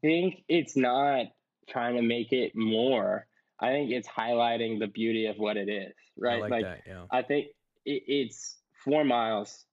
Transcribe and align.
think 0.00 0.44
it's 0.48 0.76
not 0.76 1.26
trying 1.68 1.96
to 1.96 2.02
make 2.02 2.32
it 2.32 2.52
more. 2.54 3.26
I 3.60 3.70
think 3.70 3.90
it's 3.90 4.08
highlighting 4.08 4.78
the 4.78 4.86
beauty 4.86 5.26
of 5.26 5.36
what 5.38 5.56
it 5.56 5.68
is, 5.68 5.92
right? 6.16 6.42
I 6.42 6.48
like, 6.48 6.64
that. 6.64 6.80
Yeah. 6.86 7.04
I 7.10 7.22
think 7.22 7.48
it, 7.84 8.02
it's 8.06 8.56
four 8.84 9.04
miles 9.04 9.64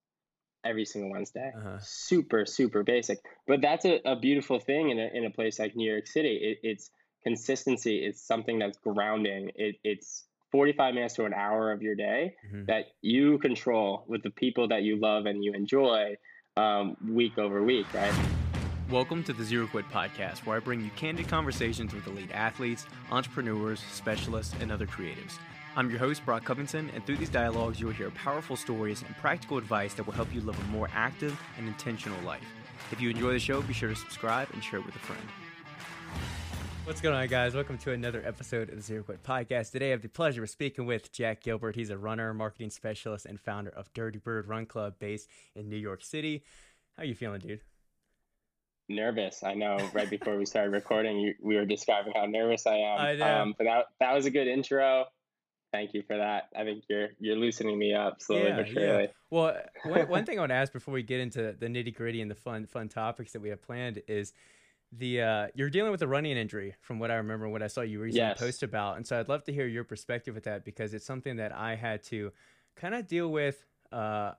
every 0.65 0.85
single 0.85 1.11
Wednesday. 1.11 1.51
Uh-huh. 1.55 1.77
Super, 1.79 2.45
super 2.45 2.83
basic. 2.83 3.19
But 3.47 3.61
that's 3.61 3.85
a, 3.85 3.99
a 4.05 4.15
beautiful 4.15 4.59
thing 4.59 4.89
in 4.89 4.99
a, 4.99 5.07
in 5.13 5.25
a 5.25 5.29
place 5.29 5.59
like 5.59 5.75
New 5.75 5.89
York 5.89 6.07
City. 6.07 6.57
It, 6.63 6.67
it's 6.67 6.89
consistency. 7.23 8.03
It's 8.03 8.25
something 8.25 8.57
that's 8.59 8.77
grounding. 8.77 9.51
It, 9.55 9.75
it's 9.83 10.25
45 10.51 10.93
minutes 10.95 11.15
to 11.15 11.25
an 11.25 11.33
hour 11.33 11.71
of 11.71 11.81
your 11.81 11.95
day 11.95 12.35
Mhm. 12.51 12.67
that 12.67 12.85
you 13.01 13.37
control 13.39 14.05
with 14.07 14.23
the 14.23 14.29
people 14.29 14.69
that 14.69 14.83
you 14.83 14.97
love 14.99 15.25
and 15.25 15.43
you 15.43 15.53
enjoy 15.53 16.15
um, 16.57 16.95
week 17.07 17.37
over 17.37 17.61
week, 17.61 17.85
right? 17.93 18.13
Welcome 18.91 19.23
to 19.23 19.33
the 19.33 19.43
Zero 19.43 19.65
Quit 19.65 19.89
Podcast, 19.89 20.45
where 20.45 20.57
I 20.57 20.59
bring 20.59 20.79
you 20.79 20.91
candid 20.95 21.27
conversations 21.27 21.91
with 21.91 22.05
elite 22.05 22.29
athletes, 22.31 22.85
entrepreneurs, 23.09 23.83
specialists, 23.91 24.53
and 24.61 24.71
other 24.71 24.85
creatives. 24.85 25.39
I'm 25.75 25.89
your 25.89 25.97
host, 25.97 26.23
Brock 26.23 26.45
Covington, 26.45 26.91
and 26.93 27.03
through 27.03 27.17
these 27.17 27.29
dialogues, 27.29 27.79
you 27.79 27.87
will 27.87 27.93
hear 27.93 28.11
powerful 28.11 28.55
stories 28.55 29.01
and 29.01 29.17
practical 29.17 29.57
advice 29.57 29.95
that 29.95 30.05
will 30.05 30.13
help 30.13 30.31
you 30.31 30.39
live 30.41 30.59
a 30.59 30.63
more 30.65 30.87
active 30.93 31.41
and 31.57 31.67
intentional 31.67 32.21
life. 32.21 32.45
If 32.91 33.01
you 33.01 33.09
enjoy 33.09 33.33
the 33.33 33.39
show, 33.39 33.63
be 33.63 33.73
sure 33.73 33.89
to 33.89 33.95
subscribe 33.95 34.49
and 34.53 34.63
share 34.63 34.77
it 34.77 34.85
with 34.85 34.95
a 34.95 34.99
friend. 34.99 35.27
What's 36.83 37.01
going 37.01 37.15
on, 37.15 37.27
guys? 37.27 37.55
Welcome 37.55 37.79
to 37.79 37.91
another 37.91 38.21
episode 38.23 38.69
of 38.69 38.75
the 38.75 38.83
Zero 38.83 39.01
Quit 39.01 39.23
Podcast. 39.23 39.71
Today, 39.71 39.87
I 39.87 39.91
have 39.91 40.03
the 40.03 40.09
pleasure 40.09 40.43
of 40.43 40.49
speaking 40.51 40.85
with 40.85 41.11
Jack 41.11 41.41
Gilbert. 41.41 41.75
He's 41.75 41.89
a 41.89 41.97
runner, 41.97 42.35
marketing 42.35 42.69
specialist, 42.69 43.25
and 43.25 43.39
founder 43.39 43.71
of 43.71 43.91
Dirty 43.95 44.19
Bird 44.19 44.47
Run 44.47 44.67
Club 44.67 44.99
based 44.99 45.27
in 45.55 45.69
New 45.69 45.75
York 45.75 46.03
City. 46.03 46.43
How 46.95 47.01
are 47.01 47.07
you 47.07 47.15
feeling, 47.15 47.41
dude? 47.41 47.61
Nervous. 48.87 49.43
I 49.43 49.53
know 49.55 49.77
right 49.93 50.09
before 50.09 50.37
we 50.37 50.45
started 50.45 50.71
recording, 50.71 51.19
you, 51.19 51.33
we 51.41 51.55
were 51.55 51.65
describing 51.65 52.13
how 52.15 52.25
nervous 52.25 52.67
I 52.67 52.75
am. 52.75 52.99
I 52.99 53.15
know. 53.15 53.25
Um, 53.25 53.55
but 53.57 53.63
that, 53.63 53.85
that 53.99 54.13
was 54.13 54.25
a 54.25 54.31
good 54.31 54.47
intro. 54.47 55.05
Thank 55.71 55.93
you 55.93 56.03
for 56.03 56.15
that. 56.17 56.49
I 56.55 56.63
think 56.63 56.83
you're 56.89 57.09
you're 57.19 57.35
loosening 57.35 57.77
me 57.77 57.93
up 57.93 58.21
slowly 58.21 58.53
but 58.55 58.67
surely. 58.67 59.09
Well, 59.29 59.57
one, 59.83 60.07
one 60.07 60.25
thing 60.25 60.37
I 60.37 60.41
want 60.41 60.51
to 60.51 60.55
ask 60.55 60.71
before 60.71 60.93
we 60.93 61.03
get 61.03 61.19
into 61.19 61.53
the 61.59 61.65
nitty 61.67 61.93
gritty 61.93 62.21
and 62.21 62.31
the 62.31 62.35
fun 62.35 62.65
fun 62.65 62.87
topics 62.87 63.33
that 63.33 63.41
we 63.41 63.49
have 63.49 63.61
planned 63.61 64.01
is 64.07 64.31
the 64.91 65.21
uh, 65.21 65.47
you're 65.55 65.69
dealing 65.69 65.91
with 65.91 66.01
a 66.01 66.07
running 66.07 66.37
injury 66.37 66.75
from 66.79 66.99
what 66.99 67.11
I 67.11 67.15
remember 67.15 67.49
what 67.49 67.61
I 67.61 67.67
saw 67.67 67.81
you 67.81 67.99
recently 67.99 68.27
Yes. 68.27 68.39
post 68.39 68.63
about, 68.63 68.97
and 68.97 69.05
so 69.05 69.19
I'd 69.19 69.27
love 69.27 69.43
to 69.45 69.53
hear 69.53 69.67
your 69.67 69.83
perspective 69.83 70.35
with 70.35 70.45
that 70.45 70.63
because 70.63 70.93
it's 70.93 71.05
something 71.05 71.35
that 71.37 71.51
I 71.53 71.75
had 71.75 72.03
to 72.03 72.31
kind 72.75 72.95
of 72.95 73.07
deal 73.07 73.29
with 73.29 73.65
uh, 73.91 74.33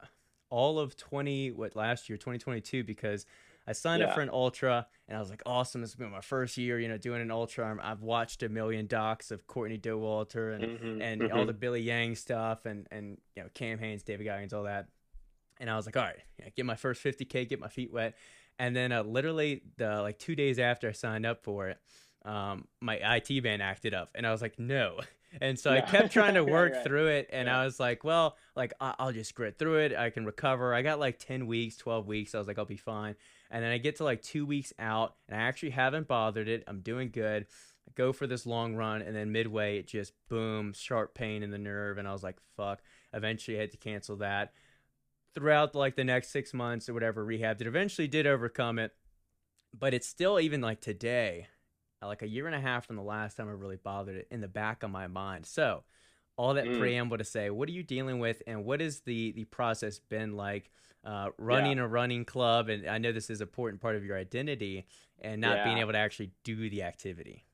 all 0.49 0.79
of 0.79 0.97
20 0.97 1.53
what 1.53 1.77
last 1.77 2.09
year 2.09 2.17
2022 2.17 2.85
because 2.85 3.27
I 3.67 3.73
signed 3.73 4.03
up 4.03 4.15
for 4.15 4.21
an 4.21 4.31
ultra 4.31 4.87
and 5.09 5.17
I 5.17 5.21
was 5.21 5.31
like, 5.31 5.43
awesome, 5.47 5.81
this 5.81 5.97
will 5.97 6.07
be 6.07 6.13
my 6.13 6.21
first 6.21 6.57
year, 6.57 6.79
you 6.79 6.89
know, 6.89 6.99
doing 6.99 7.21
an 7.21 7.31
ultra. 7.31 7.67
I'm- 7.67 7.81
I've 7.83 8.03
watched 8.03 8.43
a 8.43 8.49
million 8.49 8.87
docs 8.87 9.31
of 9.31 9.47
Courtney 9.47 9.79
Dauwalter 9.79 10.55
and 10.55 10.65
Mhm, 10.79 11.03
and 11.03 11.33
all 11.33 11.45
mhm. 11.45 11.47
the 11.49 11.53
Billy 11.53 11.81
Yang 11.81 12.17
stuff 12.17 12.65
and 12.67 12.87
and 12.91 13.19
you 13.35 13.43
know 13.43 13.49
Cam 13.55 13.79
Hanes, 13.79 14.03
David 14.03 14.25
Goggins, 14.25 14.53
all 14.53 14.65
that. 14.65 14.89
And 15.59 15.71
I 15.71 15.77
was 15.77 15.87
like, 15.87 15.97
all 15.97 16.03
right, 16.05 16.21
yeah, 16.39 16.51
get 16.55 16.67
my 16.67 16.77
first 16.77 17.03
50k, 17.03 17.49
get 17.49 17.59
my 17.61 17.69
feet 17.69 17.93
wet. 17.93 18.15
And 18.59 18.75
then 18.77 18.93
uh, 18.93 19.03
literally 19.03 19.63
the 19.79 20.01
like 20.03 20.19
two 20.19 20.37
days 20.37 20.59
after 20.59 20.89
I 20.89 20.93
signed 20.93 21.27
up 21.27 21.43
for 21.43 21.69
it, 21.69 21.79
um, 22.25 22.67
my 22.81 22.97
IT 23.17 23.41
band 23.43 23.63
acted 23.63 23.95
up, 23.95 24.11
and 24.15 24.27
I 24.27 24.33
was 24.33 24.43
like, 24.43 24.59
no. 24.59 25.01
And 25.39 25.59
so 25.59 25.71
I 25.71 25.83
kept 25.83 26.13
trying 26.13 26.35
to 26.35 26.45
work 26.59 26.73
right. 26.73 26.85
through 26.85 27.09
it, 27.09 27.29
and 27.31 27.47
Yeah. 27.47 27.61
I 27.61 27.65
was 27.67 27.79
like, 27.79 28.05
well, 28.05 28.39
like 28.55 28.73
I- 28.81 28.95
I'll 28.99 29.13
just 29.13 29.35
grit 29.35 29.59
through 29.59 29.79
it. 29.81 29.95
I 29.95 30.09
can 30.09 30.25
recover. 30.25 30.73
I 30.73 30.81
got 30.81 30.99
like 30.99 31.19
10 31.19 31.47
weeks, 31.47 31.77
12 31.77 32.07
weeks. 32.07 32.35
I 32.35 32.39
was 32.39 32.47
like, 32.47 32.59
I'll 32.59 32.65
be 32.65 32.77
fine. 32.79 33.17
And 33.51 33.63
then 33.63 33.71
I 33.71 33.79
get 33.79 33.97
to 33.97 34.05
like 34.05 34.23
two 34.23 34.45
weeks 34.45 34.73
out, 34.79 35.15
and 35.29 35.41
I 35.41 35.45
actually 35.45 35.71
haven't 35.71 36.09
bothered 36.09 36.49
it. 36.49 36.65
I'm 36.67 36.81
doing 36.81 37.11
good. 37.11 37.47
I 37.89 37.93
go 37.95 38.13
for 38.13 38.27
this 38.27 38.47
long 38.47 38.75
run, 38.75 39.03
and 39.03 39.15
then 39.15 39.33
midway, 39.33 39.79
it 39.79 39.87
just 39.87 40.13
boom, 40.29 40.73
sharp 40.73 41.15
pain 41.15 41.43
in 41.43 41.51
the 41.51 41.59
nerve, 41.59 41.99
and 41.99 42.09
I 42.09 42.13
was 42.13 42.23
like, 42.23 42.39
fuck. 42.57 42.83
Eventually, 43.13 43.57
I 43.57 43.61
had 43.61 43.71
to 43.73 43.77
cancel 43.77 44.17
that. 44.17 44.53
Throughout 45.35 45.75
like 45.75 45.97
the 45.97 46.05
next 46.05 46.31
six 46.31 46.53
months 46.53 46.89
or 46.89 46.95
whatever, 46.95 47.25
rehabbed 47.25 47.61
it. 47.61 47.67
Eventually, 47.67 48.09
did 48.09 48.27
overcome 48.27 48.79
it, 48.79 48.93
but 49.79 49.95
it's 49.95 50.09
still 50.09 50.41
even 50.41 50.61
like 50.61 50.81
today, 50.81 51.47
like 52.03 52.23
a 52.23 52.29
year 52.29 52.47
and 52.47 52.57
a 52.57 52.61
half 52.61 52.87
from 52.87 52.97
the 52.97 53.03
last 53.03 53.37
time 53.37 53.49
I 53.49 53.53
really 53.53 53.77
bothered 53.77 54.17
it, 54.17 54.29
in 54.31 54.41
the 54.41 54.49
back 54.49 54.83
of 54.83 54.91
my 54.91 55.07
mind. 55.07 55.47
So, 55.47 55.85
all 56.37 56.55
that 56.55 56.67
Mm. 56.67 56.79
preamble 56.79 57.19
to 57.19 57.25
say, 57.25 57.51
what 57.51 57.69
are 57.69 57.73
you 57.73 57.83
dealing 57.83 58.19
with, 58.19 58.43
and 58.47 58.65
what 58.65 58.81
is 58.83 59.01
the 59.01 59.33
the 59.33 59.45
process 59.45 59.99
been 59.99 60.37
like? 60.37 60.71
Uh, 61.05 61.31
running 61.39 61.79
a 61.79 61.87
running 61.87 62.25
club, 62.25 62.69
and 62.69 62.85
I 62.89 62.99
know 62.99 63.13
this 63.13 63.31
is 63.31 63.41
an 63.41 63.47
important 63.47 63.81
part 63.81 63.95
of 63.95 64.05
your 64.05 64.17
identity, 64.19 64.87
and 65.21 65.41
not 65.41 65.63
being 65.65 65.79
able 65.79 65.93
to 65.93 65.99
actually 65.99 66.33
do 66.43 66.69
the 66.69 66.83
activity. 66.83 67.45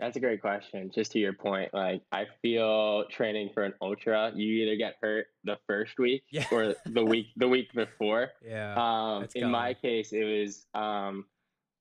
That's 0.00 0.16
a 0.16 0.20
great 0.20 0.40
question. 0.40 0.90
Just 0.90 1.12
to 1.12 1.20
your 1.20 1.32
point, 1.32 1.72
like 1.72 2.02
I 2.10 2.26
feel 2.40 3.04
training 3.08 3.50
for 3.54 3.62
an 3.62 3.74
ultra, 3.80 4.32
you 4.34 4.64
either 4.64 4.74
get 4.74 4.96
hurt 5.00 5.28
the 5.44 5.58
first 5.68 5.96
week 5.96 6.24
Yeah. 6.30 6.44
or 6.50 6.74
the 6.86 7.04
week 7.14 7.28
the 7.36 7.46
week 7.46 7.72
before. 7.72 8.32
Yeah. 8.44 8.74
Um, 8.74 9.28
in 9.36 9.48
my 9.48 9.74
case, 9.74 10.12
it 10.12 10.24
was 10.24 10.66
um, 10.74 11.26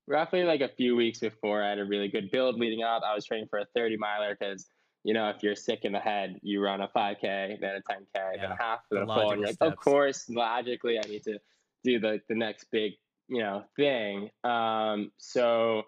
roughly 0.08 0.44
like 0.44 0.62
a 0.62 0.70
few 0.70 0.96
weeks 0.96 1.18
before 1.18 1.64
I 1.64 1.70
had 1.70 1.80
a 1.80 1.86
really 1.86 2.10
good 2.10 2.30
build 2.30 2.60
leading 2.60 2.84
up. 2.84 3.02
I 3.04 3.16
was 3.16 3.26
training 3.26 3.48
for 3.50 3.58
a 3.58 3.66
30 3.76 3.98
miler 3.98 4.38
because, 4.40 4.68
you 5.04 5.14
know, 5.14 5.30
if 5.30 5.42
you're 5.42 5.56
sick 5.56 5.80
in 5.84 5.92
the 5.92 6.00
head, 6.00 6.40
you 6.44 6.62
run 6.62 6.82
a 6.82 6.88
5K, 6.88 7.60
then 7.60 7.76
a 7.76 7.92
10K, 7.92 8.06
then 8.14 8.40
Yeah, 8.40 8.54
a 8.54 8.64
half, 8.64 8.80
the 8.90 8.98
then 8.98 9.04
a 9.04 9.08
full. 9.08 9.32
And 9.32 9.42
you're 9.42 9.50
like, 9.50 9.58
of 9.62 9.76
course, 9.78 10.30
logically, 10.30 11.00
I 11.00 11.08
need 11.08 11.24
to 11.24 11.40
do 11.84 12.00
the, 12.00 12.22
the 12.30 12.36
next 12.36 12.66
big, 12.72 12.94
you 13.28 13.40
know, 13.40 13.64
thing. 13.76 14.30
Um, 14.44 15.12
so 15.18 15.84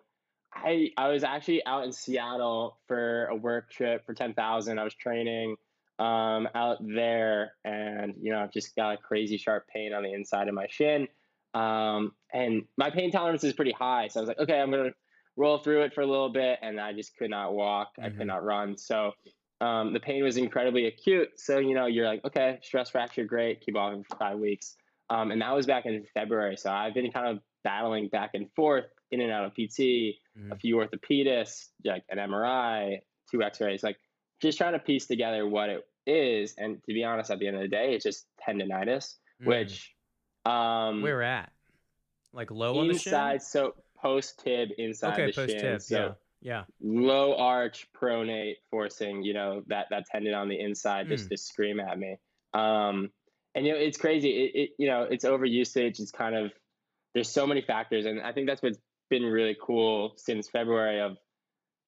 I, 0.53 0.89
I 0.97 1.09
was 1.09 1.23
actually 1.23 1.65
out 1.65 1.83
in 1.83 1.91
Seattle 1.91 2.79
for 2.87 3.25
a 3.25 3.35
work 3.35 3.69
trip 3.69 4.05
for 4.05 4.13
10,000. 4.13 4.79
I 4.79 4.83
was 4.83 4.95
training 4.95 5.57
um, 5.99 6.47
out 6.55 6.77
there 6.81 7.53
and, 7.63 8.15
you 8.19 8.31
know, 8.31 8.39
I've 8.39 8.51
just 8.51 8.75
got 8.75 8.95
a 8.95 8.97
crazy 8.97 9.37
sharp 9.37 9.67
pain 9.67 9.93
on 9.93 10.03
the 10.03 10.13
inside 10.13 10.47
of 10.47 10.55
my 10.55 10.65
shin. 10.69 11.07
Um, 11.53 12.13
and 12.33 12.63
my 12.77 12.89
pain 12.89 13.11
tolerance 13.11 13.43
is 13.43 13.53
pretty 13.53 13.73
high. 13.73 14.07
So 14.07 14.19
I 14.19 14.21
was 14.21 14.27
like, 14.27 14.39
okay, 14.39 14.59
I'm 14.59 14.71
going 14.71 14.85
to 14.85 14.95
roll 15.35 15.57
through 15.57 15.83
it 15.83 15.93
for 15.93 16.01
a 16.01 16.05
little 16.05 16.29
bit. 16.29 16.59
And 16.61 16.79
I 16.79 16.93
just 16.93 17.15
could 17.17 17.29
not 17.29 17.53
walk. 17.53 17.91
I 17.99 18.09
Mhm. 18.09 18.17
could 18.17 18.27
not 18.27 18.43
run. 18.43 18.77
So 18.77 19.13
um, 19.61 19.93
the 19.93 19.99
pain 19.99 20.23
was 20.23 20.35
incredibly 20.37 20.87
acute. 20.87 21.39
So, 21.39 21.59
you 21.59 21.73
know, 21.73 21.85
you're 21.85 22.05
like, 22.05 22.23
okay, 22.25 22.59
stress 22.61 22.89
fracture, 22.89 23.23
great. 23.23 23.61
Keep 23.61 23.75
walking 23.75 24.03
for 24.03 24.17
five 24.17 24.37
weeks. 24.37 24.75
Um, 25.09 25.31
and 25.31 25.41
that 25.41 25.53
was 25.55 25.65
back 25.65 25.85
in 25.85 26.05
February. 26.13 26.57
So 26.57 26.69
I've 26.71 26.93
been 26.93 27.11
kind 27.11 27.27
of 27.27 27.39
battling 27.63 28.09
back 28.09 28.31
and 28.33 28.51
forth 28.55 28.85
in 29.11 29.21
and 29.21 29.31
out 29.31 29.45
of 29.45 29.53
PT, 29.53 30.19
a 30.35 30.55
Mhm. 30.55 30.59
few 30.59 30.75
orthopedists, 30.77 31.69
like 31.85 32.03
an 32.09 32.17
MRI, 32.19 33.01
two 33.31 33.41
X-rays, 33.41 33.83
like 33.83 33.97
just 34.41 34.57
trying 34.57 34.73
to 34.73 34.79
piece 34.79 35.07
together 35.07 35.47
what 35.47 35.69
it 35.69 35.87
is. 36.05 36.55
And 36.55 36.83
to 36.83 36.93
be 36.93 37.03
honest, 37.05 37.31
at 37.31 37.39
the 37.39 37.47
end 37.47 37.55
of 37.55 37.61
the 37.61 37.67
day, 37.69 37.93
it's 37.93 38.03
just 38.03 38.27
tendonitis, 38.45 39.17
Mm. 39.41 39.45
which 39.47 39.95
um, 40.45 41.01
where 41.01 41.21
at? 41.21 41.53
Like 42.33 42.51
low 42.51 42.77
on 42.79 42.87
the 42.89 42.97
shin. 42.97 43.13
inside, 43.13 43.41
so 43.43 43.75
post 44.03 44.41
tib 44.43 44.69
inside 44.77 45.13
Okay, 45.13 45.25
the 45.27 45.33
post 45.33 45.57
shin, 45.59 45.79
so 45.79 45.95
Yeah. 45.95 46.13
Yeah. 46.41 46.63
low 46.81 47.35
arch 47.37 47.87
pronate 47.99 48.55
forcing, 48.69 49.23
you 49.23 49.33
know, 49.33 49.63
that 49.67 49.87
that 49.89 50.05
tendon 50.11 50.33
on 50.33 50.49
the 50.49 50.59
inside 50.59 51.07
just 51.07 51.29
to 51.29 51.37
scream 51.37 51.79
at 51.79 51.97
me. 51.97 52.17
Um, 52.53 53.09
and 53.55 53.65
you 53.65 53.73
know, 53.73 53.79
it's 53.79 53.97
crazy. 53.97 54.29
It, 54.29 54.51
it 54.55 54.69
you 54.77 54.87
know, 54.87 55.03
it's 55.09 55.25
overusage. 55.25 55.99
It's 55.99 56.11
kind 56.11 56.35
of 56.35 56.51
there's 57.13 57.29
so 57.29 57.47
many 57.47 57.61
factors, 57.61 58.05
and 58.05 58.21
I 58.21 58.33
think 58.33 58.47
that's 58.47 58.61
what's 58.61 58.79
been 59.09 59.23
really 59.23 59.55
cool 59.61 60.13
since 60.17 60.49
February 60.49 60.99
of 61.01 61.17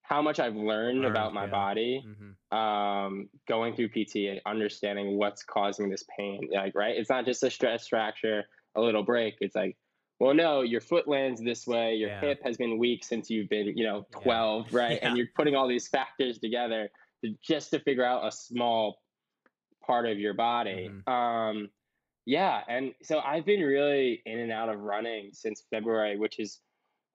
how 0.04 0.22
much 0.22 0.40
I've 0.40 0.56
learned, 0.56 1.02
Learned, 1.02 1.06
about 1.06 1.34
my 1.34 1.46
yeah. 1.46 1.52
body, 1.52 2.04
hmm 2.06 2.32
um, 2.52 3.28
going 3.48 3.76
through 3.76 3.90
PT 3.90 4.30
and 4.30 4.40
understanding 4.46 5.18
what's 5.18 5.44
causing 5.44 5.90
this 5.90 6.06
pain. 6.18 6.50
Like, 6.54 6.76
right? 6.76 6.96
It's 6.96 7.10
not 7.10 7.26
just 7.26 7.44
a 7.44 7.50
stress 7.50 7.88
fracture, 7.88 8.44
a 8.76 8.82
little 8.82 9.04
break. 9.04 9.36
It's 9.42 9.56
like, 9.56 9.76
well, 10.20 10.34
no, 10.34 10.62
your 10.62 10.82
foot 10.82 11.08
lands 11.08 11.42
this 11.42 11.68
way. 11.68 11.96
Your 11.96 12.10
Yeah. 12.10 12.22
hip 12.22 12.42
has 12.44 12.58
been 12.58 12.78
weak 12.78 13.04
since 13.04 13.30
you've 13.30 13.50
been, 13.50 13.78
you 13.78 13.84
know, 13.84 14.06
Yeah. 14.16 14.22
12, 14.22 14.74
right? 14.74 15.00
Yeah. 15.02 15.08
And 15.10 15.18
you're 15.18 15.28
putting 15.36 15.56
all 15.56 15.68
these 15.68 15.88
factors 15.88 16.40
together 16.40 16.90
to, 17.24 17.36
just 17.42 17.72
to 17.72 17.80
figure 17.80 18.04
out 18.06 18.26
a 18.28 18.32
small 18.32 19.02
part 19.86 20.06
of 20.08 20.18
your 20.20 20.34
body. 20.34 20.90
Mhm. 20.90 21.08
Um, 21.12 21.70
yeah. 22.26 22.64
And 22.68 22.94
so 23.04 23.20
I've 23.20 23.46
been 23.46 23.62
really 23.62 24.22
in 24.26 24.40
and 24.40 24.52
out 24.52 24.70
of 24.70 24.80
running 24.80 25.30
since 25.34 25.64
February, 25.70 26.18
which 26.18 26.40
is 26.40 26.60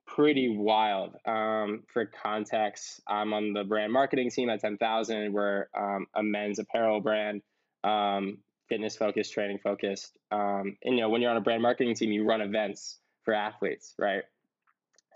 pretty 0.07 0.49
wild. 0.49 1.17
Um, 1.25 1.85
for 1.93 2.05
context, 2.07 3.01
I'm 3.07 3.33
on 3.33 3.53
the 3.53 3.65
brand 3.65 3.93
marketing 3.93 4.31
team 4.31 4.51
at 4.51 4.61
10,000. 4.61 5.33
We're 5.33 5.67
um, 5.77 6.07
a 6.15 6.23
men's 6.23 6.59
apparel 6.59 7.01
brand, 7.01 7.43
um, 7.85 8.39
fitness 8.71 8.97
focused, 8.97 9.35
training 9.35 9.59
focused. 9.59 10.17
Um, 10.31 10.79
and 10.85 10.95
you 10.95 11.01
know, 11.01 11.11
when 11.11 11.21
you're 11.21 11.31
on 11.31 11.37
a 11.37 11.43
brand 11.43 11.61
marketing 11.61 11.95
team, 11.95 12.13
you 12.13 12.25
run 12.25 12.41
events 12.41 13.01
for 13.25 13.35
athletes, 13.35 13.95
right? 13.99 14.23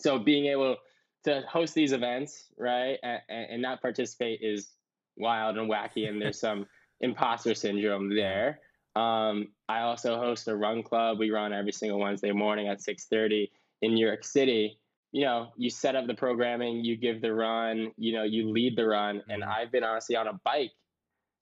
So 0.01 0.19
being 0.19 0.47
able 0.47 0.77
to 1.25 1.43
host 1.49 1.73
these 1.73 1.93
events, 1.93 2.49
right, 2.59 2.99
and, 3.03 3.21
and 3.31 3.63
not 3.63 3.81
participate 3.81 4.41
is 4.43 4.69
wild 5.17 5.57
and 5.57 5.71
wacky, 5.71 6.09
and 6.09 6.21
there's 6.21 6.39
some 6.39 6.67
imposter 7.01 7.55
syndrome 7.55 8.15
there. 8.15 8.61
Um, 8.97 9.49
I 9.69 9.81
also 9.81 10.19
host 10.19 10.49
a 10.49 10.55
run 10.55 10.83
club. 10.83 11.19
We 11.19 11.31
run 11.31 11.53
every 11.53 11.73
single 11.73 12.01
Wednesday 12.01 12.33
morning 12.33 12.69
at 12.69 12.81
6:30 12.81 13.51
in 13.83 13.95
New 13.95 14.05
York 14.07 14.25
City. 14.25 14.79
you 15.13 15.25
know, 15.25 15.53
you 15.57 15.71
set 15.71 15.95
up 15.95 16.09
the 16.09 16.15
programming, 16.15 16.85
you 16.85 16.97
give 16.97 17.23
the 17.23 17.33
run, 17.33 17.93
you 17.97 18.13
know, 18.13 18.25
you 18.25 18.51
lead 18.51 18.75
the 18.77 18.85
run. 18.85 19.19
Mm-hmm. 19.19 19.31
And 19.31 19.45
I've 19.45 19.71
been 19.71 19.85
honestly 19.85 20.17
on 20.17 20.27
a 20.27 20.33
bike 20.45 20.73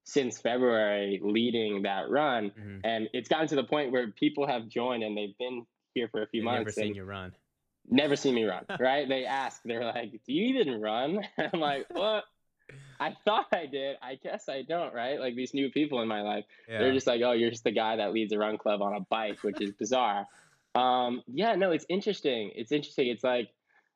since 0.05 0.41
February 0.41 1.21
leading 1.23 1.83
that 1.83 2.11
run. 2.11 2.51
Mm-hmm. 2.51 2.79
And 2.85 3.09
it's 3.13 3.29
gotten 3.29 3.49
to 3.49 3.57
the 3.57 3.65
point 3.65 3.93
where 3.93 4.11
people 4.11 4.47
have 4.47 4.69
joined 4.69 5.03
and 5.03 5.17
they've 5.17 5.37
been 5.39 5.67
here 5.95 6.09
for 6.09 6.23
a 6.23 6.27
few 6.27 6.41
They've 6.41 6.45
months. 6.45 6.77
Never 6.77 6.87
seen 6.87 6.95
you 6.95 7.05
run. 7.05 7.33
Never 7.89 8.17
seen 8.17 8.35
me 8.35 8.45
run, 8.45 8.65
right? 8.81 9.09
they 9.09 9.25
ask, 9.25 9.61
they're 9.65 9.85
like, 9.85 10.13
Do 10.13 10.33
you 10.33 10.59
even 10.59 10.81
run? 10.81 11.21
I'm 11.39 11.61
like, 11.61 11.87
What? 11.91 12.25
I 12.99 13.15
thought 13.25 13.47
I 13.53 13.67
did. 13.67 13.97
I 14.01 14.15
guess 14.15 14.49
I 14.49 14.63
don't, 14.63 14.95
right? 14.95 15.21
Like 15.21 15.35
these 15.35 15.53
new 15.53 15.71
people 15.71 16.01
in 16.01 16.09
my 16.09 16.23
life, 16.23 16.45
yeah. 16.69 16.79
they're 16.79 16.93
just 16.93 17.07
like, 17.07 17.21
Oh, 17.23 17.33
you're 17.33 17.51
just 17.51 17.65
the 17.65 17.73
guy 17.73 17.97
that 17.97 18.13
leads 18.13 18.33
a 18.33 18.39
run 18.39 18.59
club 18.59 18.83
on 18.83 18.95
a 18.95 19.01
bike, 19.01 19.43
which 19.43 19.61
is 19.61 19.73
bizarre. 19.73 20.27
um, 20.75 21.23
yeah, 21.27 21.55
no, 21.55 21.73
it's 21.73 21.87
interesting. 21.89 22.53
It's 22.55 22.73
interesting. 22.73 23.09
It's 23.09 23.25
like, 23.25 23.51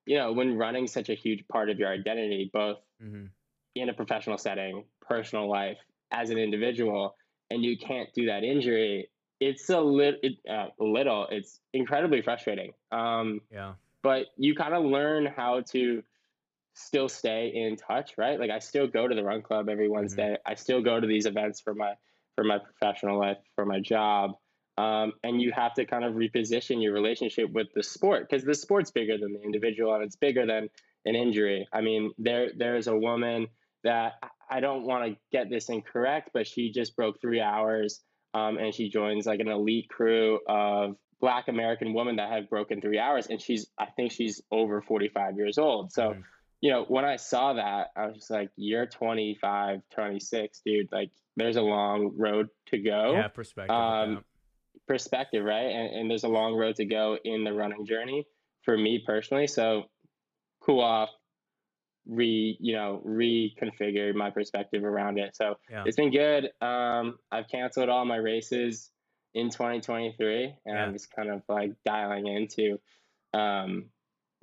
you 0.05 0.17
know, 0.17 0.33
when 0.33 0.57
running 0.57 0.87
such 0.87 1.09
a 1.09 1.15
huge 1.15 1.47
part 1.49 1.71
of 1.71 1.79
your 1.79 1.89
identity, 1.89 2.51
both 2.53 2.79
mm-hmm. 3.03 3.27
in 3.75 3.89
a 3.89 3.95
professional 3.95 4.39
setting, 4.39 4.85
personal 5.01 5.49
life, 5.49 5.79
as 6.11 6.31
an 6.31 6.39
individual, 6.39 7.17
and 7.51 7.65
you 7.65 7.77
can't 7.77 8.09
do 8.15 8.27
that 8.27 8.45
injury, 8.45 9.11
it's 9.41 9.69
a 9.69 9.81
little, 9.81 10.19
it, 10.23 10.35
uh, 10.51 10.69
little, 10.79 11.27
it's 11.31 11.61
incredibly 11.73 12.23
frustrating. 12.23 12.73
Um, 12.91 13.41
yeah. 13.53 13.75
But 14.03 14.27
you 14.37 14.55
kind 14.55 14.75
of 14.75 14.85
learn 14.85 15.27
how 15.27 15.63
to 15.73 16.03
still 16.75 17.09
stay 17.09 17.53
in 17.55 17.77
touch, 17.77 18.13
right? 18.17 18.39
Like 18.39 18.51
I 18.51 18.59
still 18.61 18.87
go 18.87 19.09
to 19.09 19.15
the 19.15 19.25
run 19.25 19.43
club 19.43 19.69
every 19.69 19.87
mm-hmm. 19.87 19.95
Wednesday. 19.95 20.33
Mm-hmm. 20.35 20.53
I 20.53 20.55
still 20.55 20.83
go 20.83 21.01
to 21.01 21.07
these 21.07 21.27
events 21.27 21.61
for 21.61 21.75
my 21.75 21.95
for 22.37 22.45
my 22.45 22.59
professional 22.59 23.19
life, 23.19 23.39
for 23.55 23.65
my 23.65 23.81
job. 23.81 24.33
Um, 24.77 25.15
and 25.25 25.41
you 25.41 25.53
have 25.53 25.73
to 25.75 25.87
kind 25.87 26.05
of 26.05 26.15
reposition 26.15 26.83
your 26.83 26.93
relationship 26.93 27.51
with 27.51 27.69
the 27.75 27.83
sport 27.83 28.29
because 28.29 28.45
the 28.45 28.55
sport's 28.55 28.91
bigger 28.91 29.17
than 29.17 29.33
the 29.33 29.41
individual 29.41 29.95
and 29.95 30.05
it's 30.05 30.17
bigger 30.17 30.45
than 30.45 30.69
an 31.07 31.15
injury. 31.15 31.67
I 31.73 31.81
mean, 31.81 32.13
there 32.19 32.51
there's 32.55 32.87
a 32.87 32.97
woman 32.97 33.49
that 33.85 34.13
I 34.51 34.61
don't 34.61 34.85
want 34.85 35.05
to 35.05 35.17
get 35.33 35.51
this 35.51 35.69
incorrect, 35.69 36.31
but 36.33 36.47
she 36.47 36.71
just 36.71 36.97
broke 36.97 37.21
three 37.21 37.41
hours 37.41 38.01
um, 38.35 38.59
and 38.59 38.75
she 38.75 38.89
joins 38.89 39.27
like 39.27 39.41
an 39.41 39.49
elite 39.49 39.89
crew 39.89 40.41
of 40.49 40.97
black 41.21 41.49
American 41.49 41.95
women 41.95 42.17
that 42.17 42.31
have 42.31 42.51
broken 42.51 42.81
three 42.81 42.99
hours. 42.99 43.27
And 43.27 43.41
she's, 43.41 43.67
I 43.79 43.87
think 43.87 44.13
she's 44.13 44.43
over 44.51 44.83
45 44.83 45.37
years 45.37 45.59
old. 45.59 45.93
So, 45.93 46.11
mm-hmm. 46.11 46.21
you 46.61 46.71
know, 46.71 46.85
when 46.87 47.05
I 47.05 47.17
saw 47.17 47.55
that, 47.55 47.89
I 47.97 48.07
was 48.07 48.17
just 48.17 48.31
like, 48.31 48.51
you're 48.57 48.87
25, 48.87 49.81
26, 49.95 50.61
dude. 50.65 50.89
Like, 50.93 51.11
there's 51.37 51.57
a 51.57 51.63
long 51.63 52.13
road 52.17 52.49
to 52.67 52.79
go. 52.79 53.13
Yeah, 53.15 53.29
perspective. 53.29 53.75
Um, 53.75 54.25
perspective, 54.87 55.45
right? 55.45 55.67
And, 55.67 56.01
and 56.01 56.11
there's 56.11 56.25
a 56.25 56.29
long 56.29 56.55
road 56.55 56.77
to 56.77 56.85
go 56.85 57.19
in 57.25 57.45
the 57.45 57.53
running 57.53 57.87
journey 57.87 58.27
for 58.65 58.77
me 58.77 59.03
personally. 59.05 59.47
So, 59.47 59.85
cool 60.61 60.81
off, 60.81 61.11
re 62.09 62.57
you 62.61 62.75
know 62.75 63.03
reconfigure 63.07 64.15
my 64.15 64.31
perspective 64.31 64.85
around 64.85 65.19
it 65.19 65.35
so 65.35 65.57
yeah. 65.71 65.83
it's 65.87 65.97
been 65.97 66.11
good 66.11 66.51
um 66.61 67.19
i've 67.33 67.49
canceled 67.49 67.89
all 67.89 68.05
my 68.05 68.17
races 68.17 68.91
in 69.35 69.51
2023 69.51 70.45
and 70.45 70.55
yeah. 70.67 70.85
i'm 70.85 70.93
just 70.93 71.11
kind 71.11 71.31
of 71.31 71.43
like 71.49 71.73
dialing 71.85 72.27
into 72.27 72.79
um 73.35 73.87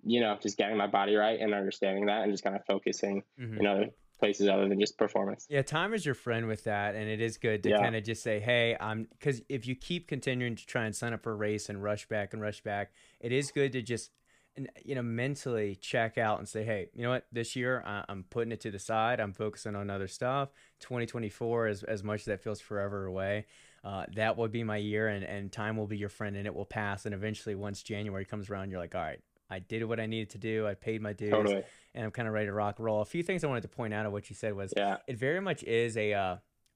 you 0.04 0.19
know 0.19 0.38
just 0.42 0.57
getting 0.57 0.77
my 0.77 0.88
body 0.88 1.15
right 1.15 1.39
and 1.39 1.54
understanding 1.54 2.07
that 2.07 2.24
and 2.24 2.31
just 2.31 2.44
kind 2.44 2.56
of 2.56 2.63
focusing 2.65 3.24
mm-hmm. 3.39 3.60
in 3.60 3.65
other 3.65 3.89
places 4.19 4.48
other 4.48 4.68
than 4.68 4.80
just 4.80 4.98
performance 4.98 5.48
yeah 5.50 5.62
time 5.62 5.94
is 5.94 6.06
your 6.06 6.15
friend 6.15 6.48
with 6.48 6.65
that 6.65 6.95
and 6.95 7.10
it 7.10 7.21
is 7.21 7.38
good 7.38 7.63
to 7.63 7.69
yeah. 7.69 7.81
kind 7.81 7.95
of 7.95 8.04
just 8.04 8.21
say 8.21 8.39
hey 8.39 8.75
i'm 8.80 9.07
because 9.18 9.42
if 9.50 9.65
you 9.65 9.75
keep 9.75 10.07
continuing 10.07 10.56
to 10.56 10.65
try 10.65 10.86
and 10.86 10.95
sign 10.95 11.13
up 11.13 11.24
for 11.24 11.31
a 11.31 11.36
race 11.36 11.69
and 11.69 11.81
rush 11.81 12.07
back 12.07 12.33
and 12.33 12.42
rush 12.42 12.62
back 12.62 12.92
it 13.19 13.31
is 13.31 13.51
good 13.51 13.71
to 13.71 13.81
just 13.81 14.12
and 14.55 14.69
you 14.83 14.95
know 14.95 15.01
mentally 15.01 15.75
check 15.75 16.17
out 16.17 16.39
and 16.39 16.47
say 16.47 16.63
hey 16.63 16.89
you 16.94 17.03
know 17.03 17.09
what? 17.09 17.25
This 17.31 17.55
year 17.55 17.83
I, 17.85 18.03
am 18.09 18.25
putting 18.29 18.51
it 18.51 18.61
to 18.61 18.71
the 18.71 18.79
side. 18.79 19.19
I'm 19.19 19.33
focusing 19.33 19.75
on 19.75 19.89
other 19.89 20.07
stuff. 20.07 20.50
2024 20.81 21.67
is 21.67 21.83
as 21.83 22.03
much 22.03 22.21
as 22.21 22.25
that 22.25 22.44
feels 22.44 22.59
forever 22.59 23.05
away 23.05 23.45
uh, 23.83 24.05
that 24.15 24.38
will 24.38 24.47
be 24.47 24.63
my 24.63 24.77
year 24.77 25.09
and, 25.09 25.23
and 25.25 25.51
time 25.51 25.75
will 25.75 25.88
be 25.88 25.97
your 25.97 26.09
friend 26.09 26.38
and 26.38 26.47
it 26.47 26.55
will 26.55 26.65
pass. 26.65 27.05
And 27.05 27.13
eventually 27.13 27.55
once 27.55 27.83
january 27.83 28.25
comes 28.25 28.50
around 28.50 28.69
you're 28.69 28.79
like 28.79 28.95
all 28.95 29.01
right 29.01 29.19
i 29.50 29.59
did 29.59 29.83
what 29.85 30.00
i 30.00 30.05
needed 30.05 30.29
to 30.31 30.38
do. 30.38 30.67
I 30.67 30.73
paid 30.73 31.01
my 31.01 31.13
dues 31.13 31.31
totally. 31.31 31.63
and 31.94 32.05
i'm 32.05 32.11
kind 32.11 32.27
of 32.27 32.33
ready 32.33 32.47
to 32.47 32.53
rock 32.53 32.79
and 32.79 32.85
roll. 32.85 33.01
A 33.01 33.05
few 33.05 33.23
things 33.23 33.44
i 33.44 33.47
wanted 33.47 33.61
to 33.61 33.69
point 33.69 33.94
out 33.94 34.05
of 34.05 34.11
what 34.11 34.29
you 34.29 34.35
said 34.35 34.53
was 34.53 34.73
yeah. 34.75 34.97
it 35.07 35.17
very 35.17 35.41
much 35.41 35.63
is 35.63 35.97
a, 35.97 36.13
uh, 36.13 36.35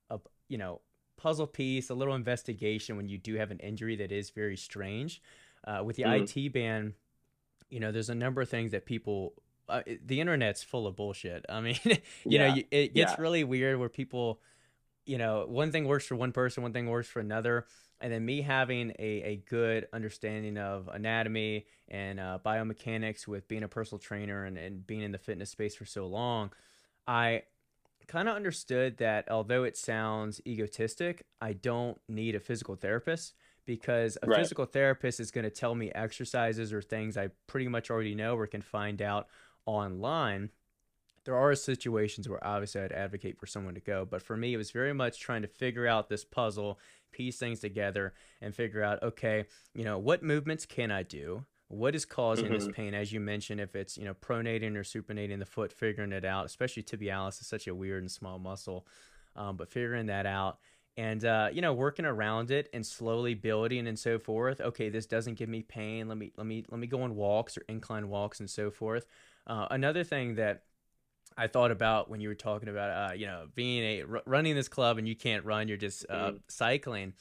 a 0.10 0.20
you 0.50 0.58
know 0.58 0.82
puzzle 1.18 1.48
piece 1.48 1.90
a 1.90 1.96
little 1.96 2.14
investigation 2.14 2.96
when 2.96 3.10
you 3.10 3.18
do 3.18 3.36
have 3.36 3.52
an 3.52 3.60
injury 3.60 3.96
that 3.98 4.12
is 4.12 4.30
very 4.30 4.58
strange. 4.58 5.22
Uh, 5.66 5.84
with 5.84 5.98
the 5.98 6.04
mm-hmm. 6.04 6.40
IT 6.40 6.54
band 6.54 6.94
you 7.70 7.80
know, 7.80 7.92
there's 7.92 8.10
a 8.10 8.16
number 8.16 8.42
of 8.42 8.50
things 8.50 8.72
that 8.72 8.86
people, 8.86 9.34
uh, 9.70 9.82
the 10.06 10.22
internet's 10.22 10.64
full 10.64 10.88
of 10.88 10.96
bullshit. 10.96 11.46
I 11.50 11.62
mean, 11.62 11.80
you 11.86 11.98
yeah. 12.26 12.54
know, 12.54 12.62
it 12.72 12.94
gets 12.94 13.14
yeah. 13.14 13.16
really 13.20 13.44
weird 13.44 13.80
where 13.80 13.90
people, 13.90 14.40
you 15.06 15.18
know, 15.18 15.46
one 15.48 15.72
thing 15.72 15.86
works 15.86 16.06
for 16.06 16.16
one 16.16 16.32
person, 16.32 16.64
one 16.64 16.74
thing 16.74 16.90
works 16.90 17.08
for 17.08 17.20
another. 17.20 17.66
And 18.00 18.14
then 18.14 18.26
me 18.26 18.42
having 18.42 18.92
a, 19.00 19.22
a 19.24 19.36
good 19.48 19.88
understanding 19.92 20.58
of 20.58 20.88
anatomy 20.88 21.66
and 21.88 22.20
uh, 22.20 22.38
biomechanics 22.46 23.28
with 23.28 23.48
being 23.48 23.64
a 23.64 23.68
personal 23.68 24.00
trainer 24.00 24.46
and, 24.46 24.58
and 24.58 24.86
being 24.86 25.02
in 25.02 25.12
the 25.12 25.18
fitness 25.18 25.50
space 25.50 25.76
for 25.76 25.86
so 25.86 26.06
long, 26.06 26.52
I 27.08 27.44
kind 28.08 28.30
of 28.30 28.36
understood 28.36 28.98
that 28.98 29.30
although 29.32 29.64
it 29.64 29.78
sounds 29.78 30.42
egotistic, 30.46 31.26
I 31.42 31.54
don't 31.54 32.00
need 32.08 32.36
a 32.36 32.40
physical 32.40 32.76
therapist 32.76 33.34
because 33.68 34.18
a 34.24 34.28
right. 34.28 34.40
physical 34.40 34.66
therapist 34.66 35.20
is 35.20 35.30
going 35.30 35.44
to 35.44 35.52
tell 35.52 35.76
me 35.76 35.92
exercises 35.94 36.74
or 36.74 36.82
things 36.82 37.18
I 37.18 37.28
pretty 37.46 37.68
much 37.68 37.92
already 37.92 38.16
know 38.16 38.36
or 38.36 38.48
can 38.48 38.64
find 38.64 39.00
out 39.02 39.28
online. 39.68 40.50
There 41.26 41.36
are 41.36 41.54
situations 41.54 42.28
where 42.30 42.46
obviously 42.48 42.82
I'd 42.82 42.94
advocate 42.94 43.38
for 43.38 43.46
someone 43.46 43.76
to 43.76 43.82
go, 43.82 44.08
but 44.10 44.22
for 44.22 44.38
me, 44.38 44.54
it 44.54 44.58
was 44.58 44.72
very 44.72 44.94
much 44.94 45.20
trying 45.20 45.42
to 45.42 45.48
figure 45.50 45.86
out 45.86 46.08
this 46.08 46.24
puzzle, 46.24 46.80
piece 47.12 47.38
things 47.38 47.60
together, 47.60 48.14
and 48.42 48.56
figure 48.56 48.82
out 48.82 49.04
okay, 49.04 49.46
you 49.76 49.84
know, 49.84 50.00
what 50.00 50.24
movements 50.24 50.66
can 50.66 50.90
I 50.90 51.04
do? 51.04 51.46
What 51.68 51.94
is 51.94 52.06
causing 52.06 52.46
mm-hmm. 52.46 52.54
this 52.54 52.70
pain? 52.74 52.94
As 52.94 53.12
you 53.12 53.20
mentioned, 53.20 53.60
if 53.60 53.76
it's 53.76 53.98
you 53.98 54.06
know 54.06 54.14
pronating 54.14 54.78
or 54.78 54.84
supinating 54.84 55.40
the 55.40 55.46
foot, 55.46 55.74
figuring 55.74 56.14
it 56.14 56.24
out, 56.24 56.46
especially 56.46 56.84
tibialis 56.84 57.42
is 57.42 57.48
such 57.48 57.68
a 57.68 57.76
weird 57.76 58.04
and 58.04 58.12
small 58.12 58.40
muscle, 58.40 58.88
um, 59.36 59.58
but 59.58 59.70
figuring 59.70 60.06
that 60.06 60.26
out 60.26 60.60
and 60.98 61.24
uh, 61.24 61.50
you 61.54 61.62
know 61.62 61.74
working 61.74 62.06
around 62.06 62.52
it 62.52 62.70
and 62.74 62.86
slowly 62.86 63.36
building 63.36 63.88
and 63.88 63.98
so 63.98 64.20
forth 64.20 64.60
okay 64.60 64.90
this 64.90 65.06
doesn't 65.06 65.36
give 65.36 65.48
me 65.48 65.62
pain 65.62 66.08
let 66.08 66.18
me 66.18 66.32
let 66.36 66.46
me 66.46 66.66
let 66.70 66.80
me 66.80 66.88
go 66.88 67.04
on 67.04 67.16
walks 67.16 67.58
or 67.58 67.64
incline 67.70 68.10
walks 68.10 68.40
and 68.40 68.50
so 68.50 68.70
forth 68.70 69.06
uh, 69.46 69.68
another 69.72 70.04
thing 70.04 70.36
that 70.36 70.64
I 71.38 71.48
thought 71.48 71.72
about 71.72 72.10
when 72.10 72.20
you 72.20 72.30
were 72.30 72.36
talking 72.36 72.68
about 72.68 73.12
uh, 73.12 73.14
you 73.14 73.28
know 73.28 73.48
being 73.56 73.84
a 73.84 74.02
r- 74.04 74.24
running 74.26 74.56
this 74.56 74.68
club 74.68 74.98
and 74.98 75.08
you 75.08 75.16
can't 75.16 75.46
run 75.46 75.68
you're 75.68 75.78
just 75.78 76.06
uh, 76.10 76.30
mm-hmm. 76.30 76.38
cycling 76.48 77.14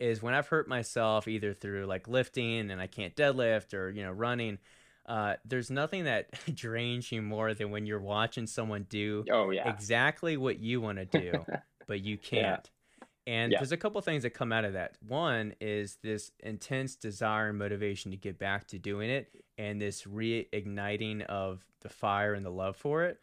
is 0.00 0.22
when 0.22 0.34
I've 0.34 0.48
hurt 0.48 0.66
myself 0.66 1.28
either 1.28 1.54
through 1.54 1.86
like 1.86 2.08
lifting 2.08 2.70
and 2.70 2.80
I 2.80 2.88
can't 2.88 3.14
deadlift 3.14 3.74
or 3.74 3.90
you 3.90 4.02
know 4.02 4.12
running 4.12 4.58
uh, 5.06 5.34
there's 5.44 5.70
nothing 5.70 6.04
that 6.04 6.28
drains 6.54 7.10
you 7.12 7.22
more 7.22 7.54
than 7.54 7.70
when 7.70 7.86
you're 7.86 8.00
watching 8.00 8.46
someone 8.46 8.86
do 8.88 9.24
oh, 9.30 9.50
yeah. 9.50 9.68
exactly 9.68 10.36
what 10.36 10.58
you 10.58 10.80
want 10.80 10.98
to 10.98 11.04
do 11.04 11.44
but 11.86 12.00
you 12.00 12.18
can't 12.18 12.70
and 13.30 13.52
yeah. 13.52 13.58
there's 13.58 13.70
a 13.70 13.76
couple 13.76 14.00
things 14.00 14.24
that 14.24 14.30
come 14.30 14.50
out 14.50 14.64
of 14.64 14.72
that. 14.72 14.96
One 15.06 15.54
is 15.60 15.98
this 16.02 16.32
intense 16.40 16.96
desire 16.96 17.50
and 17.50 17.58
motivation 17.58 18.10
to 18.10 18.16
get 18.16 18.40
back 18.40 18.66
to 18.68 18.78
doing 18.78 19.08
it 19.08 19.30
and 19.56 19.80
this 19.80 20.02
reigniting 20.02 21.22
of 21.26 21.64
the 21.80 21.88
fire 21.88 22.34
and 22.34 22.44
the 22.44 22.50
love 22.50 22.74
for 22.74 23.04
it. 23.04 23.20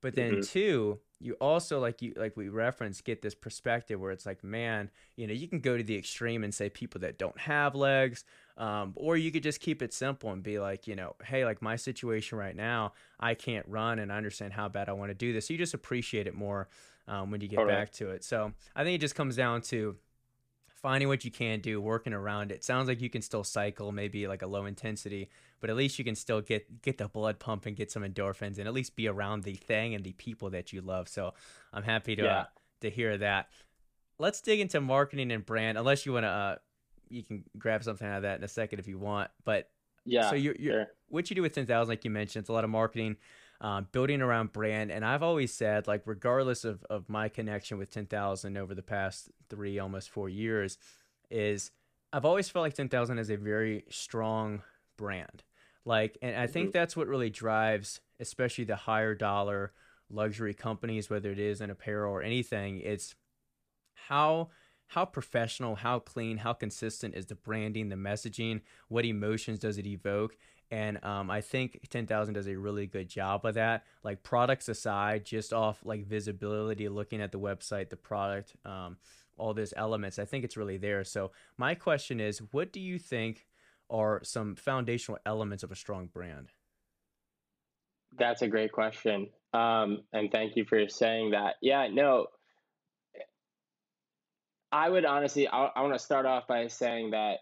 But 0.00 0.14
then 0.14 0.32
mm-hmm. 0.32 0.40
two, 0.40 1.00
you 1.20 1.34
also 1.34 1.80
like 1.80 2.00
you 2.00 2.14
like 2.16 2.34
we 2.34 2.48
referenced 2.48 3.04
get 3.04 3.20
this 3.20 3.34
perspective 3.34 4.00
where 4.00 4.10
it's 4.10 4.24
like, 4.24 4.42
man, 4.42 4.90
you 5.16 5.26
know, 5.26 5.34
you 5.34 5.46
can 5.46 5.60
go 5.60 5.76
to 5.76 5.82
the 5.82 5.96
extreme 5.96 6.44
and 6.44 6.54
say 6.54 6.70
people 6.70 7.02
that 7.02 7.18
don't 7.18 7.38
have 7.38 7.74
legs, 7.74 8.24
um, 8.56 8.94
or 8.96 9.18
you 9.18 9.30
could 9.30 9.42
just 9.42 9.60
keep 9.60 9.82
it 9.82 9.92
simple 9.92 10.30
and 10.30 10.42
be 10.42 10.58
like, 10.58 10.88
you 10.88 10.96
know, 10.96 11.14
hey, 11.24 11.44
like 11.44 11.60
my 11.60 11.76
situation 11.76 12.38
right 12.38 12.56
now, 12.56 12.94
I 13.20 13.34
can't 13.34 13.66
run 13.68 13.98
and 13.98 14.10
I 14.10 14.16
understand 14.16 14.54
how 14.54 14.70
bad 14.70 14.88
I 14.88 14.92
want 14.92 15.10
to 15.10 15.14
do 15.14 15.34
this. 15.34 15.46
So 15.46 15.52
you 15.52 15.58
just 15.58 15.74
appreciate 15.74 16.26
it 16.26 16.34
more 16.34 16.68
um, 17.08 17.30
when 17.30 17.40
you 17.40 17.48
get 17.48 17.66
back 17.66 17.92
to 17.92 18.10
it. 18.10 18.24
So 18.24 18.52
I 18.74 18.84
think 18.84 18.94
it 18.96 19.00
just 19.00 19.14
comes 19.14 19.36
down 19.36 19.62
to 19.62 19.96
finding 20.68 21.08
what 21.08 21.24
you 21.24 21.30
can 21.30 21.60
do, 21.60 21.80
working 21.80 22.12
around 22.12 22.50
it. 22.50 22.64
Sounds 22.64 22.88
like 22.88 23.00
you 23.00 23.08
can 23.08 23.22
still 23.22 23.44
cycle, 23.44 23.92
maybe 23.92 24.26
like 24.26 24.42
a 24.42 24.46
low 24.46 24.66
intensity, 24.66 25.28
but 25.60 25.70
at 25.70 25.76
least 25.76 25.98
you 25.98 26.04
can 26.04 26.16
still 26.16 26.40
get 26.40 26.82
get 26.82 26.98
the 26.98 27.08
blood 27.08 27.38
pump 27.38 27.66
and 27.66 27.76
get 27.76 27.90
some 27.90 28.02
endorphins, 28.02 28.58
and 28.58 28.66
at 28.66 28.74
least 28.74 28.96
be 28.96 29.08
around 29.08 29.44
the 29.44 29.54
thing 29.54 29.94
and 29.94 30.04
the 30.04 30.12
people 30.12 30.50
that 30.50 30.72
you 30.72 30.80
love. 30.80 31.08
So 31.08 31.34
I'm 31.72 31.84
happy 31.84 32.16
to 32.16 32.22
yeah. 32.22 32.38
uh, 32.38 32.44
to 32.80 32.90
hear 32.90 33.16
that. 33.18 33.48
Let's 34.18 34.40
dig 34.40 34.60
into 34.60 34.80
marketing 34.80 35.32
and 35.32 35.44
brand. 35.44 35.78
Unless 35.78 36.04
you 36.04 36.12
want 36.12 36.24
to, 36.24 36.28
uh, 36.28 36.56
you 37.08 37.22
can 37.22 37.44
grab 37.58 37.82
something 37.82 38.06
out 38.06 38.16
of 38.16 38.22
that 38.22 38.38
in 38.38 38.44
a 38.44 38.48
second 38.48 38.78
if 38.78 38.86
you 38.86 38.98
want. 38.98 39.30
But 39.44 39.70
yeah, 40.04 40.30
so 40.30 40.36
you're, 40.36 40.56
you're 40.58 40.74
sure. 40.74 40.86
what 41.08 41.30
you 41.30 41.36
do 41.36 41.42
with 41.42 41.54
ten 41.54 41.66
thousand, 41.66 41.90
like 41.90 42.04
you 42.04 42.10
mentioned, 42.10 42.42
it's 42.42 42.50
a 42.50 42.52
lot 42.52 42.64
of 42.64 42.70
marketing 42.70 43.16
um, 43.62 43.86
building 43.92 44.20
around 44.20 44.52
brand. 44.52 44.90
And 44.90 45.04
I've 45.04 45.22
always 45.22 45.54
said, 45.54 45.86
like, 45.86 46.02
regardless 46.04 46.64
of, 46.64 46.84
of 46.90 47.08
my 47.08 47.28
connection 47.28 47.78
with 47.78 47.90
10,000 47.90 48.58
over 48.58 48.74
the 48.74 48.82
past 48.82 49.30
three, 49.48 49.78
almost 49.78 50.10
four 50.10 50.28
years, 50.28 50.76
is 51.30 51.70
I've 52.12 52.24
always 52.24 52.50
felt 52.50 52.64
like 52.64 52.74
10,000 52.74 53.18
is 53.18 53.30
a 53.30 53.36
very 53.36 53.84
strong 53.88 54.62
brand. 54.98 55.44
Like, 55.84 56.18
and 56.20 56.36
I 56.36 56.48
think 56.48 56.68
mm-hmm. 56.68 56.78
that's 56.78 56.96
what 56.96 57.06
really 57.06 57.30
drives, 57.30 58.00
especially 58.18 58.64
the 58.64 58.76
higher 58.76 59.14
dollar 59.14 59.72
luxury 60.10 60.54
companies, 60.54 61.08
whether 61.08 61.30
it 61.30 61.38
is 61.38 61.60
in 61.60 61.70
apparel 61.70 62.12
or 62.12 62.22
anything. 62.22 62.80
It's 62.80 63.14
how 63.94 64.50
how 64.88 65.06
professional, 65.06 65.76
how 65.76 65.98
clean, 65.98 66.36
how 66.36 66.52
consistent 66.52 67.14
is 67.14 67.24
the 67.24 67.34
branding, 67.34 67.88
the 67.88 67.96
messaging, 67.96 68.60
what 68.88 69.06
emotions 69.06 69.58
does 69.58 69.78
it 69.78 69.86
evoke? 69.86 70.36
And 70.72 71.04
um, 71.04 71.30
I 71.30 71.42
think 71.42 71.86
10,000 71.90 72.32
does 72.32 72.48
a 72.48 72.56
really 72.56 72.86
good 72.86 73.06
job 73.06 73.44
of 73.44 73.54
that. 73.54 73.84
Like 74.02 74.22
products 74.22 74.70
aside, 74.70 75.26
just 75.26 75.52
off 75.52 75.84
like 75.84 76.06
visibility, 76.06 76.88
looking 76.88 77.20
at 77.20 77.30
the 77.30 77.38
website, 77.38 77.90
the 77.90 77.96
product, 77.96 78.56
um, 78.64 78.96
all 79.36 79.52
those 79.52 79.74
elements, 79.76 80.18
I 80.18 80.24
think 80.24 80.44
it's 80.44 80.56
really 80.56 80.78
there. 80.78 81.04
So 81.04 81.32
my 81.58 81.74
question 81.74 82.20
is, 82.20 82.38
what 82.52 82.72
do 82.72 82.80
you 82.80 82.98
think 82.98 83.46
are 83.90 84.20
some 84.24 84.56
foundational 84.56 85.18
elements 85.26 85.62
of 85.62 85.70
a 85.70 85.76
strong 85.76 86.06
brand? 86.06 86.48
That's 88.18 88.40
a 88.40 88.48
great 88.48 88.72
question. 88.72 89.28
Um, 89.52 90.04
and 90.14 90.32
thank 90.32 90.56
you 90.56 90.64
for 90.64 90.88
saying 90.88 91.32
that. 91.32 91.56
Yeah, 91.60 91.88
no, 91.92 92.28
I 94.70 94.88
would 94.88 95.04
honestly, 95.04 95.48
I, 95.48 95.66
I 95.66 95.82
want 95.82 95.92
to 95.92 95.98
start 95.98 96.24
off 96.24 96.46
by 96.46 96.66
saying 96.68 97.10
that 97.10 97.40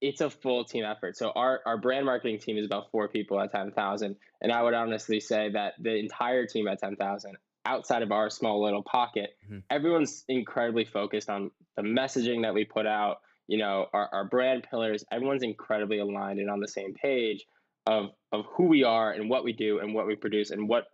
it's 0.00 0.20
a 0.20 0.30
full 0.30 0.64
team 0.64 0.84
effort. 0.84 1.16
So 1.16 1.30
our, 1.34 1.60
our 1.66 1.76
brand 1.76 2.06
marketing 2.06 2.38
team 2.38 2.56
is 2.56 2.66
about 2.66 2.90
four 2.90 3.08
people 3.08 3.40
at 3.40 3.52
10,000. 3.52 4.16
And 4.40 4.52
I 4.52 4.62
would 4.62 4.74
honestly 4.74 5.20
say 5.20 5.50
that 5.50 5.74
the 5.80 5.96
entire 5.96 6.46
team 6.46 6.68
at 6.68 6.80
10,000, 6.80 7.36
outside 7.66 8.02
of 8.02 8.12
our 8.12 8.30
small 8.30 8.62
little 8.64 8.82
pocket, 8.82 9.30
mm-hmm. 9.44 9.58
everyone's 9.70 10.24
incredibly 10.28 10.84
focused 10.84 11.28
on 11.28 11.50
the 11.76 11.82
messaging 11.82 12.42
that 12.42 12.54
we 12.54 12.64
put 12.64 12.86
out, 12.86 13.18
you 13.48 13.58
know, 13.58 13.86
our, 13.92 14.08
our 14.12 14.24
brand 14.24 14.66
pillars. 14.70 15.04
Everyone's 15.10 15.42
incredibly 15.42 15.98
aligned 15.98 16.38
and 16.38 16.50
on 16.50 16.60
the 16.60 16.68
same 16.68 16.94
page 16.94 17.44
of, 17.86 18.10
of 18.32 18.44
who 18.52 18.64
we 18.64 18.84
are 18.84 19.10
and 19.12 19.28
what 19.28 19.44
we 19.44 19.52
do 19.52 19.80
and 19.80 19.94
what 19.94 20.06
we 20.06 20.14
produce 20.14 20.50
and 20.50 20.68
what 20.68 20.84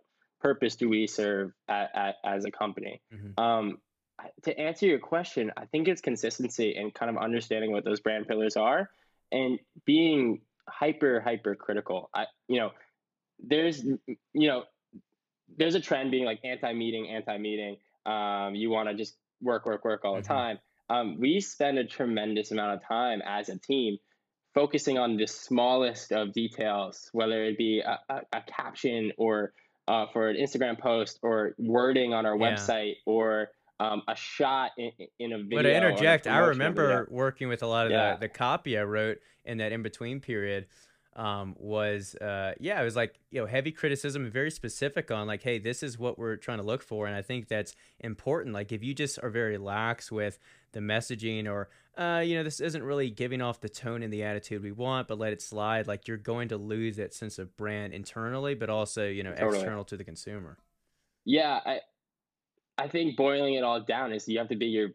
purpose 0.41 0.75
do 0.75 0.89
we 0.89 1.07
serve 1.07 1.51
at, 1.67 1.91
at, 1.95 2.15
as 2.23 2.45
a 2.45 2.51
company. 2.51 3.01
Mm-hmm. 3.13 3.43
Um, 3.43 3.77
to 4.43 4.57
answer 4.59 4.85
your 4.85 4.99
question, 4.99 5.51
I 5.57 5.65
think 5.65 5.87
it's 5.87 6.01
consistency 6.01 6.75
and 6.75 6.93
kind 6.93 7.09
of 7.09 7.21
understanding 7.21 7.71
what 7.71 7.83
those 7.83 7.99
brand 7.99 8.27
pillars 8.27 8.55
are 8.55 8.89
and 9.31 9.59
being 9.85 10.41
hyper 10.67 11.19
hyper 11.21 11.55
critical. 11.55 12.09
I 12.13 12.25
you 12.47 12.59
know, 12.59 12.71
there's 13.39 13.83
you 13.83 14.47
know, 14.47 14.63
there's 15.57 15.75
a 15.75 15.79
trend 15.79 16.11
being 16.11 16.25
like 16.25 16.39
anti-meeting, 16.43 17.09
anti-meeting. 17.09 17.77
Um, 18.05 18.55
you 18.55 18.69
want 18.69 18.89
to 18.89 18.95
just 18.95 19.15
work, 19.41 19.65
work, 19.65 19.83
work 19.83 20.05
all 20.05 20.15
the 20.15 20.21
mm-hmm. 20.21 20.33
time. 20.33 20.59
Um, 20.89 21.19
we 21.19 21.39
spend 21.41 21.77
a 21.79 21.83
tremendous 21.83 22.51
amount 22.51 22.75
of 22.75 22.87
time 22.87 23.21
as 23.25 23.49
a 23.49 23.57
team 23.57 23.97
focusing 24.53 24.97
on 24.97 25.17
the 25.17 25.27
smallest 25.27 26.11
of 26.11 26.31
details, 26.31 27.09
whether 27.11 27.43
it 27.43 27.57
be 27.57 27.81
a, 27.81 27.99
a, 28.07 28.21
a 28.33 28.41
caption 28.41 29.11
or 29.17 29.51
uh, 29.87 30.05
for 30.13 30.29
an 30.29 30.37
Instagram 30.37 30.79
post 30.79 31.19
or 31.21 31.55
wording 31.57 32.13
on 32.13 32.25
our 32.25 32.37
yeah. 32.37 32.53
website 32.53 32.95
or 33.05 33.49
um, 33.79 34.03
a 34.07 34.15
shot 34.15 34.71
in, 34.77 34.91
in 35.19 35.33
a 35.33 35.37
video. 35.37 35.57
But 35.57 35.61
to 35.63 35.75
interject, 35.75 36.27
I 36.27 36.39
remember 36.39 37.07
working 37.09 37.47
with 37.47 37.63
a 37.63 37.67
lot 37.67 37.85
of 37.85 37.91
yeah. 37.91 38.13
the, 38.13 38.21
the 38.21 38.29
copy 38.29 38.77
I 38.77 38.83
wrote 38.83 39.19
in 39.43 39.57
that 39.57 39.71
in 39.71 39.83
between 39.83 40.19
period. 40.19 40.67
Um, 41.17 41.55
was 41.57 42.13
uh, 42.15 42.55
yeah, 42.59 42.81
it 42.81 42.83
was 42.83 42.97
like 42.97 43.17
you 43.31 43.39
know 43.39 43.47
heavy 43.47 43.71
criticism 43.71 44.23
and 44.23 44.33
very 44.33 44.51
specific 44.51 45.11
on 45.11 45.27
like, 45.27 45.43
hey, 45.43 45.59
this 45.59 45.81
is 45.81 45.97
what 45.97 46.19
we're 46.19 46.35
trying 46.35 46.57
to 46.57 46.63
look 46.65 46.83
for, 46.83 47.07
and 47.07 47.15
I 47.15 47.21
think 47.21 47.47
that's 47.47 47.73
important. 48.01 48.53
Like 48.53 48.73
if 48.73 48.83
you 48.83 48.93
just 48.93 49.19
are 49.23 49.29
very 49.29 49.57
lax 49.57 50.11
with 50.11 50.39
the 50.73 50.81
messaging 50.81 51.49
or 51.49 51.69
uh, 51.97 52.19
you 52.19 52.35
know 52.35 52.43
this 52.43 52.59
isn't 52.59 52.83
really 52.83 53.09
giving 53.09 53.41
off 53.41 53.61
the 53.61 53.69
tone 53.69 54.03
and 54.03 54.11
the 54.11 54.23
attitude 54.23 54.61
we 54.61 54.73
want, 54.73 55.07
but 55.07 55.17
let 55.17 55.31
it 55.31 55.41
slide, 55.41 55.87
like 55.87 56.05
you're 56.05 56.17
going 56.17 56.49
to 56.49 56.57
lose 56.57 56.97
that 56.97 57.13
sense 57.13 57.39
of 57.39 57.55
brand 57.55 57.93
internally, 57.93 58.53
but 58.53 58.69
also 58.69 59.07
you 59.07 59.23
know 59.23 59.33
totally. 59.33 59.59
external 59.59 59.85
to 59.85 59.95
the 59.95 60.03
consumer. 60.03 60.57
Yeah, 61.23 61.61
I 61.65 61.79
I 62.77 62.87
think 62.87 63.15
boiling 63.15 63.55
it 63.55 63.63
all 63.63 63.81
down 63.81 64.13
is 64.13 64.27
you 64.27 64.39
have 64.39 64.49
to 64.49 64.55
be 64.55 64.67
your 64.67 64.89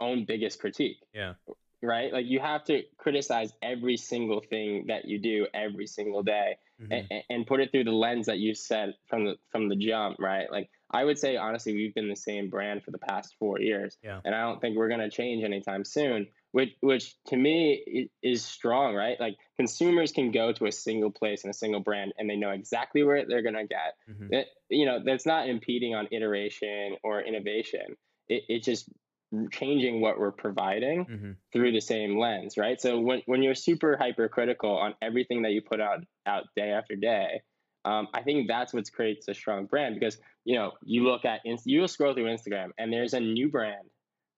own 0.00 0.24
biggest 0.24 0.60
critique. 0.60 0.98
Yeah. 1.12 1.34
Right? 1.82 2.12
Like 2.12 2.26
you 2.26 2.38
have 2.38 2.64
to 2.64 2.82
criticize 2.96 3.52
every 3.60 3.96
single 3.96 4.40
thing 4.40 4.86
that 4.86 5.04
you 5.04 5.18
do 5.18 5.48
every 5.52 5.86
single 5.86 6.22
day 6.22 6.58
mm-hmm. 6.80 6.92
and, 6.92 7.24
and 7.28 7.46
put 7.46 7.60
it 7.60 7.72
through 7.72 7.84
the 7.84 7.92
lens 7.92 8.26
that 8.26 8.38
you 8.38 8.54
set 8.54 8.90
from 9.08 9.24
the 9.24 9.34
from 9.50 9.68
the 9.68 9.74
jump, 9.74 10.16
right? 10.20 10.50
Like 10.50 10.70
I 10.90 11.04
would 11.04 11.18
say 11.18 11.36
honestly 11.36 11.74
we've 11.74 11.94
been 11.94 12.08
the 12.08 12.14
same 12.14 12.50
brand 12.50 12.84
for 12.84 12.92
the 12.92 12.98
past 12.98 13.34
4 13.40 13.60
years. 13.60 13.98
Yeah. 14.02 14.20
And 14.24 14.32
I 14.32 14.42
don't 14.42 14.60
think 14.60 14.76
we're 14.76 14.88
going 14.88 15.00
to 15.00 15.10
change 15.10 15.42
anytime 15.42 15.84
soon 15.84 16.28
which 16.52 16.70
which 16.80 17.14
to 17.28 17.36
me 17.36 18.08
is 18.22 18.44
strong, 18.44 18.94
right? 18.94 19.18
Like 19.18 19.36
consumers 19.56 20.12
can 20.12 20.30
go 20.30 20.52
to 20.52 20.66
a 20.66 20.72
single 20.72 21.10
place 21.10 21.44
and 21.44 21.50
a 21.50 21.56
single 21.56 21.80
brand, 21.80 22.12
and 22.18 22.28
they 22.28 22.36
know 22.36 22.50
exactly 22.50 23.02
where 23.02 23.26
they're 23.26 23.42
gonna 23.42 23.66
get. 23.66 23.94
Mm-hmm. 24.08 24.34
It, 24.34 24.46
you 24.68 24.86
know, 24.86 25.00
that's 25.04 25.26
not 25.26 25.48
impeding 25.48 25.94
on 25.94 26.08
iteration 26.12 26.96
or 27.02 27.22
innovation. 27.22 27.96
It, 28.28 28.44
it's 28.48 28.66
just 28.66 28.88
changing 29.50 30.02
what 30.02 30.18
we're 30.18 30.30
providing 30.30 31.06
mm-hmm. 31.06 31.30
through 31.52 31.72
the 31.72 31.80
same 31.80 32.18
lens, 32.18 32.58
right? 32.58 32.80
So 32.80 33.00
when 33.00 33.22
when 33.26 33.42
you're 33.42 33.54
super 33.54 33.96
hypercritical 33.96 34.76
on 34.76 34.94
everything 35.00 35.42
that 35.42 35.52
you 35.52 35.62
put 35.62 35.80
out 35.80 36.00
out 36.26 36.44
day 36.54 36.70
after 36.70 36.96
day, 36.96 37.40
um, 37.86 38.08
I 38.12 38.22
think 38.22 38.46
that's 38.46 38.74
what 38.74 38.84
creates 38.92 39.26
a 39.28 39.34
strong 39.34 39.66
brand 39.66 39.98
because 39.98 40.18
you 40.44 40.56
know 40.56 40.72
you 40.84 41.04
look 41.04 41.24
at 41.24 41.40
you 41.64 41.88
scroll 41.88 42.14
through 42.14 42.26
Instagram 42.26 42.70
and 42.78 42.92
there's 42.92 43.14
a 43.14 43.20
new 43.20 43.48
brand 43.48 43.88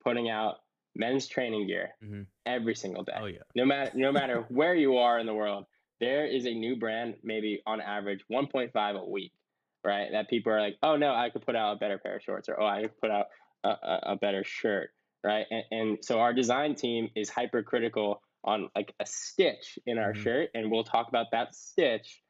putting 0.05 0.31
out 0.31 0.57
men's 0.97 1.27
training 1.27 1.67
gear 1.67 1.91
mm-hmm. 2.03 2.23
every 2.47 2.75
single 2.75 3.03
day. 3.03 3.13
Oh 3.21 3.27
yeah. 3.27 3.39
No 3.55 3.65
matter 3.65 3.91
no 3.95 4.13
matter 4.13 4.45
where 4.49 4.75
you 4.75 4.99
are 4.99 5.19
in 5.19 5.27
the 5.27 5.35
world, 5.35 5.67
there 6.01 6.27
is 6.27 6.47
a 6.47 6.53
new 6.53 6.77
brand 6.77 7.17
maybe 7.23 7.63
on 7.67 7.81
average 7.81 8.25
1.5 8.31 9.01
a 9.01 9.05
week, 9.09 9.33
right? 9.85 10.09
That 10.13 10.29
people 10.29 10.53
are 10.53 10.61
like, 10.61 10.77
oh 10.83 10.97
no, 10.97 11.15
I 11.15 11.31
could 11.31 11.45
put 11.45 11.57
out 11.57 11.75
a 11.75 11.77
better 11.77 11.99
pair 11.99 12.17
of 12.17 12.23
shorts, 12.23 12.49
or 12.49 12.61
oh 12.61 12.67
I 12.67 12.83
could 12.83 13.01
put 13.01 13.11
out 13.11 13.27
a, 13.65 13.69
a, 13.69 14.01
a 14.13 14.17
better 14.17 14.45
shirt, 14.45 14.91
right? 15.23 15.47
And, 15.51 15.65
and, 15.71 15.99
so 16.05 16.21
our 16.21 16.33
design 16.33 16.75
team 16.75 17.09
is 17.17 17.31
hypercritical 17.31 18.23
on 18.45 18.69
like 18.77 18.95
a 19.01 19.07
stitch 19.07 19.79
in 19.87 19.99
our 19.99 20.13
mm-hmm. 20.13 20.23
shirt, 20.23 20.51
and 20.55 20.71
we'll 20.71 20.85
talk 20.85 21.09
about 21.09 21.27
that 21.33 21.55
stitch 21.55 22.21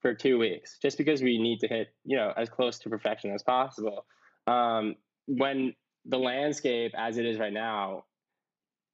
for 0.00 0.14
two 0.14 0.38
weeks, 0.38 0.78
just 0.82 0.98
because 0.98 1.22
we 1.22 1.38
need 1.38 1.60
to 1.60 1.68
hit 1.68 1.88
you 2.04 2.16
know 2.16 2.32
as 2.36 2.48
close 2.48 2.78
to 2.80 2.90
perfection 2.90 3.30
as 3.32 3.42
possible. 3.42 4.04
Um, 4.46 4.96
when 5.26 5.74
the 6.06 6.18
landscape 6.18 6.92
as 6.96 7.18
it 7.18 7.26
is 7.26 7.38
right 7.38 7.52
now, 7.52 8.04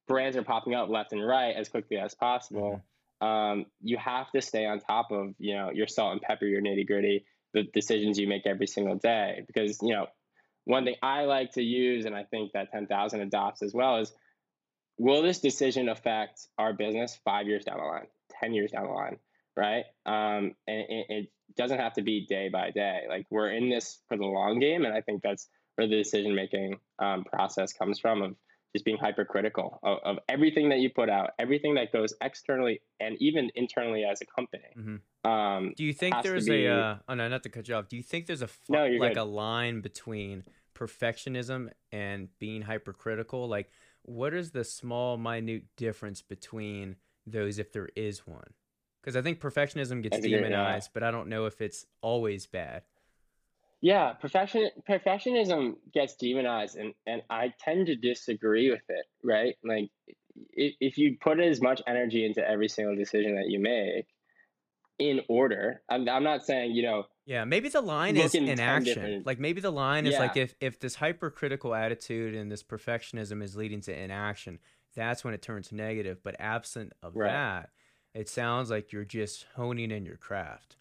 brands 0.07 0.35
are 0.37 0.43
popping 0.43 0.75
up 0.75 0.89
left 0.89 1.13
and 1.13 1.25
right 1.25 1.55
as 1.55 1.69
quickly 1.69 1.97
as 1.97 2.13
possible. 2.15 2.81
Mm-hmm. 3.21 3.27
Um, 3.27 3.65
you 3.81 3.97
have 3.97 4.31
to 4.31 4.41
stay 4.41 4.65
on 4.65 4.79
top 4.79 5.11
of 5.11 5.33
you 5.39 5.55
know 5.55 5.71
your 5.71 5.87
salt 5.87 6.13
and 6.13 6.21
pepper, 6.21 6.45
your 6.45 6.61
nitty 6.61 6.87
gritty, 6.87 7.25
the 7.53 7.63
decisions 7.63 8.17
you 8.17 8.27
make 8.27 8.45
every 8.45 8.67
single 8.67 8.95
day. 8.95 9.43
Because 9.45 9.79
you 9.81 9.93
know 9.93 10.07
one 10.65 10.85
thing 10.85 10.95
I 11.01 11.25
like 11.25 11.53
to 11.53 11.63
use, 11.63 12.05
and 12.05 12.15
I 12.15 12.23
think 12.23 12.53
that 12.53 12.71
ten 12.71 12.87
thousand 12.87 13.21
adopts 13.21 13.61
as 13.61 13.73
well, 13.73 13.97
is 13.97 14.13
will 14.97 15.21
this 15.21 15.39
decision 15.39 15.89
affect 15.89 16.47
our 16.57 16.73
business 16.73 17.19
five 17.25 17.47
years 17.47 17.65
down 17.65 17.77
the 17.77 17.83
line, 17.83 18.07
ten 18.39 18.53
years 18.53 18.71
down 18.71 18.85
the 18.85 18.93
line, 18.93 19.17
right? 19.57 19.85
Um, 20.05 20.55
and 20.67 20.85
it, 20.89 21.05
it 21.09 21.29
doesn't 21.57 21.79
have 21.79 21.93
to 21.93 22.01
be 22.01 22.25
day 22.25 22.49
by 22.49 22.71
day. 22.71 23.03
Like 23.09 23.25
we're 23.29 23.49
in 23.49 23.69
this 23.69 23.99
for 24.07 24.17
the 24.17 24.25
long 24.25 24.59
game, 24.59 24.85
and 24.85 24.93
I 24.93 25.01
think 25.01 25.23
that's 25.23 25.47
where 25.79 25.87
the 25.87 25.95
decision 25.95 26.35
making 26.35 26.77
um, 26.99 27.23
process 27.23 27.71
comes 27.71 27.99
from 27.99 28.21
of 28.21 28.35
just 28.73 28.83
being 28.83 28.97
hypercritical 28.97 29.79
of, 29.81 29.97
of 30.03 30.19
everything 30.27 30.69
that 30.69 30.79
you 30.79 30.89
put 30.89 31.09
out, 31.09 31.31
everything 31.39 31.75
that 31.75 31.93
goes 31.93 32.13
externally 32.21 32.81
and 32.99 33.15
even 33.21 33.49
internally 33.55 34.03
as 34.03 34.19
a 34.21 34.25
company. 34.25 34.61
Mm-hmm. 34.77 35.31
Um, 35.31 35.73
do 35.77 35.85
you 35.85 35.93
think 35.93 36.15
there's 36.21 36.47
be, 36.47 36.65
a? 36.65 36.75
Uh, 36.75 36.97
oh 37.07 37.13
no, 37.13 37.29
not 37.29 37.43
to 37.43 37.49
cut 37.49 37.67
you 37.69 37.75
off. 37.75 37.87
Do 37.87 37.95
you 37.95 38.03
think 38.03 38.25
there's 38.25 38.41
a 38.41 38.47
fu- 38.47 38.73
no, 38.73 38.85
like 38.87 39.13
good. 39.13 39.21
a 39.21 39.23
line 39.23 39.79
between 39.79 40.43
perfectionism 40.75 41.69
and 41.93 42.27
being 42.39 42.61
hypercritical? 42.61 43.47
Like, 43.47 43.71
what 44.03 44.33
is 44.33 44.51
the 44.51 44.65
small, 44.65 45.17
minute 45.17 45.63
difference 45.77 46.21
between 46.21 46.97
those, 47.25 47.57
if 47.57 47.71
there 47.71 47.89
is 47.95 48.27
one? 48.27 48.53
Because 49.01 49.15
I 49.15 49.21
think 49.21 49.39
perfectionism 49.39 50.03
gets 50.03 50.19
demonized, 50.19 50.89
but 50.93 51.03
I 51.03 51.11
don't 51.11 51.29
know 51.29 51.45
if 51.45 51.61
it's 51.61 51.85
always 52.01 52.47
bad. 52.47 52.83
Yeah, 53.81 54.13
perfection 54.13 54.69
perfectionism 54.89 55.75
gets 55.93 56.15
demonized, 56.15 56.75
and 56.75 56.93
and 57.05 57.21
I 57.29 57.53
tend 57.59 57.87
to 57.87 57.95
disagree 57.95 58.69
with 58.69 58.83
it. 58.89 59.05
Right, 59.23 59.55
like 59.63 59.89
if, 60.51 60.75
if 60.79 60.97
you 60.97 61.17
put 61.19 61.39
as 61.39 61.61
much 61.61 61.81
energy 61.87 62.25
into 62.25 62.45
every 62.47 62.67
single 62.67 62.95
decision 62.95 63.35
that 63.35 63.49
you 63.49 63.59
make 63.59 64.07
in 64.97 65.21
order, 65.29 65.81
I'm 65.89 66.09
I'm 66.09 66.23
not 66.23 66.45
saying 66.45 66.71
you 66.71 66.83
know. 66.83 67.05
Yeah, 67.25 67.45
maybe 67.45 67.69
the 67.69 67.81
line 67.81 68.17
is 68.17 68.35
in 68.35 68.59
action. 68.59 68.95
Different... 68.95 69.25
Like 69.25 69.39
maybe 69.39 69.61
the 69.61 69.71
line 69.71 70.07
is 70.07 70.13
yeah. 70.13 70.19
like 70.19 70.35
if 70.35 70.55
if 70.59 70.79
this 70.79 70.95
hypercritical 70.95 71.73
attitude 71.73 72.35
and 72.35 72.51
this 72.51 72.63
perfectionism 72.63 73.41
is 73.41 73.55
leading 73.55 73.79
to 73.81 73.97
inaction, 73.97 74.59
that's 74.93 75.23
when 75.23 75.33
it 75.33 75.41
turns 75.41 75.71
negative. 75.71 76.17
But 76.21 76.35
absent 76.39 76.91
of 77.01 77.15
right. 77.15 77.31
that, 77.31 77.69
it 78.13 78.27
sounds 78.27 78.69
like 78.69 78.91
you're 78.91 79.05
just 79.05 79.45
honing 79.55 79.91
in 79.91 80.05
your 80.05 80.17
craft. 80.17 80.75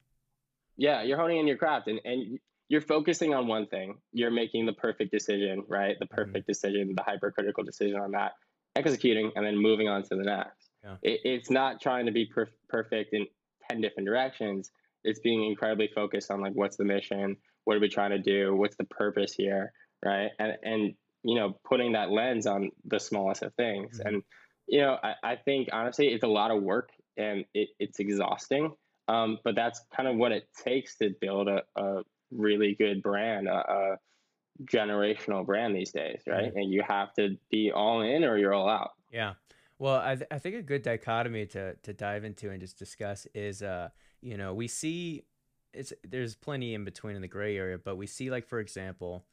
Yeah, 0.77 1.03
you're 1.03 1.19
honing 1.19 1.39
in 1.39 1.47
your 1.47 1.59
craft, 1.59 1.87
and 1.87 2.01
and 2.05 2.41
you're 2.69 2.83
focusing 2.83 3.35
on 3.35 3.47
one 3.47 3.67
thing. 3.67 3.97
You're 4.13 4.31
making 4.31 4.67
the 4.67 4.73
perfect 4.73 5.11
decision, 5.11 5.65
right? 5.69 5.97
The 5.99 6.05
mm-hmm. 6.05 6.15
perfect 6.15 6.37
mm-hmm. 6.37 6.53
decision, 6.53 6.95
the 6.97 7.03
hypercritical 7.03 7.65
decision 7.65 7.99
on 7.99 8.13
that, 8.13 8.33
executing, 8.77 9.33
and 9.37 9.45
then 9.45 9.57
moving 9.57 9.89
on 9.89 10.03
to 10.03 10.17
the 10.17 10.25
next. 10.25 10.69
Yeah. 10.85 10.97
It, 11.03 11.21
it's 11.25 11.51
not 11.51 11.81
trying 11.81 12.07
to 12.07 12.13
be 12.13 12.27
per- 12.27 12.51
perfect 12.69 13.15
in 13.15 13.27
10 13.71 13.81
different 13.81 14.07
directions. 14.07 14.71
It's 15.05 15.21
being 15.21 15.45
incredibly 15.45 15.89
focused 15.95 16.31
on 16.31 16.41
like 16.41 16.53
what's 16.55 16.77
the 16.77 16.85
mission, 16.85 17.37
what 17.65 17.77
are 17.77 17.81
we 17.81 17.89
trying 17.89 18.11
to 18.11 18.19
do, 18.19 18.55
what's 18.55 18.77
the 18.77 18.85
purpose 18.85 19.33
here, 19.33 19.73
right? 20.05 20.31
And 20.39 20.53
and 20.63 20.95
you 21.25 21.35
know, 21.35 21.59
putting 21.65 21.93
that 21.93 22.11
lens 22.11 22.47
on 22.47 22.71
the 22.85 23.01
smallest 23.01 23.43
of 23.43 23.55
things. 23.55 23.99
Mm-hmm. 23.99 24.09
And 24.09 24.23
you 24.67 24.81
know, 24.81 24.99
I, 25.03 25.15
I 25.23 25.37
think 25.37 25.69
honestly, 25.73 26.09
it's 26.09 26.25
a 26.25 26.29
lot 26.29 26.51
of 26.51 26.63
work 26.63 26.91
and 27.17 27.45
it, 27.55 27.69
it's 27.79 27.99
exhausting. 27.99 28.73
Um, 29.09 29.39
but 29.43 29.55
that's 29.55 29.81
kind 29.97 30.09
of 30.09 30.17
what 30.17 30.33
it 30.33 30.49
takes 30.65 30.97
to 30.99 31.11
build 31.21 31.49
a, 31.49 31.63
a 31.77 32.03
really 32.31 32.75
good 32.75 33.03
brand, 33.03 33.49
a, 33.49 33.71
a, 33.71 33.97
generational 34.65 35.47
brand 35.47 35.75
these 35.75 35.93
days, 35.93 36.21
right? 36.27 36.47
Mm-hmm. 36.47 36.59
And 36.59 36.73
you 36.73 36.83
have 36.87 37.15
to 37.15 37.37
be 37.49 37.71
all 37.71 38.01
in 38.01 38.25
or 38.25 38.37
you're 38.37 38.53
all 38.53 38.69
out. 38.69 38.91
Yeah. 39.13 39.35
Well, 39.79 40.01
I, 40.05 40.17
th- 40.17 40.27
I 40.33 40.39
think 40.39 40.57
a 40.57 40.63
good 40.63 40.83
dichotomy 40.83 41.47
to, 41.47 41.75
to 41.77 41.93
dive 41.93 42.25
into 42.25 42.51
and 42.51 42.61
just 42.61 42.77
discuss 42.77 43.29
is, 43.35 43.63
uh, 43.63 43.91
you 44.21 44.37
know, 44.37 44.53
we 44.55 44.67
see 44.67 45.23
it's 45.73 45.93
there's 46.03 46.35
plenty 46.35 46.75
in 46.75 46.85
between 46.85 47.15
in 47.15 47.23
the 47.23 47.29
gray 47.29 47.57
area, 47.57 47.79
but 47.79 47.97
we 47.97 48.07
see 48.07 48.31
like 48.31 48.49
for 48.49 48.59
example, 48.59 49.25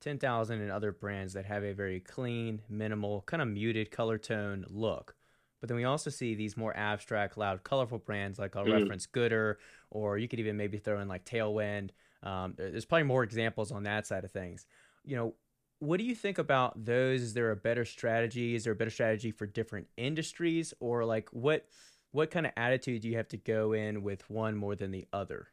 10,000 0.00 0.60
and 0.60 0.70
other 0.70 0.92
brands 0.92 1.34
that 1.34 1.44
have 1.44 1.62
a 1.62 1.74
very 1.74 2.00
clean, 2.00 2.62
minimal, 2.68 3.22
kind 3.26 3.42
of 3.42 3.48
muted 3.48 3.90
color 3.90 4.16
tone 4.16 4.64
look. 4.68 5.14
But 5.60 5.68
then 5.68 5.76
we 5.76 5.84
also 5.84 6.08
see 6.08 6.34
these 6.34 6.56
more 6.56 6.74
abstract, 6.74 7.36
loud, 7.36 7.64
colorful 7.64 7.98
brands 7.98 8.38
like 8.38 8.56
I'll 8.56 8.64
mm-hmm. 8.64 8.80
reference 8.80 9.06
Goodr, 9.06 9.56
or 9.90 10.16
you 10.16 10.26
could 10.26 10.40
even 10.40 10.56
maybe 10.56 10.78
throw 10.78 11.00
in 11.00 11.08
like 11.08 11.26
Tailwind. 11.26 11.90
Um, 12.22 12.54
there's 12.56 12.84
probably 12.84 13.04
more 13.04 13.22
examples 13.22 13.72
on 13.72 13.84
that 13.84 14.06
side 14.06 14.24
of 14.24 14.32
things. 14.32 14.66
You 15.04 15.16
know, 15.16 15.34
what 15.78 15.96
do 15.98 16.04
you 16.04 16.14
think 16.14 16.38
about 16.38 16.84
those? 16.84 17.22
Is 17.22 17.34
there 17.34 17.50
a 17.50 17.56
better 17.56 17.84
strategy? 17.84 18.54
Is 18.54 18.64
there 18.64 18.74
a 18.74 18.76
better 18.76 18.90
strategy 18.90 19.30
for 19.30 19.46
different 19.46 19.88
industries, 19.96 20.74
or 20.80 21.04
like 21.04 21.28
what 21.30 21.66
what 22.12 22.30
kind 22.30 22.46
of 22.46 22.52
attitude 22.56 23.02
do 23.02 23.08
you 23.08 23.16
have 23.16 23.28
to 23.28 23.36
go 23.36 23.72
in 23.72 24.02
with 24.02 24.28
one 24.28 24.56
more 24.56 24.74
than 24.74 24.90
the 24.90 25.06
other? 25.12 25.48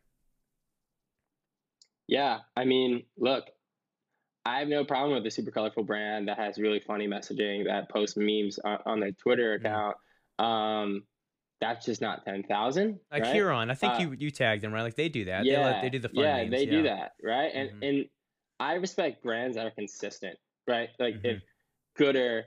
Yeah, 2.07 2.39
I 2.55 2.65
mean, 2.65 3.03
look, 3.17 3.45
I 4.45 4.59
have 4.59 4.69
no 4.69 4.85
problem 4.85 5.15
with 5.15 5.25
a 5.27 5.31
super 5.31 5.51
colorful 5.51 5.83
brand 5.83 6.29
that 6.29 6.37
has 6.37 6.57
really 6.57 6.79
funny 6.79 7.07
messaging 7.07 7.65
that 7.65 7.89
posts 7.89 8.15
memes 8.17 8.59
on, 8.59 8.79
on 8.85 8.99
their 8.99 9.11
Twitter 9.11 9.57
mm-hmm. 9.57 9.65
account. 9.65 9.97
Um, 10.39 11.03
that's 11.59 11.85
just 11.85 12.01
not 12.01 12.23
ten 12.25 12.43
thousand. 12.43 12.99
Like 13.11 13.23
right? 13.23 13.33
Huron, 13.33 13.69
I 13.69 13.75
think 13.75 13.95
uh, 13.95 13.97
you 13.99 14.15
you 14.17 14.31
tagged 14.31 14.63
them 14.63 14.73
right. 14.73 14.83
Like 14.83 14.95
they 14.95 15.09
do 15.09 15.25
that. 15.25 15.45
Yeah, 15.45 15.57
they, 15.57 15.63
let, 15.63 15.81
they 15.81 15.89
do 15.89 15.99
the 15.99 16.09
fun 16.09 16.23
yeah, 16.23 16.37
memes. 16.37 16.51
they 16.51 16.63
yeah. 16.65 16.71
do 16.71 16.83
that 16.83 17.11
right. 17.23 17.51
And 17.53 17.69
mm-hmm. 17.69 17.83
and 17.83 18.05
I 18.59 18.73
respect 18.75 19.23
brands 19.23 19.55
that 19.55 19.65
are 19.65 19.71
consistent, 19.71 20.37
right? 20.67 20.89
Like 20.99 21.15
mm-hmm. 21.15 21.25
if 21.25 21.41
Goodr 21.99 22.43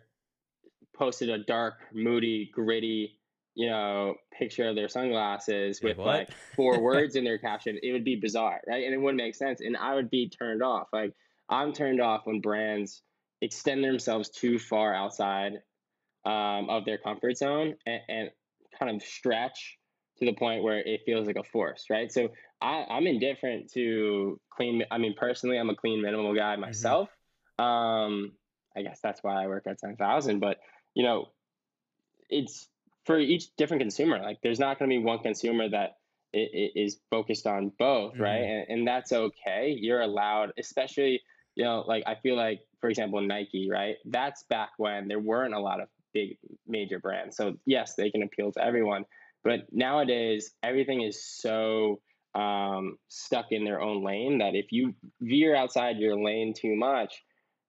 posted 0.96 1.30
a 1.30 1.38
dark, 1.38 1.74
moody, 1.92 2.50
gritty, 2.52 3.18
you 3.54 3.68
know, 3.68 4.14
picture 4.36 4.68
of 4.68 4.76
their 4.76 4.88
sunglasses 4.88 5.80
with 5.82 5.98
like 5.98 6.30
four 6.54 6.80
words 6.82 7.16
in 7.16 7.24
their 7.24 7.38
caption, 7.38 7.78
it 7.82 7.92
would 7.92 8.04
be 8.04 8.16
bizarre, 8.16 8.60
right? 8.68 8.84
And 8.84 8.94
it 8.94 8.98
wouldn't 8.98 9.22
make 9.22 9.34
sense, 9.34 9.60
and 9.60 9.76
I 9.76 9.94
would 9.94 10.10
be 10.10 10.28
turned 10.28 10.62
off. 10.62 10.88
Like 10.92 11.14
I'm 11.48 11.72
turned 11.72 12.00
off 12.00 12.22
when 12.24 12.40
brands 12.40 13.02
extend 13.42 13.82
themselves 13.82 14.30
too 14.30 14.58
far 14.58 14.94
outside 14.94 15.54
um, 16.24 16.68
of 16.68 16.84
their 16.84 16.98
comfort 16.98 17.36
zone 17.36 17.74
and, 17.86 18.00
and, 18.08 18.30
kind 18.80 18.94
of 18.94 19.02
stretch 19.02 19.78
to 20.18 20.24
the 20.26 20.32
point 20.32 20.62
where 20.62 20.78
it 20.78 21.02
feels 21.06 21.26
like 21.26 21.36
a 21.36 21.42
force, 21.42 21.86
right? 21.90 22.12
So 22.12 22.30
I, 22.60 22.84
I'm 22.88 23.06
indifferent 23.06 23.72
to 23.72 24.40
clean. 24.50 24.82
I 24.90 24.98
mean, 24.98 25.14
personally, 25.16 25.58
I'm 25.58 25.70
a 25.70 25.76
clean 25.76 26.02
minimal 26.02 26.34
guy 26.34 26.52
mm-hmm. 26.52 26.62
myself. 26.62 27.08
Mm-hmm. 27.58 27.64
Um, 27.64 28.32
I 28.76 28.82
guess 28.82 29.00
that's 29.02 29.22
why 29.22 29.42
I 29.42 29.46
work 29.46 29.66
at 29.66 29.78
10,000. 29.78 30.40
But, 30.40 30.58
you 30.94 31.02
know, 31.02 31.28
it's 32.28 32.68
for 33.04 33.18
each 33.18 33.54
different 33.56 33.82
consumer. 33.82 34.20
Like, 34.20 34.38
there's 34.42 34.58
not 34.58 34.78
going 34.78 34.90
to 34.90 34.96
be 34.96 35.02
one 35.02 35.20
consumer 35.20 35.68
that 35.68 35.96
is 36.32 36.98
focused 37.10 37.46
on 37.46 37.72
both, 37.78 38.14
mm-hmm. 38.14 38.22
right? 38.22 38.42
And, 38.42 38.66
and 38.68 38.88
that's 38.88 39.12
okay. 39.12 39.76
You're 39.78 40.00
allowed, 40.00 40.52
especially 40.58 41.20
you 41.60 41.64
know, 41.64 41.84
like 41.86 42.04
I 42.06 42.14
feel 42.14 42.36
like, 42.36 42.60
for 42.80 42.88
example, 42.88 43.20
Nike, 43.20 43.68
right? 43.70 43.96
That's 44.06 44.44
back 44.44 44.70
when 44.78 45.08
there 45.08 45.18
weren't 45.18 45.54
a 45.54 45.60
lot 45.60 45.80
of 45.80 45.88
big 46.12 46.38
major 46.66 46.98
brands. 46.98 47.36
So 47.36 47.56
yes, 47.66 47.94
they 47.94 48.10
can 48.10 48.22
appeal 48.22 48.52
to 48.52 48.64
everyone, 48.64 49.04
but 49.42 49.60
nowadays 49.72 50.52
everything 50.62 51.02
is 51.02 51.22
so 51.24 52.00
um, 52.34 52.96
stuck 53.08 53.46
in 53.50 53.64
their 53.64 53.80
own 53.80 54.04
lane 54.04 54.38
that 54.38 54.54
if 54.54 54.72
you 54.72 54.94
veer 55.20 55.56
outside 55.56 55.98
your 55.98 56.22
lane 56.22 56.54
too 56.54 56.76
much, 56.76 57.22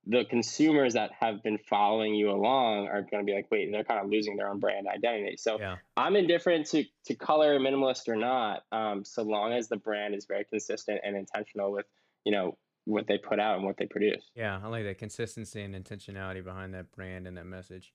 the 0.08 0.26
consumers 0.26 0.94
that 0.96 1.12
have 1.20 1.44
been 1.44 1.60
following 1.70 2.16
you 2.16 2.32
along 2.32 2.88
are 2.88 3.02
going 3.02 3.24
to 3.24 3.24
be 3.24 3.34
like, 3.34 3.48
wait, 3.52 3.72
they're 3.72 3.84
kind 3.84 4.04
of 4.04 4.10
losing 4.10 4.36
their 4.36 4.50
own 4.50 4.60
brand 4.60 4.88
identity. 4.88 5.38
So 5.38 5.60
yeah. 5.60 5.76
I'm 5.96 6.16
indifferent 6.16 6.66
to, 6.72 6.84
to 7.06 7.16
color 7.16 7.60
minimalist 7.60 8.08
or 8.08 8.16
not, 8.16 8.64
um, 8.72 9.06
so 9.06 9.22
long 9.22 9.54
as 9.54 9.70
the 9.70 9.78
brand 9.78 10.16
is 10.16 10.26
very 10.26 10.44
consistent 10.46 11.02
and 11.04 11.16
intentional 11.16 11.72
with, 11.72 11.86
you 12.26 12.32
know, 12.32 12.58
what 12.86 13.06
they 13.08 13.20
put 13.20 13.40
out 13.40 13.58
and 13.58 13.66
what 13.66 13.78
they 13.78 13.86
produce. 13.86 14.24
Yeah, 14.36 14.60
I 14.64 14.68
like 14.70 14.86
that 14.86 14.98
consistency 14.98 15.62
and 15.62 15.76
intentionality 15.76 16.44
behind 16.44 16.74
that 16.74 16.92
brand 16.92 17.28
and 17.28 17.38
that 17.38 17.46
message. 17.46 17.94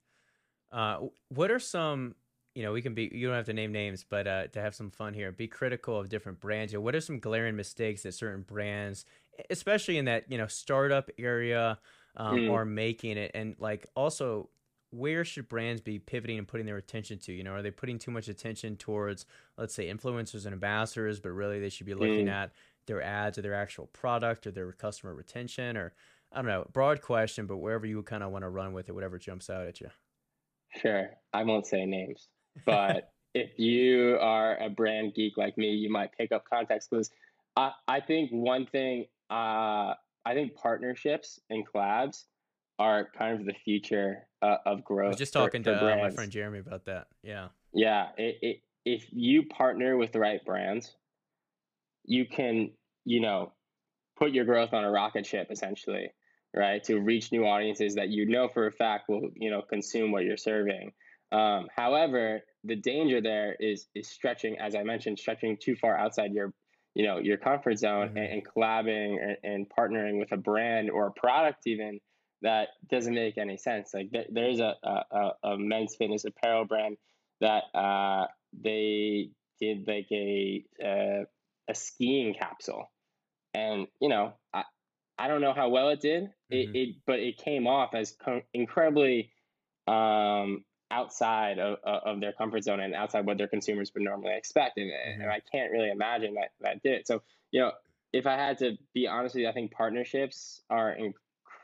Uh, 0.72 1.06
what 1.28 1.50
are 1.50 1.58
some, 1.58 2.14
you 2.54 2.62
know, 2.62 2.72
we 2.72 2.82
can 2.82 2.94
be, 2.94 3.10
you 3.12 3.26
don't 3.26 3.36
have 3.36 3.46
to 3.46 3.52
name 3.52 3.72
names, 3.72 4.04
but 4.08 4.26
uh, 4.26 4.46
to 4.48 4.60
have 4.60 4.74
some 4.74 4.90
fun 4.90 5.14
here, 5.14 5.30
be 5.32 5.46
critical 5.46 5.98
of 5.98 6.08
different 6.08 6.40
brands. 6.40 6.72
You 6.72 6.78
know, 6.78 6.82
what 6.82 6.94
are 6.94 7.00
some 7.00 7.18
glaring 7.18 7.56
mistakes 7.56 8.02
that 8.02 8.12
certain 8.12 8.42
brands, 8.42 9.04
especially 9.50 9.98
in 9.98 10.06
that, 10.06 10.30
you 10.30 10.38
know, 10.38 10.46
startup 10.46 11.10
area, 11.18 11.78
um, 12.16 12.36
mm. 12.36 12.52
are 12.52 12.64
making 12.64 13.16
it? 13.16 13.30
And 13.34 13.56
like 13.58 13.86
also, 13.94 14.48
where 14.90 15.24
should 15.24 15.48
brands 15.48 15.80
be 15.80 15.98
pivoting 15.98 16.38
and 16.38 16.48
putting 16.48 16.66
their 16.66 16.76
attention 16.78 17.18
to? 17.18 17.32
You 17.32 17.44
know, 17.44 17.52
are 17.52 17.62
they 17.62 17.70
putting 17.70 17.98
too 17.98 18.10
much 18.10 18.28
attention 18.28 18.76
towards, 18.76 19.26
let's 19.58 19.74
say, 19.74 19.92
influencers 19.92 20.46
and 20.46 20.52
ambassadors, 20.52 21.20
but 21.20 21.30
really 21.30 21.60
they 21.60 21.68
should 21.68 21.86
be 21.86 21.94
looking 21.94 22.26
mm. 22.26 22.32
at 22.32 22.52
their 22.86 23.02
ads 23.02 23.36
or 23.36 23.42
their 23.42 23.54
actual 23.54 23.86
product 23.88 24.46
or 24.46 24.50
their 24.52 24.72
customer 24.72 25.14
retention 25.14 25.76
or 25.76 25.92
I 26.32 26.36
don't 26.36 26.46
know, 26.46 26.66
broad 26.72 27.02
question, 27.02 27.46
but 27.46 27.58
wherever 27.58 27.86
you 27.86 28.02
kind 28.02 28.22
of 28.22 28.30
want 28.30 28.42
to 28.42 28.48
run 28.48 28.72
with 28.72 28.88
it, 28.88 28.92
whatever 28.92 29.18
jumps 29.18 29.48
out 29.48 29.66
at 29.66 29.80
you. 29.80 29.88
Sure. 30.74 31.10
I 31.32 31.42
won't 31.44 31.66
say 31.66 31.86
names, 31.86 32.28
but 32.64 33.12
if 33.34 33.58
you 33.58 34.18
are 34.20 34.56
a 34.58 34.70
brand 34.70 35.14
geek 35.14 35.36
like 35.36 35.58
me, 35.58 35.70
you 35.70 35.90
might 35.90 36.16
pick 36.16 36.32
up 36.32 36.44
context 36.48 36.90
clues. 36.90 37.10
I, 37.56 37.72
I 37.88 38.00
think 38.00 38.30
one 38.30 38.66
thing, 38.66 39.06
uh, 39.30 39.94
I 40.24 40.34
think 40.34 40.54
partnerships 40.54 41.40
and 41.50 41.66
collabs 41.66 42.24
are 42.78 43.08
kind 43.16 43.40
of 43.40 43.46
the 43.46 43.54
future 43.64 44.26
uh, 44.42 44.56
of 44.66 44.84
growth. 44.84 45.06
I 45.06 45.08
was 45.08 45.16
just 45.18 45.32
talking 45.32 45.62
for, 45.62 45.72
to 45.72 45.78
for 45.78 45.92
uh, 45.92 45.96
my 45.96 46.10
friend 46.10 46.30
Jeremy 46.30 46.58
about 46.58 46.84
that. 46.86 47.08
Yeah. 47.22 47.48
Yeah. 47.72 48.08
It, 48.16 48.38
it, 48.42 48.60
if 48.84 49.06
you 49.10 49.44
partner 49.44 49.96
with 49.96 50.12
the 50.12 50.20
right 50.20 50.44
brands, 50.44 50.94
you 52.04 52.26
can, 52.26 52.70
you 53.04 53.20
know, 53.20 53.52
put 54.16 54.32
your 54.32 54.44
growth 54.44 54.72
on 54.72 54.84
a 54.84 54.90
rocket 54.90 55.26
ship 55.26 55.48
essentially, 55.50 56.10
right? 56.56 56.82
To 56.84 56.98
reach 56.98 57.32
new 57.32 57.46
audiences 57.46 57.94
that 57.96 58.08
you 58.08 58.26
know 58.26 58.48
for 58.48 58.66
a 58.66 58.72
fact 58.72 59.08
will, 59.08 59.30
you 59.34 59.50
know, 59.50 59.62
consume 59.62 60.10
what 60.10 60.24
you're 60.24 60.36
serving. 60.36 60.92
Um, 61.32 61.68
however, 61.76 62.40
the 62.64 62.76
danger 62.76 63.20
there 63.20 63.56
is 63.60 63.86
is 63.94 64.08
stretching, 64.08 64.58
as 64.58 64.74
I 64.74 64.82
mentioned, 64.82 65.18
stretching 65.18 65.58
too 65.60 65.76
far 65.76 65.98
outside 65.98 66.32
your, 66.32 66.52
you 66.94 67.06
know, 67.06 67.18
your 67.18 67.36
comfort 67.36 67.78
zone 67.78 68.08
mm-hmm. 68.08 68.16
and, 68.16 68.32
and, 68.32 68.42
collabing 68.46 69.16
and, 69.22 69.36
and, 69.42 69.66
partnering 69.68 70.18
with 70.18 70.32
a 70.32 70.36
brand 70.36 70.90
or 70.90 71.08
a 71.08 71.12
product 71.12 71.66
even 71.66 72.00
that 72.42 72.68
doesn't 72.90 73.14
make 73.14 73.38
any 73.38 73.56
sense. 73.56 73.92
Like 73.92 74.12
th- 74.12 74.28
there's 74.30 74.60
a, 74.60 74.74
a, 74.82 75.30
a 75.42 75.58
men's 75.58 75.96
fitness 75.96 76.24
apparel 76.24 76.64
brand 76.64 76.96
that 77.40 77.64
uh, 77.74 78.26
they 78.62 79.30
did 79.60 79.86
like 79.86 80.06
a 80.12 80.64
uh, 80.82 81.24
a 81.68 81.74
skiing 81.74 82.34
capsule, 82.34 82.90
and 83.52 83.88
you 84.00 84.08
know, 84.08 84.34
I 84.54 84.62
I 85.18 85.28
don't 85.28 85.40
know 85.40 85.52
how 85.52 85.68
well 85.68 85.88
it 85.88 86.00
did. 86.00 86.24
Mm-hmm. 86.24 86.54
It, 86.54 86.76
it 86.76 86.96
but 87.06 87.18
it 87.18 87.38
came 87.38 87.66
off 87.66 87.94
as 87.94 88.12
co- 88.12 88.42
incredibly 88.52 89.30
um, 89.86 90.64
outside 90.90 91.58
of, 91.58 91.78
of 91.84 92.20
their 92.20 92.32
comfort 92.32 92.64
zone 92.64 92.80
and 92.80 92.94
outside 92.94 93.26
what 93.26 93.38
their 93.38 93.48
consumers 93.48 93.92
would 93.94 94.02
normally 94.02 94.34
expect, 94.36 94.78
and, 94.78 94.90
mm-hmm. 94.90 95.22
and 95.22 95.30
I 95.30 95.40
can't 95.52 95.72
really 95.72 95.90
imagine 95.90 96.34
that 96.34 96.50
that 96.60 96.82
did 96.82 96.92
it. 96.92 97.06
So 97.06 97.22
you 97.50 97.60
know, 97.60 97.72
if 98.12 98.26
I 98.26 98.34
had 98.34 98.58
to 98.58 98.76
be 98.94 99.06
honest 99.06 99.34
with 99.34 99.42
you, 99.42 99.48
I 99.48 99.52
think 99.52 99.72
partnerships 99.72 100.60
are 100.70 100.96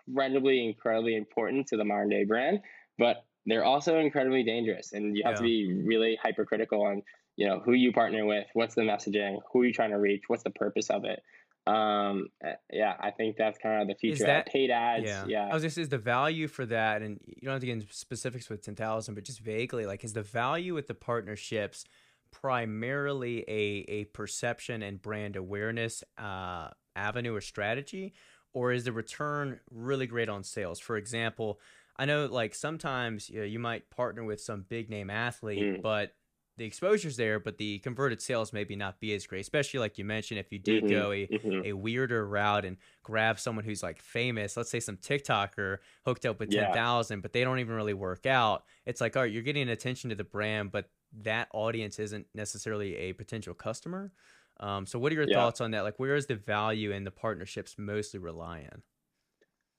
incredibly, 0.08 0.64
incredibly 0.64 1.16
important 1.16 1.68
to 1.68 1.76
the 1.76 1.84
modern 1.84 2.08
day 2.08 2.24
brand, 2.24 2.60
but 2.98 3.24
they're 3.46 3.64
also 3.64 3.98
incredibly 3.98 4.44
dangerous, 4.44 4.92
and 4.92 5.16
you 5.16 5.22
have 5.24 5.32
yeah. 5.32 5.38
to 5.38 5.42
be 5.42 5.82
really 5.84 6.18
hypercritical 6.22 6.82
on 6.82 7.02
you 7.36 7.48
know 7.48 7.60
who 7.60 7.72
you 7.72 7.92
partner 7.92 8.26
with 8.26 8.46
what's 8.52 8.74
the 8.74 8.82
messaging 8.82 9.38
who 9.52 9.62
are 9.62 9.64
you 9.64 9.72
trying 9.72 9.90
to 9.90 9.98
reach 9.98 10.24
what's 10.26 10.42
the 10.42 10.50
purpose 10.50 10.90
of 10.90 11.04
it 11.04 11.22
um 11.66 12.26
eh, 12.44 12.54
yeah 12.72 12.94
i 13.00 13.10
think 13.10 13.36
that's 13.36 13.56
kind 13.58 13.82
of 13.82 13.88
the 13.88 13.94
future 13.94 14.26
that, 14.26 14.46
paid 14.46 14.70
ads 14.70 15.04
yeah. 15.04 15.24
yeah 15.28 15.48
i 15.48 15.54
was 15.54 15.62
just 15.62 15.78
is 15.78 15.88
the 15.88 15.98
value 15.98 16.48
for 16.48 16.66
that 16.66 17.02
and 17.02 17.20
you 17.24 17.42
don't 17.42 17.52
have 17.52 17.60
to 17.60 17.66
get 17.66 17.74
into 17.74 17.86
specifics 17.92 18.50
with 18.50 18.62
10000 18.62 19.14
but 19.14 19.22
just 19.22 19.38
vaguely 19.38 19.86
like 19.86 20.02
is 20.02 20.12
the 20.12 20.22
value 20.22 20.74
with 20.74 20.88
the 20.88 20.94
partnerships 20.94 21.84
primarily 22.32 23.44
a 23.46 23.84
a 23.88 24.04
perception 24.06 24.82
and 24.82 25.00
brand 25.00 25.36
awareness 25.36 26.02
uh 26.18 26.68
avenue 26.96 27.34
or 27.34 27.40
strategy 27.40 28.12
or 28.52 28.72
is 28.72 28.82
the 28.82 28.92
return 28.92 29.60
really 29.70 30.08
great 30.08 30.28
on 30.28 30.42
sales 30.42 30.80
for 30.80 30.96
example 30.96 31.60
i 31.96 32.04
know 32.04 32.26
like 32.26 32.56
sometimes 32.56 33.30
you, 33.30 33.38
know, 33.38 33.46
you 33.46 33.60
might 33.60 33.88
partner 33.88 34.24
with 34.24 34.40
some 34.40 34.64
big 34.68 34.90
name 34.90 35.10
athlete 35.10 35.62
mm. 35.62 35.80
but 35.82 36.12
the 36.56 36.66
exposure's 36.66 37.16
there, 37.16 37.40
but 37.40 37.58
the 37.58 37.78
converted 37.80 38.20
sales 38.20 38.52
maybe 38.52 38.76
not 38.76 39.00
be 39.00 39.14
as 39.14 39.26
great. 39.26 39.40
Especially 39.40 39.80
like 39.80 39.98
you 39.98 40.04
mentioned, 40.04 40.38
if 40.40 40.52
you 40.52 40.58
did 40.58 40.86
Mm-hmm, 40.86 40.86
go 40.86 41.12
a, 41.12 41.30
mhm. 41.30 41.62
a 41.62 41.72
weirder 41.72 42.26
route 42.26 42.64
and 42.64 42.76
grab 43.02 43.38
someone 43.38 43.64
who's 43.64 43.82
like 43.82 44.00
famous, 44.02 44.56
let's 44.56 44.70
say 44.70 44.80
some 44.80 44.96
TikToker 44.98 45.78
hooked 46.04 46.26
up 46.26 46.40
with 46.40 46.48
Yeah. 46.48 46.50
ten 46.50 46.70
thousand, 46.70 47.20
but 47.22 47.32
they 47.32 47.44
don't 47.44 47.58
even 47.60 47.74
really 47.74 47.94
work 47.94 48.26
out. 48.26 48.64
It's 48.86 49.00
like, 49.00 49.16
all 49.16 49.22
right, 49.22 49.32
you're 49.32 49.42
getting 49.42 49.68
attention 49.68 50.10
to 50.10 50.16
the 50.16 50.24
brand, 50.24 50.72
but 50.72 50.90
that 51.12 51.48
audience 51.52 51.98
isn't 51.98 52.26
necessarily 52.34 52.96
a 52.96 53.12
potential 53.12 53.54
customer. 53.54 54.12
Um, 54.60 54.86
so, 54.86 54.98
what 54.98 55.12
are 55.12 55.16
your 55.16 55.26
Yeah. 55.26 55.26
thoughts 55.26 55.60
on 55.60 55.70
that? 55.72 55.82
Like, 55.82 55.98
where 55.98 56.14
is 56.16 56.26
the 56.26 56.36
value 56.36 56.92
in 56.92 57.04
the 57.04 57.10
partnerships 57.10 57.76
mostly 57.78 58.20
rely 58.20 58.68
on? 58.72 58.82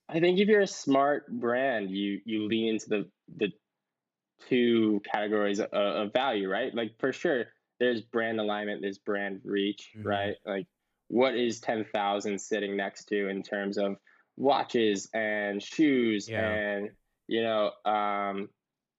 I 0.10 0.20
think 0.20 0.40
if 0.40 0.48
you're 0.48 0.62
a 0.62 0.68
smart 0.68 1.28
brand, 1.40 1.90
you 1.92 2.22
you 2.26 2.46
lean 2.48 2.74
into 2.76 2.90
the 2.90 3.12
the 3.28 3.52
two 4.50 5.02
categories 5.12 5.60
of, 5.60 5.72
of 5.74 6.14
value, 6.14 6.50
right? 6.50 6.74
Like 6.74 7.00
for 7.00 7.14
sure, 7.14 7.46
there's 7.80 8.02
brand 8.02 8.40
alignment, 8.40 8.82
there's 8.82 8.98
brand 9.00 9.42
reach, 9.44 9.92
Mhm. 9.98 10.06
right? 10.06 10.36
Like 10.46 10.68
what 11.08 11.36
is 11.36 11.60
ten 11.60 11.86
thousand 11.94 12.40
sitting 12.40 12.76
next 12.78 13.06
to 13.06 13.28
in 13.30 13.44
terms 13.44 13.78
of 13.78 13.98
watches 14.38 15.10
and 15.14 15.62
shoes 15.62 16.28
Yeah. 16.30 16.50
and 16.50 16.90
you 17.28 17.44
know 17.44 17.72
um, 17.86 18.50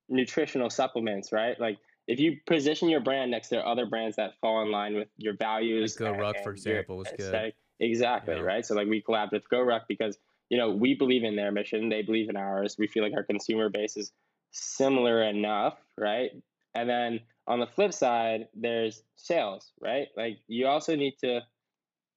nutritional 0.08 0.70
supplements, 0.70 1.32
right? 1.32 1.58
Like 1.58 1.78
if 2.06 2.20
you 2.20 2.38
position 2.46 2.88
your 2.88 3.00
brand 3.00 3.30
next 3.30 3.48
to 3.48 3.66
other 3.66 3.86
brands 3.86 4.16
that 4.16 4.34
fall 4.40 4.62
in 4.62 4.70
line 4.70 4.94
with 4.94 5.08
your 5.16 5.34
values, 5.36 5.96
GoRuck, 5.96 6.42
for 6.42 6.50
example, 6.52 6.98
was 6.98 7.08
good. 7.16 7.52
Exactly, 7.80 8.34
Yeah. 8.36 8.40
right? 8.42 8.64
So 8.64 8.74
like 8.74 8.86
we 8.88 9.02
collabed 9.02 9.32
with 9.32 9.48
GoRuck 9.50 9.82
because 9.88 10.18
you 10.50 10.58
know 10.58 10.70
we 10.70 10.94
believe 10.94 11.24
in 11.24 11.36
their 11.36 11.50
mission, 11.50 11.88
they 11.88 12.02
believe 12.02 12.28
in 12.28 12.36
ours. 12.36 12.76
We 12.78 12.86
feel 12.86 13.02
like 13.02 13.14
our 13.14 13.24
consumer 13.24 13.68
base 13.70 13.96
is 13.96 14.12
similar 14.54 15.22
enough, 15.22 15.74
right? 15.98 16.30
And 16.74 16.88
then 16.88 17.20
on 17.46 17.60
the 17.60 17.66
flip 17.66 17.92
side, 17.92 18.46
there's 18.54 19.02
sales, 19.16 19.72
right? 19.80 20.06
Like 20.16 20.38
you 20.48 20.66
also 20.66 20.96
need 20.96 21.16
to 21.20 21.40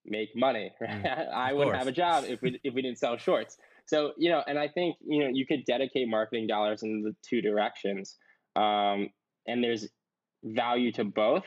make 0.06 0.30
money, 0.36 0.72
right? 0.82 1.06
I 1.06 1.54
wouldn't 1.54 1.76
have 1.76 1.88
a 1.88 1.92
job 1.92 2.24
if 2.28 2.42
we 2.42 2.60
if 2.64 2.74
we 2.74 2.82
didn't 2.82 3.00
sell 3.00 3.18
shorts. 3.18 3.58
So 3.88 4.14
you 4.18 4.30
know, 4.30 4.42
and 4.46 4.58
I 4.58 4.68
think 4.68 4.96
you 5.06 5.24
know 5.24 5.30
you 5.32 5.46
could 5.46 5.66
dedicate 5.66 6.08
marketing 6.08 6.48
dollars 6.48 6.84
in 6.84 7.02
the 7.04 7.16
two 7.28 7.42
directions, 7.42 8.16
um, 8.56 9.10
and 9.46 9.64
there's 9.64 9.88
value 10.44 10.92
to 10.94 11.04
both. 11.04 11.44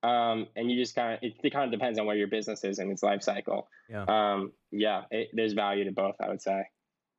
Um, 0.00 0.46
and 0.54 0.70
you 0.70 0.80
just 0.80 0.94
kind 0.94 1.14
of 1.14 1.18
it, 1.22 1.34
it 1.42 1.52
kind 1.52 1.64
of 1.64 1.72
depends 1.72 1.98
on 1.98 2.06
where 2.06 2.16
your 2.16 2.28
business 2.28 2.62
is 2.62 2.78
in 2.78 2.90
its 2.90 3.02
life 3.02 3.22
cycle. 3.22 3.68
Yeah. 3.90 4.04
Um, 4.04 4.52
yeah, 4.70 5.02
it, 5.10 5.28
there's 5.32 5.54
value 5.54 5.84
to 5.84 5.92
both, 5.92 6.14
I 6.20 6.28
would 6.28 6.40
say. 6.40 6.62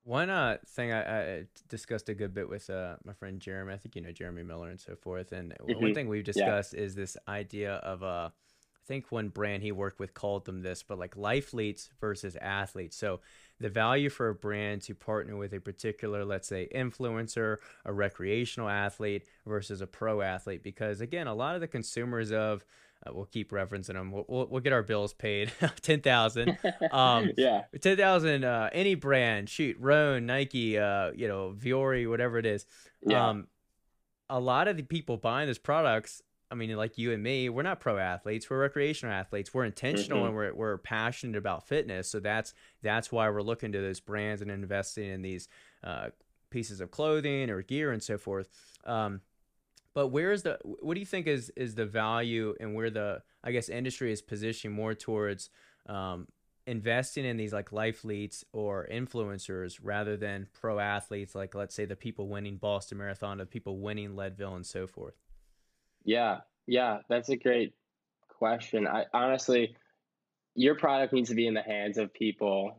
One 0.03 0.29
uh, 0.29 0.57
thing 0.65 0.91
I, 0.91 1.21
I 1.21 1.43
discussed 1.67 2.09
a 2.09 2.15
good 2.15 2.33
bit 2.33 2.49
with 2.49 2.69
uh, 2.69 2.95
my 3.03 3.13
friend 3.13 3.39
Jeremy. 3.39 3.73
I 3.73 3.77
think 3.77 3.95
you 3.95 4.01
know 4.01 4.11
Jeremy 4.11 4.43
Miller 4.43 4.69
and 4.69 4.79
so 4.79 4.95
forth. 4.95 5.31
And 5.31 5.53
w- 5.59 5.79
one 5.79 5.93
thing 5.93 6.07
we've 6.07 6.23
discussed 6.23 6.73
is 6.73 6.95
this 6.95 7.15
idea 7.27 7.75
of 7.75 8.01
uh, 8.01 8.29
I 8.31 8.87
think 8.87 9.11
one 9.11 9.29
brand 9.29 9.61
he 9.61 9.71
worked 9.71 9.99
with 9.99 10.13
called 10.13 10.45
them 10.45 10.61
this, 10.61 10.81
but 10.81 10.97
like 10.97 11.15
lifeletes 11.15 11.89
versus 11.99 12.35
athletes. 12.37 12.97
So 12.97 13.19
the 13.59 13.69
value 13.69 14.09
for 14.09 14.29
a 14.29 14.35
brand 14.35 14.81
to 14.83 14.95
partner 14.95 15.37
with 15.37 15.53
a 15.53 15.59
particular, 15.59 16.25
let's 16.25 16.47
say, 16.47 16.67
influencer, 16.73 17.57
a 17.85 17.93
recreational 17.93 18.69
athlete 18.69 19.27
versus 19.45 19.81
a 19.81 19.87
pro 19.87 20.21
athlete, 20.21 20.63
because 20.63 21.01
again, 21.01 21.27
a 21.27 21.35
lot 21.35 21.55
of 21.55 21.61
the 21.61 21.67
consumers 21.67 22.31
of 22.31 22.63
uh, 23.05 23.11
we'll 23.13 23.25
keep 23.25 23.51
referencing 23.51 23.93
them. 23.93 24.11
We'll, 24.11 24.25
we'll, 24.27 24.47
we'll 24.47 24.61
get 24.61 24.73
our 24.73 24.83
bills 24.83 25.13
paid, 25.13 25.51
ten 25.81 26.01
thousand. 26.01 26.57
Um, 26.91 27.31
yeah, 27.37 27.63
ten 27.81 27.97
thousand, 27.97 28.43
uh, 28.43 28.69
any 28.73 28.95
brand, 28.95 29.49
shoot, 29.49 29.77
Rhone, 29.79 30.25
Nike, 30.25 30.77
uh, 30.77 31.11
you 31.15 31.27
know, 31.27 31.53
Vuori, 31.57 32.09
whatever 32.09 32.37
it 32.37 32.45
is. 32.45 32.65
yeah, 33.05 33.29
Um, 33.29 33.47
a 34.29 34.39
lot 34.39 34.67
of 34.67 34.77
the 34.77 34.83
people 34.83 35.17
buying 35.17 35.47
these 35.47 35.57
products, 35.57 36.21
I 36.51 36.55
mean, 36.55 36.75
like 36.75 36.97
you 36.97 37.11
and 37.13 37.21
me, 37.23 37.47
we're 37.49 37.63
not 37.63 37.79
pro 37.79 37.97
athletes, 37.97 38.49
we're 38.49 38.59
recreational 38.59 39.13
athletes. 39.13 39.53
We're 39.53 39.65
intentional 39.65 40.23
Mhm. 40.23 40.25
and 40.27 40.35
we're 40.35 40.53
we're 40.53 40.77
passionate 40.79 41.37
about 41.37 41.67
fitness. 41.67 42.09
So 42.09 42.19
that's 42.19 42.53
that's 42.81 43.11
why 43.11 43.29
we're 43.29 43.41
looking 43.41 43.71
to 43.71 43.79
those 43.81 43.99
brands 43.99 44.41
and 44.41 44.49
investing 44.51 45.09
in 45.09 45.21
these 45.21 45.47
uh, 45.83 46.09
pieces 46.49 46.81
of 46.81 46.91
clothing 46.91 47.49
or 47.49 47.61
gear 47.61 47.91
and 47.91 48.01
so 48.03 48.17
forth. 48.17 48.49
Um, 48.83 49.21
but 49.93 50.07
where 50.07 50.31
is 50.31 50.43
the 50.43 50.57
what 50.63 50.93
do 50.93 50.99
you 50.99 51.05
think 51.05 51.27
is 51.27 51.49
is 51.55 51.75
the 51.75 51.85
value 51.85 52.55
and 52.59 52.75
where 52.75 52.89
the 52.89 53.21
I 53.43 53.51
guess 53.51 53.69
industry 53.69 54.11
is 54.11 54.21
positioning 54.21 54.75
more 54.75 54.93
towards 54.93 55.49
um, 55.87 56.27
investing 56.67 57.25
in 57.25 57.37
these 57.37 57.51
like 57.53 57.71
lifeletes 57.71 58.43
or 58.53 58.87
influencers 58.91 59.79
rather 59.81 60.15
than 60.17 60.47
pro 60.53 60.77
athletes 60.79 61.33
like 61.33 61.55
let's 61.55 61.73
say 61.73 61.85
the 61.85 61.95
people 61.95 62.27
winning 62.27 62.57
Boston 62.57 62.97
Marathon, 62.99 63.37
the 63.39 63.45
people 63.45 63.79
winning 63.79 64.15
Leadville 64.15 64.55
and 64.55 64.65
so 64.65 64.85
forth. 64.87 65.15
yeah, 66.05 66.41
yeah. 66.67 66.99
That's 67.09 67.29
a 67.29 67.35
great 67.37 67.73
question. 68.29 68.87
I 68.87 69.05
honestly, 69.13 69.75
your 70.55 70.75
product 70.75 71.13
needs 71.13 71.29
to 71.29 71.35
be 71.35 71.47
in 71.47 71.53
the 71.55 71.61
hands 71.63 71.97
of 71.97 72.13
people, 72.13 72.77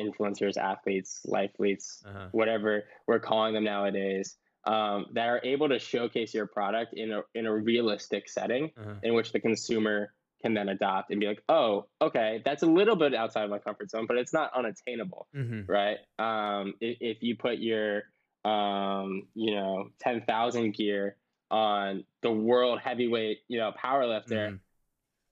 influencers, 0.00 0.56
athletes, 0.56 1.20
lifeletes, 1.26 2.04
Uh-huh. 2.04 2.28
whatever 2.32 2.84
we're 3.06 3.20
calling 3.20 3.54
them 3.54 3.64
nowadays, 3.64 4.36
um, 4.66 5.06
that 5.12 5.28
are 5.28 5.40
able 5.44 5.68
to 5.68 5.78
showcase 5.78 6.34
your 6.34 6.46
product 6.46 6.92
in 6.94 7.12
a 7.12 7.22
in 7.34 7.46
a 7.46 7.54
realistic 7.54 8.28
setting 8.28 8.72
Uh-huh. 8.76 8.94
in 9.02 9.14
which 9.14 9.32
the 9.32 9.40
consumer 9.40 10.12
can 10.42 10.52
then 10.54 10.68
adopt 10.68 11.10
and 11.10 11.18
be 11.20 11.26
like, 11.26 11.42
oh, 11.48 11.86
okay, 12.00 12.42
that's 12.44 12.62
a 12.62 12.66
little 12.66 12.94
bit 12.96 13.14
outside 13.14 13.44
of 13.44 13.50
my 13.50 13.58
comfort 13.58 13.90
zone, 13.90 14.06
but 14.06 14.18
it's 14.18 14.32
not 14.34 14.50
unattainable, 14.54 15.26
hmm 15.32 15.62
right? 15.66 15.98
Um, 16.18 16.74
if, 16.80 16.98
if 17.00 17.22
you 17.22 17.36
put 17.36 17.58
your 17.58 18.02
um, 18.44 19.26
you 19.34 19.54
know, 19.54 19.88
ten 19.98 20.22
thousand 20.22 20.72
gear 20.74 21.16
on 21.50 22.04
the 22.22 22.30
world 22.30 22.80
heavyweight, 22.80 23.38
you 23.48 23.58
know, 23.58 23.72
power 23.72 24.06
lifter, 24.06 24.50
Mhm. 24.50 24.60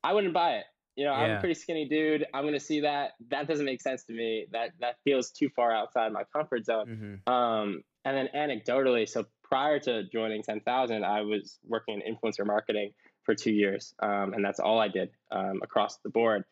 I 0.03 0.13
wouldn't 0.13 0.35
buy 0.35 0.57
it. 0.57 0.65
You 0.97 1.05
know, 1.07 1.13
I'm 1.13 1.31
a 1.37 1.41
pretty 1.41 1.55
skinny 1.55 1.89
dude. 1.89 2.27
I'm 2.33 2.45
gonna 2.45 2.61
see 2.61 2.81
that. 2.81 3.13
That 3.31 3.47
doesn't 3.49 3.65
make 3.67 3.81
sense 3.83 4.05
to 4.05 4.13
me. 4.13 4.47
That 4.53 4.71
that 4.81 4.97
feels 5.05 5.31
too 5.31 5.49
far 5.51 5.73
outside 5.73 6.13
my 6.13 6.25
comfort 6.25 6.65
zone. 6.65 7.21
Mhm. 7.27 7.33
Um, 7.33 7.83
and 8.05 8.17
then 8.17 8.29
anecdotally, 8.35 9.09
so 9.09 9.27
prior 9.43 9.79
to 9.81 10.05
joining 10.11 10.43
10,000, 10.43 11.05
I 11.05 11.23
was 11.23 11.59
working 11.67 12.01
in 12.05 12.15
influencer 12.15 12.47
marketing 12.47 12.93
for 13.25 13.35
two 13.35 13.53
years. 13.53 13.95
Um, 14.03 14.35
and 14.35 14.45
that's 14.45 14.61
all 14.61 14.79
I 14.79 14.89
did 14.89 15.11
um, 15.31 15.61
across 15.63 15.99
the 15.99 16.11
board. 16.11 16.45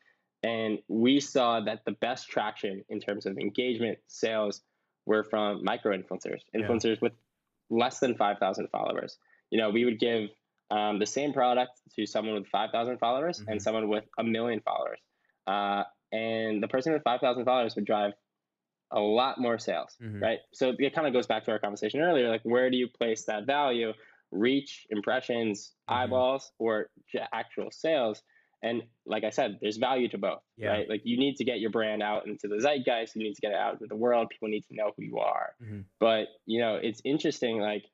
And 0.42 0.78
we 0.88 1.20
saw 1.20 1.60
that 1.60 1.84
the 1.84 1.92
best 1.92 2.28
traction 2.28 2.84
in 2.88 3.00
terms 3.00 3.26
of 3.26 3.38
engagement, 3.38 3.98
sales, 4.08 4.62
were 5.06 5.24
from 5.24 5.64
micro 5.64 5.96
influencers, 5.96 6.40
Yeah. 6.54 6.60
influencers 6.66 7.00
with 7.00 7.12
less 7.70 7.98
than 8.00 8.14
5,000 8.16 8.68
followers. 8.68 9.18
You 9.50 9.58
know, 9.58 9.70
we 9.70 9.84
would 9.84 9.98
give 9.98 10.30
um, 10.70 10.98
the 10.98 11.06
same 11.06 11.34
product 11.34 11.72
to 11.96 12.06
someone 12.06 12.34
with 12.34 12.46
5,000 12.48 12.98
followers 12.98 13.40
Mhm. 13.40 13.48
and 13.48 13.62
someone 13.62 13.88
with 13.88 14.04
a 14.18 14.24
million 14.24 14.60
followers. 14.60 14.98
Uh, 15.46 15.84
and 16.12 16.62
the 16.62 16.68
person 16.68 16.92
with 16.94 17.02
5,000 17.02 17.44
followers 17.44 17.74
would 17.76 17.84
drive 17.84 18.12
a 18.92 19.00
lot 19.00 19.38
more 19.40 19.58
sales, 19.58 19.96
Mhm. 20.00 20.20
right? 20.20 20.38
So 20.52 20.74
it 20.78 20.94
kind 20.94 21.06
of 21.06 21.12
goes 21.12 21.26
back 21.26 21.44
to 21.44 21.50
our 21.50 21.58
conversation 21.58 22.00
earlier. 22.00 22.28
Like, 22.28 22.42
where 22.44 22.70
do 22.70 22.76
you 22.76 22.88
place 22.88 23.24
that 23.26 23.46
value? 23.46 23.92
Reach, 24.30 24.86
impressions, 24.90 25.74
Mhm. 25.88 25.94
eyeballs, 25.94 26.52
or 26.58 26.90
actual 27.32 27.70
sales? 27.70 28.22
And 28.62 28.82
like 29.06 29.24
I 29.24 29.30
said, 29.30 29.58
there's 29.60 29.78
value 29.78 30.08
to 30.10 30.18
both, 30.18 30.42
Yeah. 30.56 30.68
right? 30.68 30.88
Like, 30.88 31.00
you 31.04 31.16
need 31.18 31.36
to 31.36 31.44
get 31.44 31.58
your 31.58 31.70
brand 31.70 32.02
out 32.02 32.26
into 32.28 32.46
the 32.46 32.60
zeitgeist. 32.60 33.16
You 33.16 33.24
need 33.24 33.34
to 33.34 33.40
get 33.40 33.50
it 33.50 33.56
out 33.58 33.72
into 33.74 33.86
the 33.86 33.96
world. 33.96 34.30
People 34.30 34.48
need 34.48 34.64
to 34.68 34.74
know 34.74 34.92
who 34.96 35.02
you 35.02 35.18
are. 35.18 35.56
Mhm. 35.60 35.84
But 35.98 36.28
you 36.46 36.60
know, 36.60 36.76
it's 36.76 37.00
interesting. 37.04 37.58
Like, 37.60 37.84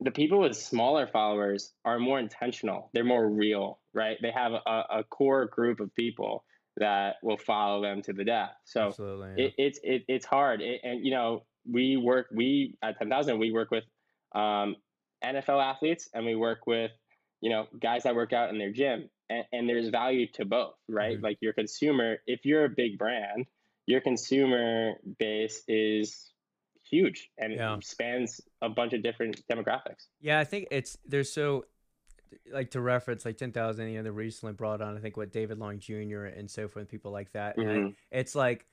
the 0.00 0.12
people 0.12 0.38
with 0.38 0.56
smaller 0.56 1.08
followers 1.08 1.74
are 1.84 1.98
more 1.98 2.20
intentional. 2.20 2.88
They're 2.92 3.02
more 3.04 3.28
real, 3.28 3.80
right? 3.92 4.16
They 4.22 4.30
have 4.30 4.52
a, 4.52 4.84
a 4.90 5.04
core 5.04 5.46
group 5.46 5.80
of 5.80 5.92
people 5.94 6.44
that 6.78 7.16
will 7.22 7.36
follow 7.38 7.82
them 7.82 8.02
to 8.02 8.12
the 8.12 8.24
death. 8.24 8.52
So 8.64 8.92
yeah. 8.98 9.44
it, 9.44 9.54
it's 9.58 9.80
it, 9.82 10.04
it's 10.08 10.26
hard, 10.26 10.60
it, 10.60 10.80
and 10.82 11.04
you 11.04 11.10
know 11.10 11.44
we 11.70 11.96
work 11.96 12.26
we 12.32 12.76
at 12.82 12.98
ten 12.98 13.08
thousand 13.08 13.38
we 13.38 13.52
work 13.52 13.70
with 13.70 13.84
um, 14.34 14.76
NFL 15.24 15.62
athletes 15.62 16.08
and 16.14 16.24
we 16.24 16.34
work 16.34 16.66
with 16.66 16.90
you 17.40 17.50
know 17.50 17.66
guys 17.80 18.04
that 18.04 18.14
work 18.14 18.32
out 18.32 18.50
in 18.50 18.58
their 18.58 18.72
gym, 18.72 19.08
and, 19.28 19.44
and 19.52 19.68
there's 19.68 19.88
value 19.88 20.26
to 20.34 20.44
both, 20.44 20.74
right? 20.88 21.18
Mhm. 21.18 21.22
Like 21.22 21.38
your 21.40 21.52
consumer, 21.52 22.18
if 22.26 22.44
you're 22.44 22.64
a 22.64 22.70
big 22.70 22.98
brand, 22.98 23.46
your 23.86 24.00
consumer 24.00 24.94
base 25.18 25.62
is 25.68 26.30
huge 26.90 27.30
and 27.36 27.52
Yeah. 27.54 27.78
spans 27.82 28.40
a 28.62 28.68
bunch 28.68 28.92
of 28.94 29.02
different 29.02 29.42
demographics. 29.50 30.06
Yeah, 30.20 30.38
I 30.40 30.44
think 30.44 30.68
it's 30.70 30.96
there's 31.04 31.30
so 31.32 31.66
like 32.52 32.70
to 32.72 32.80
reference 32.80 33.24
like 33.24 33.36
ten 33.36 33.52
thousand. 33.52 33.88
You 33.88 33.98
know, 33.98 34.02
they 34.04 34.10
recently 34.10 34.52
brought 34.52 34.80
on 34.82 34.96
I 34.96 35.00
think 35.00 35.16
what 35.16 35.32
David 35.32 35.58
Long 35.58 35.78
Jr. 35.78 36.24
and 36.24 36.50
so 36.50 36.68
forth, 36.68 36.88
people 36.88 37.10
like 37.12 37.32
that. 37.32 37.56
And 37.56 37.70
I- 37.70 37.74
Mhm. 37.74 37.94
it's 38.10 38.34
like 38.34 38.66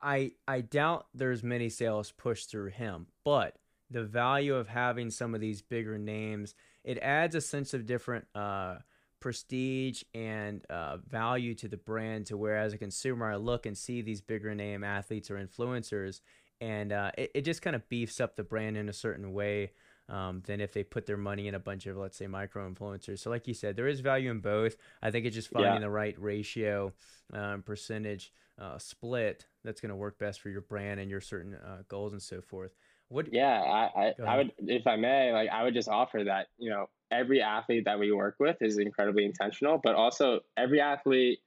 I 0.00 0.32
I 0.46 0.60
doubt 0.60 1.06
there's 1.14 1.42
many 1.42 1.68
sales 1.68 2.12
pushed 2.12 2.50
through 2.50 2.70
him, 2.70 3.06
but 3.24 3.58
the 3.90 4.04
value 4.04 4.54
of 4.54 4.68
having 4.68 5.10
some 5.10 5.34
of 5.34 5.40
these 5.40 5.62
bigger 5.62 5.96
names, 5.96 6.54
it 6.84 6.98
adds 6.98 7.34
a 7.34 7.40
sense 7.40 7.72
of 7.74 7.86
different 7.86 8.26
uh 8.34 8.78
prestige 9.20 10.02
and 10.14 10.64
uh, 10.70 10.98
value 10.98 11.54
to 11.54 11.68
the 11.68 11.76
brand 11.78 12.26
to 12.26 12.36
where 12.36 12.58
as 12.58 12.74
a 12.74 12.78
consumer 12.78 13.32
I 13.32 13.36
look 13.36 13.64
and 13.64 13.76
see 13.76 14.02
these 14.02 14.20
bigger 14.20 14.54
name 14.54 14.84
athletes 14.84 15.30
or 15.30 15.36
influencers 15.36 16.20
and 16.60 16.92
uh, 16.92 17.10
it, 17.16 17.30
it 17.34 17.40
just 17.42 17.62
kind 17.62 17.74
of 17.74 17.88
beefs 17.88 18.20
up 18.20 18.36
the 18.36 18.44
brand 18.44 18.76
in 18.76 18.88
a 18.90 18.92
certain 18.92 19.32
way 19.32 19.72
um, 20.08 20.42
than 20.46 20.60
if 20.60 20.72
they 20.72 20.82
put 20.82 21.06
their 21.06 21.16
money 21.16 21.48
in 21.48 21.54
a 21.54 21.58
bunch 21.58 21.86
of 21.86 21.96
let's 21.96 22.16
say 22.16 22.26
micro 22.26 22.68
influencers. 22.70 23.18
So 23.18 23.30
like 23.30 23.46
you 23.46 23.54
said, 23.54 23.76
there 23.76 23.88
is 23.88 24.00
value 24.00 24.30
in 24.30 24.40
both. 24.40 24.76
I 25.02 25.10
think 25.10 25.26
it's 25.26 25.34
just 25.34 25.50
finding 25.50 25.74
yeah. 25.74 25.80
the 25.80 25.90
right 25.90 26.14
ratio, 26.18 26.92
um, 27.32 27.62
percentage 27.62 28.32
uh, 28.60 28.78
split 28.78 29.46
that's 29.64 29.80
going 29.80 29.90
to 29.90 29.96
work 29.96 30.18
best 30.18 30.40
for 30.40 30.48
your 30.48 30.62
brand 30.62 31.00
and 31.00 31.10
your 31.10 31.20
certain 31.20 31.54
uh, 31.54 31.82
goals 31.88 32.12
and 32.12 32.22
so 32.22 32.40
forth. 32.40 32.72
What? 33.08 33.32
Yeah, 33.32 33.60
I 33.60 34.00
I, 34.00 34.14
I 34.26 34.36
would 34.38 34.52
if 34.58 34.86
I 34.86 34.96
may 34.96 35.32
like 35.32 35.50
I 35.50 35.62
would 35.64 35.74
just 35.74 35.88
offer 35.88 36.24
that 36.24 36.48
you 36.58 36.70
know 36.70 36.88
every 37.10 37.40
athlete 37.40 37.84
that 37.84 37.98
we 37.98 38.12
work 38.12 38.36
with 38.38 38.56
is 38.60 38.78
incredibly 38.78 39.24
intentional, 39.24 39.80
but 39.82 39.94
also 39.94 40.40
every 40.56 40.80
athlete 40.80 41.38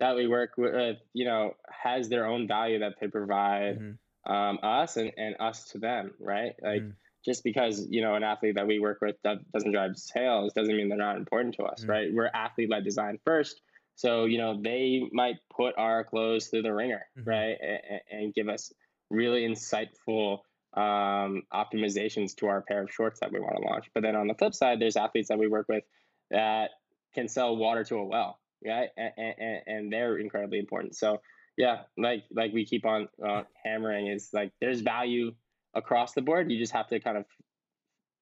that 0.00 0.16
we 0.16 0.26
work 0.26 0.52
with, 0.56 0.96
you 1.12 1.24
know, 1.24 1.54
has 1.70 2.08
their 2.08 2.26
own 2.26 2.48
value 2.48 2.80
that 2.80 2.94
they 3.00 3.06
provide 3.06 3.78
mm-hmm. 3.78 4.32
um, 4.32 4.58
us 4.62 4.96
and, 4.96 5.12
and 5.16 5.36
us 5.38 5.68
to 5.68 5.78
them, 5.78 6.12
right? 6.18 6.54
Like, 6.62 6.80
mm-hmm 6.80 6.90
just 7.24 7.44
because 7.44 7.86
you 7.88 8.02
know 8.02 8.14
an 8.14 8.22
athlete 8.22 8.56
that 8.56 8.66
we 8.66 8.78
work 8.78 8.98
with 9.00 9.16
that 9.24 9.38
doesn't 9.52 9.72
drive 9.72 9.96
sales 9.96 10.52
doesn't 10.54 10.76
mean 10.76 10.88
they're 10.88 10.98
not 10.98 11.16
important 11.16 11.54
to 11.54 11.64
us 11.64 11.80
mm-hmm. 11.82 11.90
right? 11.90 12.08
We're 12.12 12.30
athlete 12.32 12.70
led 12.70 12.84
design 12.84 13.18
first. 13.24 13.60
So 13.94 14.24
you 14.24 14.38
know 14.38 14.60
they 14.60 15.08
might 15.12 15.36
put 15.54 15.74
our 15.76 16.04
clothes 16.04 16.48
through 16.48 16.62
the 16.62 16.74
ringer 16.74 17.06
mm-hmm. 17.18 17.28
right? 17.28 17.56
And, 17.60 18.00
and, 18.10 18.34
give 18.34 18.48
us 18.48 18.72
really 19.10 19.46
insightful 19.46 20.38
um, 20.74 21.42
optimizations 21.52 22.34
to 22.36 22.46
our 22.46 22.62
pair 22.62 22.82
of 22.82 22.90
shorts 22.90 23.20
that 23.20 23.30
we 23.30 23.40
want 23.40 23.56
to 23.56 23.62
launch. 23.62 23.90
But 23.94 24.02
then 24.02 24.16
on 24.16 24.26
the 24.26 24.34
flip 24.34 24.54
side 24.54 24.80
there's 24.80 24.96
athletes 24.96 25.28
that 25.28 25.38
we 25.38 25.48
work 25.48 25.66
with 25.68 25.84
that 26.30 26.70
can 27.14 27.28
sell 27.28 27.56
water 27.56 27.84
to 27.84 27.96
a 27.96 28.04
well 28.04 28.38
right? 28.64 28.90
And, 28.96 29.12
and, 29.16 29.60
and 29.66 29.92
they're 29.92 30.18
incredibly 30.18 30.58
important. 30.58 30.96
So 30.96 31.20
yeah 31.56 31.82
like 31.98 32.24
like 32.32 32.52
we 32.52 32.64
keep 32.64 32.86
on 32.86 33.08
uh, 33.22 33.42
hammering 33.64 34.06
is 34.06 34.30
like 34.32 34.52
there's 34.60 34.80
value 34.80 35.32
across 35.74 36.12
the 36.12 36.22
board. 36.22 36.50
You 36.50 36.58
just 36.58 36.72
have 36.72 36.88
to 36.88 37.00
kind 37.00 37.16
of 37.16 37.24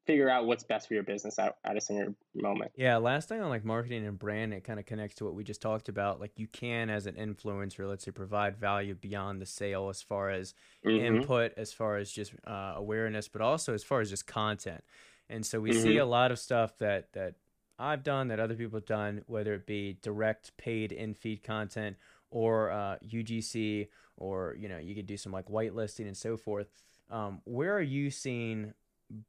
figure 0.06 0.28
out 0.28 0.46
what's 0.46 0.64
best 0.64 0.88
for 0.88 0.94
your 0.94 1.02
business 1.02 1.38
at, 1.38 1.56
at 1.64 1.76
a 1.76 1.80
single 1.80 2.14
moment. 2.34 2.72
Yeah, 2.74 2.96
last 2.96 3.28
thing 3.28 3.40
on 3.40 3.48
like 3.48 3.64
marketing 3.64 4.06
and 4.06 4.18
brand, 4.18 4.52
it 4.52 4.64
kind 4.64 4.80
of 4.80 4.86
connects 4.86 5.16
to 5.16 5.24
what 5.24 5.34
we 5.34 5.44
just 5.44 5.62
talked 5.62 5.88
about. 5.88 6.20
Like 6.20 6.32
you 6.36 6.46
can, 6.48 6.90
as 6.90 7.06
an 7.06 7.14
influencer, 7.14 7.88
let's 7.88 8.04
say, 8.04 8.10
provide 8.10 8.56
value 8.56 8.94
beyond 8.94 9.40
the 9.40 9.46
sale 9.46 9.88
as 9.88 10.02
far 10.02 10.30
as 10.30 10.54
mm-hmm. 10.84 11.04
input, 11.04 11.52
as 11.56 11.72
far 11.72 11.96
as 11.96 12.10
just 12.10 12.32
uh, 12.46 12.72
awareness, 12.76 13.28
but 13.28 13.42
also 13.42 13.74
as 13.74 13.84
far 13.84 14.00
as 14.00 14.10
just 14.10 14.26
content. 14.26 14.82
And 15.28 15.44
so 15.46 15.60
we 15.60 15.70
mm-hmm. 15.70 15.82
see 15.82 15.96
a 15.98 16.06
lot 16.06 16.32
of 16.32 16.38
stuff 16.38 16.76
that 16.78 17.12
that 17.12 17.34
I've 17.78 18.02
done, 18.02 18.28
that 18.28 18.40
other 18.40 18.54
people 18.54 18.78
have 18.78 18.86
done, 18.86 19.22
whether 19.26 19.54
it 19.54 19.66
be 19.66 19.96
direct 20.02 20.56
paid 20.56 20.92
in 20.92 21.14
feed 21.14 21.42
content 21.42 21.96
or 22.30 22.70
uh, 22.70 22.96
UGC, 23.06 23.88
or 24.16 24.56
you 24.58 24.68
know, 24.68 24.78
you 24.78 24.94
could 24.94 25.06
do 25.06 25.16
some 25.16 25.32
like 25.32 25.46
whitelisting 25.46 26.06
and 26.06 26.16
so 26.16 26.36
forth 26.36 26.68
um, 27.10 27.40
where 27.44 27.74
are 27.74 27.82
you 27.82 28.10
seeing 28.10 28.74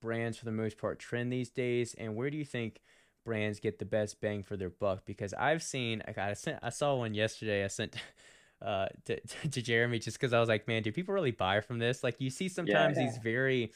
brands 0.02 0.38
for 0.38 0.46
the 0.46 0.52
most 0.52 0.78
part 0.78 1.00
trend 1.00 1.32
these 1.32 1.50
days, 1.50 1.96
and 1.98 2.16
where 2.16 2.30
do 2.30 2.38
you 2.38 2.46
think 2.46 2.82
brands 3.26 3.60
get 3.60 3.80
the 3.80 3.86
best 3.86 4.22
bang 4.22 4.44
for 4.44 4.58
their 4.58 4.70
buck? 4.70 5.06
Because 5.06 5.34
I've 5.34 5.64
seen, 5.64 6.02
I 6.18 6.34
sent, 6.34 6.60
I 6.62 6.70
saw 6.70 6.96
one 6.96 7.14
yesterday. 7.14 7.64
I 7.64 7.68
sent 7.68 7.96
uh, 8.62 8.88
to, 9.06 9.20
to 9.52 9.62
Jeremy 9.62 10.00
just 10.00 10.20
because 10.20 10.34
I 10.34 10.40
was 10.40 10.50
like, 10.50 10.68
man, 10.68 10.84
do 10.84 10.92
people 10.92 11.14
really 11.14 11.32
buy 11.32 11.62
from 11.62 11.80
this? 11.80 12.04
Like, 12.04 12.20
you 12.20 12.30
see 12.30 12.50
sometimes 12.50 12.98
yeah, 12.98 13.04
yeah. 13.04 13.10
these 13.10 13.18
very 13.18 13.72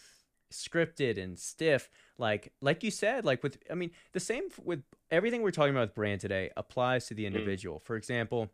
scripted 0.53 1.21
and 1.21 1.37
stiff 1.37 1.89
like 2.17 2.53
like 2.61 2.83
you 2.83 2.91
said 2.91 3.25
like 3.25 3.41
with 3.41 3.57
i 3.69 3.73
mean 3.73 3.89
the 4.13 4.19
same 4.19 4.43
with 4.63 4.83
everything 5.09 5.41
we're 5.41 5.51
talking 5.51 5.71
about 5.71 5.87
with 5.87 5.95
brand 5.95 6.21
today 6.21 6.51
applies 6.55 7.07
to 7.07 7.13
the 7.13 7.23
mm. 7.23 7.27
individual 7.27 7.79
mm. 7.79 7.83
for 7.83 7.95
example 7.95 8.49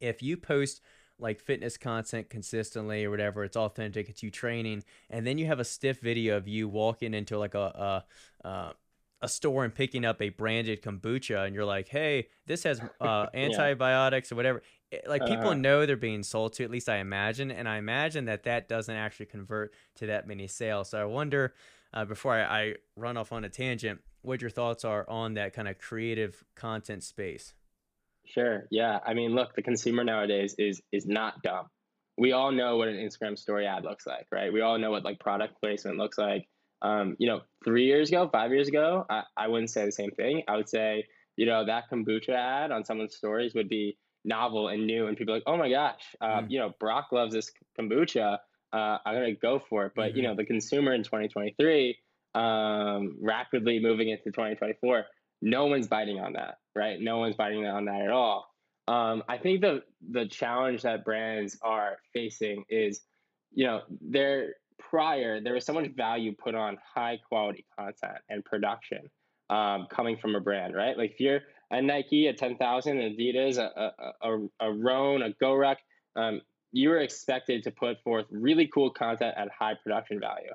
if 0.00 0.22
you 0.22 0.36
post 0.36 0.80
like 1.18 1.40
fitness 1.40 1.76
content 1.76 2.30
consistently 2.30 3.04
or 3.04 3.10
whatever. 3.10 3.44
It's 3.44 3.56
authentic. 3.56 4.08
It's 4.08 4.22
you 4.22 4.30
training, 4.30 4.84
and 5.10 5.26
then 5.26 5.38
you 5.38 5.46
have 5.46 5.60
a 5.60 5.64
stiff 5.64 6.00
video 6.00 6.36
of 6.36 6.48
you 6.48 6.68
walking 6.68 7.14
into 7.14 7.38
like 7.38 7.54
a 7.54 8.04
a, 8.44 8.48
uh, 8.48 8.72
a 9.20 9.28
store 9.28 9.64
and 9.64 9.74
picking 9.74 10.04
up 10.04 10.22
a 10.22 10.28
branded 10.28 10.82
kombucha, 10.82 11.46
and 11.46 11.54
you're 11.54 11.64
like, 11.64 11.88
"Hey, 11.88 12.28
this 12.46 12.62
has 12.64 12.80
uh, 13.00 13.26
antibiotics 13.34 14.32
or 14.32 14.36
whatever." 14.36 14.62
Like 15.06 15.22
people 15.22 15.48
uh-huh. 15.48 15.54
know 15.54 15.86
they're 15.86 15.96
being 15.96 16.22
sold 16.22 16.54
to. 16.54 16.64
At 16.64 16.70
least 16.70 16.88
I 16.88 16.98
imagine, 16.98 17.50
and 17.50 17.68
I 17.68 17.78
imagine 17.78 18.26
that 18.26 18.44
that 18.44 18.68
doesn't 18.68 18.94
actually 18.94 19.26
convert 19.26 19.74
to 19.96 20.06
that 20.06 20.26
many 20.26 20.46
sales. 20.46 20.90
So 20.90 21.00
I 21.00 21.04
wonder, 21.04 21.54
uh, 21.92 22.04
before 22.04 22.34
I, 22.34 22.42
I 22.42 22.74
run 22.96 23.16
off 23.16 23.32
on 23.32 23.44
a 23.44 23.48
tangent, 23.48 24.00
what 24.22 24.40
your 24.40 24.50
thoughts 24.50 24.84
are 24.84 25.08
on 25.08 25.34
that 25.34 25.52
kind 25.52 25.68
of 25.68 25.78
creative 25.78 26.42
content 26.54 27.02
space. 27.02 27.54
Sure. 28.34 28.66
Yeah. 28.70 28.98
I 29.04 29.14
mean, 29.14 29.34
look, 29.34 29.54
the 29.54 29.62
consumer 29.62 30.04
nowadays 30.04 30.54
is 30.58 30.80
is 30.92 31.06
not 31.06 31.42
dumb. 31.42 31.66
We 32.16 32.32
all 32.32 32.52
know 32.52 32.76
what 32.76 32.88
an 32.88 32.96
Instagram 32.96 33.38
story 33.38 33.66
ad 33.66 33.84
looks 33.84 34.06
like, 34.06 34.26
right? 34.32 34.52
We 34.52 34.60
all 34.60 34.78
know 34.78 34.90
what 34.90 35.04
like 35.04 35.20
product 35.20 35.60
placement 35.60 35.98
looks 35.98 36.18
like. 36.18 36.48
Um, 36.82 37.16
you 37.18 37.28
know, 37.28 37.40
three 37.64 37.86
years 37.86 38.08
ago, 38.08 38.28
five 38.30 38.52
years 38.52 38.68
ago, 38.68 39.04
I, 39.08 39.22
I 39.36 39.48
wouldn't 39.48 39.70
say 39.70 39.84
the 39.84 39.92
same 39.92 40.10
thing. 40.10 40.42
I 40.46 40.56
would 40.56 40.68
say, 40.68 41.04
you 41.36 41.46
know, 41.46 41.64
that 41.66 41.84
kombucha 41.90 42.30
ad 42.30 42.70
on 42.70 42.84
someone's 42.84 43.16
stories 43.16 43.54
would 43.54 43.68
be 43.68 43.96
novel 44.24 44.68
and 44.68 44.86
new, 44.86 45.06
and 45.06 45.16
people 45.16 45.34
like, 45.34 45.44
oh 45.46 45.56
my 45.56 45.70
gosh, 45.70 46.02
uh, 46.20 46.40
mm. 46.40 46.50
you 46.50 46.58
know, 46.58 46.72
Brock 46.78 47.06
loves 47.12 47.34
this 47.34 47.50
kombucha. 47.78 48.38
Uh, 48.72 48.98
I'm 49.04 49.14
gonna 49.14 49.34
go 49.34 49.60
for 49.70 49.86
it. 49.86 49.92
But 49.96 50.10
mm-hmm. 50.10 50.16
you 50.16 50.22
know, 50.24 50.36
the 50.36 50.44
consumer 50.44 50.92
in 50.92 51.02
2023, 51.02 51.96
um, 52.34 53.16
rapidly 53.22 53.80
moving 53.80 54.10
into 54.10 54.24
2024, 54.24 55.04
no 55.40 55.66
one's 55.66 55.86
biting 55.86 56.20
on 56.20 56.34
that, 56.34 56.58
right? 56.74 57.00
No 57.00 57.18
one's 57.18 57.36
biting 57.36 57.66
on 57.66 57.84
that 57.86 58.02
at 58.02 58.10
all. 58.10 58.46
Um, 58.86 59.22
I 59.28 59.36
think 59.36 59.60
the 59.60 59.82
the 60.10 60.26
challenge 60.26 60.82
that 60.82 61.04
brands 61.04 61.58
are 61.62 61.98
facing 62.14 62.64
is, 62.68 63.02
you 63.52 63.66
know, 63.66 63.82
there 64.00 64.54
prior 64.78 65.40
there 65.40 65.54
was 65.54 65.66
so 65.66 65.72
much 65.72 65.88
value 65.96 66.34
put 66.34 66.54
on 66.54 66.78
high 66.94 67.18
quality 67.28 67.66
content 67.78 68.18
and 68.28 68.44
production 68.44 69.10
um, 69.50 69.86
coming 69.90 70.16
from 70.16 70.34
a 70.34 70.40
brand, 70.40 70.74
right? 70.74 70.96
Like 70.96 71.12
if 71.12 71.20
you're 71.20 71.40
a 71.70 71.82
Nike, 71.82 72.28
a 72.28 72.32
ten 72.32 72.56
thousand, 72.56 72.98
Adidas, 72.98 73.58
a 73.58 73.92
a 74.22 74.30
a, 74.30 74.48
a 74.60 74.72
Rhone, 74.72 75.22
a 75.22 75.30
GoRuck, 75.42 75.76
um, 76.16 76.40
you 76.72 76.88
were 76.88 76.98
expected 76.98 77.62
to 77.64 77.70
put 77.70 78.02
forth 78.02 78.26
really 78.30 78.68
cool 78.72 78.90
content 78.90 79.34
at 79.36 79.48
high 79.50 79.74
production 79.74 80.18
value. 80.18 80.52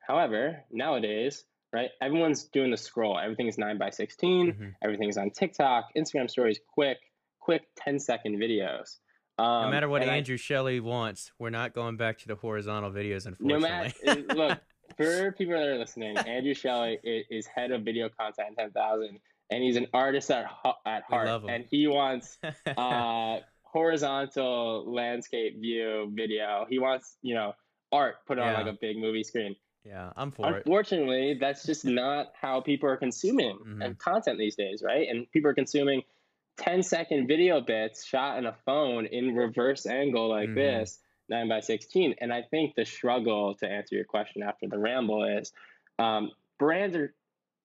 However, 0.00 0.64
nowadays 0.70 1.44
right? 1.76 1.90
Everyone's 2.00 2.44
doing 2.44 2.70
the 2.70 2.76
scroll. 2.76 3.18
Everything's 3.18 3.58
9 3.58 3.76
by 3.76 3.90
16. 3.90 4.52
Mm-hmm. 4.52 4.68
Everything's 4.82 5.18
on 5.18 5.30
TikTok, 5.30 5.88
Instagram 5.96 6.30
stories, 6.30 6.58
quick, 6.72 6.96
quick 7.38 7.62
10 7.76 7.98
second 7.98 8.38
videos. 8.38 8.96
Um, 9.38 9.64
no 9.64 9.70
matter 9.70 9.88
what 9.88 10.02
Andrew 10.02 10.34
I, 10.34 10.38
Shelley 10.38 10.80
wants, 10.80 11.32
we're 11.38 11.50
not 11.50 11.74
going 11.74 11.98
back 11.98 12.18
to 12.20 12.28
the 12.28 12.34
horizontal 12.34 12.90
videos, 12.90 13.26
unfortunately. 13.26 13.52
No 13.52 13.60
matter, 13.60 14.34
look, 14.34 14.58
for 14.96 15.32
people 15.32 15.54
that 15.54 15.68
are 15.68 15.78
listening, 15.78 16.16
Andrew 16.16 16.54
Shelley 16.54 16.98
is, 17.04 17.26
is 17.30 17.46
head 17.46 17.70
of 17.72 17.82
video 17.82 18.08
content 18.08 18.56
10,000, 18.58 19.20
and 19.50 19.62
he's 19.62 19.76
an 19.76 19.88
artist 19.92 20.30
at, 20.30 20.46
at 20.86 21.02
heart. 21.02 21.28
And 21.46 21.66
he 21.70 21.86
wants 21.86 22.38
uh, 22.78 23.40
horizontal 23.60 24.90
landscape 24.90 25.60
view 25.60 26.10
video. 26.14 26.64
He 26.70 26.78
wants, 26.78 27.18
you 27.20 27.34
know, 27.34 27.52
art 27.92 28.16
put 28.26 28.38
on 28.38 28.46
yeah. 28.46 28.58
like 28.58 28.66
a 28.66 28.78
big 28.80 28.96
movie 28.96 29.22
screen. 29.22 29.54
Yeah, 29.86 30.10
I'm 30.16 30.32
for 30.32 30.46
Unfortunately, 30.46 30.56
it. 30.56 30.66
Unfortunately, 30.66 31.38
that's 31.40 31.64
just 31.64 31.84
not 32.02 32.32
how 32.40 32.60
people 32.60 32.88
are 32.88 32.96
consuming 32.96 33.58
mm-hmm. 33.58 33.92
content 33.98 34.38
these 34.38 34.56
days, 34.56 34.82
right? 34.84 35.06
And 35.08 35.30
people 35.30 35.50
are 35.50 35.54
consuming 35.54 36.02
10 36.58 36.82
second 36.82 37.26
video 37.28 37.60
bits 37.60 38.04
shot 38.04 38.38
in 38.38 38.46
a 38.46 38.54
phone 38.64 39.06
in 39.06 39.36
reverse 39.36 39.86
angle 39.86 40.30
like 40.30 40.48
mm-hmm. 40.48 40.58
this, 40.58 40.98
9 41.28 41.48
by 41.48 41.60
16. 41.60 42.16
And 42.20 42.32
I 42.32 42.42
think 42.42 42.74
the 42.74 42.84
struggle 42.84 43.54
to 43.56 43.68
answer 43.68 43.94
your 43.94 44.04
question 44.04 44.42
after 44.42 44.66
the 44.68 44.78
ramble 44.78 45.24
is 45.24 45.52
um, 45.98 46.30
brands 46.58 46.96
are 46.96 47.14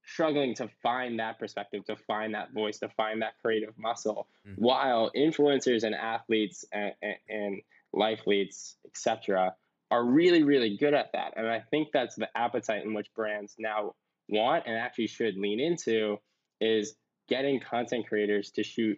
struggling 0.03 0.55
to 0.55 0.67
find 0.81 1.19
that 1.19 1.39
perspective, 1.39 1.86
to 1.86 1.95
find 1.95 2.34
that 2.34 2.51
voice, 2.53 2.79
to 2.79 2.89
find 2.89 3.21
that 3.21 3.34
creative 3.41 3.73
muscle, 3.77 4.27
mm-hmm. 4.47 4.62
while 4.62 5.12
influencers 5.15 5.84
and 5.84 5.95
athletes 5.95 6.65
and, 6.71 6.93
and, 7.01 7.15
and 7.29 7.62
lifeletes, 7.95 8.75
etc., 8.86 9.53
are 9.91 10.04
really, 10.04 10.41
really 10.41 10.77
good 10.77 10.93
at 10.93 11.12
that. 11.13 11.34
And 11.36 11.47
I 11.47 11.60
think 11.69 11.89
that's 11.93 12.15
the 12.15 12.30
appetite 12.36 12.84
in 12.84 12.93
which 12.93 13.08
brands 13.13 13.56
now 13.60 13.93
want 14.30 14.63
and 14.65 14.75
actually 14.75 15.08
should 15.08 15.38
lean 15.38 15.60
into 15.60 16.17
is 16.62 16.95
getting 17.27 17.60
content 17.60 18.08
creators 18.08 18.51
to 18.51 18.63
shoot 18.63 18.97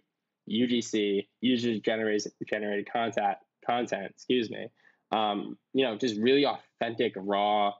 UGC, 0.50 1.28
user 1.42 1.80
generated 1.80 2.32
generated 2.48 2.88
content 2.92 3.38
content, 3.66 4.12
excuse 4.12 4.52
me. 4.52 4.68
Um, 5.12 5.58
you 5.74 5.86
know, 5.86 5.98
just 5.98 6.18
really 6.20 6.46
authentic, 6.46 7.14
raw 7.16 7.72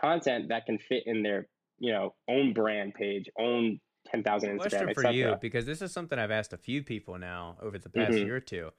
content 0.00 0.48
that 0.48 0.66
can 0.66 0.78
fit 0.78 1.04
in 1.06 1.22
their, 1.22 1.48
you 1.78 1.92
know, 1.92 2.14
own 2.28 2.52
brand 2.52 2.94
page, 2.94 3.28
own 3.38 3.80
10,000 4.06 4.50
Instagram, 4.50 4.58
Question 4.60 4.94
for 4.94 5.10
you, 5.10 5.36
because 5.40 5.66
this 5.66 5.82
is 5.82 5.92
something 5.92 6.18
I've 6.18 6.30
asked 6.30 6.52
a 6.52 6.58
few 6.58 6.82
people 6.82 7.18
now 7.18 7.56
over 7.60 7.78
the 7.78 7.90
past 7.90 8.12
mm-hmm. 8.12 8.26
year 8.26 8.36
or 8.36 8.40
two 8.40 8.70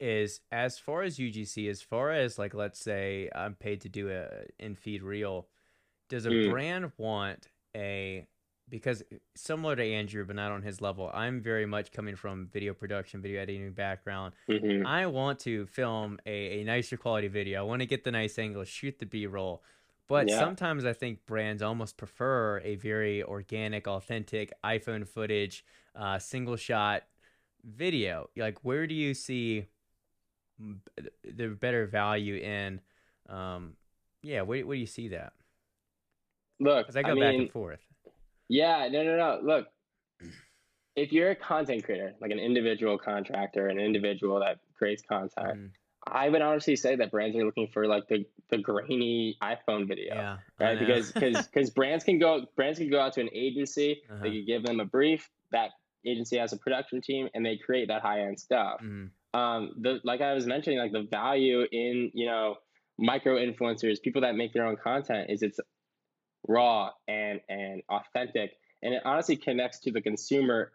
is 0.00 0.40
as 0.50 0.78
far 0.78 1.02
as 1.02 1.18
UGC, 1.18 1.68
as 1.70 1.82
far 1.82 2.10
as 2.10 2.38
like 2.38 2.54
let's 2.54 2.80
say 2.80 3.28
I'm 3.34 3.54
paid 3.54 3.82
to 3.82 3.88
do 3.88 4.10
a 4.10 4.26
in 4.58 4.74
feed 4.74 5.02
reel, 5.02 5.46
does 6.08 6.26
a 6.26 6.30
mm. 6.30 6.50
brand 6.50 6.92
want 6.96 7.48
a 7.76 8.26
because 8.68 9.02
similar 9.34 9.76
to 9.76 9.84
Andrew, 9.84 10.24
but 10.24 10.36
not 10.36 10.52
on 10.52 10.62
his 10.62 10.80
level, 10.80 11.10
I'm 11.12 11.42
very 11.42 11.66
much 11.66 11.92
coming 11.92 12.16
from 12.16 12.48
video 12.52 12.72
production, 12.72 13.20
video 13.20 13.42
editing 13.42 13.72
background. 13.72 14.34
Mm-hmm. 14.48 14.86
I 14.86 15.06
want 15.06 15.40
to 15.40 15.66
film 15.66 16.18
a, 16.24 16.60
a 16.60 16.64
nicer 16.64 16.96
quality 16.96 17.28
video. 17.28 17.58
I 17.58 17.62
want 17.62 17.80
to 17.80 17.86
get 17.86 18.04
the 18.04 18.12
nice 18.12 18.38
angles, 18.38 18.68
shoot 18.68 18.98
the 18.98 19.06
B 19.06 19.26
roll. 19.26 19.62
But 20.06 20.28
Yeah. 20.28 20.38
sometimes 20.38 20.84
I 20.84 20.92
think 20.92 21.26
brands 21.26 21.62
almost 21.62 21.96
prefer 21.96 22.60
a 22.64 22.76
very 22.76 23.22
organic, 23.22 23.86
authentic 23.86 24.52
iPhone 24.64 25.06
footage, 25.06 25.64
uh, 25.94 26.18
single 26.18 26.56
shot 26.56 27.04
video. 27.64 28.30
Like, 28.36 28.64
where 28.64 28.86
do 28.86 28.94
you 28.94 29.14
see 29.14 29.66
the 31.24 31.48
better 31.48 31.86
value 31.86 32.36
in? 32.36 32.80
Um, 33.28 33.76
yeah, 34.22 34.42
where, 34.42 34.66
where 34.66 34.76
do 34.76 34.80
you 34.80 34.86
see 34.86 35.08
that? 35.08 35.32
Look, 36.58 36.86
Because 36.86 36.96
I 36.96 37.02
go 37.02 37.12
I 37.12 37.20
back 37.20 37.34
and 37.34 37.50
forth. 37.50 37.80
Yeah, 38.48 38.88
no, 38.90 39.02
no, 39.02 39.16
no. 39.16 39.40
Look, 39.42 39.68
if 40.96 41.12
you're 41.12 41.30
a 41.30 41.36
content 41.36 41.84
creator, 41.84 42.14
like 42.20 42.30
an 42.32 42.38
individual 42.38 42.98
contractor, 42.98 43.68
an 43.68 43.78
individual 43.78 44.40
that 44.40 44.58
creates 44.76 45.02
content, 45.02 45.58
Mhm. 45.58 45.70
I 46.06 46.28
would 46.28 46.40
honestly 46.42 46.76
say 46.76 46.96
that 46.96 47.10
brands 47.10 47.36
are 47.36 47.44
looking 47.44 47.68
for 47.68 47.86
like 47.86 48.08
the 48.08 48.26
the 48.48 48.58
grainy 48.58 49.36
iPhone 49.42 49.86
video, 49.86 50.14
Yeah, 50.14 50.38
right? 50.58 50.78
Because 50.78 51.12
because 51.12 51.46
because 51.46 51.70
brands 51.78 52.04
can 52.04 52.18
go 52.18 52.46
brands 52.56 52.78
can 52.78 52.90
go 52.90 52.98
out 53.00 53.12
to 53.14 53.20
an 53.20 53.30
agency, 53.32 54.02
Uh-huh. 54.10 54.22
they 54.22 54.30
could 54.32 54.46
give 54.46 54.62
them 54.64 54.80
a 54.80 54.84
brief. 54.84 55.30
That 55.52 55.70
agency 56.04 56.38
has 56.38 56.52
a 56.52 56.56
production 56.56 57.00
team, 57.02 57.28
and 57.34 57.44
they 57.44 57.56
create 57.58 57.88
that 57.88 58.02
high 58.02 58.22
end 58.22 58.40
stuff. 58.40 58.80
Mhm. 58.82 59.10
Um, 59.32 59.72
the 59.80 60.00
like 60.04 60.20
I 60.20 60.34
was 60.34 60.46
mentioning, 60.46 60.78
like 60.78 60.92
the 60.92 61.06
value 61.10 61.62
in 61.70 62.10
you 62.14 62.26
know 62.26 62.56
micro 62.98 63.36
influencers, 63.36 64.00
people 64.02 64.22
that 64.22 64.34
make 64.36 64.52
their 64.52 64.66
own 64.66 64.76
content, 64.76 65.30
is 65.30 65.42
it's 65.42 65.60
raw 66.48 66.90
and 67.08 67.40
and 67.48 67.82
authentic. 67.88 68.52
And 68.82 68.94
it 68.94 69.02
honestly 69.04 69.36
connects 69.36 69.80
to 69.80 69.92
the 69.92 70.00
consumer 70.00 70.72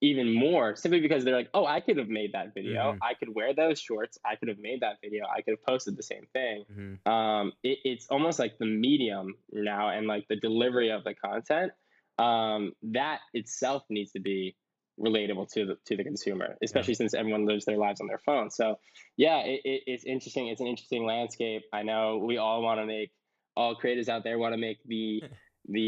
even 0.00 0.32
more 0.32 0.76
simply 0.76 1.00
because 1.00 1.24
they're 1.24 1.34
like 1.34 1.50
oh 1.54 1.66
i 1.66 1.80
could 1.80 1.96
have 1.96 2.08
made 2.08 2.32
that 2.32 2.54
video. 2.54 2.92
Mhm. 2.92 2.98
i 3.02 3.14
could 3.14 3.34
wear 3.34 3.52
those 3.52 3.80
shorts. 3.80 4.16
I 4.24 4.36
could 4.36 4.48
have 4.48 4.58
made 4.60 4.80
that 4.82 4.96
video. 5.02 5.24
I 5.26 5.42
could 5.42 5.52
have 5.52 5.64
posted 5.66 5.96
the 5.96 6.02
same 6.04 6.26
thing. 6.32 6.64
Mhm. 6.70 7.10
um, 7.10 7.52
it, 7.64 7.78
it's 7.84 8.06
almost 8.08 8.38
like 8.38 8.58
the 8.58 8.66
medium 8.66 9.34
now 9.52 9.88
and 9.90 10.06
like 10.06 10.26
the 10.28 10.36
delivery 10.36 10.90
of 10.90 11.02
the 11.04 11.14
content 11.14 11.72
um, 12.18 12.72
that 12.82 13.20
itself 13.34 13.84
needs 13.90 14.12
to 14.12 14.20
be 14.20 14.56
relatable 14.98 15.50
to 15.52 15.64
the 15.64 15.76
to 15.84 15.96
the 15.96 16.04
consumer 16.04 16.56
especially 16.62 16.94
since 16.94 17.14
everyone 17.14 17.46
lives 17.46 17.64
their 17.64 17.78
lives 17.78 18.00
on 18.00 18.06
their 18.06 18.18
phone. 18.18 18.50
So 18.50 18.78
yeah 19.16 19.38
it, 19.40 19.60
it, 19.64 19.82
it's 19.86 20.04
interesting. 20.04 20.48
It's 20.48 20.60
an 20.60 20.66
interesting 20.66 21.04
landscape. 21.06 21.62
I 21.72 21.82
know 21.82 22.18
we 22.18 22.36
all 22.38 22.62
want 22.62 22.80
to 22.80 22.86
make 22.86 23.10
all 23.56 23.74
creators 23.74 24.08
out 24.08 24.24
there 24.24 24.38
want 24.38 24.54
to 24.54 24.58
make 24.58 24.78
the 24.84 25.22
the 25.68 25.80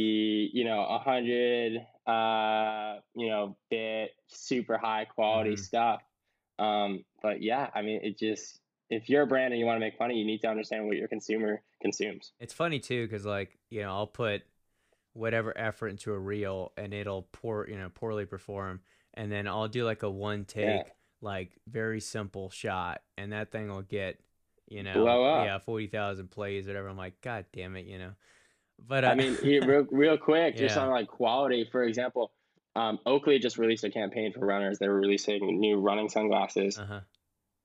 you 0.52 0.64
know 0.64 0.84
a 0.84 0.98
hundred 0.98 1.78
uh 2.06 3.00
you 3.14 3.28
know 3.28 3.56
bit 3.70 4.10
super 4.28 4.78
high 4.78 5.06
quality 5.06 5.54
Mhm. 5.54 5.58
stuff. 5.58 6.02
Um 6.58 7.04
but 7.22 7.42
yeah 7.42 7.70
i 7.74 7.82
mean 7.82 8.00
it 8.02 8.18
just 8.18 8.60
if 8.90 9.08
you're 9.08 9.22
a 9.22 9.26
brand 9.26 9.52
and 9.52 9.60
you 9.60 9.66
want 9.66 9.76
to 9.76 9.80
make 9.80 9.98
money 10.00 10.18
you 10.18 10.26
need 10.26 10.40
to 10.42 10.48
understand 10.48 10.86
what 10.86 10.96
your 10.96 11.08
consumer 11.08 11.62
consumes. 11.80 12.32
It's 12.40 12.52
funny 12.52 12.78
too, 12.78 13.06
because 13.06 13.24
like 13.24 13.58
you 13.70 13.82
know, 13.82 13.90
I'll 13.90 14.06
put 14.06 14.42
whatever 15.12 15.56
effort 15.56 15.88
into 15.88 16.12
a 16.12 16.18
reel, 16.18 16.72
and 16.76 16.94
it'll 16.94 17.22
poor, 17.32 17.66
you 17.68 17.76
know, 17.76 17.90
poorly 17.92 18.26
perform, 18.26 18.80
and 19.14 19.30
then 19.30 19.46
I'll 19.48 19.68
do 19.68 19.84
like 19.84 20.02
a 20.02 20.10
one 20.10 20.44
take, 20.44 20.64
Yeah. 20.64 20.82
like 21.20 21.52
very 21.68 22.00
simple 22.00 22.50
shot, 22.50 23.02
and 23.18 23.32
that 23.32 23.50
thing 23.50 23.68
will 23.68 23.82
get, 23.82 24.20
you 24.68 24.82
know, 24.82 25.42
yeah, 25.44 25.58
forty 25.58 25.86
thousand 25.86 26.30
plays, 26.30 26.66
whatever. 26.66 26.88
I'm 26.88 26.96
like, 26.96 27.20
God 27.20 27.46
damn 27.52 27.76
it, 27.76 27.86
you 27.86 27.98
know. 27.98 28.12
But 28.86 29.04
uh, 29.04 29.08
i 29.08 29.14
mean 29.14 29.36
here, 29.42 29.62
real, 29.66 29.86
real 29.90 30.16
quick 30.16 30.56
just 30.56 30.76
on 30.76 30.88
like 30.88 31.06
quality 31.08 31.68
for 31.70 31.84
example 31.84 32.32
um, 32.76 32.98
oakley 33.04 33.38
just 33.38 33.58
released 33.58 33.84
a 33.84 33.90
campaign 33.90 34.32
for 34.32 34.46
runners 34.46 34.78
they 34.78 34.88
were 34.88 35.00
releasing 35.00 35.60
new 35.60 35.76
running 35.78 36.08
sunglasses 36.08 36.78
uh-huh. 36.78 37.00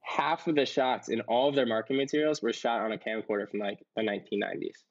half 0.02 0.46
of 0.48 0.56
the 0.56 0.66
shots 0.66 1.08
in 1.10 1.22
all 1.22 1.48
of 1.48 1.56
their 1.56 1.66
marketing 1.66 1.98
materials 1.98 2.42
were 2.42 2.52
shot 2.52 2.82
on 2.82 2.92
a 2.92 2.98
camcorder 2.98 3.50
from 3.50 3.60
like 3.62 3.80
the 3.96 4.02
1990s 4.02 4.84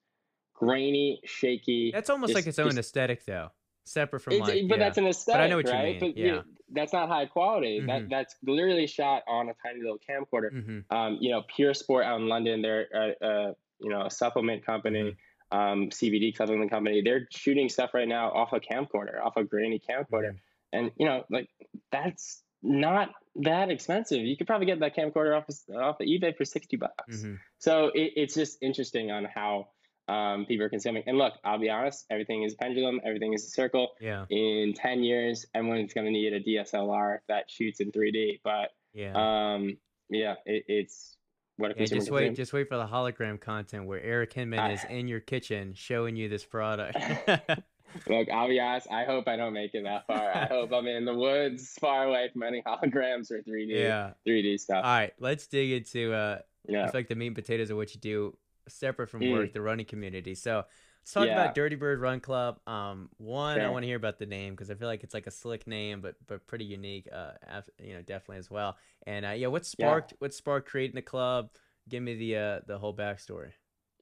grainy 0.55 1.21
shaky 1.27 1.90
that's 1.93 2.09
almost 2.09 2.33
like 2.35 2.47
its 2.47 2.59
own 2.59 2.69
just- 2.69 2.79
aesthetic 2.79 3.27
though, 3.27 3.51
separate 3.85 4.20
from 4.20 4.35
It's- 4.35 4.49
like, 4.49 4.68
but 4.68 4.79
yeah. 4.79 4.85
that's 4.85 4.99
an 4.99 5.07
aesthetic, 5.07 5.51
know 5.51 5.57
what 5.57 5.66
you 5.66 5.73
right? 5.73 5.85
mean, 5.85 5.99
But 6.01 6.16
you- 6.16 6.35
yeah. 6.37 6.42
that's 6.70 6.92
not 6.92 7.09
high 7.09 7.27
quality. 7.27 7.81
Mhm. 7.81 7.87
That 7.87 8.09
that's 8.09 8.37
literally 8.42 8.87
shot 8.87 9.23
on 9.29 9.49
a 9.49 9.55
tiny 9.64 9.81
little 9.81 9.99
camcorder. 9.99 10.51
hmm 10.51 10.81
Um, 10.94 11.18
you 11.20 11.31
know, 11.31 11.42
Pure 11.55 11.75
Sport 11.75 12.05
out 12.05 12.20
in 12.20 12.29
London, 12.29 12.62
they're 12.62 12.87
a, 12.92 13.27
a 13.27 13.57
you 13.81 13.90
know 13.90 14.07
a 14.07 14.11
supplement 14.11 14.64
company, 14.64 15.16
Mm-hmm. 15.53 15.59
um, 15.59 15.90
CBD 15.90 16.35
supplement 16.37 16.70
company. 16.70 17.03
They're 17.03 17.27
shooting 17.31 17.68
stuff 17.68 17.92
right 17.94 18.09
now 18.09 18.31
off 18.31 18.53
a 18.53 18.61
camcorder, 18.61 19.20
off 19.23 19.37
a 19.37 19.44
grainy 19.44 19.79
camcorder, 19.81 20.33
Mhm. 20.33 20.38
and 20.73 20.92
you 20.97 21.07
know, 21.07 21.25
like 21.31 21.49
that's 21.92 22.42
not 22.62 23.12
that 23.37 23.70
expensive. 23.70 24.20
You 24.23 24.37
could 24.38 24.47
probably 24.47 24.66
get 24.66 24.81
that 24.81 24.97
camcorder 24.97 25.37
off 25.37 25.49
of, 25.49 25.77
off 25.77 26.01
of 26.01 26.07
eBay 26.07 26.35
for 26.35 26.44
sixty 26.47 26.77
bucks. 26.77 27.23
hmm 27.23 27.35
So 27.59 27.88
it, 27.88 28.12
it's 28.16 28.35
just 28.35 28.62
interesting 28.62 29.11
on 29.11 29.25
how 29.27 29.68
um, 30.09 30.47
people 30.47 30.67
are 30.67 30.71
consuming. 30.71 31.03
And 31.07 31.19
look, 31.19 31.35
I'll 31.45 31.59
be 31.59 31.71
honest, 31.71 32.07
everything 32.11 32.43
is 32.43 32.55
a 32.55 32.57
pendulum, 32.57 33.01
everything 33.05 33.33
is 33.33 33.45
a 33.45 33.51
circle 33.51 33.88
yeah, 34.01 34.27
in 34.29 34.75
10 34.75 35.03
years 35.03 35.47
everyone's 35.55 35.93
going 35.93 36.05
to 36.07 36.11
need 36.11 36.33
a 36.33 36.40
dslr 36.40 37.19
that 37.29 37.51
shoots 37.51 37.81
in 37.81 37.90
3d 37.90 38.40
but 38.45 38.71
yeah. 38.93 39.55
um 39.55 39.77
yeah 40.11 40.35
it, 40.45 40.64
it's 40.69 41.17
what 41.57 41.71
a 41.71 41.75
Yeah, 41.79 41.87
just 41.87 42.11
wait, 42.11 42.35
just 42.35 42.53
wait 42.53 42.69
for 42.69 42.77
the 42.77 42.87
hologram 42.87 43.40
content 43.40 43.87
where 43.87 44.03
Eric 44.03 44.33
Hinman 44.33 44.59
I- 44.59 44.73
is 44.73 44.81
in 44.90 45.09
your 45.09 45.21
kitchen 45.21 45.73
showing 45.75 46.17
you 46.17 46.29
this 46.29 46.45
product. 46.45 46.99
look 48.09 48.29
i'll 48.29 48.49
be 48.49 48.59
honest 48.59 48.88
i 48.90 49.05
hope 49.05 49.29
i 49.29 49.37
don't 49.37 49.53
make 49.53 49.73
it 49.73 49.85
that 49.85 50.05
far 50.09 50.37
i 50.37 50.47
hope 50.47 50.73
i'm 50.73 50.88
in 50.88 51.05
the 51.05 51.14
woods 51.14 51.77
far 51.81 52.07
away 52.07 52.29
from 52.33 52.43
any 52.43 52.61
holograms 52.67 53.31
or 53.31 53.40
3d 53.40 53.69
yeah. 53.69 54.11
3d 54.27 54.59
stuff 54.59 54.85
All 54.85 54.90
right, 54.90 55.12
let's 55.21 55.47
dig 55.47 55.71
into 55.71 56.12
uh, 56.12 56.38
yeah 56.67 56.83
I 56.83 56.87
feel 56.87 56.99
like 56.99 57.09
the 57.09 57.14
meat 57.14 57.29
and 57.29 57.37
potatoes 57.37 57.71
of 57.71 57.77
what 57.77 57.95
you 57.95 58.01
do 58.01 58.37
separate 58.68 59.09
from 59.09 59.20
Mm. 59.22 59.33
work, 59.33 59.53
the 59.53 59.61
running 59.61 59.87
community. 59.87 60.35
So 60.35 60.64
let's 61.00 61.12
talk 61.12 61.27
Yeah. 61.27 61.42
about 61.42 61.55
Dirty 61.55 61.77
Bird 61.77 62.00
Run 62.00 62.20
Club. 62.20 62.61
Um, 62.66 63.11
one, 63.18 63.61
I 63.61 63.68
want 63.70 63.83
to 63.83 63.87
hear 63.87 63.96
about 63.96 64.18
the 64.18 64.27
name 64.27 64.55
because 64.55 64.70
I 64.70 64.74
feel 64.74 64.88
like 64.88 65.03
it's 65.05 65.14
like 65.14 65.27
a 65.27 65.31
slick 65.31 65.66
name, 65.66 66.00
but 66.00 66.14
but 66.27 66.46
pretty 66.46 66.64
unique. 66.64 67.09
Uh, 67.12 67.33
af- 67.46 67.70
you 67.79 67.94
know, 67.94 68.03
definitely 68.03 68.38
as 68.38 68.50
well. 68.50 68.77
And 69.07 69.24
uh, 69.27 69.31
yeah, 69.31 69.48
what 69.48 69.62
Yeah. 69.62 69.87
sparked 69.88 70.14
what 70.18 70.33
sparked 70.35 70.68
creating 70.68 70.94
the 70.96 71.03
club? 71.03 71.50
Give 71.88 72.03
me 72.03 72.14
the 72.14 72.37
uh 72.37 72.61
the 72.66 72.79
whole 72.79 72.94
backstory. 72.94 73.53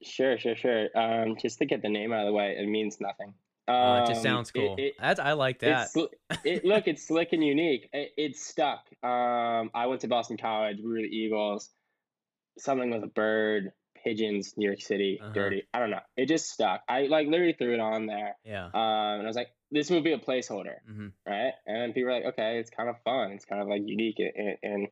sure 0.01 0.37
sure 0.37 0.55
sure 0.55 0.89
um 0.97 1.37
just 1.37 1.59
to 1.59 1.65
get 1.65 1.81
the 1.81 1.87
name 1.87 2.11
out 2.11 2.21
of 2.21 2.25
the 2.25 2.33
way 2.33 2.57
it 2.59 2.67
means 2.67 2.99
nothing 2.99 3.33
um, 3.69 3.75
Uh, 3.75 4.03
it 4.03 4.07
just 4.07 4.21
sounds 4.21 4.49
it- 4.49 4.53
cool. 4.59 4.75
it- 4.77 4.95
That's 4.99 5.19
I 5.21 5.31
like 5.31 5.59
that. 5.59 5.89
It, 6.43 6.65
look, 6.65 6.85
it's 6.89 7.07
slick 7.07 7.31
and 7.31 7.41
unique. 7.41 7.87
It, 7.93 8.11
it's 8.17 8.45
stuck. 8.45 8.89
Um, 9.01 9.71
I 9.73 9.85
went 9.87 10.01
to 10.01 10.09
Boston 10.09 10.35
College. 10.35 10.79
We 10.83 10.89
were 10.89 10.97
the 10.97 11.03
Eagles. 11.07 11.69
Something 12.57 12.89
with 12.91 13.03
a 13.03 13.07
bird, 13.07 13.71
pigeons, 14.03 14.53
New 14.57 14.65
York 14.67 14.81
City, 14.81 15.19
Uh-huh. 15.21 15.31
dirty. 15.33 15.63
I 15.73 15.79
don't 15.79 15.89
know. 15.91 16.01
It 16.17 16.27
just 16.27 16.49
stuck. 16.49 16.81
I 16.89 17.03
like 17.03 17.27
literally 17.27 17.53
threw 17.53 17.73
it 17.73 17.79
on 17.79 18.05
there. 18.07 18.35
yeah. 18.43 18.65
Um, 18.65 19.19
and 19.19 19.23
I 19.23 19.27
was 19.27 19.35
like, 19.35 19.49
this 19.71 19.89
would 19.89 20.03
be 20.03 20.13
a 20.13 20.19
placeholder, 20.19 20.77
hmm 20.85 21.07
right? 21.25 21.53
And 21.65 21.93
people 21.93 22.09
were 22.09 22.15
like, 22.19 22.25
okay, 22.33 22.59
it's 22.59 22.69
kind 22.69 22.89
of 22.89 22.95
fun. 23.03 23.31
It's 23.31 23.45
kind 23.45 23.61
of 23.61 23.67
like 23.67 23.81
unique 23.85 24.19
and, 24.19 24.57
and 24.61 24.87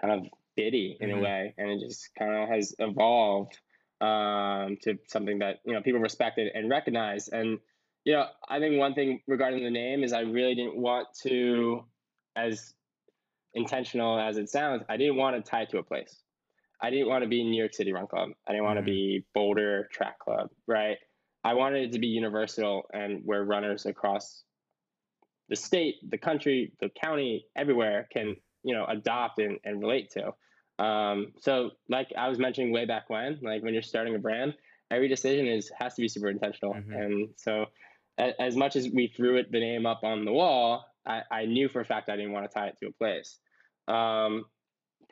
kind 0.00 0.12
of 0.14 0.30
bitty 0.56 0.96
in 1.00 1.10
Mhm. 1.10 1.18
a 1.18 1.20
way, 1.20 1.54
and 1.58 1.70
it 1.70 1.80
just 1.80 2.14
kind 2.18 2.34
of 2.34 2.48
has 2.48 2.74
evolved 2.78 3.58
um, 4.00 4.76
to 4.82 4.98
something 5.06 5.38
that 5.38 5.60
you 5.64 5.72
know 5.72 5.80
people 5.82 6.00
respected 6.00 6.50
and 6.54 6.68
recognized. 6.68 7.32
And 7.32 7.58
you 8.04 8.12
know, 8.14 8.26
I 8.48 8.58
think 8.58 8.78
one 8.78 8.94
thing 8.94 9.20
regarding 9.26 9.64
the 9.64 9.70
name 9.70 10.02
is 10.04 10.12
I 10.12 10.20
really 10.20 10.54
didn't 10.54 10.76
want 10.76 11.08
to, 11.22 11.84
as 12.36 12.74
intentional 13.54 14.18
as 14.18 14.36
it 14.36 14.50
sounds, 14.50 14.82
I 14.88 14.96
didn't 14.96 15.16
want 15.16 15.36
to 15.42 15.48
tie 15.50 15.62
it 15.62 15.70
to 15.70 15.78
a 15.78 15.82
place. 15.82 16.14
I 16.86 16.90
didn't 16.90 17.08
want 17.08 17.24
to 17.24 17.28
be 17.28 17.42
New 17.42 17.58
York 17.58 17.74
City 17.74 17.92
Run 17.92 18.06
Club. 18.06 18.28
I 18.46 18.52
didn't 18.52 18.64
want 18.64 18.78
to 18.78 18.82
be 18.84 19.24
Boulder 19.34 19.88
Track 19.90 20.20
Club, 20.20 20.50
right? 20.68 20.98
I 21.42 21.54
wanted 21.54 21.82
it 21.82 21.92
to 21.92 21.98
be 21.98 22.06
universal 22.06 22.84
and 22.92 23.22
where 23.24 23.42
runners 23.42 23.86
across 23.86 24.44
the 25.48 25.56
state, 25.56 25.96
the 26.08 26.16
country, 26.16 26.72
the 26.80 26.88
county, 26.90 27.46
everywhere 27.56 28.06
can, 28.12 28.36
you 28.62 28.72
know, 28.72 28.84
adopt 28.86 29.40
and, 29.40 29.58
and 29.64 29.80
relate 29.80 30.10
to. 30.12 30.84
Um, 30.84 31.32
so 31.40 31.70
like 31.88 32.12
I 32.16 32.28
was 32.28 32.38
mentioning 32.38 32.72
way 32.72 32.84
back 32.84 33.10
when, 33.10 33.40
like 33.42 33.64
when 33.64 33.72
you're 33.72 33.82
starting 33.82 34.14
a 34.14 34.20
brand, 34.20 34.54
every 34.92 35.08
decision 35.08 35.48
is 35.48 35.68
has 35.76 35.94
to 35.94 36.02
be 36.02 36.08
super 36.08 36.28
intentional. 36.28 36.74
Mhm. 36.74 36.94
And 36.94 37.28
so 37.36 37.66
a, 38.16 38.40
as 38.40 38.54
much 38.54 38.76
as 38.76 38.88
we 38.90 39.08
threw 39.08 39.38
it 39.38 39.50
the 39.50 39.58
name 39.58 39.86
up 39.86 40.04
on 40.04 40.24
the 40.24 40.32
wall, 40.32 40.84
I, 41.04 41.22
I 41.32 41.46
knew 41.46 41.68
for 41.68 41.80
a 41.80 41.84
fact 41.84 42.08
I 42.10 42.16
didn't 42.16 42.32
want 42.32 42.48
to 42.48 42.54
tie 42.54 42.68
it 42.68 42.76
to 42.78 42.86
a 42.86 42.92
place. 42.92 43.40
Um, 43.88 44.44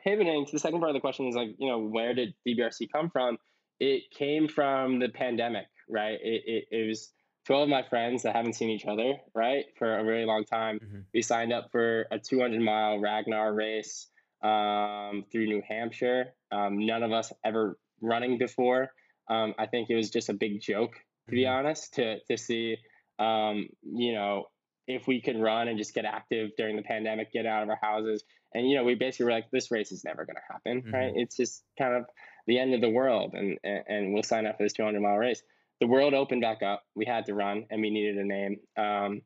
pivoting 0.05 0.45
to 0.45 0.51
the 0.51 0.59
second 0.59 0.79
part 0.79 0.89
of 0.91 0.93
the 0.93 0.99
question 1.01 1.27
is 1.27 1.35
like, 1.35 1.49
you 1.57 1.67
know, 1.67 1.79
where 1.79 2.13
did 2.13 2.33
DBRC 2.47 2.91
come 2.91 3.09
from? 3.09 3.37
It 3.79 4.03
came 4.11 4.47
from 4.47 4.99
the 4.99 5.09
pandemic, 5.09 5.65
right? 5.89 6.17
It, 6.21 6.43
it, 6.45 6.63
it 6.71 6.87
was 6.87 7.11
12 7.47 7.63
of 7.63 7.69
my 7.69 7.83
friends 7.83 8.23
that 8.23 8.35
haven't 8.35 8.53
seen 8.53 8.69
each 8.69 8.85
other, 8.85 9.13
right, 9.33 9.65
for 9.77 9.97
a 9.97 10.03
really 10.03 10.25
long 10.25 10.45
time. 10.45 10.79
Mhm. 10.79 11.03
We 11.13 11.21
signed 11.21 11.51
up 11.51 11.71
for 11.71 12.05
a 12.11 12.19
200 12.19 12.61
mile 12.61 12.99
Ragnar 12.99 13.53
race 13.53 14.07
um, 14.43 15.25
through 15.31 15.45
New 15.47 15.61
Hampshire. 15.67 16.33
Um, 16.51 16.85
none 16.85 17.03
of 17.03 17.11
us 17.11 17.33
ever 17.43 17.77
running 18.01 18.37
before. 18.37 18.91
Um, 19.27 19.55
I 19.57 19.65
think 19.65 19.89
it 19.89 19.95
was 19.95 20.11
just 20.11 20.29
a 20.29 20.33
big 20.33 20.61
joke, 20.61 20.93
to 21.27 21.31
be 21.31 21.41
Mhm. 21.43 21.51
honest, 21.51 21.93
to 21.95 22.19
to 22.29 22.37
see, 22.37 22.77
um, 23.17 23.67
you 23.81 24.13
know, 24.13 24.45
if 24.87 25.07
we 25.07 25.19
could 25.19 25.37
run 25.39 25.67
and 25.67 25.77
just 25.79 25.95
get 25.95 26.05
active 26.05 26.51
during 26.57 26.75
the 26.75 26.83
pandemic, 26.83 27.31
get 27.31 27.47
out 27.47 27.63
of 27.63 27.69
our 27.69 27.79
houses, 27.81 28.23
and 28.55 28.69
you 28.69 28.75
know, 28.75 28.83
we 28.83 28.95
basically 28.95 29.25
were 29.25 29.31
like, 29.31 29.51
this 29.51 29.69
race 29.69 29.91
is 29.91 30.03
never 30.03 30.25
going 30.25 30.37
to 30.37 30.53
happen, 30.53 30.91
right? 30.91 31.11
It's 31.15 31.35
just 31.35 31.63
kind 31.77 31.93
of 31.93 32.05
the 32.47 32.57
end 32.57 32.73
of 32.73 32.81
the 32.81 32.89
world, 32.89 33.33
and, 33.33 33.57
and 33.63 33.83
and 33.87 34.13
we'll 34.13 34.23
sign 34.23 34.47
up 34.47 34.57
for 34.57 34.63
this 34.63 34.73
200 34.73 35.01
mile 35.01 35.17
race. 35.17 35.43
the 35.81 35.87
world 35.87 36.13
opened 36.13 36.41
back 36.41 36.63
up. 36.63 36.83
We 36.95 37.05
had 37.05 37.25
to 37.25 37.33
run, 37.33 37.65
and 37.69 37.81
we 37.81 37.89
needed 37.89 38.17
a 38.17 38.23
name. 38.23 38.57
Um, 38.77 39.21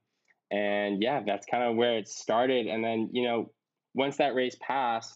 and 0.52 1.02
yeah, 1.02 1.22
that's 1.26 1.46
kind 1.46 1.64
of 1.64 1.76
where 1.76 1.98
it 1.98 2.08
started. 2.08 2.66
And 2.68 2.84
then 2.84 3.10
you 3.14 3.24
know, 3.24 3.52
once 3.94 4.18
that 4.18 4.34
race 4.34 4.58
passed, 4.60 5.16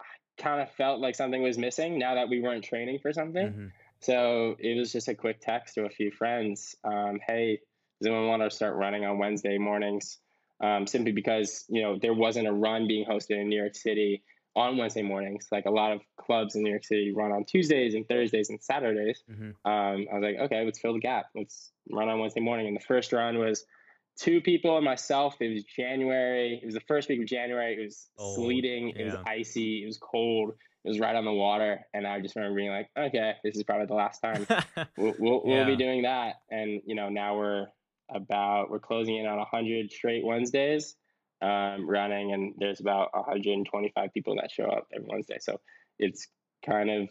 I 0.00 0.42
kind 0.42 0.60
of 0.60 0.70
felt 0.72 1.00
like 1.00 1.14
something 1.14 1.42
was 1.42 1.58
missing. 1.58 1.98
Now 1.98 2.16
that 2.16 2.28
we 2.28 2.40
weren't 2.40 2.64
training 2.64 2.98
for 3.00 3.12
something, 3.12 3.46
mm-hmm. 3.46 3.66
so 4.00 4.56
it 4.58 4.76
was 4.76 4.90
just 4.90 5.08
a 5.08 5.14
quick 5.14 5.40
text 5.40 5.74
to 5.74 5.84
a 5.84 5.90
few 5.90 6.10
friends. 6.10 6.74
Um, 6.82 7.20
hey, 7.24 7.60
does 8.00 8.08
anyone 8.08 8.26
want 8.26 8.42
to 8.42 8.50
start 8.50 8.74
running 8.74 9.04
on 9.04 9.18
Wednesday 9.18 9.58
mornings? 9.58 10.18
Um, 10.58 10.86
simply 10.86 11.12
because 11.12 11.64
you 11.68 11.82
know 11.82 11.98
there 12.00 12.14
wasn't 12.14 12.48
a 12.48 12.52
run 12.52 12.86
being 12.88 13.04
hosted 13.04 13.40
in 13.40 13.48
New 13.48 13.58
York 13.58 13.74
City 13.74 14.22
on 14.56 14.78
Wednesday 14.78 15.02
mornings. 15.02 15.48
Like 15.52 15.66
a 15.66 15.70
lot 15.70 15.92
of 15.92 16.00
clubs 16.18 16.56
in 16.56 16.62
New 16.62 16.70
York 16.70 16.84
City 16.84 17.12
run 17.14 17.30
on 17.30 17.44
Tuesdays 17.44 17.94
and 17.94 18.08
Thursdays 18.08 18.48
and 18.48 18.60
Saturdays. 18.60 19.22
Mm-hmm. 19.30 19.70
Um, 19.70 20.06
I 20.10 20.14
was 20.14 20.22
like, 20.22 20.38
okay, 20.46 20.64
let's 20.64 20.80
fill 20.80 20.94
the 20.94 20.98
gap. 20.98 21.26
Let's 21.34 21.70
run 21.92 22.08
on 22.08 22.18
Wednesday 22.18 22.40
morning. 22.40 22.66
And 22.66 22.74
the 22.74 22.84
first 22.84 23.12
run 23.12 23.38
was 23.38 23.64
two 24.18 24.40
people 24.40 24.76
and 24.76 24.84
myself. 24.84 25.36
It 25.40 25.52
was 25.52 25.64
January. 25.64 26.58
It 26.60 26.64
was 26.64 26.74
the 26.74 26.80
first 26.80 27.08
week 27.08 27.20
of 27.20 27.26
January. 27.26 27.74
It 27.74 27.84
was 27.84 28.08
oh, 28.18 28.34
sleeting. 28.34 28.88
Yeah. 28.88 29.02
It 29.02 29.04
was 29.04 29.14
icy. 29.26 29.82
It 29.82 29.86
was 29.86 29.98
cold. 29.98 30.54
It 30.84 30.88
was 30.88 31.00
right 31.00 31.14
on 31.14 31.24
the 31.24 31.32
water. 31.32 31.80
And 31.92 32.06
I 32.06 32.20
just 32.20 32.34
remember 32.34 32.56
being 32.56 32.70
like, 32.70 32.88
okay, 32.96 33.34
this 33.44 33.56
is 33.56 33.62
probably 33.62 33.86
the 33.86 33.94
last 33.94 34.20
time 34.20 34.46
we'll, 34.96 35.14
we'll, 35.18 35.42
yeah. 35.44 35.56
we'll 35.56 35.66
be 35.66 35.76
doing 35.76 36.02
that. 36.02 36.36
And, 36.50 36.80
you 36.86 36.94
know, 36.94 37.10
now 37.10 37.36
we're 37.36 37.66
about, 38.08 38.70
we're 38.70 38.78
closing 38.78 39.16
in 39.16 39.26
on 39.26 39.38
100 39.38 39.90
straight 39.90 40.24
Wednesdays 40.24 40.96
um, 41.42 41.88
running, 41.88 42.32
and 42.32 42.54
there's 42.58 42.80
about 42.80 43.10
125 43.14 44.12
people 44.12 44.36
that 44.36 44.50
show 44.50 44.64
up 44.64 44.88
every 44.94 45.06
Wednesday. 45.08 45.38
So 45.40 45.60
it's 45.98 46.28
kind 46.64 46.90
of, 46.90 47.08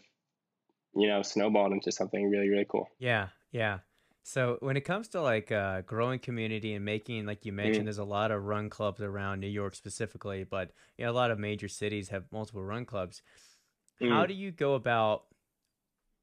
you 0.94 1.08
know, 1.08 1.22
snowballed 1.22 1.72
into 1.72 1.92
something 1.92 2.28
really, 2.28 2.48
really 2.48 2.66
cool. 2.68 2.88
Yeah, 2.98 3.28
yeah. 3.52 3.78
So 4.28 4.56
when 4.58 4.76
it 4.76 4.80
comes 4.80 5.06
to 5.08 5.20
like 5.20 5.52
uh, 5.52 5.82
growing 5.82 6.18
community 6.18 6.74
and 6.74 6.84
making, 6.84 7.26
like 7.26 7.44
you 7.44 7.52
mentioned, 7.52 7.76
mm-hmm. 7.76 7.84
there's 7.84 7.98
a 7.98 8.04
lot 8.04 8.32
of 8.32 8.42
run 8.42 8.68
clubs 8.68 9.00
around 9.00 9.38
New 9.38 9.46
York 9.46 9.76
specifically, 9.76 10.42
but 10.42 10.72
you 10.98 11.04
know, 11.04 11.12
a 11.12 11.14
lot 11.14 11.30
of 11.30 11.38
major 11.38 11.68
cities 11.68 12.08
have 12.08 12.24
multiple 12.32 12.64
run 12.64 12.84
clubs. 12.84 13.22
Mm-hmm. 14.02 14.12
How 14.12 14.26
do 14.26 14.34
you 14.34 14.50
go 14.50 14.74
about 14.74 15.26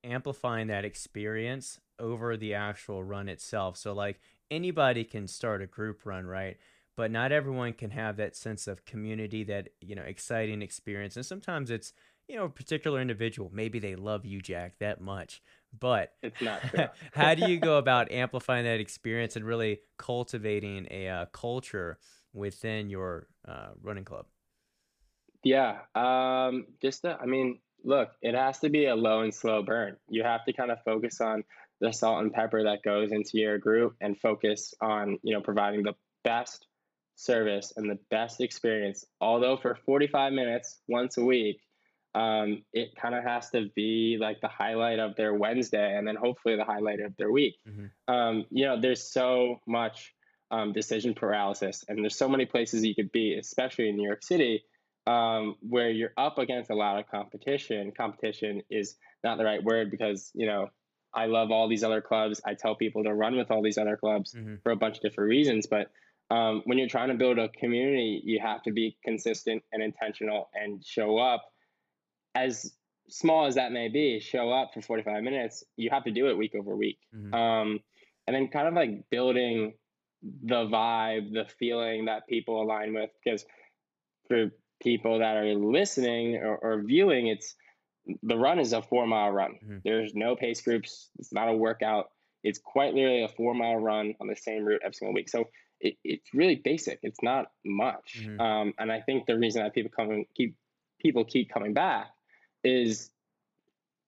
amplifying 0.03 0.67
that 0.67 0.83
experience 0.83 1.79
over 1.97 2.35
the 2.35 2.55
actual 2.55 3.01
run 3.01 3.29
itself? 3.29 3.77
So 3.77 3.93
like 3.93 4.19
anybody 4.53 5.03
can 5.03 5.27
start 5.27 5.61
a 5.61 5.67
group 5.67 6.05
run, 6.05 6.25
right? 6.25 6.57
but 6.95 7.11
not 7.11 7.31
everyone 7.31 7.73
can 7.73 7.91
have 7.91 8.17
that 8.17 8.35
sense 8.35 8.67
of 8.67 8.85
community 8.85 9.43
that 9.43 9.69
you 9.81 9.95
know 9.95 10.03
exciting 10.03 10.61
experience. 10.61 11.15
And 11.15 11.25
sometimes 11.25 11.71
it's 11.71 11.93
you 12.27 12.35
know 12.35 12.45
a 12.45 12.49
particular 12.49 13.01
individual 13.01 13.49
maybe 13.53 13.79
they 13.79 13.95
love 13.95 14.25
you 14.25 14.41
jack 14.41 14.79
that 14.79 15.01
much. 15.01 15.41
But 15.77 16.13
it's 16.21 16.41
not 16.41 16.61
how 17.13 17.35
do 17.35 17.49
you 17.49 17.59
go 17.59 17.77
about 17.83 18.11
amplifying 18.11 18.65
that 18.65 18.79
experience 18.79 19.35
and 19.35 19.45
really 19.45 19.79
cultivating 19.97 20.87
a 20.91 21.07
uh, 21.07 21.25
culture 21.27 21.97
within 22.33 22.89
your 22.89 23.27
uh, 23.47 23.69
running 23.81 24.05
club? 24.05 24.25
Yeah 25.43 25.79
um 25.95 26.67
just 26.81 27.05
i 27.05 27.25
mean 27.25 27.59
look 27.83 28.11
it 28.21 28.33
has 28.33 28.59
to 28.59 28.69
be 28.69 28.85
a 28.85 28.95
low 28.95 29.21
and 29.21 29.33
slow 29.33 29.61
burn. 29.61 29.97
You 30.09 30.23
have 30.23 30.45
to 30.45 30.53
kind 30.53 30.71
of 30.71 30.81
focus 30.83 31.19
on 31.19 31.43
the 31.81 31.91
salt 31.91 32.21
and 32.21 32.33
pepper 32.33 32.63
that 32.63 32.83
goes 32.83 33.11
into 33.11 33.37
your 33.37 33.57
group 33.57 33.95
and 34.01 34.19
focus 34.19 34.73
on 34.81 35.19
you 35.23 35.33
know 35.33 35.41
providing 35.41 35.83
the 35.83 35.93
best 36.23 36.67
service 37.15 37.73
and 37.75 37.89
the 37.89 37.99
best 38.09 38.41
experience. 38.41 39.05
Although 39.21 39.57
for 39.57 39.75
45 39.85 40.33
minutes 40.33 40.79
once 40.87 41.17
a 41.17 41.23
week, 41.23 41.61
um, 42.15 42.63
it 42.73 42.95
kind 42.95 43.15
of 43.15 43.23
has 43.23 43.49
to 43.51 43.69
be 43.75 44.17
like 44.19 44.39
the 44.41 44.47
highlight 44.47 44.99
of 44.99 45.15
their 45.15 45.33
Wednesday 45.33 45.95
and 45.97 46.07
then 46.07 46.15
hopefully 46.15 46.55
the 46.55 46.63
highlight 46.63 46.99
of 46.99 47.15
their 47.17 47.31
week. 47.31 47.55
Mm-hmm. 47.67 48.13
Um, 48.13 48.45
you 48.51 48.65
know, 48.65 48.79
there's 48.79 49.03
so 49.03 49.61
much 49.65 50.13
um, 50.51 50.73
decision 50.73 51.15
paralysis 51.15 51.83
and 51.87 51.99
there's 51.99 52.15
so 52.15 52.29
many 52.29 52.45
places 52.45 52.85
you 52.85 52.93
could 52.93 53.11
be, 53.11 53.35
especially 53.37 53.89
in 53.89 53.95
New 53.95 54.05
York 54.05 54.23
City, 54.23 54.63
um, 55.07 55.55
where 55.61 55.89
you're 55.89 56.13
up 56.15 56.37
against 56.37 56.69
a 56.69 56.75
lot 56.75 56.99
of 56.99 57.09
competition. 57.09 57.91
Competition 57.97 58.61
is 58.69 58.95
not 59.23 59.37
the 59.37 59.43
right 59.43 59.63
word 59.63 59.89
because, 59.89 60.31
you 60.35 60.45
know, 60.45 60.69
I 61.13 61.25
love 61.27 61.51
all 61.51 61.67
these 61.67 61.83
other 61.83 62.01
clubs. 62.01 62.41
I 62.45 62.53
tell 62.55 62.75
people 62.75 63.03
to 63.03 63.13
run 63.13 63.35
with 63.35 63.51
all 63.51 63.61
these 63.61 63.77
other 63.77 63.97
clubs 63.97 64.33
mm-hmm. 64.33 64.55
for 64.63 64.71
a 64.71 64.75
bunch 64.75 64.97
of 64.97 65.01
different 65.01 65.29
reasons, 65.29 65.67
but 65.67 65.91
um, 66.31 66.61
when 66.65 66.77
you're 66.77 66.87
trying 66.87 67.09
to 67.09 67.15
build 67.15 67.37
a 67.37 67.49
community, 67.49 68.21
you 68.23 68.39
have 68.39 68.63
to 68.63 68.71
be 68.71 68.97
consistent 69.03 69.63
and 69.71 69.83
intentional 69.83 70.49
and 70.53 70.83
show 70.83 71.17
up 71.17 71.43
as 72.33 72.73
small 73.09 73.45
as 73.45 73.55
that 73.55 73.71
may 73.71 73.89
be, 73.89 74.19
show 74.19 74.51
up 74.51 74.73
for 74.73 74.81
45 74.81 75.23
minutes. 75.23 75.63
You 75.75 75.89
have 75.91 76.05
to 76.05 76.11
do 76.11 76.29
it 76.29 76.37
week 76.37 76.55
over 76.55 76.75
week. 76.75 76.97
Mm-hmm. 77.15 77.33
Um, 77.33 77.79
and 78.25 78.35
then 78.35 78.47
kind 78.47 78.67
of 78.67 78.73
like 78.73 79.09
building 79.09 79.73
the 80.21 80.65
vibe, 80.65 81.33
the 81.33 81.45
feeling 81.59 82.05
that 82.05 82.27
people 82.27 82.61
align 82.61 82.93
with. 82.93 83.09
Because 83.23 83.45
for 84.27 84.51
people 84.81 85.19
that 85.19 85.35
are 85.35 85.53
listening 85.53 86.37
or, 86.37 86.55
or 86.55 86.81
viewing, 86.81 87.27
it's 87.27 87.55
the 88.21 88.37
run 88.37 88.59
is 88.59 88.73
a 88.73 88.81
four 88.81 89.07
mile 89.07 89.31
run. 89.31 89.53
Mm-hmm. 89.63 89.77
There's 89.83 90.13
no 90.13 90.35
pace 90.35 90.61
groups. 90.61 91.09
It's 91.19 91.33
not 91.33 91.49
a 91.49 91.53
workout. 91.53 92.09
It's 92.43 92.59
quite 92.59 92.93
literally 92.93 93.23
a 93.23 93.29
four 93.29 93.53
mile 93.53 93.77
run 93.77 94.15
on 94.19 94.27
the 94.27 94.35
same 94.35 94.65
route 94.65 94.81
every 94.83 94.93
single 94.93 95.13
week. 95.13 95.29
So 95.29 95.45
it, 95.79 95.95
it's 96.03 96.33
really 96.33 96.55
basic. 96.55 96.99
It's 97.03 97.21
not 97.21 97.47
much. 97.65 98.19
Mm-hmm. 98.19 98.39
Um, 98.39 98.73
and 98.77 98.91
I 98.91 99.01
think 99.01 99.25
the 99.25 99.37
reason 99.37 99.63
that 99.63 99.73
people 99.73 99.91
come 99.95 100.25
keep 100.35 100.55
people 100.99 101.25
keep 101.25 101.49
coming 101.49 101.73
back 101.73 102.07
is 102.63 103.09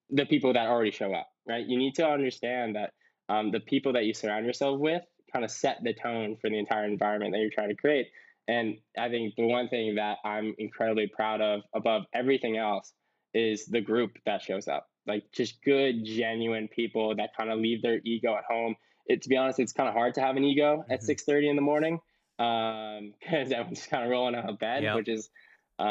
the 0.10 0.26
people 0.26 0.54
that 0.54 0.68
already 0.68 0.92
show 0.92 1.14
up, 1.14 1.28
right? 1.48 1.66
You 1.66 1.78
need 1.78 1.96
to 1.96 2.08
understand 2.08 2.76
that 2.76 2.94
um, 3.28 3.52
the 3.52 3.60
people 3.60 3.94
that 3.94 4.06
you 4.06 4.14
surround 4.14 4.46
yourself 4.46 4.80
with 4.80 5.02
kind 5.32 5.44
of 5.44 5.52
set 5.52 5.80
the 5.84 5.94
tone 5.94 6.38
for 6.40 6.50
the 6.50 6.60
entire 6.60 6.86
environment 6.86 7.34
that 7.34 7.40
you're 7.40 7.50
trying 7.50 7.70
to 7.70 7.76
create. 7.76 8.08
And 8.48 8.78
I 8.98 9.10
think 9.10 9.34
the 9.36 9.48
one 9.48 9.70
thing 9.70 9.96
that 9.96 10.20
I'm 10.24 10.54
incredibly 10.60 11.08
proud 11.08 11.42
of 11.42 11.62
above 11.74 12.04
everything 12.14 12.58
else 12.58 12.94
is 13.36 13.66
the 13.66 13.82
group 13.82 14.18
that 14.26 14.42
shows 14.42 14.68
up. 14.68 14.90
Like 15.06 15.32
just 15.32 15.64
good, 15.64 16.04
genuine 16.04 16.68
people 16.68 17.16
that 17.16 17.36
kind 17.38 17.52
of 17.52 17.60
leave 17.60 17.82
their 17.84 18.02
ego 18.04 18.36
at 18.36 18.46
home 18.50 18.76
it, 19.08 19.22
to 19.24 19.30
be 19.30 19.38
honest, 19.38 19.60
it's 19.60 19.74
kind 19.74 19.88
of 19.88 19.94
hard 19.96 20.16
to 20.16 20.22
have 20.22 20.36
an 20.36 20.44
ego 20.44 20.78
mm-hmm. 20.78 20.92
at 20.92 21.02
6:30 21.02 21.50
in 21.50 21.56
the 21.56 21.62
morning 21.62 22.00
because 22.38 23.00
um, 23.00 23.14
everyone's 23.32 23.88
kind 23.88 24.04
of 24.04 24.10
rolling 24.10 24.36
out 24.36 24.50
of 24.50 24.60
bed, 24.60 24.84
yep. 24.84 24.96
which 24.96 25.08
is 25.08 25.30
uh, 25.80 25.84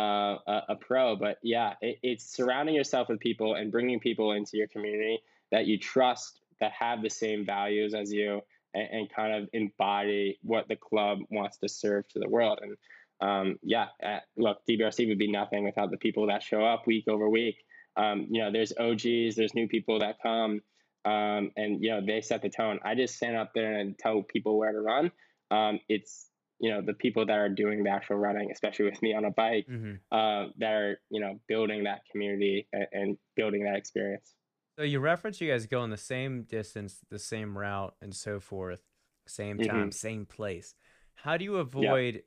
a, 0.47 0.63
a, 0.71 0.77
pro. 0.77 1.17
But 1.17 1.39
yeah, 1.43 1.75
it, 1.81 1.99
it's 2.03 2.25
surrounding 2.25 2.75
yourself 2.75 3.09
with 3.09 3.21
people 3.21 3.55
and 3.55 3.71
bringing 3.71 4.01
people 4.01 4.33
into 4.33 4.57
your 4.57 4.69
community 4.69 5.21
that 5.51 5.67
you 5.67 5.79
trust, 5.79 6.41
that 6.61 6.73
have 6.73 7.03
the 7.03 7.11
same 7.11 7.47
values 7.47 7.95
as 7.95 8.13
you, 8.13 8.43
and, 8.75 8.89
and 8.91 9.11
kind 9.11 9.43
of 9.43 9.49
embody 9.53 10.39
what 10.43 10.69
the 10.69 10.77
club 10.77 11.19
wants 11.31 11.59
to 11.59 11.69
serve 11.69 12.09
to 12.09 12.19
the 12.19 12.29
world. 12.29 12.59
And 12.63 12.77
um, 13.21 13.57
yeah, 13.63 13.87
uh, 14.05 14.19
look, 14.37 14.59
DBRC 14.69 15.09
would 15.09 15.19
be 15.19 15.31
nothing 15.31 15.65
without 15.65 15.91
the 15.91 15.99
people 15.99 16.27
that 16.29 16.43
show 16.43 16.65
up 16.65 16.87
week 16.87 17.05
over 17.09 17.29
week. 17.29 17.57
Um, 17.97 18.27
you 18.31 18.43
know, 18.43 18.51
there's 18.53 18.73
OGs, 18.79 19.37
there's 19.37 19.55
new 19.55 19.69
people 19.69 20.01
that 20.01 20.17
come 20.23 20.61
um, 21.05 21.51
and 21.57 21.83
you 21.83 21.91
know 21.91 22.01
they 22.05 22.21
set 22.21 22.43
the 22.43 22.49
tone. 22.49 22.81
I 22.85 22.95
just 22.95 23.17
stand 23.17 23.37
up 23.37 23.53
there 23.55 23.79
and 23.79 23.99
tell 23.99 24.23
people 24.23 24.59
where 24.59 24.73
to 24.73 24.81
run. 24.81 25.13
Um, 25.51 25.81
it's 25.89 26.31
you 26.59 26.71
know 26.71 26.81
the 26.81 26.95
people 26.95 27.27
that 27.27 27.37
are 27.37 27.49
doing 27.49 27.85
the 27.85 27.91
actual 27.91 28.17
running, 28.17 28.51
especially 28.51 28.87
with 28.87 29.01
me 29.03 29.15
on 29.15 29.25
a 29.25 29.31
bike, 29.31 29.67
mm-hmm. 29.71 29.95
uh, 30.11 30.51
that 30.59 30.73
are 30.73 31.01
you 31.11 31.21
know 31.21 31.39
building 31.47 31.85
that 31.85 32.03
community 32.11 32.69
and, 32.73 32.87
and 32.93 33.19
building 33.37 33.65
that 33.65 33.77
experience. 33.77 34.35
So 34.79 34.85
you 34.85 34.99
reference 34.99 35.41
you 35.41 35.51
guys 35.51 35.67
go 35.67 35.81
on 35.81 35.91
the 35.91 35.97
same 35.97 36.45
distance, 36.45 37.01
the 37.11 37.19
same 37.19 37.57
route, 37.57 37.95
and 38.01 38.15
so 38.15 38.41
forth, 38.41 38.81
same 39.27 39.59
time, 39.59 39.77
mm-hmm. 39.77 39.91
same 39.91 40.27
place. 40.27 40.75
How 41.17 41.37
do 41.37 41.45
you 41.45 41.57
avoid 41.57 42.23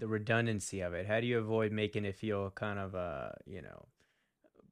the 0.00 0.08
redundancy 0.08 0.80
of 0.80 0.94
it? 0.94 1.06
How 1.06 1.20
do 1.20 1.26
you 1.26 1.38
avoid 1.38 1.72
making 1.72 2.04
it 2.04 2.16
feel 2.16 2.50
kind 2.50 2.78
of 2.78 2.94
uh, 2.94 3.30
you 3.46 3.62
know 3.62 3.86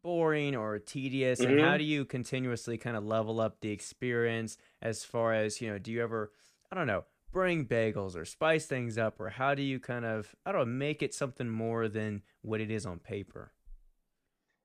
boring 0.02 0.56
or 0.56 0.78
tedious 0.78 1.40
mm-hmm. 1.40 1.52
and 1.52 1.60
how 1.60 1.68
mm-hmm. 1.68 1.78
do 1.78 1.84
you 1.84 2.04
continuously 2.04 2.78
kind 2.78 2.96
of 2.96 3.04
level 3.04 3.40
up 3.40 3.60
the 3.60 3.70
experience 3.70 4.56
as 4.82 5.04
far 5.04 5.32
as 5.32 5.60
you 5.60 5.68
know 5.68 5.78
do 5.78 5.90
you 5.90 6.02
ever 6.02 6.32
i 6.70 6.76
don't 6.76 6.86
know 6.86 7.04
bring 7.32 7.66
bagels 7.66 8.16
or 8.16 8.24
spice 8.24 8.66
things 8.66 8.96
up 8.96 9.20
or 9.20 9.28
how 9.28 9.54
do 9.54 9.62
you 9.62 9.78
kind 9.78 10.04
of 10.04 10.34
i 10.46 10.52
don't 10.52 10.60
know 10.60 10.64
make 10.72 11.02
it 11.02 11.12
something 11.14 11.48
more 11.48 11.88
than 11.88 12.22
what 12.42 12.60
it 12.60 12.70
is 12.70 12.86
on 12.86 12.98
paper 12.98 13.52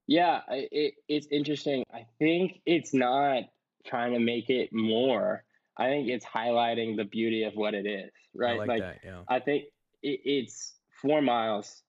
yeah 0.08 0.42
it, 0.50 0.94
it's 1.08 1.28
interesting 1.32 1.84
i 1.94 2.06
think 2.20 2.62
it's 2.66 2.94
not 2.94 3.44
trying 3.86 4.14
to 4.14 4.20
make 4.20 4.50
it 4.50 4.70
more 4.72 5.44
i 5.78 5.88
think 5.88 6.08
it's 6.08 6.26
highlighting 6.26 6.96
the 6.96 7.06
beauty 7.06 7.44
of 7.44 7.54
what 7.56 7.74
it 7.74 7.86
is 7.86 8.12
right 8.36 8.56
I 8.56 8.58
like, 8.60 8.68
like 8.68 8.82
that, 8.82 9.00
yeah. 9.04 9.22
i 9.28 9.40
think 9.40 9.66
it, 10.04 10.22
it's 10.26 10.74
four 11.02 11.22
miles 11.22 11.82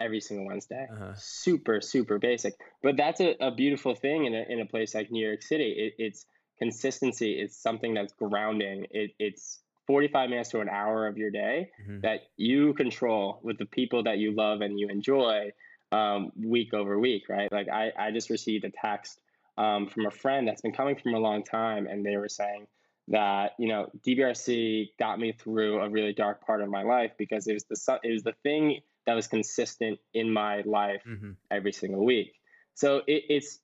every 0.00 0.20
single 0.20 0.46
Wednesday. 0.46 0.86
Uh-huh. 0.92 1.12
Super, 1.16 1.80
super 1.80 2.18
basic. 2.18 2.54
But 2.82 2.96
that's 2.96 3.20
a, 3.20 3.34
a 3.40 3.50
beautiful 3.50 3.94
thing 3.94 4.26
in 4.26 4.34
a, 4.34 4.44
in 4.48 4.60
a 4.60 4.66
place 4.66 4.94
like 4.94 5.10
New 5.10 5.26
York 5.26 5.42
City. 5.42 5.74
It, 5.76 6.02
it's 6.02 6.26
consistency. 6.58 7.32
It's 7.32 7.56
something 7.56 7.94
that's 7.94 8.12
grounding. 8.12 8.86
It, 8.90 9.12
it's 9.18 9.60
45 9.86 10.30
minutes 10.30 10.50
to 10.50 10.60
an 10.60 10.68
hour 10.68 11.06
of 11.06 11.16
your 11.16 11.30
day 11.30 11.70
mm-hmm. 11.82 12.00
that 12.00 12.20
you 12.36 12.74
control 12.74 13.40
with 13.42 13.58
the 13.58 13.66
people 13.66 14.04
that 14.04 14.18
you 14.18 14.32
love 14.32 14.60
and 14.60 14.78
you 14.78 14.88
enjoy 14.88 15.50
um, 15.92 16.30
week 16.36 16.74
over 16.74 16.98
week, 16.98 17.28
right? 17.28 17.50
Like 17.50 17.68
I, 17.68 17.92
I 17.98 18.10
just 18.10 18.30
received 18.30 18.64
a 18.64 18.70
text 18.70 19.18
um, 19.56 19.88
from 19.88 20.06
a 20.06 20.10
friend 20.10 20.46
that's 20.46 20.60
been 20.60 20.72
coming 20.72 20.96
from 20.96 21.14
a 21.14 21.18
long 21.18 21.42
time, 21.42 21.86
and 21.86 22.04
they 22.04 22.16
were 22.16 22.28
saying 22.28 22.66
that 23.08 23.52
you 23.58 23.68
know 23.68 23.90
DBRC 24.06 24.90
got 24.98 25.18
me 25.18 25.32
through 25.32 25.80
a 25.80 25.88
really 25.88 26.12
dark 26.12 26.44
part 26.44 26.62
of 26.62 26.68
my 26.68 26.82
life 26.82 27.12
because 27.18 27.46
it 27.46 27.54
was 27.54 27.64
the 27.64 27.98
it 28.02 28.12
was 28.12 28.22
the 28.22 28.34
thing 28.42 28.80
that 29.06 29.14
was 29.14 29.26
consistent 29.26 29.98
in 30.12 30.32
my 30.32 30.62
life 30.66 31.02
mm-hmm. 31.08 31.30
every 31.50 31.72
single 31.72 32.04
week. 32.04 32.34
So 32.74 32.98
it, 33.06 33.24
it's 33.30 33.58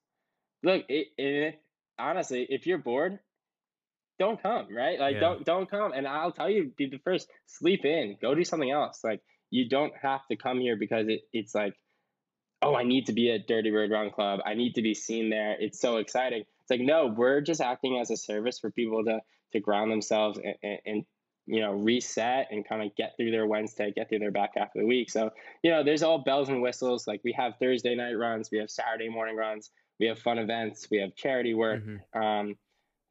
look, 0.63 0.85
it, 0.89 1.09
it, 1.19 1.61
honestly, 1.99 2.47
if 2.49 2.67
you're 2.67 2.79
bored, 2.79 3.19
don't 4.19 4.43
come, 4.43 4.75
right? 4.75 4.99
Like 4.99 5.15
yeah. 5.15 5.21
don't 5.21 5.45
don't 5.45 5.71
come. 5.71 5.93
And 5.93 6.07
I'll 6.09 6.33
tell 6.33 6.49
you, 6.49 6.73
be 6.77 6.89
the 6.89 6.99
first. 7.05 7.29
Sleep 7.47 7.85
in. 7.85 8.17
Go 8.21 8.35
do 8.35 8.45
something 8.45 8.71
else. 8.71 9.01
Like 9.05 9.21
you 9.51 9.69
don't 9.69 9.93
have 10.01 10.27
to 10.31 10.37
come 10.37 10.61
here 10.61 10.77
because 10.77 11.09
it, 11.09 11.21
it's 11.33 11.55
like, 11.55 11.75
oh, 12.63 12.75
I 12.75 12.85
need 12.85 13.07
to 13.07 13.13
be 13.13 13.31
at 13.31 13.47
Dirty 13.47 13.71
Bird 13.71 13.91
Run 13.91 14.11
Club. 14.11 14.41
I 14.47 14.55
need 14.55 14.77
to 14.77 14.83
be 14.83 14.95
seen 14.95 15.31
there. 15.31 15.57
It's 15.59 15.81
so 15.81 15.99
exciting. 15.99 16.45
It's 16.65 16.71
like 16.71 16.81
no, 16.81 17.07
we're 17.07 17.41
just 17.41 17.61
acting 17.61 17.99
as 17.99 18.11
a 18.11 18.17
service 18.17 18.59
for 18.59 18.71
people 18.71 19.05
to 19.05 19.21
to 19.53 19.61
ground 19.61 19.91
themselves 19.91 20.39
and, 20.43 20.55
and, 20.63 20.79
and 20.87 21.07
you 21.47 21.61
know 21.61 21.73
reset 21.73 22.49
and 22.51 22.67
kind 22.67 22.83
of 22.83 22.95
get 22.97 23.17
through 23.17 23.31
their 23.31 23.47
Wednesday, 23.47 23.93
get 23.95 24.09
through 24.09 24.21
their 24.21 24.31
back 24.31 24.53
half 24.57 24.75
of 24.75 24.81
the 24.81 24.87
week. 24.87 25.11
So 25.11 25.31
you 25.63 25.71
know, 25.71 25.85
there's 25.85 26.03
all 26.03 26.19
bells 26.19 26.49
and 26.49 26.63
whistles. 26.63 27.07
Like 27.07 27.21
we 27.23 27.33
have 27.33 27.55
Thursday 27.59 27.95
night 27.95 28.15
runs, 28.15 28.51
we 28.51 28.59
have 28.59 28.71
Saturday 28.71 29.09
morning 29.09 29.37
runs, 29.37 29.71
we 30.01 30.07
have 30.07 30.19
fun 30.19 30.39
events, 30.39 30.89
we 30.91 30.99
have 30.99 31.15
charity 31.15 31.55
work. 31.55 31.83
Mm-hmm. 31.83 32.21
Um, 32.21 32.57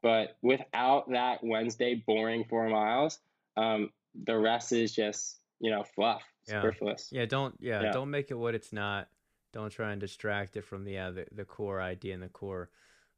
but 0.02 0.38
without 0.42 1.10
that 1.12 1.44
Wednesday 1.44 2.04
boring 2.06 2.44
four 2.44 2.68
miles, 2.70 3.20
um, 3.56 3.92
the 4.26 4.38
rest 4.38 4.72
is 4.72 4.94
just 4.94 5.40
you 5.60 5.70
know 5.70 5.84
fluff, 5.84 6.24
yeah. 6.48 6.62
superfluous. 6.62 7.10
Yeah, 7.12 7.26
don't 7.26 7.56
yeah, 7.60 7.84
yeah, 7.84 7.92
don't 7.92 8.10
make 8.10 8.32
it 8.32 8.36
what 8.36 8.56
it's 8.56 8.74
not. 8.74 9.10
Don't 9.54 9.70
try 9.70 9.92
and 9.92 10.02
distract 10.02 10.58
it 10.58 10.66
from 10.66 10.84
the 10.84 10.98
uh, 10.98 11.12
the, 11.12 11.26
the 11.32 11.46
core 11.46 11.80
idea 11.80 12.16
and 12.16 12.24
the 12.24 12.30
core 12.30 12.70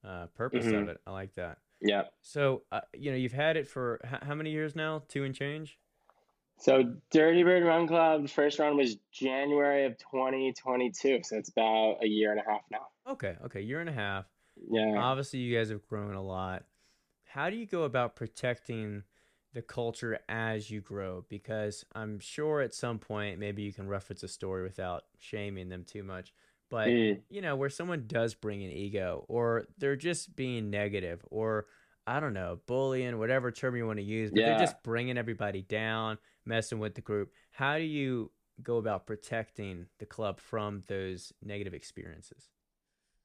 uh, 0.06 0.28
purpose 0.36 0.66
mm-hmm. 0.66 0.84
of 0.84 0.89
it. 0.89 1.01
I 1.06 1.12
like 1.12 1.34
that. 1.36 1.58
Yeah. 1.82 2.03
So 2.22 2.64
uh, 2.72 2.82
you 2.93 3.12
know 3.12 3.18
you've 3.18 3.34
had 3.34 3.58
it 3.58 3.68
for 3.68 3.99
h- 4.03 4.22
how 4.24 4.36
many 4.36 4.51
years 4.51 4.76
now? 4.76 5.03
Two 5.08 5.24
and 5.24 5.36
change. 5.36 5.78
So 6.58 6.95
Dirty 7.12 7.43
Bird 7.43 7.64
Run 7.64 7.88
Club 7.88 8.30
first 8.30 8.60
run 8.60 8.78
was 8.78 8.95
January 9.12 9.86
of 9.86 9.97
2022. 9.97 11.20
So 11.24 11.36
it's 11.36 11.49
about 11.49 11.97
a 12.01 12.08
year 12.08 12.32
and 12.32 12.39
a 12.39 12.49
half 12.49 12.62
now. 12.72 12.88
Okay. 13.10 13.36
Okay. 13.45 13.62
Year 13.62 13.82
and 13.82 13.89
a 13.89 13.93
half. 13.93 14.26
Yeah. 14.72 14.95
Obviously, 14.97 15.39
you 15.39 15.58
guys 15.58 15.70
have 15.70 15.86
grown 15.86 16.16
a 16.16 16.24
lot 16.24 16.64
how 17.36 17.49
do 17.49 17.58
you 17.58 17.66
go 17.66 17.84
about 17.84 18.16
protecting 18.16 19.03
the 19.53 19.62
culture 19.62 20.18
as 20.30 20.72
you 20.72 20.80
grow? 20.80 21.26
Because 21.28 21.84
I'm 21.93 22.18
sure 22.20 22.62
at 22.62 22.74
some 22.74 22.97
point 22.97 23.39
maybe 23.39 23.62
you 23.62 23.74
can 23.74 23.89
reference 23.89 24.24
a 24.24 24.30
story 24.30 24.64
without 24.64 25.03
shaming 25.20 25.68
them 25.68 25.84
too 25.84 26.01
much. 26.01 26.34
But 26.70 26.88
mm. 26.88 27.22
you 27.30 27.41
know, 27.41 27.55
where 27.55 27.70
someone 27.70 28.05
does 28.07 28.34
bring 28.34 28.63
an 28.63 28.72
ego 28.72 29.26
or 29.28 29.66
they're 29.78 29.95
just 29.95 30.36
being 30.36 30.70
negative 30.70 31.24
or 31.30 31.68
I 32.07 32.20
don't 32.20 32.34
know, 32.34 32.59
bullying, 32.68 33.18
whatever 33.18 33.51
term 33.51 33.76
you 33.76 33.88
want 33.88 33.97
to 33.97 34.03
use, 34.05 34.30
but 34.30 34.39
yeah. 34.39 34.49
they're 34.49 34.59
just 34.59 34.84
bringing 34.84 35.18
everybody 35.18 35.63
down, 35.63 36.18
messing 36.45 36.80
with 36.80 36.93
the 36.93 37.01
group. 37.01 37.32
How 37.51 37.78
do 37.78 37.84
you 37.84 38.32
go 38.61 38.78
about 38.78 39.07
protecting 39.07 39.88
the 39.99 40.05
club 40.05 40.39
from 40.39 40.84
those 40.88 41.34
negative 41.43 41.74
experiences? 41.74 42.49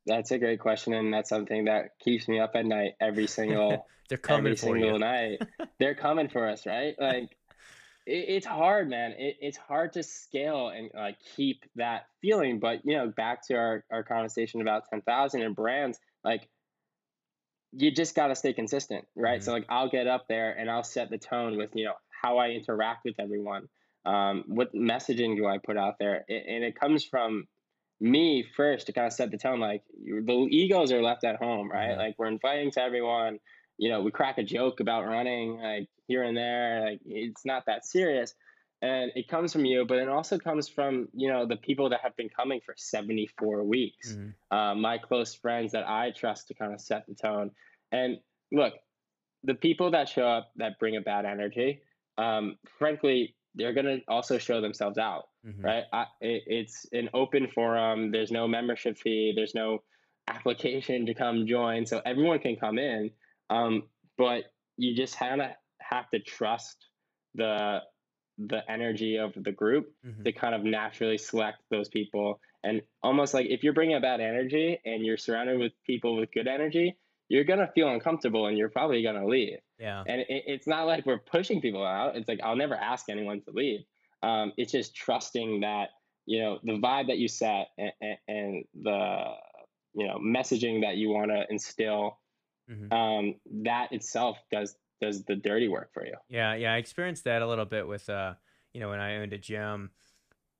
That's 0.06 0.30
a 0.30 0.38
great 0.38 0.60
question, 0.60 0.94
and 0.94 1.12
that's 1.12 1.28
something 1.28 1.66
that 1.66 1.98
keeps 1.98 2.26
me 2.26 2.40
up 2.40 2.52
at 2.54 2.64
night 2.64 2.92
every 3.00 3.26
single. 3.26 3.86
They're 4.08 4.18
coming 4.18 4.46
every 4.46 4.56
for 4.56 4.74
single 4.74 4.92
you. 4.94 4.98
night. 4.98 5.42
They're 5.78 5.94
coming 5.94 6.28
for 6.28 6.48
us, 6.48 6.66
right? 6.66 6.94
Like, 6.98 7.36
it, 8.06 8.24
it's 8.28 8.46
hard, 8.46 8.88
man. 8.88 9.12
It, 9.12 9.36
it's 9.40 9.56
hard 9.56 9.94
to 9.94 10.02
scale 10.02 10.68
and 10.68 10.90
like 10.94 11.16
keep 11.36 11.64
that 11.76 12.06
feeling. 12.20 12.60
But 12.60 12.80
you 12.84 12.96
know, 12.96 13.08
back 13.08 13.46
to 13.48 13.54
our 13.54 13.84
our 13.90 14.02
conversation 14.02 14.60
about 14.60 14.84
ten 14.90 15.02
thousand 15.02 15.42
and 15.42 15.54
brands, 15.54 15.98
like 16.24 16.48
you 17.72 17.92
just 17.92 18.14
got 18.14 18.28
to 18.28 18.34
stay 18.34 18.52
consistent, 18.52 19.06
right? 19.14 19.40
Mm-hmm. 19.40 19.44
So 19.44 19.52
like 19.52 19.66
I'll 19.68 19.90
get 19.90 20.06
up 20.06 20.26
there 20.28 20.52
and 20.52 20.70
I'll 20.70 20.82
set 20.82 21.10
the 21.10 21.18
tone 21.18 21.56
with 21.56 21.70
you 21.74 21.84
know 21.86 21.94
how 22.22 22.38
I 22.38 22.50
interact 22.50 23.04
with 23.04 23.14
everyone. 23.18 23.68
Um, 24.04 24.44
what 24.46 24.74
messaging 24.74 25.36
do 25.36 25.46
I 25.46 25.58
put 25.58 25.76
out 25.76 25.96
there? 25.98 26.24
It, 26.26 26.44
and 26.48 26.64
it 26.64 26.78
comes 26.78 27.04
from 27.04 27.46
me 28.00 28.44
first 28.56 28.86
to 28.86 28.92
kind 28.92 29.06
of 29.06 29.12
set 29.12 29.30
the 29.30 29.38
tone. 29.38 29.60
Like 29.60 29.82
the 29.92 30.46
egos 30.50 30.90
are 30.92 31.02
left 31.02 31.24
at 31.24 31.36
home, 31.36 31.70
right? 31.70 31.90
Mm-hmm. 31.90 32.00
Like 32.00 32.14
we're 32.18 32.28
inviting 32.28 32.70
to 32.72 32.82
everyone. 32.82 33.38
You 33.80 33.88
know, 33.88 34.02
we 34.02 34.10
crack 34.10 34.36
a 34.36 34.42
joke 34.42 34.80
about 34.80 35.06
running 35.06 35.58
like 35.58 35.88
here 36.06 36.22
and 36.22 36.36
there. 36.36 36.82
Like 36.82 37.00
it's 37.06 37.46
not 37.46 37.64
that 37.64 37.86
serious, 37.86 38.34
and 38.82 39.10
it 39.14 39.26
comes 39.26 39.54
from 39.54 39.64
you, 39.64 39.86
but 39.86 39.96
it 39.96 40.08
also 40.08 40.38
comes 40.38 40.68
from 40.68 41.08
you 41.14 41.32
know 41.32 41.46
the 41.46 41.56
people 41.56 41.88
that 41.88 42.00
have 42.02 42.14
been 42.14 42.28
coming 42.28 42.60
for 42.60 42.74
seventy 42.76 43.26
four 43.38 43.64
weeks. 43.64 44.12
Mm-hmm. 44.12 44.56
Uh, 44.56 44.74
my 44.74 44.98
close 44.98 45.34
friends 45.34 45.72
that 45.72 45.88
I 45.88 46.10
trust 46.10 46.48
to 46.48 46.54
kind 46.54 46.74
of 46.74 46.80
set 46.82 47.06
the 47.08 47.14
tone. 47.14 47.52
And 47.90 48.18
look, 48.52 48.74
the 49.44 49.54
people 49.54 49.92
that 49.92 50.10
show 50.10 50.26
up 50.26 50.50
that 50.56 50.78
bring 50.78 50.96
a 50.96 51.00
bad 51.00 51.24
energy, 51.24 51.80
um, 52.18 52.58
frankly, 52.78 53.34
they're 53.54 53.72
going 53.72 53.86
to 53.86 54.00
also 54.08 54.36
show 54.36 54.60
themselves 54.60 54.98
out, 54.98 55.24
mm-hmm. 55.46 55.64
right? 55.64 55.84
I, 55.90 56.04
it, 56.20 56.42
it's 56.46 56.86
an 56.92 57.08
open 57.14 57.48
forum. 57.48 58.12
There's 58.12 58.30
no 58.30 58.46
membership 58.46 58.98
fee. 58.98 59.32
There's 59.34 59.54
no 59.54 59.82
application 60.28 61.06
to 61.06 61.14
come 61.14 61.46
join. 61.46 61.86
So 61.86 62.02
everyone 62.04 62.40
can 62.40 62.56
come 62.56 62.78
in. 62.78 63.10
Um, 63.50 63.84
but 64.16 64.44
you 64.76 64.94
just 64.94 65.18
kind 65.18 65.42
of 65.42 65.50
have 65.80 66.08
to 66.10 66.20
trust 66.20 66.86
the 67.34 67.80
the 68.38 68.62
energy 68.70 69.16
of 69.16 69.34
the 69.36 69.52
group 69.52 69.92
mm-hmm. 70.06 70.22
to 70.22 70.32
kind 70.32 70.54
of 70.54 70.64
naturally 70.64 71.18
select 71.18 71.58
those 71.70 71.90
people 71.90 72.40
and 72.64 72.80
almost 73.02 73.34
like 73.34 73.46
if 73.50 73.62
you're 73.62 73.74
bringing 73.74 73.96
a 73.96 74.00
bad 74.00 74.18
energy 74.20 74.80
and 74.86 75.04
you're 75.04 75.18
surrounded 75.18 75.58
with 75.58 75.72
people 75.84 76.16
with 76.16 76.32
good 76.32 76.48
energy 76.48 76.96
you're 77.30 77.44
gonna 77.44 77.70
feel 77.74 77.88
uncomfortable 77.88 78.46
and 78.46 78.58
you're 78.58 78.68
probably 78.68 79.02
gonna 79.02 79.24
leave. 79.24 79.58
Yeah. 79.78 80.02
And 80.06 80.20
it, 80.22 80.44
it's 80.46 80.66
not 80.66 80.86
like 80.86 81.06
we're 81.06 81.20
pushing 81.20 81.60
people 81.60 81.86
out. 81.86 82.16
It's 82.16 82.28
like 82.28 82.40
I'll 82.42 82.56
never 82.56 82.74
ask 82.74 83.08
anyone 83.08 83.40
to 83.42 83.52
leave. 83.52 83.80
Um, 84.22 84.52
it's 84.58 84.72
just 84.72 84.94
trusting 84.94 85.60
that 85.60 85.90
you 86.26 86.40
know 86.40 86.58
the 86.62 86.72
vibe 86.72 87.06
that 87.06 87.18
you 87.18 87.28
set 87.28 87.68
and, 87.78 87.92
and, 88.02 88.18
and 88.28 88.64
the 88.82 89.24
you 89.94 90.08
know 90.08 90.18
messaging 90.18 90.82
that 90.82 90.96
you 90.96 91.08
want 91.08 91.30
to 91.30 91.44
instill. 91.48 92.18
Mm-hmm. 92.70 92.92
Um, 92.92 93.34
that 93.64 93.92
itself 93.92 94.38
does 94.50 94.76
does 95.00 95.24
the 95.24 95.34
dirty 95.34 95.68
work 95.68 95.92
for 95.92 96.04
you. 96.04 96.14
Yeah, 96.28 96.54
yeah, 96.54 96.74
I 96.74 96.76
experienced 96.76 97.24
that 97.24 97.42
a 97.42 97.46
little 97.46 97.64
bit 97.64 97.88
with 97.88 98.08
uh, 98.08 98.34
you 98.72 98.80
know, 98.80 98.90
when 98.90 99.00
I 99.00 99.16
owned 99.16 99.32
a 99.32 99.38
gym 99.38 99.90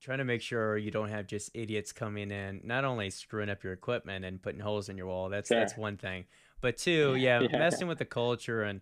trying 0.00 0.18
to 0.18 0.24
make 0.24 0.40
sure 0.40 0.78
you 0.78 0.90
don't 0.90 1.10
have 1.10 1.26
just 1.26 1.50
idiots 1.52 1.92
coming 1.92 2.30
in 2.30 2.62
not 2.64 2.86
only 2.86 3.10
screwing 3.10 3.50
up 3.50 3.62
your 3.62 3.74
equipment 3.74 4.24
and 4.24 4.42
putting 4.42 4.58
holes 4.58 4.88
in 4.88 4.96
your 4.96 5.06
wall 5.06 5.28
that's 5.28 5.48
sure. 5.48 5.58
that's 5.58 5.76
one 5.76 5.98
thing 5.98 6.24
but 6.60 6.76
two, 6.76 7.16
yeah, 7.16 7.40
yeah. 7.40 7.48
messing 7.58 7.88
with 7.88 7.98
the 7.98 8.04
culture 8.04 8.62
and 8.62 8.80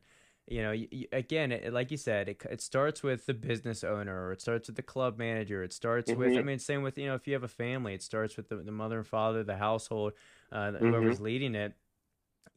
you 0.51 0.63
know, 0.63 0.73
you, 0.73 1.07
again, 1.13 1.53
it, 1.53 1.75
like 1.75 1.91
you 1.91 1.99
said, 1.99 2.27
it, 2.27 2.43
it 2.51 2.63
starts 2.63 3.03
with 3.03 3.27
the 3.27 3.35
business 3.35 3.85
owner, 3.85 4.29
or 4.29 4.33
it 4.33 4.41
starts 4.41 4.69
with 4.69 4.77
the 4.77 4.83
club 4.83 5.19
manager. 5.19 5.63
It 5.63 5.75
starts 5.75 6.11
mm-hmm. 6.11 6.19
with, 6.19 6.29
I 6.31 6.37
mm-hmm. 6.37 6.47
mean, 6.47 6.59
same 6.59 6.83
with 6.83 6.97
you 6.97 7.07
know, 7.07 7.15
if 7.15 7.27
you 7.27 7.35
have 7.35 7.43
a 7.43 7.49
family, 7.49 7.93
it 7.93 8.03
starts 8.03 8.39
with 8.39 8.49
the, 8.49 8.57
the 8.57 8.73
mother 8.73 8.97
and 8.97 9.07
father, 9.07 9.45
the 9.45 9.59
household, 9.59 10.15
uh, 10.51 10.57
mm-hmm. 10.57 10.87
whoever's 10.87 11.21
leading 11.21 11.55
it. 11.55 11.75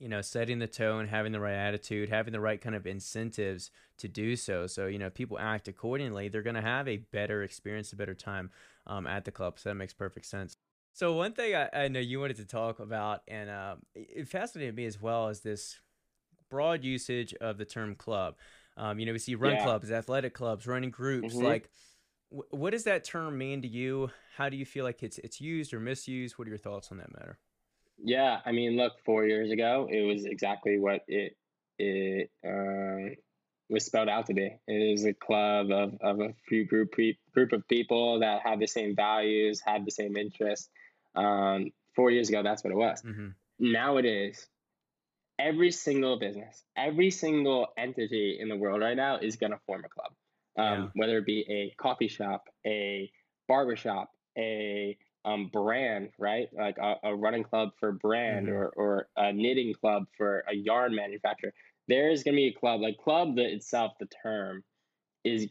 You 0.02 0.10
know, 0.10 0.22
setting 0.22 0.58
the 0.58 0.68
tone, 0.68 1.08
having 1.08 1.32
the 1.32 1.40
right 1.40 1.54
attitude, 1.54 2.10
having 2.10 2.34
the 2.34 2.40
right 2.40 2.60
kind 2.60 2.76
of 2.76 2.88
incentives 2.88 3.70
to 4.00 4.08
do 4.08 4.36
so. 4.36 4.66
So 4.66 4.88
you 4.88 4.98
know, 4.98 5.12
people 5.12 5.38
act 5.40 5.68
accordingly. 5.68 6.28
They're 6.28 6.42
going 6.42 6.56
to 6.56 6.62
have 6.62 6.88
a 6.88 6.98
better 6.98 7.44
experience, 7.44 7.94
a 7.94 7.96
better 7.96 8.16
time 8.16 8.50
um, 8.88 9.06
at 9.06 9.26
the 9.26 9.32
club. 9.32 9.60
So 9.60 9.70
that 9.70 9.76
makes 9.76 9.94
perfect 9.94 10.26
sense. 10.26 10.58
So 10.94 11.14
one 11.14 11.34
thing 11.34 11.56
I, 11.56 11.70
I 11.74 11.88
know 11.88 12.00
you 12.00 12.20
wanted 12.20 12.38
to 12.38 12.46
talk 12.46 12.80
about, 12.80 13.22
and 13.28 13.50
um, 13.50 13.78
it 13.96 14.28
fascinated 14.28 14.76
me 14.76 14.86
as 14.86 15.02
well, 15.02 15.30
is 15.30 15.42
this 15.42 15.80
broad 16.50 16.84
usage 16.84 17.34
of 17.36 17.58
the 17.58 17.66
term 17.66 17.96
club. 17.96 18.36
Um, 18.78 19.00
you 19.00 19.06
know, 19.06 19.14
we 19.14 19.20
see 19.20 19.36
run 19.36 19.54
yeah. 19.54 19.64
clubs, 19.64 19.92
athletic 19.92 20.34
clubs, 20.34 20.68
running 20.68 20.90
groups. 20.90 21.34
Mm-hmm. 21.34 21.46
Like, 21.46 21.70
w- 22.32 22.48
what 22.52 22.72
does 22.72 22.84
that 22.86 23.04
term 23.04 23.38
mean 23.38 23.62
to 23.62 23.68
you? 23.68 24.10
How 24.36 24.50
do 24.50 24.58
you 24.58 24.66
feel 24.66 24.84
like 24.84 25.04
it's 25.04 25.18
it's 25.20 25.40
used 25.40 25.74
or 25.74 25.80
misused? 25.80 26.38
What 26.38 26.48
are 26.48 26.50
your 26.50 26.58
thoughts 26.58 26.92
on 26.92 26.98
that 26.98 27.14
matter? 27.14 27.38
Yeah, 28.04 28.40
I 28.46 28.52
mean, 28.52 28.78
look, 28.78 28.94
four 29.06 29.26
years 29.26 29.52
ago, 29.52 29.88
it 29.90 30.02
was 30.02 30.26
exactly 30.26 30.80
what 30.80 31.04
it 31.08 31.38
it 31.78 32.30
um, 32.46 33.16
was 33.70 33.86
spelled 33.86 34.10
out 34.10 34.28
to 34.28 34.34
be. 34.34 34.56
It 34.68 34.74
is 34.94 35.06
a 35.06 35.14
club 35.14 35.72
of, 35.72 35.94
of 36.02 36.20
a 36.20 36.34
few 36.48 36.66
group 36.66 36.94
group 37.34 37.54
of 37.54 37.68
people 37.68 38.20
that 38.20 38.42
have 38.44 38.60
the 38.60 38.68
same 38.68 38.96
values, 38.96 39.62
had 39.66 39.86
the 39.86 39.92
same 39.92 40.18
interests, 40.18 40.70
um, 41.16 41.72
four 41.96 42.12
years 42.12 42.30
ago, 42.30 42.44
that's 42.44 42.64
what 42.64 42.72
it 42.72 42.78
was. 42.78 43.02
Mm-hmm. 43.02 43.28
Nowadays, 43.60 44.48
every 45.40 45.72
single 45.72 46.20
business, 46.20 46.64
every 46.76 47.12
single 47.12 47.68
entity 47.78 48.38
in 48.40 48.50
the 48.50 48.56
world 48.56 48.82
right 48.82 48.98
now 48.98 49.18
is 49.18 49.36
going 49.36 49.52
to 49.52 49.60
form 49.66 49.84
a 49.86 49.90
club, 49.90 50.12
um, 50.58 50.84
yeah. 50.84 50.88
whether 50.96 51.18
it 51.18 51.26
be 51.26 51.46
a 51.50 51.74
coffee 51.82 52.08
shop, 52.08 52.48
a 52.66 53.12
barbershop, 53.48 54.10
a 54.38 54.98
um, 55.26 55.50
brand, 55.52 56.10
right? 56.18 56.48
Like 56.54 56.78
a, 56.78 56.96
a, 57.04 57.16
running 57.16 57.44
club 57.44 57.70
for 57.80 57.92
brand 57.92 58.48
mm-hmm. 58.48 58.56
or, 58.56 58.68
or 58.76 59.08
a 59.16 59.32
knitting 59.32 59.74
club 59.74 60.06
for 60.18 60.44
a 60.50 60.56
yarn 60.56 60.96
manufacturer. 60.96 61.54
There 61.88 62.10
is 62.10 62.24
going 62.24 62.36
to 62.36 62.38
be 62.38 62.48
a 62.48 62.60
club, 62.60 62.82
like 62.82 62.98
club 62.98 63.36
the, 63.36 63.44
itself, 63.44 63.94
the 64.00 64.08
term 64.24 64.64
is 65.24 65.48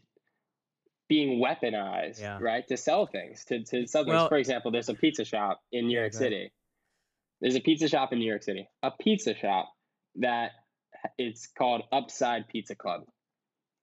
being 1.08 1.42
weaponized, 1.42 2.20
yeah. 2.20 2.38
right, 2.40 2.66
to 2.68 2.76
sell 2.76 3.06
things, 3.06 3.44
to, 3.46 3.64
to 3.64 3.86
sell 3.86 4.04
things. 4.04 4.14
Well, 4.14 4.28
For 4.28 4.36
example, 4.36 4.70
there's 4.70 4.88
a 4.88 4.94
pizza 4.94 5.24
shop 5.24 5.60
in 5.72 5.88
New 5.88 5.98
York 5.98 6.12
City. 6.12 6.52
There's 7.40 7.56
a 7.56 7.60
pizza 7.60 7.88
shop 7.88 8.12
in 8.12 8.18
New 8.18 8.28
York 8.28 8.42
City, 8.42 8.68
a 8.82 8.90
pizza 8.90 9.34
shop 9.34 9.72
that 10.16 10.52
it's 11.18 11.46
called 11.46 11.82
Upside 11.92 12.48
Pizza 12.48 12.74
Club, 12.74 13.02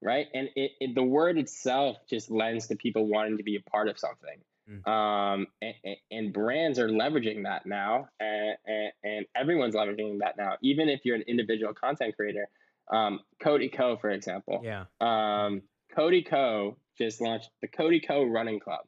right? 0.02 0.28
And 0.34 0.50
it, 0.56 0.72
it 0.80 0.96
the 0.96 1.04
word 1.04 1.38
itself 1.38 1.98
just 2.10 2.30
lends 2.30 2.68
to 2.68 2.76
people 2.76 3.08
wanting 3.08 3.38
to 3.38 3.44
be 3.44 3.56
a 3.56 3.70
part 3.70 3.88
of 3.88 3.98
something. 3.98 4.40
Mm. 4.70 4.88
Um, 4.88 5.48
and, 5.62 5.96
and, 6.12 6.34
brands 6.34 6.78
are 6.78 6.90
leveraging 6.90 7.44
that 7.44 7.66
now, 7.66 8.10
and, 8.20 8.58
and, 8.66 8.92
and, 9.04 9.26
everyone's 9.34 9.76
leveraging 9.76 10.20
that 10.20 10.36
now. 10.38 10.58
Even 10.62 10.90
if 10.90 11.06
you're 11.06 11.16
an 11.16 11.24
individual 11.26 11.74
content 11.74 12.16
creator, 12.18 12.50
um, 12.92 13.22
Cody 13.42 13.70
Ko, 13.70 13.96
for 13.96 14.10
example. 14.10 14.62
Yeah. 14.64 14.86
Um, 15.00 15.62
Cody 15.96 16.22
Ko 16.22 16.78
just 16.98 17.22
launched 17.22 17.50
the 17.62 17.68
Cody 17.68 18.02
Ko 18.02 18.24
Running 18.24 18.60
Club. 18.60 18.82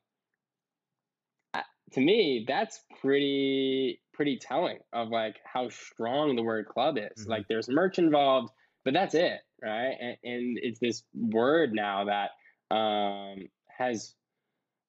Uh, 1.53 1.61
to 1.93 2.01
me, 2.01 2.45
that's 2.47 2.81
pretty 3.01 4.01
pretty 4.13 4.37
telling 4.37 4.79
of 4.91 5.07
like 5.09 5.37
how 5.45 5.69
strong 5.69 6.35
the 6.35 6.43
word 6.43 6.67
club 6.67 6.97
is. 6.97 7.21
Mm-hmm. 7.21 7.31
Like 7.31 7.47
there's 7.47 7.69
merch 7.69 7.99
involved, 7.99 8.51
but 8.83 8.93
that's 8.93 9.15
it, 9.15 9.39
right? 9.63 9.95
And, 9.99 10.17
and 10.23 10.59
it's 10.61 10.79
this 10.79 11.03
word 11.15 11.71
now 11.73 12.05
that 12.05 12.31
um, 12.75 13.47
has 13.77 14.13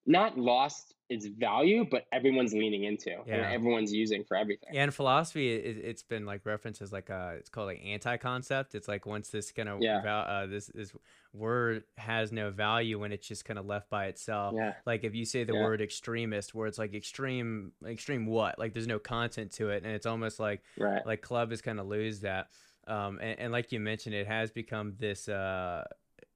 not 0.07 0.39
lost 0.39 0.95
its 1.11 1.27
value, 1.27 1.85
but 1.91 2.07
everyone's 2.13 2.53
leaning 2.53 2.85
into 2.85 3.11
yeah. 3.11 3.35
and 3.35 3.45
everyone's 3.53 3.93
using 3.93 4.23
for 4.23 4.37
everything. 4.37 4.77
And 4.77 4.95
philosophy, 4.95 5.53
it, 5.53 5.85
has 5.85 6.03
been 6.03 6.25
like 6.25 6.47
referenced 6.47 6.81
as 6.81 6.93
like 6.93 7.11
a, 7.11 7.35
it's 7.37 7.51
called 7.51 7.67
like 7.67 7.83
anti-concept. 7.85 8.77
It's 8.77 8.87
like 8.87 9.07
once 9.07 9.29
this 9.29 9.51
kind 9.51 9.69
of 9.69 9.83
yeah. 9.83 9.99
uh, 9.99 10.47
this 10.47 10.67
this 10.67 10.93
word 11.33 11.83
has 11.97 12.33
no 12.33 12.51
value 12.51 12.99
when 12.99 13.13
it's 13.13 13.27
just 13.27 13.45
kind 13.45 13.59
of 13.59 13.67
left 13.67 13.91
by 13.91 14.07
itself. 14.07 14.55
Yeah. 14.57 14.75
Like 14.87 15.03
if 15.03 15.15
you 15.15 15.25
say 15.25 15.43
the 15.43 15.55
yeah. 15.55 15.63
word 15.63 15.81
extremist, 15.81 16.55
where 16.55 16.69
it's 16.69 16.79
like 16.79 16.95
extreme, 16.95 17.73
extreme 17.85 18.27
what? 18.27 18.59
Like 18.59 18.73
there's 18.73 18.87
no 18.87 19.01
content 19.01 19.51
to 19.53 19.71
it, 19.71 19.83
and 19.85 19.93
it's 19.93 20.07
almost 20.07 20.39
like 20.39 20.63
right. 20.79 21.05
like 21.05 21.23
club 21.23 21.51
is 21.53 21.61
kind 21.61 21.81
of 21.81 21.87
lose 21.87 22.21
that. 22.21 22.49
Um, 22.87 23.19
and, 23.21 23.39
and 23.39 23.53
like 23.53 23.73
you 23.73 23.81
mentioned, 23.81 24.15
it 24.15 24.29
has 24.29 24.53
become 24.53 24.95
this. 24.99 25.29
Uh, 25.29 25.85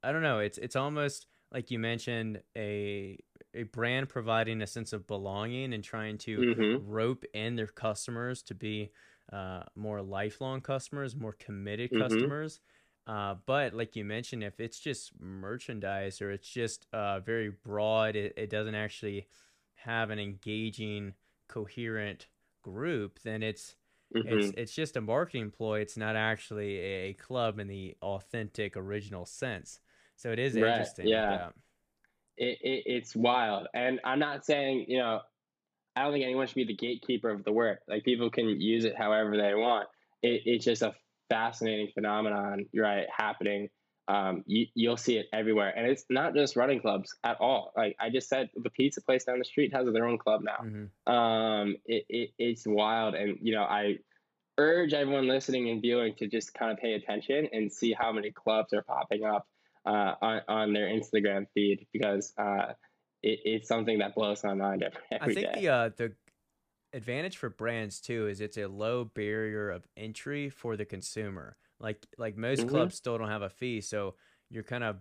I 0.03 0.11
don't 0.11 0.23
know. 0.23 0.41
It's 0.41 0.59
it's 0.59 0.77
almost 0.77 1.27
like 1.53 1.71
you 1.71 1.79
mentioned 1.79 2.43
a 2.57 3.19
a 3.55 3.63
brand 3.65 4.09
providing 4.09 4.63
a 4.63 4.67
sense 4.67 4.93
of 4.93 5.07
belonging 5.07 5.73
and 5.73 5.83
trying 5.83 6.19
to 6.19 6.39
mm-hmm. 6.39 6.91
rope 6.91 7.25
in 7.35 7.57
their 7.57 7.67
customers 7.67 8.43
to 8.43 8.55
be 8.55 8.91
uh, 9.33 9.63
more 9.75 10.03
lifelong 10.03 10.61
customers, 10.61 11.17
more 11.17 11.33
committed 11.33 11.91
mm-hmm. 11.91 12.03
customers. 12.03 12.61
Uh, 13.07 13.35
but 13.47 13.75
like 13.75 13.97
you 13.97 14.05
mentioned, 14.05 14.43
if 14.43 14.61
it's 14.61 14.79
just 14.79 15.13
merchandise 15.21 16.23
or 16.23 16.31
it's 16.31 16.49
just 16.49 16.87
uh, 16.93 17.21
very 17.21 17.51
broad, 17.51 18.17
it, 18.17 18.33
it 18.37 18.51
doesn't 18.51 18.75
actually 18.75 19.27
have 19.75 20.11
an 20.11 20.19
engaging, 20.19 21.13
coherent 21.49 22.29
group, 22.63 23.19
then 23.23 23.43
it's 23.43 23.77
mm-hmm. 24.15 24.27
it's 24.27 24.53
it's 24.57 24.75
just 24.75 24.97
a 24.97 25.01
marketing 25.01 25.51
ploy. 25.51 25.81
It's 25.81 25.97
not 25.97 26.17
actually 26.17 26.79
a 26.79 27.13
club 27.15 27.59
in 27.59 27.69
the 27.69 27.95
authentic, 28.03 28.77
original 28.77 29.27
sense. 29.27 29.81
So 30.17 30.31
it 30.31 30.39
is 30.39 30.55
right. 30.55 30.71
interesting. 30.71 31.09
Yeah. 31.09 31.51
It, 32.37 32.59
it, 32.63 32.83
it's 32.87 33.15
wild. 33.15 33.69
And 33.75 34.01
I'm 34.05 34.19
not 34.19 34.45
saying, 34.45 34.87
you 34.89 34.99
know, 34.99 35.21
I 35.97 36.03
don't 36.03 36.13
think 36.13 36.25
anyone 36.25 36.47
should 36.47 36.57
be 36.57 36.65
the 36.65 36.75
gatekeeper 36.77 37.31
of 37.31 37.45
the 37.45 37.53
word. 37.53 37.79
Like 37.87 38.05
people 38.05 38.31
can 38.31 38.61
use 38.61 38.85
it 38.85 38.97
however 38.97 39.37
they 39.37 39.55
want. 39.55 39.89
It, 40.23 40.43
it's 40.45 40.65
just 40.65 40.83
a 40.83 40.95
fascinating 41.31 41.89
phenomenon, 41.95 42.67
right, 42.77 43.07
happening. 43.17 43.69
Um, 44.07 44.43
you, 44.47 44.67
you'll 44.75 44.97
see 44.97 45.17
it 45.17 45.27
everywhere. 45.33 45.73
And 45.75 45.87
it's 45.87 46.05
not 46.11 46.35
just 46.35 46.57
running 46.57 46.81
clubs 46.81 47.15
at 47.23 47.41
all. 47.41 47.73
Like 47.77 47.97
I 48.01 48.11
just 48.11 48.29
said, 48.29 48.51
the 48.55 48.71
pizza 48.71 49.01
place 49.01 49.25
down 49.25 49.39
the 49.39 49.45
street 49.45 49.73
has 49.73 49.87
their 49.93 50.05
own 50.05 50.19
club 50.19 50.43
now. 50.43 50.59
Mm-hmm. 50.63 51.13
Um, 51.13 51.77
it, 51.87 52.05
it, 52.09 52.31
it's 52.39 52.67
wild. 52.67 53.15
And, 53.15 53.39
you 53.41 53.55
know, 53.55 53.63
I 53.63 53.99
urge 54.59 54.93
everyone 54.93 55.27
listening 55.29 55.71
and 55.71 55.81
viewing 55.81 56.15
to 56.17 56.27
just 56.27 56.53
kind 56.55 56.71
of 56.71 56.79
pay 56.79 56.95
attention 56.95 57.49
and 57.53 57.73
see 57.73 57.93
how 57.93 58.13
many 58.13 58.31
clubs 58.31 58.73
are 58.73 58.83
popping 58.83 59.25
up 59.25 59.47
uh, 59.87 60.15
on, 60.21 60.41
on 60.49 60.73
their 60.73 60.87
Instagram 60.87 61.47
feed 61.55 61.87
because 61.93 62.33
uh, 62.39 62.73
it, 63.23 63.41
it's 63.45 63.69
something 63.69 63.99
that 63.99 64.15
blows 64.15 64.43
my 64.45 64.55
mind 64.55 64.83
every, 64.83 65.01
every 65.13 65.33
I 65.33 65.35
think 65.35 65.55
day. 65.55 65.61
the 65.61 65.69
uh, 65.69 65.91
the 65.97 66.13
advantage 66.93 67.37
for 67.37 67.51
brands 67.51 68.01
too 68.01 68.29
is 68.29 68.41
it's 68.41 68.57
a 68.57 68.67
low 68.67 69.05
barrier 69.05 69.71
of 69.71 69.87
entry 69.97 70.49
for 70.49 70.77
the 70.77 70.85
consumer. 70.85 71.57
Like 71.81 72.07
like 72.19 72.37
most 72.37 72.61
mm-hmm. 72.61 72.71
clubs 72.71 72.95
still 72.95 73.19
don't 73.19 73.29
have 73.29 73.43
a 73.43 73.51
fee, 73.51 73.81
so 73.81 74.15
you're 74.51 74.63
kind 74.63 74.85
of 74.85 74.97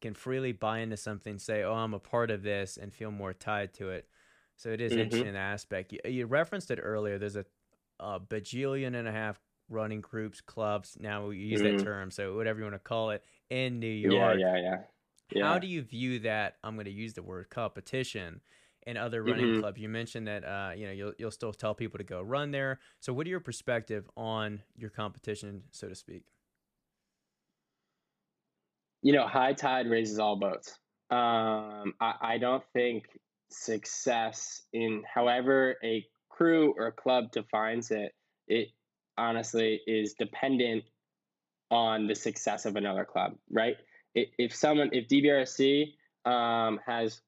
can 0.00 0.14
freely 0.14 0.52
buy 0.52 0.78
into 0.78 0.96
something, 0.96 1.38
say, 1.38 1.62
"Oh, 1.62 1.74
I'm 1.74 1.94
a 1.94 1.98
part 1.98 2.30
of 2.30 2.42
this," 2.42 2.76
and 2.76 2.92
feel 2.92 3.10
more 3.10 3.32
tied 3.32 3.74
to 3.74 3.90
it. 3.90 4.06
So 4.56 4.70
it 4.70 4.80
is 4.80 4.92
mm-hmm. 4.92 5.00
interesting 5.02 5.36
aspect. 5.36 5.92
You, 5.92 5.98
you, 6.04 6.26
referenced 6.26 6.70
it 6.70 6.78
earlier. 6.82 7.18
There's 7.18 7.36
a, 7.36 7.44
a 7.98 8.20
bajillion 8.20 8.94
and 8.94 9.08
a 9.08 9.12
half 9.12 9.40
running 9.68 10.00
groups, 10.00 10.40
clubs. 10.40 10.96
Now 11.00 11.26
we 11.26 11.38
use 11.38 11.62
mm-hmm. 11.62 11.78
that 11.78 11.84
term, 11.84 12.10
so 12.10 12.36
whatever 12.36 12.58
you 12.58 12.64
want 12.64 12.74
to 12.74 12.80
call 12.80 13.10
it, 13.10 13.24
in 13.52 13.78
New 13.78 13.86
York. 13.86 14.38
Yeah, 14.38 14.56
yeah, 14.56 14.62
yeah. 14.62 14.76
yeah. 15.30 15.46
How 15.46 15.58
do 15.58 15.66
you 15.66 15.82
view 15.82 16.20
that? 16.20 16.56
I'm 16.64 16.74
going 16.74 16.86
to 16.86 16.90
use 16.90 17.12
the 17.12 17.22
word 17.22 17.50
competition 17.50 18.40
in 18.86 18.96
other 18.96 19.22
running 19.22 19.44
mm-hmm. 19.44 19.60
clubs. 19.60 19.78
You 19.78 19.90
mentioned 19.90 20.26
that 20.26 20.44
uh, 20.44 20.72
you 20.74 20.86
know 20.86 20.92
you'll 20.92 21.12
you'll 21.18 21.30
still 21.30 21.52
tell 21.52 21.74
people 21.74 21.98
to 21.98 22.04
go 22.04 22.22
run 22.22 22.50
there. 22.50 22.80
So, 23.00 23.12
what 23.12 23.26
are 23.26 23.30
your 23.30 23.40
perspective 23.40 24.08
on 24.16 24.62
your 24.76 24.88
competition, 24.88 25.64
so 25.70 25.88
to 25.88 25.94
speak? 25.94 26.24
You 29.02 29.12
know, 29.12 29.26
high 29.26 29.52
tide 29.52 29.88
raises 29.88 30.18
all 30.18 30.36
boats. 30.36 30.78
Um, 31.10 31.92
I, 32.00 32.14
I 32.22 32.38
don't 32.38 32.64
think 32.72 33.04
success 33.50 34.62
in 34.72 35.02
however 35.12 35.76
a 35.84 36.06
crew 36.30 36.72
or 36.78 36.90
club 36.90 37.30
defines 37.32 37.90
it, 37.90 38.14
it 38.48 38.68
honestly 39.18 39.80
is 39.86 40.14
dependent 40.14 40.84
on 41.72 42.06
the 42.06 42.14
success 42.14 42.66
of 42.66 42.76
another 42.76 43.04
club, 43.04 43.34
right? 43.50 43.76
If 44.14 44.54
someone, 44.54 44.90
if 44.92 45.08
DBRC 45.08 45.94
um, 46.30 46.78
has 46.86 47.22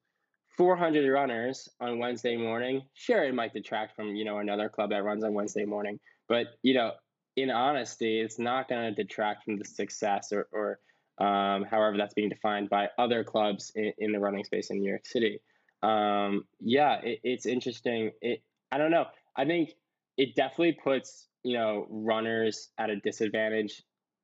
400 0.59 1.11
runners 1.11 1.66
on 1.80 1.99
Wednesday 1.99 2.36
morning, 2.36 2.82
sure, 2.92 3.24
it 3.24 3.34
might 3.34 3.55
detract 3.55 3.97
from, 3.97 4.14
you 4.14 4.24
know, 4.24 4.38
another 4.38 4.68
club 4.68 4.90
that 4.90 5.03
runs 5.03 5.24
on 5.24 5.32
Wednesday 5.32 5.64
morning. 5.64 5.99
But, 6.28 6.49
you 6.62 6.74
know, 6.74 6.92
in 7.36 7.51
honesty, 7.51 8.20
it's 8.20 8.38
not 8.38 8.68
going 8.68 8.95
to 8.95 9.03
detract 9.03 9.45
from 9.45 9.59
the 9.59 9.64
success 9.64 10.30
or, 10.30 10.47
or 10.53 10.78
um, 11.26 11.64
however 11.64 11.97
that's 11.97 12.14
being 12.14 12.28
defined 12.28 12.68
by 12.68 12.90
other 12.99 13.24
clubs 13.24 13.72
in, 13.74 13.95
in 13.97 14.12
the 14.12 14.20
running 14.20 14.45
space 14.45 14.68
in 14.68 14.80
New 14.80 14.90
York 14.90 15.07
City. 15.07 15.40
Um, 15.82 16.45
yeah, 16.61 17.01
it, 17.03 17.20
it's 17.24 17.47
interesting. 17.47 18.11
It, 18.20 18.42
I 18.70 18.76
don't 18.76 18.90
know. 18.90 19.07
I 19.34 19.47
think 19.47 19.70
it 20.18 20.34
definitely 20.34 20.72
puts, 20.84 21.28
you 21.42 21.57
know, 21.57 21.86
runners 21.88 22.68
at 22.78 22.90
a 22.90 22.97
disadvantage 22.97 23.82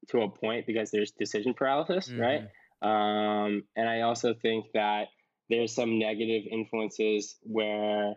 to 0.09 0.22
a 0.22 0.28
point 0.28 0.66
because 0.66 0.90
there's 0.90 1.12
decision 1.12 1.55
paralysis, 1.55 2.09
mm-hmm. 2.09 2.20
right? 2.20 2.42
Um, 2.82 3.64
and 3.76 3.88
I 3.88 4.03
also 4.03 4.34
think 4.34 4.66
that 4.74 5.09
there's 5.48 5.74
some 5.74 5.98
negative 5.98 6.44
influences 6.51 7.36
where 7.42 8.14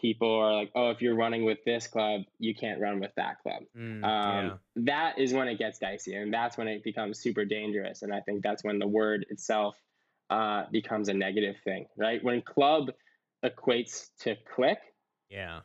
people 0.00 0.32
are 0.32 0.54
like, 0.54 0.70
oh, 0.74 0.90
if 0.90 1.02
you're 1.02 1.16
running 1.16 1.44
with 1.44 1.58
this 1.64 1.86
club, 1.86 2.22
you 2.38 2.54
can't 2.54 2.80
run 2.80 3.00
with 3.00 3.10
that 3.16 3.42
club. 3.42 3.62
Mm, 3.76 4.04
um, 4.04 4.46
yeah. 4.46 4.50
That 4.76 5.18
is 5.18 5.32
when 5.32 5.48
it 5.48 5.58
gets 5.58 5.78
dicey, 5.78 6.14
and 6.14 6.32
that's 6.32 6.56
when 6.56 6.68
it 6.68 6.84
becomes 6.84 7.20
super 7.20 7.44
dangerous. 7.44 8.02
And 8.02 8.12
I 8.12 8.20
think 8.20 8.42
that's 8.42 8.64
when 8.64 8.78
the 8.78 8.86
word 8.86 9.26
itself 9.28 9.76
uh, 10.30 10.64
becomes 10.70 11.08
a 11.08 11.14
negative 11.14 11.56
thing, 11.64 11.86
right? 11.96 12.22
When 12.22 12.42
club 12.42 12.92
equates 13.44 14.08
to 14.20 14.36
click, 14.54 14.78
yeah, 15.28 15.60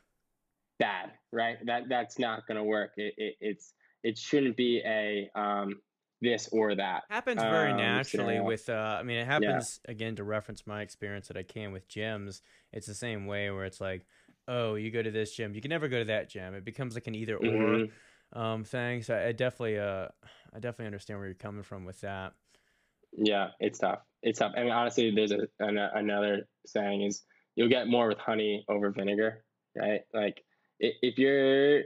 bad, 0.80 1.12
right? 1.32 1.58
That 1.66 1.84
that's 1.90 2.20
not 2.20 2.48
going 2.48 2.58
to 2.58 2.64
work. 2.64 2.92
It, 2.98 3.14
it, 3.18 3.36
it's 3.40 3.74
it 4.06 4.18
shouldn't 4.18 4.56
be 4.56 4.82
a 4.86 5.30
um, 5.36 5.82
this 6.22 6.48
or 6.52 6.76
that. 6.76 7.04
Happens 7.10 7.42
very 7.42 7.72
um, 7.72 7.78
naturally 7.78 8.40
with. 8.40 8.70
Uh, 8.70 8.98
I 9.00 9.04
mean, 9.04 9.18
it 9.18 9.26
happens 9.26 9.80
yeah. 9.86 9.92
again 9.92 10.16
to 10.18 10.24
reference 10.24 10.68
my 10.68 10.82
experience 10.82 11.28
that 11.28 11.38
I 11.38 11.44
can 11.44 11.72
with 11.72 11.90
gyms. 11.90 12.42
It's 12.72 12.86
the 12.86 12.94
same 12.94 13.26
way 13.26 13.50
where 13.50 13.66
it's 13.66 13.82
like, 13.82 14.06
oh, 14.48 14.76
you 14.76 14.92
go 14.92 15.02
to 15.02 15.12
this 15.12 15.36
gym, 15.36 15.56
you 15.56 15.62
can 15.62 15.70
never 15.70 15.88
go 15.88 16.00
to 16.00 16.06
that 16.06 16.30
gym. 16.30 16.54
It 16.54 16.64
becomes 16.64 16.94
like 16.94 17.08
an 17.08 17.16
either 17.16 17.38
mm-hmm. 17.38 18.38
or 18.38 18.42
um, 18.42 18.64
thing. 18.64 19.02
So 19.02 19.18
I 19.18 19.32
definitely, 19.32 19.80
uh, 19.80 20.08
I 20.54 20.60
definitely 20.60 20.88
understand 20.88 21.20
where 21.20 21.28
you're 21.28 21.36
coming 21.36 21.64
from 21.64 21.84
with 21.84 22.02
that. 22.02 22.34
Yeah, 23.12 23.50
it's 23.60 23.80
tough. 23.80 24.00
It's 24.22 24.40
tough. 24.40 24.52
I 24.56 24.62
mean, 24.62 24.72
honestly, 24.72 25.12
there's 25.16 25.32
a, 25.32 25.48
an, 25.60 25.78
another 25.78 26.48
saying 26.66 27.02
is 27.02 27.24
you'll 27.56 27.70
get 27.70 27.88
more 27.88 28.08
with 28.08 28.20
honey 28.20 28.66
over 28.70 28.92
vinegar, 28.92 29.44
right? 29.76 30.02
Like 30.14 30.44
if 30.80 31.18
you're 31.18 31.84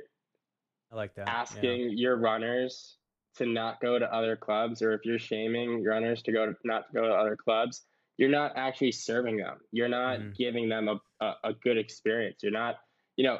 I 0.92 0.96
like 0.96 1.16
that. 1.16 1.30
Asking 1.30 1.82
yeah. 1.82 1.96
your 1.96 2.18
runners 2.18 2.98
to 3.38 3.46
not 3.46 3.80
go 3.82 4.00
to 4.00 4.14
other 4.14 4.36
clubs, 4.36 4.82
or 4.82 4.94
if 4.94 5.02
you're 5.06 5.20
shaming 5.20 5.84
runners 5.84 6.22
to 6.24 6.32
go 6.32 6.46
to 6.48 6.54
not 6.64 6.88
to 6.88 6.94
go 6.94 7.08
to 7.08 7.14
other 7.14 7.36
clubs, 7.36 7.84
you're 8.18 8.30
not 8.30 8.54
actually 8.56 8.92
serving 8.92 9.38
them. 9.38 9.58
You're 9.72 9.90
not 9.90 10.20
mm. 10.20 10.36
giving 10.36 10.68
them 10.68 10.88
a, 10.88 11.00
a, 11.24 11.34
a, 11.46 11.54
good 11.54 11.78
experience. 11.78 12.40
You're 12.44 12.52
not, 12.52 12.76
you 13.16 13.24
know, 13.24 13.38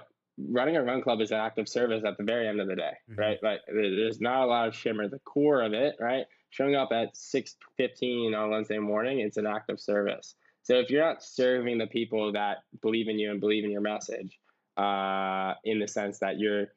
running 0.48 0.78
a 0.78 0.84
run 0.84 1.02
club 1.02 1.20
is 1.20 1.32
an 1.32 1.38
act 1.38 1.60
of 1.60 1.68
service 1.68 2.04
at 2.06 2.18
the 2.18 2.24
very 2.24 2.48
end 2.48 2.62
of 2.62 2.68
the 2.68 2.76
day, 2.76 2.94
mm-hmm. 3.12 3.20
right? 3.20 3.38
Like 3.44 3.60
there's 3.68 4.22
not 4.22 4.44
a 4.44 4.46
lot 4.46 4.68
of 4.68 4.76
shimmer. 4.76 5.10
The 5.10 5.20
core 5.20 5.62
of 5.62 5.74
it, 5.74 5.96
right? 6.00 6.26
Showing 6.52 6.76
up 6.76 6.90
at 6.92 7.16
six 7.16 7.56
fifteen 7.78 8.34
on 8.34 8.52
Wednesday 8.52 8.80
morning, 8.80 9.20
it's 9.20 9.38
an 9.38 9.48
act 9.48 9.70
of 9.70 9.80
service. 9.80 10.36
So 10.64 10.76
if 10.76 10.90
you're 10.90 11.04
not 11.04 11.24
serving 11.24 11.78
the 11.78 11.88
people 11.88 12.34
that 12.34 12.58
believe 12.82 13.08
in 13.08 13.18
you 13.18 13.32
and 13.32 13.40
believe 13.40 13.64
in 13.64 13.72
your 13.72 13.82
message, 13.82 14.40
uh, 14.78 15.56
in 15.64 15.80
the 15.80 15.88
sense 15.88 16.20
that 16.20 16.40
you're, 16.40 16.68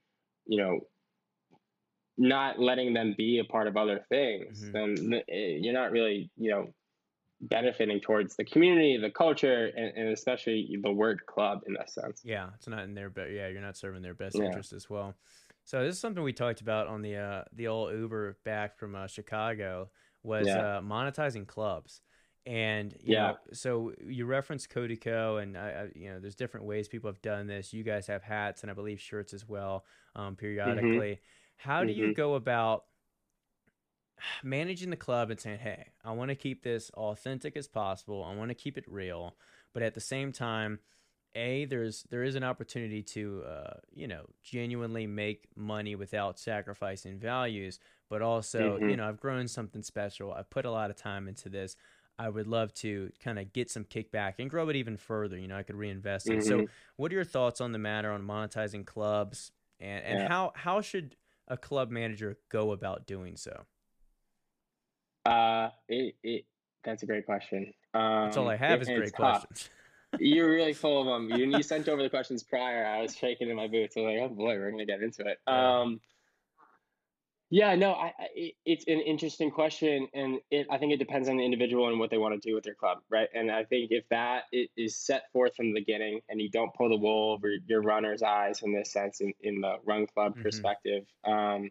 you 0.46 0.58
know, 0.58 0.80
not 2.18 2.58
letting 2.58 2.94
them 2.94 3.14
be 3.16 3.38
a 3.38 3.44
part 3.44 3.66
of 3.66 3.76
other 3.76 4.04
things, 4.08 4.62
mm-hmm. 4.62 4.72
then 4.72 5.22
eh, 5.28 5.56
you're 5.60 5.72
not 5.72 5.90
really, 5.92 6.30
you 6.36 6.50
know, 6.50 6.72
benefiting 7.40 8.00
towards 8.00 8.36
the 8.36 8.44
community, 8.44 8.96
the 8.96 9.10
culture, 9.10 9.70
and, 9.76 9.92
and, 9.96 10.08
especially 10.10 10.78
the 10.82 10.92
word 10.92 11.20
club 11.26 11.60
in 11.66 11.74
that 11.74 11.90
sense. 11.90 12.22
Yeah, 12.24 12.50
it's 12.54 12.68
not 12.68 12.84
in 12.84 12.94
their 12.94 13.10
but 13.10 13.32
yeah, 13.32 13.48
you're 13.48 13.60
not 13.60 13.76
serving 13.76 14.02
their 14.02 14.14
best 14.14 14.38
yeah. 14.38 14.44
interest 14.44 14.72
as 14.72 14.88
well. 14.88 15.14
So 15.64 15.84
this 15.84 15.94
is 15.94 16.00
something 16.00 16.22
we 16.22 16.32
talked 16.32 16.60
about 16.60 16.86
on 16.86 17.02
the 17.02 17.16
uh, 17.16 17.44
the 17.54 17.68
old 17.68 17.92
Uber 17.92 18.38
back 18.44 18.78
from 18.78 18.94
uh, 18.94 19.06
Chicago 19.06 19.90
was 20.22 20.46
yeah. 20.46 20.78
uh, 20.78 20.80
monetizing 20.80 21.46
clubs. 21.46 22.00
And 22.44 22.94
yeah, 23.02 23.28
know, 23.28 23.36
so 23.52 23.92
you 24.04 24.26
reference 24.26 24.66
Ko, 24.66 25.36
and 25.36 25.56
I, 25.56 25.68
I, 25.68 25.88
you 25.94 26.10
know, 26.10 26.18
there's 26.18 26.34
different 26.34 26.66
ways 26.66 26.88
people 26.88 27.08
have 27.08 27.22
done 27.22 27.46
this. 27.46 27.72
You 27.72 27.84
guys 27.84 28.08
have 28.08 28.22
hats 28.22 28.62
and 28.62 28.70
I 28.70 28.74
believe 28.74 29.00
shirts 29.00 29.32
as 29.32 29.48
well, 29.48 29.84
um, 30.16 30.24
mm-hmm. 30.24 30.34
periodically. 30.34 30.90
Mm-hmm. 30.90 31.70
How 31.70 31.84
do 31.84 31.92
mm-hmm. 31.92 32.00
you 32.00 32.14
go 32.14 32.34
about 32.34 32.84
managing 34.42 34.90
the 34.90 34.96
club 34.96 35.30
and 35.30 35.38
saying, 35.38 35.60
"Hey, 35.60 35.86
I 36.04 36.12
want 36.12 36.30
to 36.30 36.34
keep 36.34 36.64
this 36.64 36.90
authentic 36.94 37.56
as 37.56 37.68
possible. 37.68 38.24
I 38.24 38.34
want 38.34 38.50
to 38.50 38.56
keep 38.56 38.76
it 38.76 38.84
real, 38.88 39.36
but 39.72 39.84
at 39.84 39.94
the 39.94 40.00
same 40.00 40.32
time, 40.32 40.80
a 41.34 41.64
there's 41.64 42.04
there 42.10 42.22
is 42.22 42.34
an 42.34 42.44
opportunity 42.44 43.02
to 43.02 43.42
uh, 43.48 43.74
you 43.92 44.06
know 44.06 44.24
genuinely 44.42 45.06
make 45.06 45.48
money 45.56 45.94
without 45.94 46.38
sacrificing 46.38 47.18
values 47.18 47.78
but 48.10 48.22
also 48.22 48.76
mm-hmm. 48.76 48.90
you 48.90 48.96
know 48.96 49.08
i've 49.08 49.20
grown 49.20 49.48
something 49.48 49.82
special 49.82 50.32
i've 50.32 50.50
put 50.50 50.64
a 50.64 50.70
lot 50.70 50.90
of 50.90 50.96
time 50.96 51.28
into 51.28 51.48
this 51.48 51.76
i 52.18 52.28
would 52.28 52.46
love 52.46 52.72
to 52.74 53.10
kind 53.22 53.38
of 53.38 53.52
get 53.52 53.70
some 53.70 53.84
kickback 53.84 54.34
and 54.38 54.50
grow 54.50 54.68
it 54.68 54.76
even 54.76 54.96
further 54.96 55.38
you 55.38 55.48
know 55.48 55.56
i 55.56 55.62
could 55.62 55.76
reinvest 55.76 56.26
mm-hmm. 56.26 56.38
it 56.38 56.44
so 56.44 56.66
what 56.96 57.10
are 57.12 57.14
your 57.14 57.24
thoughts 57.24 57.60
on 57.60 57.72
the 57.72 57.78
matter 57.78 58.10
on 58.10 58.22
monetizing 58.22 58.84
clubs 58.84 59.52
and, 59.80 60.04
and 60.04 60.18
yeah. 60.20 60.28
how 60.28 60.52
how 60.54 60.80
should 60.80 61.16
a 61.48 61.56
club 61.56 61.90
manager 61.90 62.38
go 62.48 62.72
about 62.72 63.06
doing 63.06 63.36
so 63.36 63.64
uh 65.26 65.68
it, 65.88 66.14
it 66.22 66.44
that's 66.84 67.02
a 67.02 67.06
great 67.06 67.26
question 67.26 67.72
um, 67.94 68.24
that's 68.24 68.36
all 68.36 68.48
i 68.48 68.56
have 68.56 68.82
is 68.82 68.88
great 68.88 69.12
questions 69.12 69.70
You're 70.18 70.50
really 70.50 70.74
full 70.74 71.00
of 71.00 71.06
them. 71.06 71.38
You, 71.38 71.56
you 71.56 71.62
sent 71.62 71.88
over 71.88 72.02
the 72.02 72.10
questions 72.10 72.42
prior. 72.42 72.84
I 72.84 73.00
was 73.00 73.16
shaking 73.16 73.48
in 73.48 73.56
my 73.56 73.66
boots. 73.66 73.96
I 73.96 74.00
was 74.00 74.06
like, 74.14 74.30
oh 74.30 74.34
boy, 74.34 74.58
we're 74.58 74.70
gonna 74.70 74.84
get 74.84 75.02
into 75.02 75.22
it. 75.26 75.38
Um, 75.46 76.00
yeah, 77.52 77.74
no, 77.74 77.92
I, 77.92 78.14
I, 78.18 78.52
it's 78.64 78.86
an 78.86 79.00
interesting 79.00 79.50
question, 79.50 80.08
and 80.14 80.40
it, 80.50 80.66
I 80.70 80.78
think 80.78 80.94
it 80.94 80.96
depends 80.96 81.28
on 81.28 81.36
the 81.36 81.44
individual 81.44 81.88
and 81.88 82.00
what 82.00 82.08
they 82.08 82.16
want 82.16 82.32
to 82.32 82.48
do 82.48 82.54
with 82.54 82.64
their 82.64 82.74
club, 82.74 83.00
right? 83.10 83.28
And 83.34 83.50
I 83.50 83.64
think 83.64 83.90
if 83.90 84.08
that 84.08 84.44
is 84.74 84.96
set 84.96 85.30
forth 85.34 85.54
from 85.54 85.66
the 85.66 85.78
beginning, 85.78 86.22
and 86.30 86.40
you 86.40 86.48
don't 86.48 86.72
pull 86.72 86.88
the 86.88 86.96
wool 86.96 87.34
over 87.34 87.50
your 87.66 87.82
runner's 87.82 88.22
eyes 88.22 88.62
in 88.62 88.72
this 88.72 88.90
sense, 88.90 89.20
in, 89.20 89.34
in 89.42 89.60
the 89.60 89.74
run 89.84 90.06
club 90.06 90.32
mm-hmm. 90.32 90.44
perspective, 90.44 91.04
um, 91.26 91.70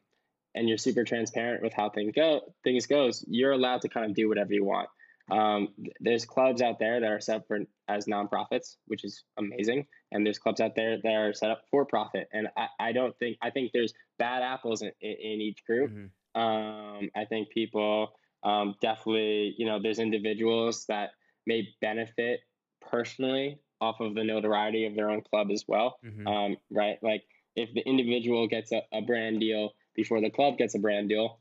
and 0.53 0.69
you're 0.69 0.77
super 0.77 1.03
transparent 1.03 1.63
with 1.63 1.73
how 1.73 1.89
things 1.89 2.13
go, 2.15 2.41
things 2.63 2.85
goes, 2.85 3.25
you're 3.27 3.53
allowed 3.53 3.81
to 3.81 3.89
kind 3.89 4.05
of 4.05 4.13
do 4.13 4.29
whatever 4.29 4.53
you 4.53 4.63
want. 4.63 4.87
Um, 5.31 5.69
there's 5.99 6.25
clubs 6.25 6.61
out 6.61 6.77
there 6.77 6.99
that 6.99 7.09
are 7.09 7.21
set 7.21 7.47
for 7.47 7.61
as 7.87 8.05
nonprofits, 8.05 8.75
which 8.85 9.03
is 9.03 9.23
amazing, 9.37 9.87
and 10.11 10.25
there's 10.25 10.37
clubs 10.37 10.59
out 10.59 10.75
there 10.75 10.97
that 11.01 11.13
are 11.13 11.33
set 11.33 11.49
up 11.49 11.63
for 11.71 11.85
profit. 11.85 12.27
And 12.33 12.49
I, 12.57 12.67
I 12.79 12.91
don't 12.91 13.17
think 13.17 13.37
I 13.41 13.49
think 13.49 13.71
there's 13.73 13.93
bad 14.21 14.43
apples 14.43 14.83
in, 14.83 14.91
in, 15.01 15.11
in 15.11 15.41
each 15.41 15.65
group. 15.65 15.91
Mm-hmm. 15.91 16.39
Um, 16.39 17.09
I 17.15 17.25
think 17.25 17.49
people 17.49 18.13
um, 18.43 18.75
definitely, 18.81 19.55
you 19.57 19.65
know, 19.65 19.79
there's 19.81 19.99
individuals 19.99 20.85
that 20.87 21.11
may 21.47 21.67
benefit 21.81 22.41
personally 22.89 23.59
off 23.81 23.99
of 23.99 24.13
the 24.13 24.23
notoriety 24.23 24.85
of 24.85 24.95
their 24.95 25.09
own 25.09 25.21
club 25.21 25.49
as 25.51 25.65
well, 25.67 25.97
mm-hmm. 26.05 26.27
um, 26.27 26.57
right? 26.69 26.97
Like 27.01 27.23
if 27.55 27.73
the 27.73 27.81
individual 27.81 28.47
gets 28.47 28.71
a, 28.71 28.83
a 28.93 29.01
brand 29.01 29.39
deal 29.39 29.71
before 29.95 30.21
the 30.21 30.29
club 30.29 30.57
gets 30.57 30.75
a 30.75 30.79
brand 30.79 31.09
deal, 31.09 31.39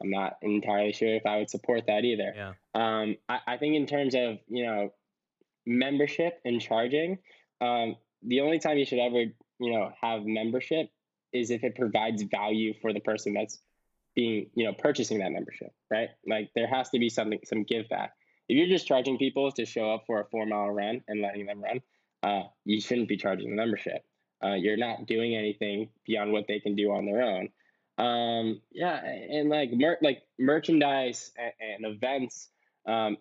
I'm 0.00 0.10
not 0.10 0.36
entirely 0.40 0.92
sure 0.92 1.14
if 1.14 1.26
I 1.26 1.38
would 1.38 1.50
support 1.50 1.86
that 1.88 2.04
either. 2.04 2.32
Yeah. 2.34 2.52
Um, 2.74 3.16
I, 3.28 3.40
I 3.46 3.56
think 3.58 3.74
in 3.74 3.86
terms 3.86 4.14
of 4.14 4.38
you 4.48 4.64
know 4.64 4.92
membership 5.66 6.40
and 6.44 6.60
charging, 6.60 7.18
um, 7.60 7.96
the 8.22 8.40
only 8.40 8.60
time 8.60 8.78
you 8.78 8.86
should 8.86 9.00
ever 9.00 9.18
you 9.18 9.72
know 9.72 9.90
have 10.00 10.24
membership 10.24 10.88
is 11.32 11.50
if 11.50 11.64
it 11.64 11.76
provides 11.76 12.22
value 12.22 12.74
for 12.80 12.92
the 12.92 13.00
person 13.00 13.34
that's 13.34 13.58
being 14.14 14.50
you 14.54 14.64
know 14.64 14.72
purchasing 14.72 15.18
that 15.18 15.32
membership, 15.32 15.72
right? 15.90 16.10
Like 16.26 16.50
there 16.54 16.66
has 16.66 16.90
to 16.90 16.98
be 16.98 17.08
something 17.08 17.40
some 17.44 17.64
give 17.64 17.88
back. 17.88 18.12
If 18.48 18.56
you're 18.56 18.68
just 18.68 18.86
charging 18.86 19.18
people 19.18 19.52
to 19.52 19.64
show 19.64 19.92
up 19.92 20.04
for 20.06 20.20
a 20.20 20.24
four 20.24 20.46
mile 20.46 20.70
run 20.70 21.02
and 21.06 21.22
letting 21.22 21.46
them 21.46 21.62
run, 21.62 21.80
uh, 22.22 22.48
you 22.64 22.80
shouldn't 22.80 23.08
be 23.08 23.16
charging 23.16 23.50
the 23.50 23.56
membership. 23.56 24.02
Uh, 24.42 24.54
you're 24.54 24.76
not 24.76 25.06
doing 25.06 25.36
anything 25.36 25.90
beyond 26.06 26.32
what 26.32 26.46
they 26.48 26.58
can 26.58 26.74
do 26.74 26.90
on 26.90 27.04
their 27.06 27.22
own. 27.22 27.48
Um, 27.98 28.62
yeah, 28.72 28.96
and 28.96 29.50
like 29.50 29.70
mer- 29.72 29.98
like 30.00 30.22
merchandise 30.38 31.32
and, 31.36 31.84
and 31.84 31.94
events. 31.94 32.48
Um, 32.86 33.18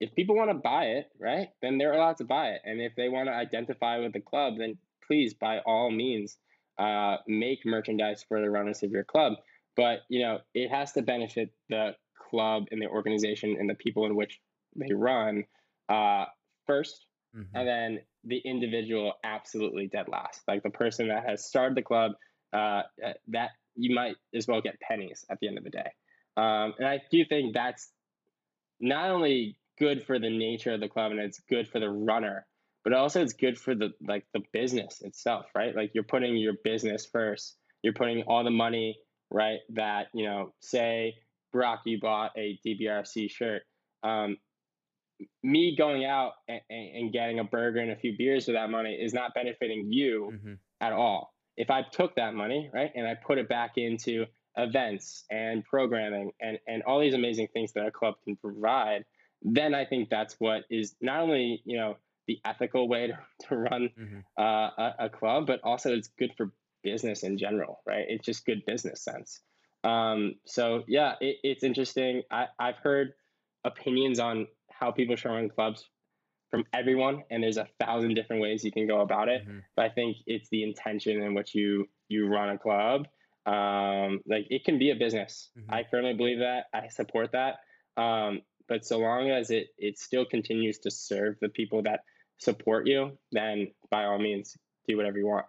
if 0.00 0.14
people 0.14 0.36
want 0.36 0.50
to 0.50 0.54
buy 0.54 0.84
it, 0.84 1.10
right, 1.20 1.48
then 1.62 1.78
they're 1.78 1.92
allowed 1.92 2.16
to 2.16 2.24
buy 2.24 2.48
it. 2.48 2.62
And 2.64 2.80
if 2.80 2.94
they 2.96 3.08
want 3.08 3.28
to 3.28 3.32
identify 3.32 3.98
with 3.98 4.12
the 4.12 4.20
club, 4.20 4.54
then 4.58 4.78
please, 5.06 5.34
by 5.34 5.58
all 5.60 5.90
means, 5.90 6.36
uh, 6.78 7.16
make 7.26 7.64
merchandise 7.64 8.24
for 8.26 8.40
the 8.40 8.50
runners 8.50 8.82
of 8.82 8.90
your 8.90 9.04
club. 9.04 9.34
But 9.76 10.00
you 10.08 10.20
know, 10.20 10.38
it 10.54 10.70
has 10.70 10.92
to 10.92 11.02
benefit 11.02 11.52
the 11.68 11.96
club 12.30 12.66
and 12.70 12.80
the 12.80 12.86
organization 12.86 13.56
and 13.58 13.68
the 13.68 13.74
people 13.74 14.06
in 14.06 14.14
which 14.16 14.40
they 14.76 14.92
run 14.92 15.44
uh, 15.88 16.24
1st 16.68 16.94
mm-hmm. 17.36 17.42
and 17.54 17.68
then 17.68 17.98
the 18.24 18.38
individual 18.38 19.14
absolutely 19.22 19.86
dead 19.86 20.06
last. 20.08 20.40
Like 20.48 20.62
the 20.62 20.70
person 20.70 21.08
that 21.08 21.28
has 21.28 21.44
started 21.44 21.76
the 21.76 21.82
club, 21.82 22.12
uh, 22.52 22.82
that 23.28 23.50
you 23.76 23.94
might 23.94 24.16
as 24.34 24.46
well 24.46 24.60
get 24.60 24.80
pennies 24.80 25.24
at 25.30 25.38
the 25.40 25.48
end 25.48 25.58
of 25.58 25.64
the 25.64 25.70
day. 25.70 25.90
Um, 26.36 26.74
and 26.78 26.86
I 26.86 27.02
do 27.10 27.24
think 27.24 27.54
that's 27.54 27.90
not 28.80 29.10
only 29.10 29.56
good 29.78 30.04
for 30.04 30.18
the 30.18 30.30
nature 30.30 30.72
of 30.72 30.80
the 30.80 30.88
club 30.88 31.12
and 31.12 31.20
it's 31.20 31.40
good 31.48 31.68
for 31.68 31.80
the 31.80 31.90
runner, 31.90 32.46
but 32.84 32.92
also 32.92 33.22
it's 33.22 33.32
good 33.32 33.58
for 33.58 33.74
the 33.74 33.92
like 34.06 34.24
the 34.32 34.42
business 34.52 35.00
itself, 35.02 35.46
right? 35.54 35.74
Like 35.74 35.92
you're 35.94 36.04
putting 36.04 36.36
your 36.36 36.54
business 36.62 37.06
first. 37.06 37.56
You're 37.82 37.94
putting 37.94 38.22
all 38.22 38.44
the 38.44 38.50
money, 38.50 38.98
right? 39.30 39.58
That 39.70 40.08
you 40.14 40.24
know, 40.24 40.52
say 40.60 41.14
Brock, 41.52 41.80
you 41.86 41.98
bought 42.00 42.32
a 42.36 42.58
DBRC 42.66 43.30
shirt. 43.30 43.62
Um, 44.02 44.36
me 45.42 45.76
going 45.76 46.04
out 46.04 46.32
and, 46.48 46.60
and, 46.68 47.12
getting 47.12 47.38
a 47.38 47.44
burger 47.44 47.78
and 47.78 47.92
a 47.92 47.96
few 47.96 48.14
beers 48.18 48.46
with 48.46 48.56
that 48.56 48.68
money 48.68 48.92
is 48.92 49.14
not 49.14 49.32
benefiting 49.32 49.86
you 49.90 50.32
mm-hmm. 50.34 50.54
at 50.80 50.92
all 50.92 51.34
if 51.56 51.70
I 51.70 51.82
took 51.82 52.16
that 52.16 52.34
money, 52.34 52.70
right, 52.72 52.90
and 52.94 53.06
I 53.06 53.14
put 53.14 53.38
it 53.38 53.48
back 53.48 53.72
into 53.76 54.26
events 54.56 55.24
and 55.30 55.64
programming 55.64 56.32
and, 56.40 56.58
and 56.66 56.82
all 56.84 57.00
these 57.00 57.14
amazing 57.14 57.48
things 57.52 57.72
that 57.72 57.86
a 57.86 57.90
club 57.90 58.14
can 58.24 58.36
provide, 58.36 59.04
then 59.42 59.74
I 59.74 59.84
think 59.84 60.08
that's 60.10 60.34
what 60.38 60.62
is 60.70 60.94
not 61.00 61.20
only, 61.20 61.62
you 61.64 61.76
know, 61.76 61.96
the 62.26 62.40
ethical 62.44 62.88
way 62.88 63.08
to, 63.08 63.18
to 63.48 63.56
run 63.56 63.90
mm-hmm. 63.98 64.18
uh, 64.38 64.42
a, 64.42 64.94
a, 65.00 65.08
club, 65.08 65.46
but 65.46 65.60
also 65.62 65.92
it's 65.92 66.08
good 66.18 66.32
for 66.36 66.52
business 66.82 67.22
in 67.22 67.36
general, 67.38 67.80
right? 67.86 68.04
It's 68.08 68.24
just 68.24 68.46
good 68.46 68.62
business 68.66 69.02
sense. 69.02 69.40
Um, 69.82 70.36
so 70.46 70.84
yeah, 70.88 71.14
it, 71.20 71.36
it's 71.42 71.62
interesting. 71.62 72.22
I, 72.30 72.46
I've 72.58 72.76
heard 72.76 73.12
opinions 73.64 74.18
on 74.18 74.46
how 74.70 74.90
people 74.90 75.16
should 75.16 75.30
run 75.30 75.48
clubs 75.48 75.88
from 76.50 76.64
everyone 76.72 77.24
and 77.30 77.42
there's 77.42 77.56
a 77.56 77.66
thousand 77.80 78.14
different 78.14 78.40
ways 78.40 78.62
you 78.62 78.70
can 78.70 78.86
go 78.86 79.00
about 79.00 79.28
it 79.28 79.42
mm-hmm. 79.42 79.58
but 79.74 79.86
i 79.86 79.88
think 79.88 80.18
it's 80.26 80.48
the 80.50 80.62
intention 80.62 81.20
in 81.20 81.34
which 81.34 81.52
you 81.52 81.86
you 82.08 82.28
run 82.28 82.50
a 82.50 82.58
club 82.58 83.06
um, 83.46 84.20
like 84.26 84.46
it 84.48 84.64
can 84.64 84.78
be 84.78 84.90
a 84.90 84.94
business 84.94 85.50
mm-hmm. 85.58 85.74
i 85.74 85.84
firmly 85.90 86.14
believe 86.14 86.38
that 86.38 86.66
i 86.72 86.86
support 86.88 87.32
that 87.32 87.56
um, 87.96 88.40
but 88.68 88.84
so 88.84 88.98
long 88.98 89.30
as 89.30 89.50
it 89.50 89.68
it 89.78 89.98
still 89.98 90.24
continues 90.24 90.78
to 90.78 90.92
serve 90.92 91.34
the 91.40 91.48
people 91.48 91.82
that 91.82 92.00
support 92.44 92.86
you 92.86 93.12
then 93.32 93.68
by 93.90 94.04
all 94.04 94.18
means 94.18 94.56
do 94.86 94.96
whatever 94.96 95.18
you 95.18 95.26
want 95.26 95.46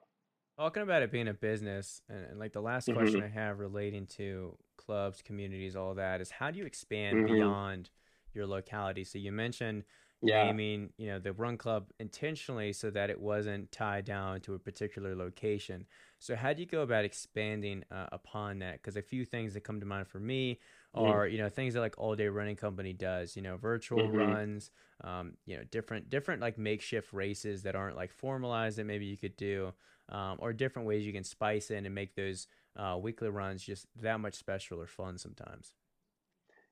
talking 0.58 0.84
about 0.84 1.02
it 1.02 1.12
being 1.12 1.28
a 1.28 1.34
business 1.34 2.02
and, 2.10 2.26
and 2.32 2.40
like 2.40 2.54
the 2.54 2.62
last 2.62 2.88
mm-hmm. 2.88 3.00
question 3.00 3.24
i 3.24 3.28
have 3.28 3.60
relating 3.60 4.06
to 4.06 4.58
clubs 4.78 5.22
communities 5.22 5.76
all 5.76 5.96
that 5.96 6.22
is 6.22 6.32
how 6.32 6.50
do 6.50 6.58
you 6.60 6.66
expand 6.66 7.18
mm-hmm. 7.18 7.34
beyond 7.34 7.90
your 8.34 8.46
locality 8.48 9.04
so 9.04 9.18
you 9.18 9.32
mentioned 9.32 9.84
yeah. 10.22 10.46
naming 10.46 10.90
you 10.98 11.08
know 11.08 11.20
the 11.20 11.34
run 11.34 11.58
club 11.58 11.88
intentionally 12.00 12.74
so 12.74 12.90
that 12.90 13.10
it 13.10 13.20
wasn't 13.20 13.72
tied 13.72 14.06
down 14.06 14.40
to 14.42 14.54
a 14.54 14.60
particular 14.60 15.16
location 15.16 15.86
so 16.20 16.36
how 16.36 16.54
do 16.54 16.62
you 16.62 16.66
go 16.66 16.82
about 16.82 17.06
expanding 17.06 17.84
uh, 17.92 18.08
upon 18.12 18.60
that 18.60 18.74
because 18.74 18.96
a 18.96 19.02
few 19.02 19.26
things 19.26 19.54
that 19.54 19.64
come 19.64 19.80
to 19.80 19.86
mind 19.86 20.08
for 20.08 20.20
me 20.20 20.60
are 20.96 21.26
mm-hmm. 21.26 21.36
you 21.36 21.42
know 21.42 21.50
things 21.50 21.74
that 21.74 21.82
like 21.82 21.96
all 21.98 22.16
day 22.16 22.28
running 22.28 22.56
company 22.56 22.94
does 22.94 23.36
you 23.36 23.42
know 23.42 23.58
virtual 23.58 24.00
mm-hmm. 24.00 24.18
runs 24.18 24.72
um, 25.04 25.34
you 25.46 25.56
know 25.56 25.64
different 25.72 26.10
different 26.10 26.42
like 26.42 26.58
makeshift 26.58 27.14
races 27.14 27.64
that 27.64 27.76
aren't 27.76 27.96
like 27.96 28.12
formalized 28.12 28.78
that 28.78 28.86
maybe 28.86 29.06
you 29.06 29.18
could 29.18 29.36
do 29.38 29.74
um, 30.10 30.38
or 30.40 30.54
different 30.54 30.88
ways 30.88 31.06
you 31.06 31.14
can 31.14 31.24
spice 31.24 31.70
in 31.72 31.86
and 31.86 31.94
make 31.94 32.16
those 32.16 32.48
uh, 32.78 32.98
weekly 33.00 33.30
runs 33.30 33.64
just 33.64 33.88
that 34.02 34.20
much 34.20 34.36
special 34.36 34.82
or 34.82 34.88
fun 34.88 35.18
sometimes 35.18 35.74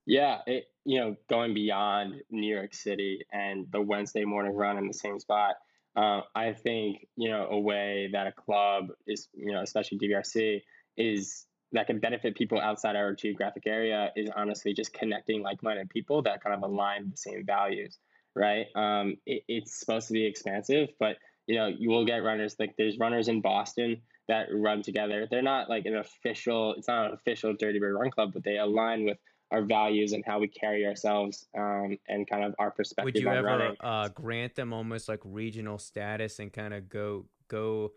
yeah, 0.06 0.40
it 0.46 0.66
you 0.86 1.00
know 1.00 1.16
going 1.30 1.54
beyond 1.54 2.22
New 2.30 2.54
York 2.54 2.74
City 2.74 3.26
and 3.32 3.68
the 3.72 3.82
Wednesday 3.82 4.26
morning 4.26 4.54
run 4.54 4.78
in 4.78 4.88
the 4.88 4.94
same 4.94 5.20
spot. 5.20 5.56
uh, 5.96 6.22
I 6.36 6.54
think 6.54 7.08
you 7.16 7.30
know 7.30 7.48
a 7.50 7.60
way 7.60 8.10
that 8.12 8.28
a 8.28 8.32
club 8.32 8.88
is 9.08 9.30
you 9.34 9.52
know 9.52 9.62
especially 9.62 10.00
DBRC 10.00 10.62
is 10.98 11.46
that 11.74 11.88
can 11.88 12.00
benefit 12.00 12.36
people 12.36 12.60
outside 12.60 12.96
our 12.96 13.14
geographic 13.14 13.64
area 13.66 14.12
is 14.16 14.30
honestly 14.36 14.74
just 14.74 14.94
connecting 14.94 15.42
like-minded 15.42 15.90
people 15.90 16.22
that 16.22 16.44
kind 16.44 16.56
of 16.56 16.64
align 16.64 17.10
the 17.10 17.18
same 17.18 17.46
values 17.46 17.98
right? 18.36 18.66
Um, 18.76 19.18
it, 19.28 19.44
it's 19.48 19.80
supposed 19.80 20.08
to 20.08 20.14
be 20.14 20.26
expansive 20.26 20.90
but 21.00 21.18
you 21.46 21.56
know 21.58 21.68
you 21.68 21.90
will 21.90 22.06
get 22.06 22.24
runners 22.24 22.56
like 22.58 22.76
there's 22.78 22.98
runners 22.98 23.28
in 23.28 23.42
boston 23.42 24.02
that 24.28 24.48
run 24.54 24.82
together. 24.82 25.28
They're 25.30 25.42
not 25.42 25.70
like 25.70 25.86
an 25.86 25.98
official 25.98 26.76
it's 26.78 26.88
not 26.88 27.08
an 27.08 27.14
official 27.14 27.54
dirty 27.54 27.80
bird 27.80 27.96
run 27.96 28.12
club 28.12 28.32
but 28.34 28.44
they 28.44 28.58
align 28.58 29.06
with 29.06 29.18
our 29.52 29.62
values 29.62 30.14
and 30.14 30.24
how 30.26 30.40
we 30.40 30.48
carry 30.48 30.86
ourselves 30.86 31.46
um, 31.56 31.98
and 32.08 32.28
kind 32.28 32.44
of 32.44 32.56
our 32.58 32.72
perspective 32.72 33.14
would 33.14 33.22
you 33.22 33.30
ever 33.30 33.76
uh, 33.82 34.08
grant 34.10 34.56
them 34.56 34.74
almost 34.74 35.08
like 35.08 35.20
regional 35.24 35.78
status 35.78 36.40
and 36.40 36.52
kind 36.52 36.74
of 36.74 36.90
go 36.90 37.26
go 37.50 37.92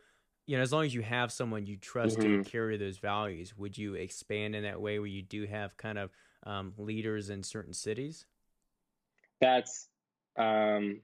you 0.46 0.56
know, 0.56 0.62
as 0.62 0.72
long 0.72 0.84
as 0.84 0.94
you 0.94 1.02
have 1.02 1.32
someone 1.32 1.66
you 1.66 1.76
trust 1.76 2.18
Mhm. 2.18 2.44
to 2.44 2.50
carry 2.50 2.76
those 2.76 2.98
values, 2.98 3.56
would 3.56 3.76
you 3.76 3.94
expand 3.94 4.54
in 4.54 4.62
that 4.62 4.80
way 4.80 4.98
where 4.98 5.08
you 5.08 5.22
do 5.22 5.44
have 5.46 5.76
kind 5.76 5.98
of 5.98 6.10
um, 6.44 6.72
leaders 6.78 7.28
in 7.30 7.42
certain 7.42 7.72
cities? 7.74 8.26
That's 9.40 9.88
um, 10.36 11.00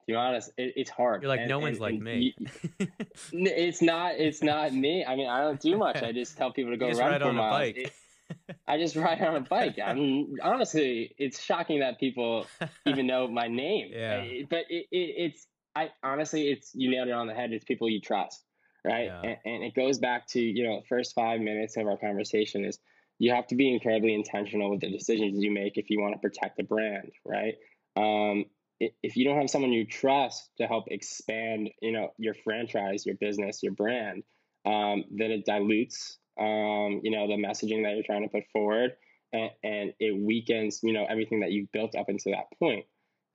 to 0.00 0.06
be 0.06 0.14
honest, 0.14 0.50
it, 0.56 0.72
it's 0.76 0.90
hard. 0.90 1.22
You're 1.22 1.28
like, 1.28 1.40
And- 1.40 1.48
no 1.48 1.58
one's 1.58 1.76
and- 1.76 1.80
like 1.80 1.94
and 1.94 2.02
me. 2.02 2.34
y- 2.38 2.46
N- 3.32 3.46
It's 3.46 3.80
not. 3.80 4.14
It's 4.16 4.42
not 4.42 4.72
me. 4.72 5.04
I 5.04 5.14
mean, 5.16 5.28
I 5.28 5.40
don't 5.42 5.60
do 5.60 5.76
much. 5.78 6.02
I 6.02 6.12
just 6.12 6.36
tell 6.36 6.52
people 6.52 6.72
to 6.72 6.76
go 6.84 6.88
run 6.88 6.98
ride 6.98 7.20
for 7.20 7.28
on 7.28 7.34
a 7.36 7.38
miles. 7.38 7.52
bike. 7.52 7.76
It- 7.76 7.92
I 8.66 8.78
just 8.78 8.96
ride 8.96 9.20
on 9.20 9.36
a 9.36 9.40
bike. 9.40 9.78
I 9.78 9.92
mean, 9.94 10.36
honestly, 10.42 11.14
it's 11.18 11.42
shocking 11.42 11.80
that 11.80 12.00
people 12.00 12.46
even 12.86 13.06
know 13.06 13.28
my 13.28 13.46
name. 13.48 13.90
Yeah. 13.92 14.24
Uh, 14.26 14.46
But 14.50 14.64
it, 14.70 14.86
it, 14.90 15.14
it's. 15.18 15.46
I 15.76 15.90
honestly, 16.02 16.50
it's 16.50 16.70
you 16.74 16.90
nailed 16.90 17.08
it 17.08 17.12
on 17.12 17.26
the 17.26 17.34
head. 17.34 17.52
It's 17.52 17.64
people 17.64 17.88
you 17.88 18.00
trust, 18.00 18.44
right? 18.84 19.06
Yeah. 19.06 19.20
And, 19.22 19.36
and 19.44 19.64
it 19.64 19.74
goes 19.74 19.98
back 19.98 20.26
to 20.28 20.40
you 20.40 20.64
know, 20.64 20.82
first 20.88 21.14
five 21.14 21.40
minutes 21.40 21.76
of 21.76 21.86
our 21.86 21.96
conversation 21.96 22.64
is 22.64 22.78
you 23.18 23.32
have 23.32 23.46
to 23.48 23.54
be 23.54 23.72
incredibly 23.72 24.14
intentional 24.14 24.70
with 24.70 24.80
the 24.80 24.90
decisions 24.90 25.42
you 25.42 25.50
make 25.50 25.76
if 25.76 25.90
you 25.90 26.00
want 26.00 26.14
to 26.14 26.18
protect 26.18 26.56
the 26.56 26.64
brand, 26.64 27.12
right? 27.24 27.54
Um, 27.96 28.46
if 28.80 29.16
you 29.16 29.24
don't 29.24 29.38
have 29.38 29.48
someone 29.48 29.72
you 29.72 29.86
trust 29.86 30.50
to 30.58 30.66
help 30.66 30.86
expand, 30.88 31.70
you 31.80 31.92
know, 31.92 32.12
your 32.18 32.34
franchise, 32.34 33.06
your 33.06 33.14
business, 33.16 33.62
your 33.62 33.72
brand, 33.72 34.24
um, 34.64 35.04
then 35.10 35.30
it 35.30 35.44
dilutes, 35.46 36.18
um, 36.38 37.00
you 37.02 37.10
know, 37.10 37.28
the 37.28 37.34
messaging 37.34 37.84
that 37.84 37.94
you're 37.94 38.02
trying 38.04 38.22
to 38.22 38.28
put 38.28 38.42
forward, 38.52 38.92
and, 39.32 39.50
and 39.62 39.92
it 40.00 40.16
weakens, 40.20 40.80
you 40.82 40.92
know, 40.92 41.06
everything 41.08 41.40
that 41.40 41.52
you've 41.52 41.70
built 41.70 41.94
up 41.94 42.08
until 42.08 42.32
that 42.32 42.46
point. 42.58 42.84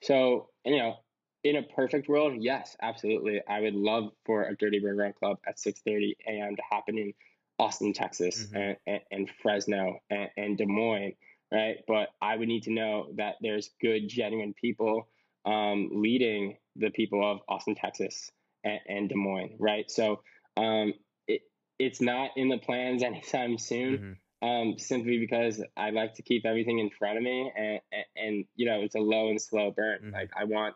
So, 0.01 0.49
you 0.65 0.77
know, 0.77 0.97
in 1.43 1.55
a 1.55 1.63
perfect 1.63 2.09
world, 2.09 2.33
yes, 2.41 2.75
absolutely, 2.81 3.41
I 3.47 3.61
would 3.61 3.75
love 3.75 4.11
for 4.25 4.43
a 4.43 4.55
Dirty 4.55 4.79
Bird 4.79 4.97
Run 4.97 5.13
Club 5.13 5.39
at 5.47 5.59
6:30 5.59 6.15
a.m. 6.27 6.55
to 6.55 6.61
happen 6.69 6.97
in 6.97 7.13
Austin, 7.57 7.93
Texas, 7.93 8.47
Mhm. 8.47 8.55
and, 8.55 8.77
and, 8.87 9.01
and 9.11 9.29
Fresno 9.41 9.99
and, 10.09 10.29
and 10.37 10.57
Des 10.57 10.65
Moines, 10.65 11.15
right? 11.51 11.77
But 11.87 12.09
I 12.21 12.35
would 12.35 12.47
need 12.47 12.63
to 12.63 12.71
know 12.71 13.11
that 13.15 13.35
there's 13.41 13.69
good, 13.81 14.07
genuine 14.07 14.53
people 14.53 15.09
um, 15.45 15.89
leading 15.93 16.57
the 16.75 16.89
people 16.91 17.23
of 17.29 17.39
Austin, 17.47 17.75
Texas, 17.75 18.31
and, 18.63 18.79
and 18.87 19.09
Des 19.09 19.15
Moines, 19.15 19.55
right? 19.59 19.89
So 19.89 20.21
um, 20.57 20.93
it, 21.27 21.41
it's 21.79 22.01
not 22.01 22.31
in 22.37 22.49
the 22.49 22.57
plans 22.57 23.03
anytime 23.11 23.57
soon, 23.57 24.17
Mhm. 24.41 24.47
um, 24.47 24.77
simply 24.79 25.17
because 25.19 25.63
I 25.75 25.89
like 25.91 26.13
to 26.15 26.21
keep 26.21 26.45
everything 26.45 26.79
in 26.79 26.89
front 26.89 27.17
of 27.17 27.23
me, 27.23 27.51
and, 27.55 27.81
and, 28.15 28.45
you 28.55 28.65
know 28.65 28.81
it's 28.81 28.95
a 28.95 28.99
low 28.99 29.29
and 29.29 29.41
slow 29.41 29.71
burn. 29.71 29.99
Mhm. 30.03 30.13
Like 30.13 30.31
I 30.35 30.43
want, 30.45 30.75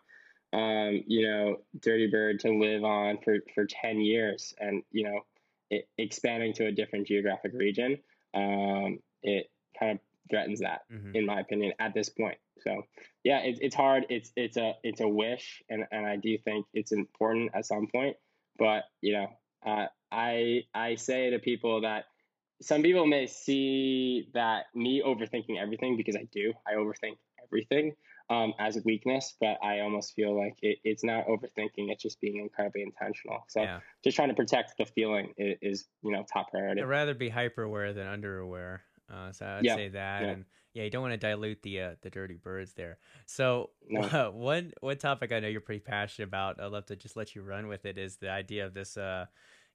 um, 0.53 1.03
you 1.07 1.27
know, 1.27 1.61
Dirty 1.79 2.07
Bird 2.07 2.39
to 2.41 2.51
live 2.51 2.83
on 2.83 3.17
for 3.23 3.39
for 3.55 3.65
ten 3.65 3.99
years, 3.99 4.53
and 4.59 4.83
you 4.91 5.03
know, 5.05 5.21
it, 5.69 5.87
expanding 5.97 6.53
to 6.53 6.67
a 6.67 6.71
different 6.71 7.07
geographic 7.07 7.51
region, 7.53 7.97
um, 8.33 8.99
it 9.23 9.49
kind 9.77 9.93
of 9.93 9.99
threatens 10.29 10.59
that 10.59 10.81
Mhm. 10.91 11.15
in 11.15 11.25
my 11.25 11.39
opinion, 11.39 11.73
at 11.79 11.93
this 11.93 12.09
point. 12.09 12.37
So 12.59 12.83
yeah, 13.23 13.39
it's 13.39 13.59
it's 13.61 13.75
hard. 13.75 14.05
It's 14.09 14.31
it's 14.35 14.57
a 14.57 14.75
it's 14.83 15.01
a 15.01 15.07
wish, 15.07 15.63
and, 15.69 15.85
and 15.91 16.05
I 16.05 16.17
do 16.17 16.37
think 16.37 16.67
it's 16.73 16.91
important 16.91 17.51
at 17.55 17.65
some 17.65 17.87
point. 17.87 18.15
But 18.57 18.83
you 19.01 19.13
know, 19.13 19.27
uh, 19.65 19.87
I 20.11 20.63
I 20.73 20.95
say 20.95 21.31
to 21.31 21.39
people 21.39 21.81
that 21.81 22.05
some 22.61 22.83
people 22.83 23.07
may 23.07 23.25
see 23.25 24.29
that 24.33 24.67
me 24.75 25.01
overthinking 25.01 25.59
everything 25.59 25.97
because 25.97 26.15
I 26.15 26.27
do. 26.31 26.53
I 26.67 26.75
overthink 26.75 27.17
everything 27.43 27.95
um, 28.29 28.53
as 28.59 28.77
a 28.77 28.81
weakness, 28.85 29.35
but 29.39 29.57
I 29.63 29.81
almost 29.81 30.13
feel 30.13 30.37
like 30.37 30.55
it, 30.61 30.79
it's 30.83 31.03
not 31.03 31.27
overthinking. 31.27 31.91
It's 31.91 32.03
just 32.03 32.21
being 32.21 32.37
incredibly 32.37 32.83
intentional. 32.83 33.45
So 33.49 33.67
Yeah. 33.67 33.81
just 34.03 34.15
trying 34.15 34.29
to 34.29 34.35
protect 34.35 34.73
the 34.77 34.85
feeling 34.85 35.33
is, 35.37 35.57
is 35.61 35.87
you 36.03 36.11
know 36.11 36.23
top 36.31 36.51
priority. 36.51 36.81
I'd 36.81 36.85
rather 36.85 37.13
be 37.13 37.29
hyper 37.29 37.63
aware 37.63 37.93
than 37.93 38.07
under 38.07 38.39
aware. 38.39 38.83
Uh, 39.09 39.31
so 39.31 39.45
I'd 39.45 39.69
Yeah, 39.69 39.69
say 39.69 39.89
that, 39.89 40.27
yeah. 40.27 40.29
and 40.29 40.45
yeah, 40.73 40.83
you 40.83 40.89
don't 40.89 41.01
want 41.01 41.11
to 41.13 41.17
dilute 41.17 41.61
the 41.61 41.81
uh, 41.81 41.95
the 42.01 42.09
dirty 42.09 42.35
birds 42.35 42.73
there. 42.73 42.99
So 43.25 43.71
No. 43.81 44.01
one 44.33 44.73
one 44.79 44.97
topic 44.97 45.31
I 45.31 45.39
know 45.39 45.47
you're 45.49 45.61
pretty 45.61 45.81
passionate 45.81 46.27
about. 46.29 46.59
I'd 46.59 46.67
love 46.71 46.85
to 46.87 46.95
just 46.95 47.15
let 47.15 47.35
you 47.35 47.43
run 47.43 47.67
with 47.67 47.85
it. 47.85 47.97
Is 47.97 48.17
the 48.17 48.29
idea 48.29 48.65
of 48.65 48.73
this, 48.73 48.97
uh, 48.97 49.25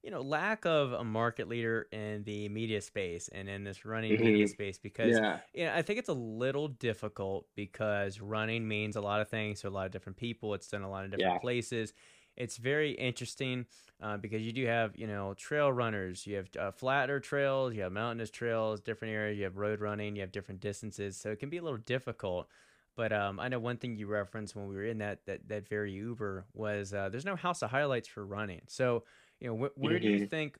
you 0.03 0.11
know, 0.11 0.21
lack 0.21 0.65
of 0.65 0.93
a 0.93 1.03
market 1.03 1.47
leader 1.49 1.87
in 1.91 2.23
the 2.23 2.47
media 2.49 2.81
space 2.81 3.27
and 3.29 3.49
in 3.49 3.63
this 3.63 3.85
running 3.85 4.17
media 4.17 4.45
Mhm. 4.45 4.47
space 4.47 4.77
because 4.79 5.21
Yeah. 5.21 5.39
yeah, 5.53 5.75
I 5.75 5.81
think 5.81 5.99
it's 5.99 6.09
a 6.09 6.13
little 6.13 6.67
difficult 6.69 7.47
because 7.55 8.21
running 8.21 8.67
means 8.67 8.95
a 8.95 9.01
lot 9.01 9.21
of 9.21 9.29
things 9.29 9.61
to 9.61 9.67
a 9.67 9.71
lot 9.71 9.85
of 9.85 9.91
different 9.91 10.17
people. 10.17 10.53
It's 10.53 10.69
done 10.69 10.83
a 10.83 10.89
lot 10.89 11.05
of 11.05 11.11
different 11.11 11.35
Yeah. 11.35 11.39
places. 11.39 11.93
It's 12.37 12.55
very 12.57 12.91
interesting 12.91 13.65
uh, 14.01 14.17
because 14.17 14.41
you 14.41 14.53
do 14.53 14.65
have, 14.65 14.95
you 14.95 15.07
know, 15.07 15.33
trail 15.33 15.71
runners. 15.71 16.25
You 16.25 16.37
have 16.37 16.49
uh, 16.57 16.71
flatter 16.71 17.19
trails, 17.19 17.73
you 17.73 17.81
have 17.81 17.91
mountainous 17.91 18.29
trails, 18.29 18.79
different 18.79 19.13
areas. 19.13 19.37
You 19.37 19.43
have 19.43 19.57
road 19.57 19.81
running, 19.81 20.15
you 20.15 20.21
have 20.21 20.31
different 20.31 20.61
distances. 20.61 21.17
So 21.17 21.31
it 21.31 21.39
can 21.39 21.49
be 21.49 21.57
a 21.57 21.61
little 21.61 21.77
difficult. 21.79 22.47
But 22.95 23.13
um, 23.13 23.39
I 23.39 23.47
know 23.47 23.59
one 23.59 23.77
thing 23.77 23.95
you 23.95 24.07
referenced 24.07 24.55
when 24.55 24.67
we 24.67 24.75
were 24.75 24.83
in 24.83 24.97
that 24.99 25.25
that, 25.25 25.47
that 25.47 25.67
very 25.67 25.93
Uber 25.93 26.45
was 26.53 26.93
uh, 26.93 27.09
there's 27.09 27.25
no 27.25 27.35
house 27.35 27.61
of 27.61 27.69
highlights 27.71 28.07
for 28.07 28.25
running. 28.25 28.61
So 28.67 29.03
you 29.39 29.47
know, 29.49 29.67
wh- 29.67 29.77
where 29.77 29.99
do 29.99 30.07
you 30.07 30.19
Mhm. 30.19 30.29
think 30.29 30.59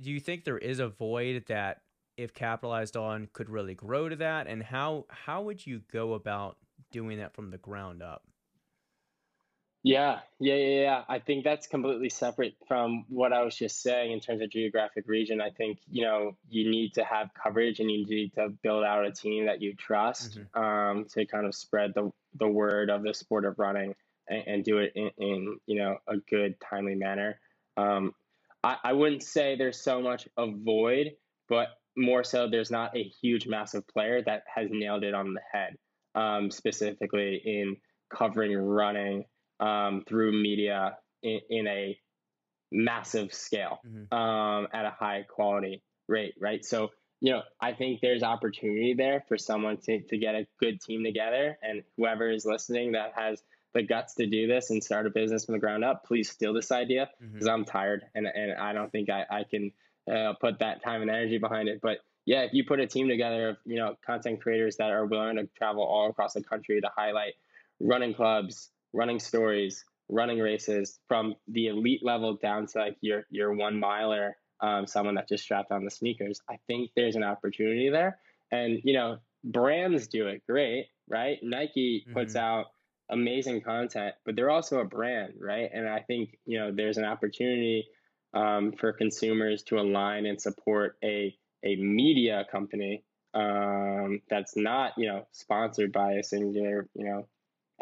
do 0.00 0.10
you 0.10 0.20
think 0.20 0.44
there 0.44 0.58
is 0.58 0.80
a 0.80 0.88
void 0.88 1.46
that 1.46 1.82
if 2.16 2.34
capitalized 2.34 2.96
on 2.96 3.28
could 3.32 3.50
really 3.50 3.74
grow 3.74 4.08
to 4.08 4.16
that 4.16 4.46
and 4.48 4.62
how 4.62 5.06
how 5.10 5.42
would 5.42 5.66
you 5.66 5.80
go 5.80 6.14
about 6.14 6.58
doing 6.92 7.18
that 7.18 7.34
from 7.34 7.50
the 7.50 7.58
ground 7.58 8.02
up 8.02 8.28
Yeah, 9.82 10.22
yeah, 10.40 10.54
yeah, 10.54 10.80
yeah. 10.82 11.04
I 11.08 11.18
think 11.18 11.44
that's 11.44 11.66
completely 11.66 12.08
separate 12.08 12.56
from 12.66 13.04
what 13.10 13.34
I 13.34 13.42
was 13.42 13.54
just 13.54 13.82
saying 13.82 14.12
in 14.12 14.20
terms 14.20 14.40
of 14.40 14.48
geographic 14.48 15.06
region. 15.06 15.42
I 15.42 15.50
think, 15.50 15.80
you 15.86 16.02
know, 16.02 16.38
you 16.48 16.70
need 16.70 16.94
to 16.94 17.04
have 17.04 17.34
coverage 17.34 17.80
and 17.80 17.90
you 17.90 18.06
need 18.06 18.32
to 18.34 18.48
build 18.48 18.82
out 18.82 19.04
a 19.04 19.12
team 19.12 19.44
that 19.44 19.60
you 19.60 19.74
trust 19.74 20.38
um, 20.54 21.04
to 21.10 21.26
kind 21.26 21.44
of 21.46 21.54
spread 21.54 21.92
the, 21.94 22.10
the 22.32 22.48
word 22.48 22.88
of 22.88 23.02
the 23.02 23.12
sport 23.12 23.44
of 23.44 23.58
running 23.58 23.94
and, 24.26 24.44
and 24.46 24.64
do 24.64 24.78
it 24.78 24.92
in, 24.94 25.10
in, 25.18 25.58
you 25.66 25.76
know, 25.76 25.98
a 26.08 26.16
good, 26.16 26.58
timely 26.60 26.94
manner. 26.94 27.38
Um, 27.76 28.12
I, 28.62 28.76
I 28.84 28.92
wouldn't 28.92 29.22
say 29.22 29.56
there's 29.56 29.80
so 29.80 30.00
much 30.00 30.28
a 30.36 30.46
void, 30.50 31.12
but 31.48 31.68
more 31.96 32.24
so 32.24 32.48
there's 32.48 32.70
not 32.70 32.96
a 32.96 33.02
huge, 33.22 33.46
massive 33.46 33.86
player 33.88 34.22
that 34.22 34.42
has 34.52 34.68
nailed 34.70 35.04
it 35.04 35.14
on 35.14 35.34
the 35.34 35.40
head, 35.52 35.76
um, 36.14 36.50
specifically 36.50 37.40
in 37.44 37.76
covering 38.12 38.56
running 38.56 39.24
um, 39.60 40.02
through 40.08 40.32
media 40.32 40.96
in, 41.22 41.40
in 41.50 41.66
a 41.66 41.98
massive 42.72 43.32
scale 43.32 43.78
Mhm. 43.86 44.12
um, 44.12 44.68
at 44.72 44.84
a 44.84 44.90
high 44.90 45.22
quality 45.22 45.82
rate, 46.08 46.34
right? 46.40 46.64
So, 46.64 46.90
you 47.20 47.32
know, 47.32 47.42
I 47.60 47.72
think 47.72 48.00
there's 48.00 48.22
opportunity 48.22 48.94
there 48.94 49.24
for 49.28 49.38
someone 49.38 49.78
to, 49.84 50.02
to 50.02 50.18
get 50.18 50.34
a 50.34 50.46
good 50.60 50.80
team 50.80 51.04
together. 51.04 51.56
And 51.62 51.82
whoever 51.96 52.30
is 52.30 52.44
listening 52.44 52.92
that 52.92 53.12
has 53.14 53.42
the 53.74 53.82
guts 53.82 54.14
to 54.14 54.26
do 54.26 54.46
this 54.46 54.70
and 54.70 54.82
start 54.82 55.06
a 55.06 55.10
business 55.10 55.44
from 55.44 55.54
the 55.54 55.58
ground 55.58 55.84
up, 55.84 56.04
please 56.04 56.30
steal 56.30 56.52
this 56.54 56.70
idea 56.72 57.10
because 57.32 57.48
I'm 57.48 57.64
tired 57.64 58.04
and, 58.14 58.26
and 58.26 58.54
I 58.54 58.72
don't 58.72 58.90
think 58.90 59.10
I, 59.10 59.24
I 59.30 59.44
can 59.44 59.72
uh, 60.10 60.34
put 60.40 60.60
that 60.60 60.82
time 60.82 61.02
and 61.02 61.10
energy 61.10 61.38
behind 61.38 61.68
it. 61.68 61.80
But 61.82 61.98
yeah, 62.24 62.42
if 62.42 62.54
you 62.54 62.64
put 62.64 62.80
a 62.80 62.86
team 62.86 63.08
together 63.08 63.50
of, 63.50 63.56
you 63.66 63.76
know, 63.76 63.96
content 64.06 64.40
creators 64.40 64.76
that 64.76 64.90
are 64.90 65.04
willing 65.04 65.36
to 65.36 65.46
travel 65.58 65.82
all 65.82 66.08
across 66.08 66.32
the 66.34 66.42
country 66.42 66.80
to 66.80 66.88
highlight 66.96 67.34
running 67.80 68.14
clubs, 68.14 68.70
running 68.92 69.18
stories, 69.18 69.84
running 70.08 70.38
races 70.38 70.98
from 71.08 71.34
the 71.48 71.66
elite 71.66 72.04
level 72.04 72.34
down 72.36 72.66
to 72.68 72.78
like 72.78 72.96
your 73.00 73.24
your 73.30 73.52
one 73.54 73.80
miler, 73.80 74.36
um, 74.60 74.86
someone 74.86 75.16
that 75.16 75.28
just 75.28 75.42
strapped 75.44 75.72
on 75.72 75.84
the 75.84 75.90
sneakers. 75.90 76.40
I 76.48 76.58
think 76.66 76.90
there's 76.94 77.16
an 77.16 77.24
opportunity 77.24 77.90
there, 77.90 78.18
and 78.52 78.80
you 78.84 78.94
know 78.94 79.18
brands 79.42 80.06
do 80.08 80.26
it 80.28 80.42
great, 80.48 80.88
right? 81.08 81.38
Nike 81.42 82.06
puts 82.12 82.34
Mhm. 82.34 82.40
out 82.40 82.66
amazing 83.10 83.60
content, 83.62 84.14
but 84.24 84.36
they're 84.36 84.50
also 84.50 84.80
a 84.80 84.84
brand, 84.84 85.34
right? 85.40 85.70
And 85.72 85.88
I 85.88 86.00
think 86.00 86.38
you 86.46 86.58
know 86.58 86.72
there's 86.72 86.98
an 86.98 87.04
opportunity 87.04 87.86
um, 88.32 88.72
for 88.72 88.92
consumers 88.92 89.62
to 89.64 89.78
align 89.78 90.26
and 90.26 90.40
support 90.40 90.96
a 91.04 91.36
a 91.64 91.76
media 91.76 92.46
company 92.50 93.04
um, 93.34 94.20
that's 94.28 94.56
not 94.56 94.92
you 94.96 95.08
know 95.08 95.26
sponsored 95.32 95.92
by 95.92 96.12
a 96.14 96.22
singular 96.22 96.88
you 96.94 97.04
know 97.04 97.28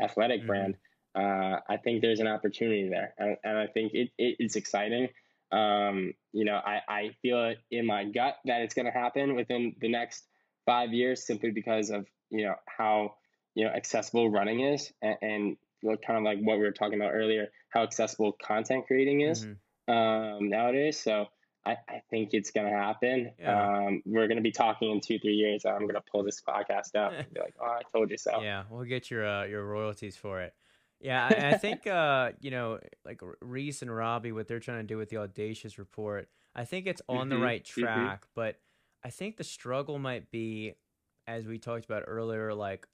athletic 0.03 0.47
Mhm. 0.47 0.47
brand 0.47 0.77
uh, 1.15 1.61
I 1.69 1.77
think 1.77 2.01
there's 2.01 2.21
an 2.21 2.27
opportunity 2.27 2.89
there, 2.89 3.13
and, 3.19 3.37
and 3.45 3.59
I 3.59 3.67
think 3.67 3.93
it, 3.93 4.11
it, 4.17 4.37
it's 4.39 4.57
exciting. 4.57 5.09
Um, 5.51 6.15
you 6.33 6.47
know, 6.47 6.55
I, 6.55 6.81
I 6.89 7.11
feel 7.21 7.45
it 7.51 7.59
in 7.71 7.85
my 7.85 8.05
gut 8.05 8.37
that 8.47 8.63
it's 8.63 8.73
going 8.73 8.87
to 8.87 8.93
happen 8.93 9.35
within 9.35 9.77
the 9.79 9.91
next 9.91 10.27
five 10.65 10.95
years, 10.95 11.27
simply 11.27 11.51
because 11.51 11.91
of 11.91 12.07
you 12.31 12.47
know 12.47 12.55
how 12.67 13.17
you 13.55 13.65
know 13.65 13.71
accessible 13.71 14.31
running 14.31 14.61
is, 14.61 14.93
and, 15.03 15.17
and 15.23 15.57
kind 16.07 16.19
of 16.19 16.25
like 16.25 16.39
what 16.41 16.59
we 16.59 16.65
were 16.65 16.73
talking 16.73 17.01
about 17.01 17.13
earlier, 17.13 17.49
how 17.71 17.83
accessible 17.83 18.33
content 18.33 18.87
creating 18.87 19.23
is 19.23 19.47
mm-hmm. 19.47 19.93
um, 19.93 20.49
nowadays. 20.49 21.01
So 21.01 21.27
I, 21.65 21.77
I 21.89 22.03
think 22.11 22.31
it's 22.33 22.51
going 22.51 22.67
to 22.67 22.77
happen. 22.77 23.33
Yeah. 23.39 23.87
Um, 23.87 24.03
we're 24.05 24.27
going 24.27 24.37
to 24.37 24.43
be 24.43 24.53
talking 24.53 24.91
in 24.91 25.01
two, 25.01 25.19
three 25.19 25.35
years. 25.35 25.65
I'm 25.65 25.83
going 25.83 25.95
to 25.95 26.03
pull 26.11 26.25
this 26.25 26.41
podcast 26.47 26.97
up 26.97 27.13
and 27.13 27.33
be 27.33 27.41
like, 27.41 27.55
oh, 27.61 27.67
I 27.67 27.83
told 27.93 28.11
you 28.11 28.19
so. 28.19 28.43
Yeah, 28.43 28.65
we'll 28.71 28.85
get 28.85 29.11
your 29.11 29.27
uh, 29.27 29.45
your 29.45 29.65
royalties 29.65 30.17
for 30.17 30.41
it. 30.41 30.55
Yeah, 31.01 31.29
I, 31.31 31.51
I 31.51 31.59
think 31.59 31.87
uh, 31.87 32.33
you 32.41 32.51
know, 32.51 32.79
like 33.05 33.21
Reese 33.41 33.83
and 33.83 33.95
Robbie, 33.95 34.33
what 34.33 34.49
they're 34.49 34.61
trying 34.61 34.81
to 34.81 34.87
do 34.87 34.97
with 34.97 35.11
the 35.11 35.19
audacious 35.19 35.79
report, 35.79 36.29
I 36.55 36.65
think 36.65 36.87
it's 36.87 37.03
on 37.09 37.29
mm-hmm. 37.29 37.31
the 37.31 37.39
right 37.39 37.65
mm-hmm. 37.65 37.83
track. 37.83 38.23
Mm-hmm. 38.23 38.31
But 38.35 38.57
I 39.05 39.11
think 39.11 39.37
the 39.37 39.45
struggle 39.45 39.99
might 39.99 40.31
be, 40.31 40.75
as 41.27 41.47
we 41.47 41.59
talked 41.59 41.85
about 41.85 42.05
earlier, 42.07 42.55
like 42.55 42.87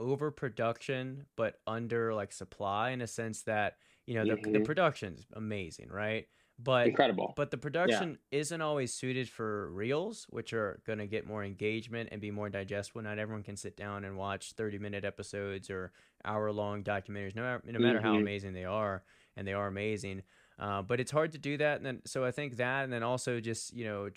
overproduction, 0.00 1.26
but 1.36 1.60
under 1.66 2.14
like 2.14 2.32
supply 2.32 2.90
in 2.90 3.02
a 3.02 3.06
sense 3.06 3.42
that 3.42 3.76
you 4.06 4.14
know 4.14 4.24
the, 4.24 4.40
mm-hmm. 4.40 4.52
the 4.52 4.60
production's 4.60 5.26
amazing, 5.34 5.88
right? 5.90 6.26
but 6.62 6.86
incredible. 6.86 7.32
But 7.36 7.50
the 7.50 7.58
production 7.58 8.18
yeah. 8.30 8.40
isn't 8.40 8.60
always 8.60 8.92
suited 8.92 9.28
for 9.28 9.70
reels, 9.70 10.26
which 10.30 10.52
are 10.52 10.80
going 10.86 10.98
to 10.98 11.06
get 11.06 11.26
more 11.26 11.44
engagement 11.44 12.10
and 12.12 12.20
be 12.20 12.30
more 12.30 12.48
digestible. 12.48 13.02
Not 13.02 13.18
everyone 13.18 13.42
can 13.42 13.56
sit 13.56 13.76
down 13.76 14.04
and 14.04 14.16
watch 14.16 14.52
thirty 14.52 14.78
minute 14.78 15.04
episodes 15.04 15.70
or 15.70 15.92
hour 16.24 16.52
long 16.52 16.82
documentaries, 16.82 17.34
no, 17.34 17.58
no 17.64 17.78
matter 17.78 17.98
mm-hmm. 17.98 18.06
how 18.06 18.14
amazing 18.14 18.52
they 18.52 18.64
are, 18.64 19.02
and 19.36 19.46
they 19.46 19.52
are 19.52 19.66
amazing. 19.66 20.22
Uh, 20.58 20.82
but 20.82 21.00
it's 21.00 21.10
hard 21.10 21.32
to 21.32 21.38
do 21.38 21.56
that, 21.56 21.78
and 21.78 21.86
then 21.86 22.02
so 22.04 22.24
I 22.24 22.30
think 22.30 22.56
that, 22.56 22.84
and 22.84 22.92
then 22.92 23.02
also 23.02 23.40
just 23.40 23.74
you 23.74 23.84
know 23.84 24.08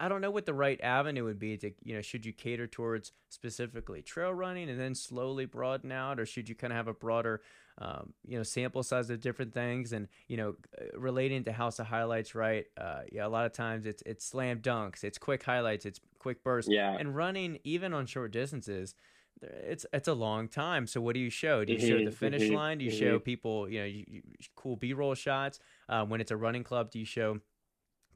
I 0.00 0.08
don't 0.08 0.20
know 0.20 0.30
what 0.30 0.46
the 0.46 0.54
right 0.54 0.80
avenue 0.80 1.24
would 1.24 1.38
be 1.38 1.56
to, 1.58 1.72
you 1.82 1.94
know, 1.94 2.02
should 2.02 2.24
you 2.24 2.32
cater 2.32 2.66
towards 2.66 3.12
specifically 3.30 4.00
trail 4.02 4.32
running 4.32 4.70
and 4.70 4.78
then 4.78 4.94
slowly 4.94 5.44
broaden 5.44 5.90
out, 5.90 6.20
or 6.20 6.26
should 6.26 6.48
you 6.48 6.54
kind 6.54 6.72
of 6.72 6.76
have 6.76 6.88
a 6.88 6.94
broader, 6.94 7.40
um, 7.78 8.12
you 8.24 8.36
know, 8.36 8.44
sample 8.44 8.82
size 8.82 9.10
of 9.10 9.20
different 9.20 9.52
things 9.52 9.92
and, 9.92 10.08
you 10.28 10.36
know, 10.36 10.54
uh, 10.80 10.98
relating 10.98 11.42
to 11.44 11.52
House 11.52 11.78
of 11.80 11.86
Highlights, 11.86 12.34
right? 12.34 12.66
Uh, 12.80 13.00
yeah, 13.10 13.26
a 13.26 13.28
lot 13.28 13.44
of 13.44 13.52
times 13.52 13.86
it's 13.86 14.02
it's 14.06 14.24
slam 14.24 14.60
dunks, 14.60 15.02
it's 15.02 15.18
quick 15.18 15.42
highlights, 15.42 15.84
it's 15.84 16.00
quick 16.18 16.44
bursts, 16.44 16.70
yeah, 16.70 16.96
and 16.96 17.16
running 17.16 17.58
even 17.64 17.92
on 17.92 18.06
short 18.06 18.30
distances. 18.30 18.94
It's 19.40 19.86
it's 19.92 20.08
a 20.08 20.14
long 20.14 20.48
time. 20.48 20.86
So 20.86 21.00
what 21.00 21.14
do 21.14 21.20
you 21.20 21.30
show? 21.30 21.64
Do 21.64 21.72
you 21.72 21.78
show 21.78 21.98
the 21.98 22.04
mm-hmm, 22.04 22.10
finish 22.10 22.42
mm-hmm, 22.42 22.54
line? 22.54 22.78
Do 22.78 22.84
you 22.84 22.90
show 22.90 23.14
mm-hmm. 23.16 23.24
people 23.24 23.68
you 23.68 23.80
know 23.80 23.86
you, 23.86 24.04
you, 24.08 24.22
cool 24.56 24.76
B 24.76 24.92
roll 24.92 25.14
shots? 25.14 25.60
Uh, 25.88 26.04
when 26.04 26.20
it's 26.20 26.32
a 26.32 26.36
running 26.36 26.64
club, 26.64 26.90
do 26.90 26.98
you 26.98 27.04
show 27.04 27.38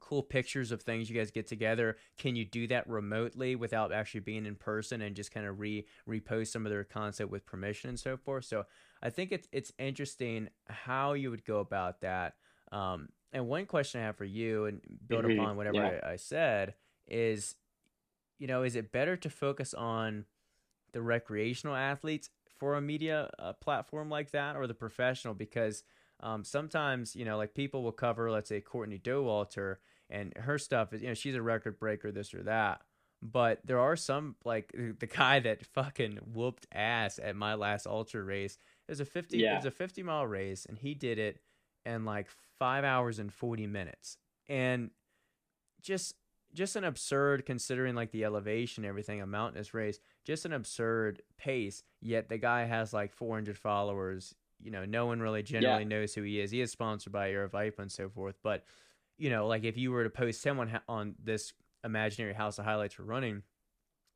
cool 0.03 0.21
pictures 0.21 0.71
of 0.73 0.81
things 0.81 1.09
you 1.09 1.15
guys 1.15 1.31
get 1.31 1.47
together 1.47 1.95
can 2.17 2.35
you 2.35 2.43
do 2.43 2.67
that 2.67 2.87
remotely 2.89 3.55
without 3.55 3.93
actually 3.93 4.19
being 4.19 4.45
in 4.45 4.53
person 4.53 5.01
and 5.01 5.15
just 5.15 5.31
kind 5.33 5.45
of 5.45 5.61
re 5.61 5.85
repost 6.07 6.47
some 6.47 6.65
of 6.65 6.71
their 6.71 6.83
content 6.83 7.31
with 7.31 7.45
permission 7.45 7.89
and 7.89 7.97
so 7.97 8.17
forth 8.17 8.43
so 8.43 8.65
i 9.01 9.09
think 9.09 9.31
it's 9.31 9.47
it's 9.53 9.71
interesting 9.79 10.49
how 10.67 11.13
you 11.13 11.31
would 11.31 11.45
go 11.45 11.59
about 11.59 12.01
that 12.01 12.33
um, 12.73 13.07
and 13.31 13.47
one 13.47 13.65
question 13.65 14.01
i 14.01 14.03
have 14.03 14.17
for 14.17 14.25
you 14.25 14.65
and 14.65 14.81
build 15.07 15.23
mm-hmm. 15.23 15.39
upon 15.39 15.55
whatever 15.55 15.77
yeah. 15.77 15.99
I, 16.03 16.11
I 16.11 16.15
said 16.17 16.73
is 17.07 17.55
you 18.39 18.47
know 18.47 18.63
is 18.63 18.75
it 18.75 18.91
better 18.91 19.15
to 19.15 19.29
focus 19.29 19.73
on 19.73 20.25
the 20.91 21.01
recreational 21.01 21.77
athletes 21.77 22.29
for 22.59 22.75
a 22.75 22.81
media 22.81 23.29
uh, 23.39 23.53
platform 23.53 24.09
like 24.09 24.31
that 24.31 24.57
or 24.57 24.67
the 24.67 24.73
professional 24.73 25.33
because 25.33 25.83
um, 26.19 26.43
sometimes 26.43 27.15
you 27.15 27.23
know 27.23 27.37
like 27.37 27.53
people 27.53 27.83
will 27.83 27.93
cover 27.93 28.29
let's 28.29 28.49
say 28.49 28.59
courtney 28.59 28.99
dauwalter 28.99 29.77
and 30.13 30.37
her 30.37 30.57
stuff 30.57 30.93
is 30.93 31.01
you 31.01 31.07
know 31.09 31.13
she's 31.13 31.35
a 31.35 31.41
record 31.41 31.77
breaker 31.77 32.11
this 32.11 32.33
or 32.33 32.43
that 32.43 32.81
but 33.21 33.59
there 33.65 33.79
are 33.79 33.95
some 33.95 34.35
like 34.45 34.71
the 34.99 35.07
guy 35.07 35.39
that 35.39 35.65
fucking 35.65 36.19
whooped 36.33 36.67
ass 36.71 37.19
at 37.21 37.35
my 37.35 37.55
last 37.55 37.85
ultra 37.87 38.23
race 38.23 38.57
it 38.87 38.91
was 38.91 39.01
a 39.01 39.05
50 39.05 39.37
yeah. 39.37 39.53
it 39.53 39.57
was 39.57 39.65
a 39.65 39.71
50 39.71 40.03
mile 40.03 40.25
race 40.25 40.65
and 40.65 40.77
he 40.77 40.93
did 40.93 41.17
it 41.19 41.41
in 41.85 42.05
like 42.05 42.29
5 42.59 42.85
hours 42.85 43.19
and 43.19 43.33
40 43.33 43.67
minutes 43.67 44.17
and 44.47 44.91
just 45.81 46.15
just 46.53 46.75
an 46.75 46.83
absurd 46.83 47.47
considering 47.47 47.95
like 47.95 48.11
the 48.11 48.23
elevation 48.23 48.85
everything 48.85 49.21
a 49.21 49.25
mountainous 49.25 49.73
race 49.73 49.99
just 50.23 50.45
an 50.45 50.53
absurd 50.53 51.21
pace 51.37 51.83
yet 51.99 52.29
the 52.29 52.37
guy 52.37 52.65
has 52.65 52.93
like 52.93 53.11
400 53.11 53.57
followers 53.57 54.35
you 54.61 54.69
know 54.69 54.85
no 54.85 55.07
one 55.07 55.19
really 55.19 55.43
generally 55.43 55.83
yeah. 55.83 55.89
knows 55.89 56.13
who 56.13 56.21
he 56.21 56.39
is 56.39 56.51
he 56.51 56.61
is 56.61 56.71
sponsored 56.71 57.11
by 57.11 57.31
Aravaipa 57.31 57.79
and 57.79 57.91
so 57.91 58.07
forth 58.07 58.35
but 58.43 58.63
you 59.17 59.29
know, 59.29 59.47
like 59.47 59.63
if 59.63 59.77
you 59.77 59.91
were 59.91 60.03
to 60.03 60.09
post 60.09 60.41
someone 60.41 60.79
on 60.87 61.15
this 61.23 61.53
imaginary 61.83 62.33
house 62.33 62.57
of 62.59 62.65
highlights 62.65 62.93
for 62.93 63.03
running, 63.03 63.43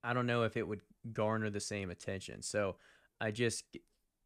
I 0.04 0.14
don't 0.14 0.28
know 0.28 0.44
if 0.44 0.58
it 0.58 0.68
would 0.68 0.82
garner 1.14 1.50
the 1.50 1.60
same 1.60 1.90
attention. 1.90 2.42
So 2.42 2.76
I 3.20 3.32
just 3.32 3.66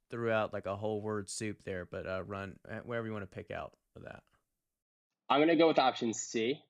threw 0.09 0.31
out 0.31 0.53
like 0.53 0.65
a 0.65 0.75
whole 0.75 1.01
word 1.01 1.29
soup 1.29 1.63
there, 1.63 1.85
but 1.85 2.05
uh, 2.05 2.23
run 2.23 2.57
uh, 2.69 2.79
wherever 2.83 3.07
you 3.07 3.13
want 3.13 3.23
to 3.23 3.35
pick 3.35 3.51
out 3.51 3.73
for 3.93 4.01
that. 4.01 4.23
I'm 5.29 5.39
gonna 5.39 5.55
go 5.55 5.69
with 5.69 5.79
option 5.79 6.13
C. 6.13 6.61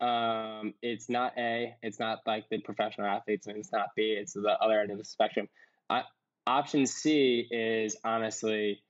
Um, 0.00 0.74
it's 0.82 1.08
not 1.08 1.34
A. 1.38 1.76
It's 1.82 2.00
not 2.00 2.18
like 2.26 2.48
the 2.50 2.58
professional 2.58 3.06
athletes, 3.06 3.46
and 3.46 3.56
it's 3.56 3.72
not 3.72 3.90
B. 3.94 4.16
It's 4.18 4.32
the 4.32 4.56
other 4.60 4.80
end 4.80 4.90
of 4.90 4.98
the 4.98 5.04
spectrum. 5.04 5.48
I, 5.88 6.02
option 6.46 6.86
C 6.86 7.46
is 7.50 7.96
honestly 8.04 8.82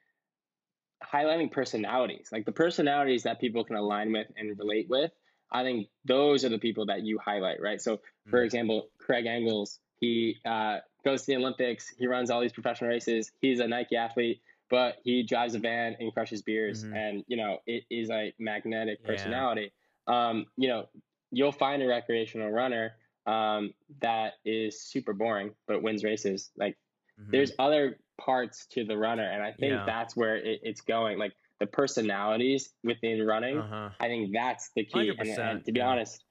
highlighting 1.12 1.50
personalities, 1.50 2.28
like 2.32 2.44
the 2.44 2.52
personalities 2.52 3.24
that 3.24 3.40
people 3.40 3.64
can 3.64 3.76
align 3.76 4.12
with 4.12 4.26
and 4.36 4.58
relate 4.58 4.88
with. 4.88 5.10
I 5.50 5.62
think 5.62 5.88
those 6.04 6.44
are 6.44 6.48
the 6.48 6.58
people 6.58 6.86
that 6.86 7.02
you 7.02 7.18
highlight, 7.18 7.60
right? 7.60 7.80
So, 7.80 8.00
for 8.30 8.40
mm 8.40 8.44
example, 8.44 8.88
Craig 8.98 9.26
Engels, 9.26 9.78
he 10.00 10.36
uh, 10.46 10.78
goes 11.04 11.22
to 11.22 11.26
the 11.26 11.36
Olympics, 11.36 11.92
he 11.98 12.06
runs 12.06 12.30
all 12.30 12.40
these 12.40 12.52
professional 12.52 12.90
races. 12.90 13.30
He's 13.40 13.60
a 13.60 13.68
Nike 13.68 13.96
athlete, 13.96 14.40
but 14.70 14.96
he 15.04 15.22
drives 15.22 15.54
a 15.54 15.58
van 15.58 15.96
and 16.00 16.12
crushes 16.12 16.42
beers, 16.42 16.82
mm-hmm. 16.82 16.94
and 16.94 17.24
you 17.28 17.36
know 17.36 17.58
it 17.66 17.84
is 17.90 18.10
a 18.10 18.32
magnetic 18.38 19.04
personality. 19.04 19.72
Yeah. 20.08 20.28
Um, 20.28 20.46
you 20.56 20.68
know, 20.68 20.86
you'll 21.30 21.52
find 21.52 21.82
a 21.82 21.86
recreational 21.86 22.50
runner 22.50 22.92
um, 23.26 23.74
that 24.00 24.34
is 24.44 24.82
super 24.82 25.12
boring 25.12 25.54
but 25.68 25.82
wins 25.82 26.02
races. 26.02 26.50
Like, 26.56 26.76
mm-hmm. 27.20 27.30
there's 27.30 27.52
other 27.58 27.98
parts 28.24 28.66
to 28.72 28.84
the 28.84 28.96
runner, 28.96 29.24
and 29.24 29.42
I 29.42 29.52
think 29.52 29.72
yeah. 29.72 29.84
that's 29.86 30.16
where 30.16 30.36
it, 30.36 30.60
it's 30.62 30.80
going. 30.80 31.18
Like 31.18 31.32
the 31.60 31.66
personalities 31.66 32.72
within 32.82 33.24
running, 33.26 33.58
uh-huh. 33.58 33.90
I 34.00 34.06
think 34.06 34.32
that's 34.32 34.70
the 34.74 34.84
key. 34.84 35.12
And, 35.16 35.28
and, 35.28 35.64
to 35.64 35.72
be 35.72 35.80
yeah. 35.80 35.88
honest, 35.88 36.24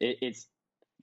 it, 0.00 0.18
it's 0.20 0.46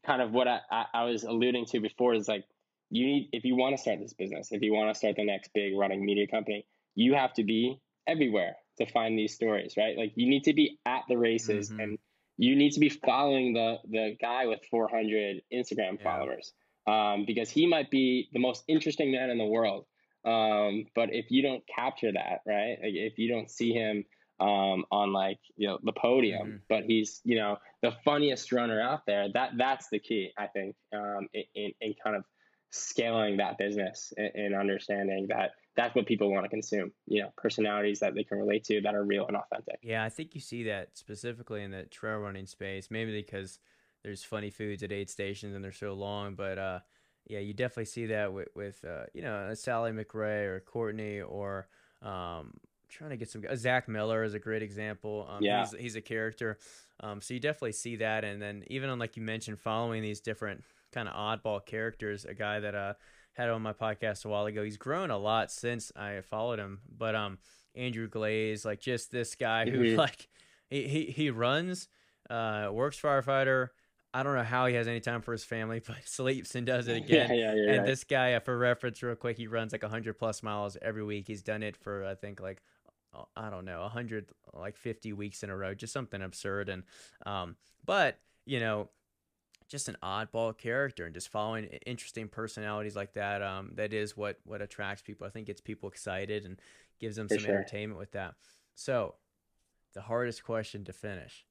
kind 0.06 0.22
of 0.22 0.32
what 0.32 0.48
I, 0.48 0.60
I, 0.72 0.86
I 0.94 1.04
was 1.06 1.24
alluding 1.24 1.66
to 1.68 1.80
before. 1.80 2.14
Is 2.14 2.28
like 2.28 2.46
you 2.90 3.06
need 3.06 3.30
if 3.32 3.44
you 3.44 3.56
want 3.56 3.76
to 3.76 3.82
start 3.82 4.00
this 4.00 4.14
business, 4.14 4.52
if 4.52 4.62
you 4.62 4.74
want 4.74 4.94
to 4.94 4.98
start 4.98 5.16
the 5.16 5.26
next 5.26 5.52
big 5.54 5.78
running 5.78 6.04
media 6.06 6.28
company, 6.28 6.66
you 6.96 7.14
have 7.16 7.34
to 7.34 7.44
be 7.44 7.80
everywhere 8.08 8.56
to 8.78 8.86
find 8.86 9.18
these 9.18 9.34
stories, 9.34 9.76
right? 9.78 9.98
Like 9.98 10.14
you 10.16 10.30
need 10.30 10.44
to 10.46 10.54
be 10.54 10.80
at 10.86 11.04
the 11.08 11.18
races 11.18 11.70
mm-hmm. 11.70 11.80
and 11.80 12.00
you 12.38 12.56
need 12.56 12.72
to 12.72 12.80
be 12.80 12.90
following 12.90 13.54
the 13.54 13.78
the 13.90 14.18
guy 14.22 14.46
with 14.46 14.60
400 14.70 15.42
Instagram 15.54 15.98
yeah. 15.98 16.04
followers 16.04 16.54
um, 16.88 17.26
because 17.26 17.50
he 17.50 17.66
might 17.66 17.90
be 17.90 18.30
the 18.34 18.40
most 18.40 18.64
interesting 18.68 19.12
man 19.12 19.30
in 19.30 19.38
the 19.38 19.46
world, 19.46 19.86
um, 20.26 20.86
but 20.96 21.14
if 21.14 21.30
you 21.30 21.42
don't 21.42 21.64
capture 21.68 22.12
that, 22.12 22.42
right? 22.46 22.78
Like 22.82 22.94
if 22.94 23.18
you 23.18 23.30
don't 23.30 23.50
see 23.50 23.74
him 23.74 24.06
um, 24.40 24.86
on 24.92 25.14
like 25.14 25.40
you 25.56 25.68
know 25.68 25.80
the 25.84 25.94
podium, 25.94 26.48
mm-hmm. 26.48 26.58
but 26.68 26.84
he's 26.84 27.22
you 27.24 27.38
know 27.38 27.58
the 27.82 27.92
funniest 28.04 28.52
runner 28.52 28.82
out 28.82 29.06
there. 29.06 29.28
That 29.34 29.52
that's 29.58 29.88
the 29.90 30.00
key, 30.00 30.32
I 30.38 30.48
think, 30.48 30.76
um, 30.94 31.28
in 31.34 31.72
in 31.80 31.94
kind 32.04 32.16
of 32.16 32.24
scaling 32.72 33.38
that 33.38 33.58
business 33.58 34.12
and, 34.18 34.32
and 34.36 34.56
understanding 34.56 35.28
that 35.30 35.52
that's 35.78 35.96
what 35.96 36.06
people 36.06 36.32
want 36.32 36.44
to 36.44 36.50
consume. 36.50 36.92
You 37.08 37.24
know, 37.24 37.34
personalities 37.38 38.00
that 38.00 38.16
they 38.16 38.24
can 38.24 38.38
relate 38.40 38.64
to 38.66 38.82
that 38.82 38.96
are 38.96 39.04
real 39.04 39.28
and 39.28 39.38
authentic. 39.38 39.80
Yeah, 39.82 40.04
I 40.04 40.10
think 40.10 40.36
you 40.36 40.42
see 40.42 40.64
that 40.64 40.98
specifically 40.98 41.64
in 41.64 41.72
the 41.72 41.84
trail 41.84 42.18
running 42.18 42.48
space, 42.48 42.90
maybe 42.90 43.14
because 43.14 43.60
there's 44.04 44.24
funny 44.24 44.50
foods 44.50 44.84
at 44.84 44.92
aid 44.92 45.10
stations 45.10 45.56
and 45.56 45.64
they're 45.64 45.72
so 45.72 45.94
long, 45.94 46.36
but 46.36 46.58
uh, 46.58 46.80
yeah, 47.28 47.40
you 47.40 47.54
definitely 47.54 47.86
see 47.86 48.08
that 48.08 48.34
with, 48.34 48.50
with 48.56 48.84
uh, 48.86 49.06
you 49.14 49.22
know, 49.22 49.54
Sally 49.54 49.92
McRae 49.92 50.46
or 50.46 50.60
Courtney 50.60 51.22
or 51.22 51.68
um, 52.02 52.54
trying 52.90 53.10
to 53.12 53.18
get 53.18 53.30
some. 53.30 53.44
Zach 53.56 53.88
Miller 53.88 54.24
is 54.24 54.34
a 54.34 54.40
great 54.40 54.62
example. 54.62 55.28
Um, 55.30 55.44
yeah. 55.44 55.62
he's, 55.62 55.80
he's 55.80 55.96
a 55.96 56.02
character. 56.02 56.58
Um, 57.00 57.22
so 57.22 57.34
you 57.34 57.40
definitely 57.40 57.74
see 57.74 57.98
that, 57.98 58.24
and 58.24 58.42
then 58.42 58.64
even 58.68 58.90
on 58.90 59.00
like 59.00 59.18
you 59.18 59.24
mentioned, 59.24 59.60
following 59.60 60.02
these 60.02 60.22
different 60.22 60.64
kind 60.94 61.10
of 61.10 61.16
oddball 61.16 61.66
characters. 61.66 62.26
A 62.26 62.34
guy 62.34 62.60
that 62.60 62.76
uh 62.76 62.94
had 63.36 63.50
on 63.50 63.62
my 63.62 63.74
podcast 63.74 64.26
a 64.26 64.30
while 64.30 64.46
ago. 64.46 64.64
He's 64.64 64.78
grown 64.78 65.12
a 65.12 65.18
lot 65.18 65.52
since 65.52 65.92
I 65.96 66.22
followed 66.22 66.60
him. 66.60 66.80
But 66.98 67.16
um, 67.16 67.38
Andrew 67.76 68.08
Glaze, 68.08 68.66
like 68.66 68.80
just 68.80 69.12
this 69.12 69.36
guy 69.36 69.70
who 69.70 69.80
mm-hmm. 69.80 69.96
like 69.98 70.28
he 70.70 70.88
he, 70.88 71.06
he 71.06 71.30
runs, 71.30 71.88
uh, 72.30 72.70
works 72.72 73.00
firefighter 73.00 73.70
I 74.16 74.24
don't 74.24 74.34
know 74.34 74.44
how 74.44 74.66
he 74.66 74.76
has 74.76 74.88
any 74.88 75.02
time 75.02 75.22
for 75.22 75.34
his 75.34 75.44
family, 75.44 75.82
but 75.86 75.98
sleeps 76.06 76.56
and 76.56 76.66
does 76.66 76.88
it 76.88 76.96
again. 76.96 77.30
Yeah, 77.32 77.36
yeah, 77.36 77.54
yeah. 77.54 77.70
and 77.72 77.78
right. 77.80 77.86
this 77.86 78.06
guy, 78.06 78.34
uh, 78.34 78.40
for 78.40 78.58
reference, 78.58 79.04
real 79.04 79.14
quick, 79.16 79.36
he 79.36 79.48
runs 79.48 79.74
like 79.74 79.84
100 79.84 80.18
plus 80.18 80.42
miles 80.42 80.78
every 80.82 81.04
week. 81.04 81.28
He's 81.28 81.44
done 81.44 81.62
it 81.62 81.76
for, 81.76 82.06
I 82.06 82.16
think, 82.16 82.40
like, 82.40 82.62
uh, 83.14 83.24
I 83.36 83.50
don't 83.50 83.66
know, 83.66 83.82
100, 83.82 84.30
like 84.54 84.78
50 84.78 85.12
weeks 85.12 85.44
in 85.44 85.50
a 85.50 85.58
row, 85.58 85.74
just 85.74 85.92
something 85.92 86.22
absurd. 86.22 86.70
And, 86.70 86.84
um, 87.26 87.58
but, 87.84 88.18
you 88.46 88.62
know, 88.62 88.90
just 89.68 89.90
an 89.90 89.98
oddball 90.02 90.58
character 90.58 91.06
and 91.06 91.14
just 91.14 91.28
following 91.28 91.66
interesting 91.86 92.30
personalities 92.30 92.96
like 92.96 93.16
that. 93.16 93.42
Um, 93.42 93.72
that 93.76 93.92
is 93.92 94.16
what, 94.16 94.40
what 94.46 94.62
attracts 94.62 95.02
people. 95.02 95.28
I 95.28 95.30
think 95.30 95.48
gets 95.48 95.60
people 95.60 95.90
excited 95.90 96.46
and 96.46 96.58
gives 97.02 97.18
them 97.18 97.28
For 97.28 97.36
some 97.36 97.44
sure. 97.44 97.56
entertainment 97.56 98.00
with 98.00 98.14
that. 98.14 98.36
So, 98.76 99.16
the 99.94 100.02
hardest 100.02 100.46
question 100.46 100.86
to 100.86 100.94
finish. 100.94 101.46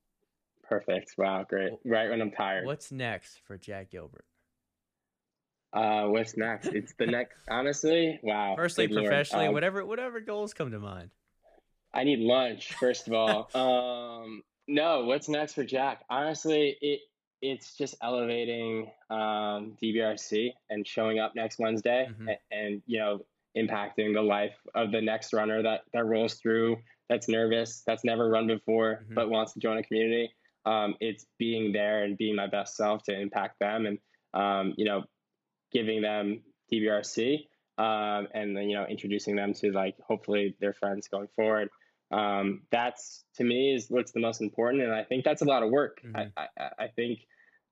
Perfect. 0.68 1.14
Wow, 1.18 1.44
great. 1.48 1.72
Right 1.84 2.08
when 2.10 2.20
I'm 2.20 2.30
tired. 2.30 2.66
What's 2.66 2.90
next 2.90 3.40
for 3.46 3.56
Jack 3.58 3.90
Gilbert? 3.90 4.24
Uh, 5.72 6.06
what's 6.06 6.36
next? 6.36 6.66
It's 6.68 6.94
the 6.94 7.06
next. 7.06 7.34
Honestly, 7.50 8.20
wow. 8.22 8.54
Personally, 8.56 8.92
professionally, 8.94 9.46
Um, 9.48 9.54
whatever 9.54 9.84
whatever 9.84 10.20
goals 10.20 10.54
come 10.54 10.70
to 10.70 10.78
mind. 10.78 11.10
I 11.92 12.04
need 12.04 12.20
lunch 12.20 12.72
first 12.74 13.08
of 13.08 13.14
all. 13.14 13.50
um, 13.54 14.42
no, 14.68 15.04
what's 15.04 15.28
next 15.28 15.54
for 15.54 15.64
Jack? 15.64 16.04
Honestly, 16.08 16.76
it 16.80 17.00
it's 17.42 17.76
just 17.76 17.96
elevating 18.02 18.90
um, 19.10 19.76
DBRC 19.82 20.52
and 20.70 20.86
showing 20.86 21.18
up 21.18 21.34
next 21.34 21.58
Wednesday, 21.58 22.08
Mhm. 22.08 22.28
and, 22.28 22.38
and 22.50 22.82
you 22.86 22.98
know 22.98 23.20
impacting 23.56 24.14
the 24.14 24.22
life 24.22 24.56
of 24.74 24.90
the 24.92 25.00
next 25.00 25.32
runner 25.32 25.62
that 25.62 25.82
that 25.92 26.04
rolls 26.04 26.34
through. 26.34 26.78
That's 27.08 27.28
nervous. 27.28 27.82
That's 27.86 28.04
never 28.04 28.30
run 28.30 28.46
before, 28.46 29.04
Mhm. 29.10 29.14
but 29.14 29.28
wants 29.28 29.52
to 29.54 29.58
join 29.60 29.76
a 29.76 29.82
community. 29.82 30.32
Um, 30.66 30.94
it's 31.00 31.26
being 31.38 31.72
there 31.72 32.04
and 32.04 32.16
being 32.16 32.36
my 32.36 32.46
best 32.46 32.76
self 32.76 33.02
to 33.04 33.18
impact 33.18 33.58
them, 33.60 33.86
and 33.86 33.98
um, 34.32 34.74
you 34.76 34.84
know, 34.84 35.04
giving 35.72 36.02
them 36.02 36.42
DBRC, 36.72 37.46
um, 37.78 38.28
and 38.34 38.56
then 38.56 38.68
you 38.70 38.76
know 38.76 38.86
introducing 38.86 39.36
them 39.36 39.52
to 39.54 39.72
like 39.72 39.96
hopefully 40.06 40.56
their 40.60 40.72
friends 40.72 41.08
going 41.08 41.28
forward. 41.36 41.68
Um, 42.10 42.62
that's 42.70 43.24
to 43.36 43.44
me 43.44 43.74
is 43.74 43.86
what's 43.88 44.12
the 44.12 44.20
most 44.20 44.40
important, 44.40 44.82
and 44.82 44.92
I 44.92 45.04
think 45.04 45.24
that's 45.24 45.42
a 45.42 45.46
lot 45.46 45.62
of 45.62 45.70
work. 45.70 46.00
Mhm. 46.04 46.32
I, 46.36 46.48
I, 46.58 46.70
I 46.84 46.88
think 46.88 47.20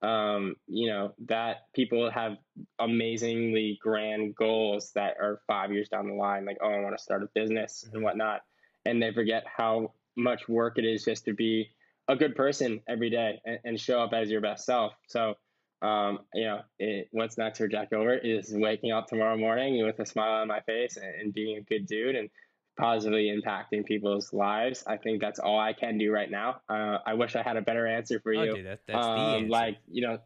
um, 0.03 0.57
you 0.66 0.88
know 0.88 1.14
that 1.28 1.59
people 1.74 2.11
have 2.11 2.36
amazingly 2.78 3.78
grand 3.80 4.34
goals 4.34 4.93
that 4.95 5.16
are 5.20 5.40
five 5.47 5.72
years 5.72 5.88
down 5.88 6.09
the 6.09 6.14
line, 6.14 6.45
like 6.45 6.59
oh 6.62 6.68
I 6.68 6.80
want 6.80 6.97
to 6.97 7.03
start 7.03 7.22
a 7.22 7.28
business 7.34 7.84
Mhm. 7.88 7.95
and 7.95 8.03
whatnot, 8.03 8.40
and 8.84 9.03
they 9.03 9.12
forget 9.12 9.45
how 9.47 9.95
much 10.16 10.49
work 10.49 10.78
it 10.78 10.84
is 10.84 11.05
just 11.05 11.24
to 11.24 11.32
be 11.32 11.70
a 12.09 12.16
good 12.16 12.34
person 12.34 12.80
every 12.88 13.11
day 13.11 13.40
and, 13.44 13.59
and 13.64 13.80
show 13.80 14.00
up 14.00 14.12
as 14.12 14.30
your 14.30 14.40
best 14.40 14.64
self. 14.64 14.92
So 15.07 15.34
um, 15.82 16.20
you 16.32 16.44
know, 16.44 16.61
it, 16.78 17.09
what's 17.11 17.36
next 17.36 17.59
for 17.59 17.66
Jack 17.66 17.90
Gilbert 17.90 18.20
is 18.24 18.53
waking 18.55 18.92
up 18.92 19.09
tomorrow 19.09 19.36
morning 19.36 19.84
with 19.84 19.98
a 19.98 20.07
smile 20.07 20.40
on 20.40 20.48
my 20.48 20.61
face 20.61 20.96
and, 20.96 21.12
and 21.20 21.34
being 21.34 21.57
a 21.57 21.61
good 21.61 21.86
dude 21.86 22.14
and 22.14 22.30
positively 22.78 23.36
impacting 23.36 23.84
people's 23.84 24.32
lives. 24.32 24.84
I 24.86 24.96
think 24.96 25.20
that's 25.20 25.40
all 25.40 25.59
I 25.59 25.72
can 25.72 25.98
do 25.98 26.12
right 26.12 26.30
now. 26.30 26.61
Uh, 26.68 26.98
I 27.05 27.14
wish 27.14 27.34
I 27.34 27.42
had 27.42 27.57
a 27.57 27.62
better 27.62 27.86
answer 27.86 28.20
for 28.20 28.32
Oh, 28.32 28.42
you. 28.42 28.55
dude, 28.55 28.66
that, 28.66 28.80
that's 28.86 29.07
the 29.07 29.12
um, 29.12 29.34
answer. 29.34 29.48
like 29.48 29.78
you 29.90 30.07
know, 30.07 30.18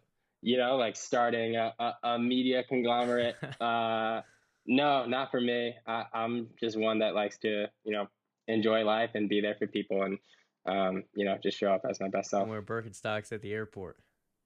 you 0.42 0.58
know, 0.58 0.76
like 0.76 0.94
starting 0.94 1.56
a, 1.56 1.72
a, 1.78 1.92
a 2.04 2.18
media 2.18 2.62
conglomerate. 2.62 3.36
uh, 3.60 4.20
no, 4.66 5.06
not 5.06 5.30
for 5.30 5.40
me. 5.40 5.74
I, 5.86 6.04
I'm 6.12 6.48
just 6.60 6.78
one 6.78 6.98
that 6.98 7.14
likes 7.14 7.38
to, 7.38 7.66
you 7.84 7.92
know, 7.92 8.08
enjoy 8.46 8.84
life 8.84 9.10
and 9.14 9.28
be 9.28 9.40
there 9.40 9.54
for 9.58 9.66
people 9.66 10.02
and, 10.02 10.18
um, 10.66 11.04
you 11.14 11.24
know, 11.24 11.38
just 11.42 11.58
show 11.58 11.72
up 11.72 11.82
as 11.88 12.00
my 12.00 12.08
best 12.08 12.30
self. 12.30 12.42
and 12.42 12.50
wear 12.50 12.62
Birkenstocks 12.62 13.32
at 13.32 13.42
the 13.42 13.52
airport. 13.52 13.96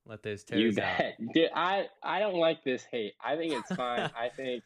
Let 0.07 0.23
those 0.23 0.45
toes 0.45 0.59
You 0.59 0.69
out. 0.69 0.75
bet, 0.99 1.17
dude. 1.35 1.51
I 1.55 1.87
I 2.03 2.19
don't 2.21 2.35
like 2.37 2.65
this 2.65 2.85
hate. 2.91 3.13
I 3.25 3.37
think 3.37 3.53
it's 3.53 3.75
fine. 3.75 4.11
I 4.19 4.29
think, 4.37 4.65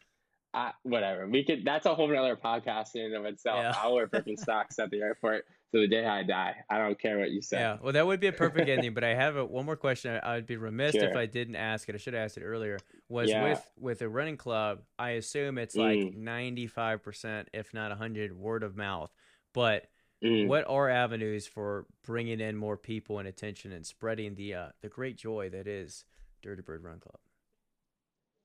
I 0.53 0.71
whatever. 0.83 1.27
We 1.27 1.43
could. 1.43 1.65
That's 1.65 1.85
a 1.85 1.93
whole 1.93 2.07
nother 2.07 2.35
podcast 2.37 2.95
in 2.95 3.01
and 3.05 3.15
of 3.15 3.25
itself. 3.25 3.59
Yeah. 3.61 3.73
I'll 3.77 3.93
wear 3.95 4.07
Birkenstocks 4.07 4.79
at 4.79 4.89
the 4.91 5.01
airport 5.01 5.45
to 5.73 5.81
the 5.81 5.87
day 5.87 6.05
I 6.05 6.23
die. 6.23 6.55
I 6.69 6.77
don't 6.77 6.97
care 6.97 7.19
what 7.19 7.31
you 7.31 7.41
say. 7.41 7.57
Yeah, 7.59 7.77
well, 7.83 7.91
that 7.91 8.07
would 8.07 8.21
be 8.21 8.27
a 8.27 8.31
perfect 8.31 8.69
ending. 8.69 8.93
But 8.93 9.03
I 9.03 9.13
have 9.13 9.35
a, 9.35 9.43
one 9.43 9.65
more 9.65 9.75
question. 9.75 10.17
I, 10.23 10.35
I'd 10.35 10.45
be 10.47 10.55
remiss 10.55 10.95
if 10.95 11.15
I 11.15 11.25
didn't 11.25 11.57
ask 11.57 11.89
it. 11.89 11.95
I 11.95 11.97
should 11.97 12.13
have 12.13 12.23
asked 12.23 12.37
it 12.37 12.43
earlier. 12.43 12.79
Was 13.09 13.29
Yeah. 13.29 13.43
with 13.43 13.71
with 13.77 14.01
a 14.03 14.07
running 14.09 14.37
club? 14.37 14.83
I 14.97 15.11
assume 15.11 15.57
it's 15.57 15.75
like 15.75 15.97
Mm. 15.99 16.15
ninety 16.17 16.67
five 16.67 17.03
percent, 17.03 17.49
if 17.53 17.73
not 17.73 17.91
hundred, 17.91 18.31
word 18.37 18.63
of 18.63 18.77
mouth. 18.77 19.11
But 19.53 19.87
Mm. 20.25 20.47
what 20.47 20.65
are 20.67 20.89
avenues 20.89 21.45
for 21.45 21.85
bringing 22.03 22.39
in 22.39 22.55
more 22.55 22.77
people 22.77 23.19
and 23.19 23.27
attention 23.27 23.71
and 23.71 23.85
spreading 23.85 24.35
the 24.35 24.55
uh, 24.55 24.67
the 24.81 24.89
great 24.89 25.17
joy 25.17 25.49
that 25.51 25.67
is 25.67 26.03
Dirty 26.41 26.61
Bird 26.61 26.83
Run 26.83 26.99
Club? 26.99 27.19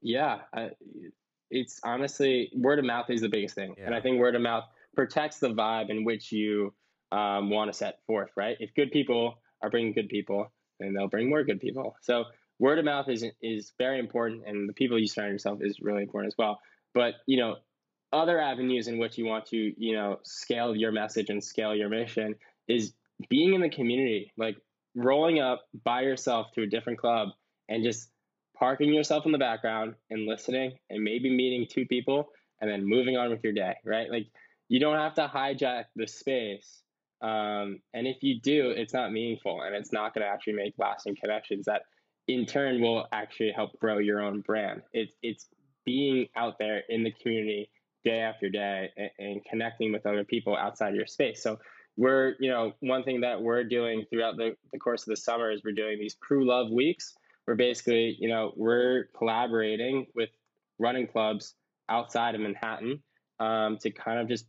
Yeah, 0.03 0.41
I, 0.53 0.71
it's 1.51 1.81
honestly 1.83 2.51
word 2.55 2.79
of 2.79 2.85
mouth 2.85 3.09
is 3.09 3.23
the 3.23 3.29
biggest 3.29 3.55
thing, 3.55 3.77
and 3.83 3.95
I 3.95 4.01
think 4.01 4.19
word 4.19 4.35
of 4.35 4.43
mouth 4.43 4.65
protects 4.95 5.39
the 5.39 5.49
vibe 5.49 5.91
in 5.91 6.05
which 6.05 6.33
you 6.33 6.75
um, 7.13 7.51
want 7.51 7.73
to 7.73 7.77
set 7.77 7.99
forth. 8.07 8.31
Right? 8.37 8.57
If 8.61 8.75
good 8.75 8.91
people 8.91 9.39
are 9.63 9.71
bringing 9.71 9.93
good 9.93 10.09
people, 10.09 10.53
then 10.79 10.93
they'll 10.93 11.09
bring 11.09 11.31
more 11.31 11.45
good 11.45 11.61
people. 11.61 11.97
So 12.03 12.25
word 12.59 12.79
of 12.79 12.85
mouth 12.85 13.09
is 13.09 13.25
is 13.41 13.73
very 13.79 13.99
important, 13.99 14.43
and 14.47 14.69
the 14.69 14.75
people 14.75 14.99
you 14.99 15.09
surround 15.09 15.33
yourself 15.33 15.61
is 15.63 15.81
really 15.81 16.03
important 16.03 16.33
as 16.33 16.39
well. 16.39 16.61
But 16.95 17.15
you 17.27 17.39
know, 17.39 17.57
other 18.13 18.41
avenues 18.41 18.89
in 18.89 18.99
which 18.99 19.17
you 19.19 19.25
want 19.25 19.47
to 19.47 19.73
you 19.77 19.95
know 19.95 20.19
scale 20.23 20.75
your 20.75 20.93
message 20.93 21.31
and 21.31 21.43
scale 21.43 21.75
your 21.75 21.89
mission 21.89 22.35
is 22.69 22.93
being 23.29 23.55
in 23.55 23.61
the 23.61 23.69
community, 23.69 24.33
like 24.37 24.57
rolling 24.95 25.41
up 25.41 25.63
by 25.85 26.03
yourself 26.03 26.49
to 26.55 26.63
a 26.63 26.67
different 26.67 26.99
club 26.99 27.29
and 27.69 27.85
just 27.85 28.11
parking 28.59 28.93
yourself 28.93 29.27
in 29.27 29.33
the 29.33 29.39
background 29.39 29.95
and 30.11 30.27
listening 30.27 30.73
and 30.89 31.03
maybe 31.03 31.31
meeting 31.31 31.67
two 31.69 31.87
people 31.87 32.29
and 32.61 32.71
then 32.71 32.85
moving 32.85 33.17
on 33.17 33.31
with 33.31 33.43
your 33.43 33.53
day, 33.53 33.75
right? 33.85 34.11
Like 34.11 34.27
you 34.69 34.81
don't 34.81 34.99
have 34.99 35.15
to 35.15 35.27
hijack 35.27 35.85
the 35.97 36.07
space. 36.07 36.83
Um, 37.23 37.81
and 37.93 38.07
if 38.07 38.23
you 38.23 38.41
do, 38.41 38.71
it's 38.71 38.95
not 38.95 39.13
meaningful 39.13 39.63
and 39.63 39.75
it's 39.75 39.93
not 39.93 40.15
going 40.15 40.27
to 40.27 40.31
actually 40.31 40.55
make 40.55 40.75
lasting 40.79 41.17
connections 41.17 41.67
that 41.67 41.83
in 42.29 42.47
turn 42.47 42.81
will 42.81 43.07
actually 43.13 43.53
help 43.53 43.79
grow 43.79 43.99
your 43.99 44.21
own 44.21 44.41
brand. 44.41 44.83
It's, 44.93 45.15
it's 45.23 45.47
being 45.85 46.29
out 46.37 46.59
there 46.59 46.83
in 46.89 47.03
the 47.03 47.13
community 47.13 47.71
day 48.05 48.21
after 48.21 48.49
day 48.49 48.91
and, 48.97 49.11
and 49.19 49.45
connecting 49.45 49.93
with 49.93 50.07
other 50.07 50.25
people 50.25 50.57
outside 50.57 50.95
your 50.95 51.07
space. 51.07 51.43
So 51.43 51.59
we're, 51.97 52.35
you 52.41 52.51
know, 52.51 52.73
one 52.81 53.03
thing 53.03 53.21
that 53.21 53.41
we're 53.41 53.65
doing 53.65 54.05
throughout 54.11 54.37
the, 54.37 54.57
the 54.73 54.79
course 54.79 55.03
of 55.03 55.11
the 55.11 55.17
summer 55.17 55.51
is 55.51 55.61
we're 55.65 55.73
doing 55.73 55.99
these 55.99 56.15
crew 56.15 56.47
love 56.47 56.71
weeks 56.71 57.15
where 57.45 57.57
basically, 57.57 58.17
you 58.19 58.29
know, 58.29 58.53
we're 58.57 59.09
collaborating 59.17 60.07
with 60.15 60.31
running 60.79 61.07
clubs 61.07 61.55
outside 61.89 62.35
of 62.35 62.41
Manhattan 62.41 63.03
um, 63.39 63.77
to 63.79 63.91
kind 63.91 64.19
of 64.21 64.29
just 64.29 64.47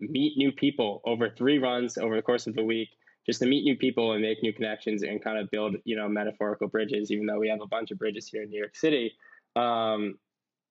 meet 0.00 0.36
new 0.36 0.50
people 0.50 1.00
over 1.04 1.30
three 1.30 1.58
runs 1.58 1.96
over 1.96 2.16
the 2.16 2.22
course 2.22 2.46
of 2.46 2.54
the 2.54 2.64
week, 2.64 2.88
just 3.24 3.38
to 3.40 3.46
meet 3.46 3.64
new 3.64 3.76
people 3.76 4.12
and 4.12 4.22
make 4.22 4.42
new 4.42 4.52
connections 4.52 5.02
and 5.02 5.22
kind 5.22 5.38
of 5.38 5.48
build, 5.50 5.76
you 5.84 5.94
know, 5.94 6.08
metaphorical 6.08 6.66
bridges, 6.66 7.10
even 7.10 7.26
though 7.26 7.38
we 7.38 7.48
have 7.48 7.60
a 7.62 7.66
bunch 7.66 7.90
of 7.90 7.98
bridges 7.98 8.28
here 8.28 8.42
in 8.42 8.50
New 8.50 8.58
York 8.58 8.74
City. 8.74 9.12
Um, 9.54 10.18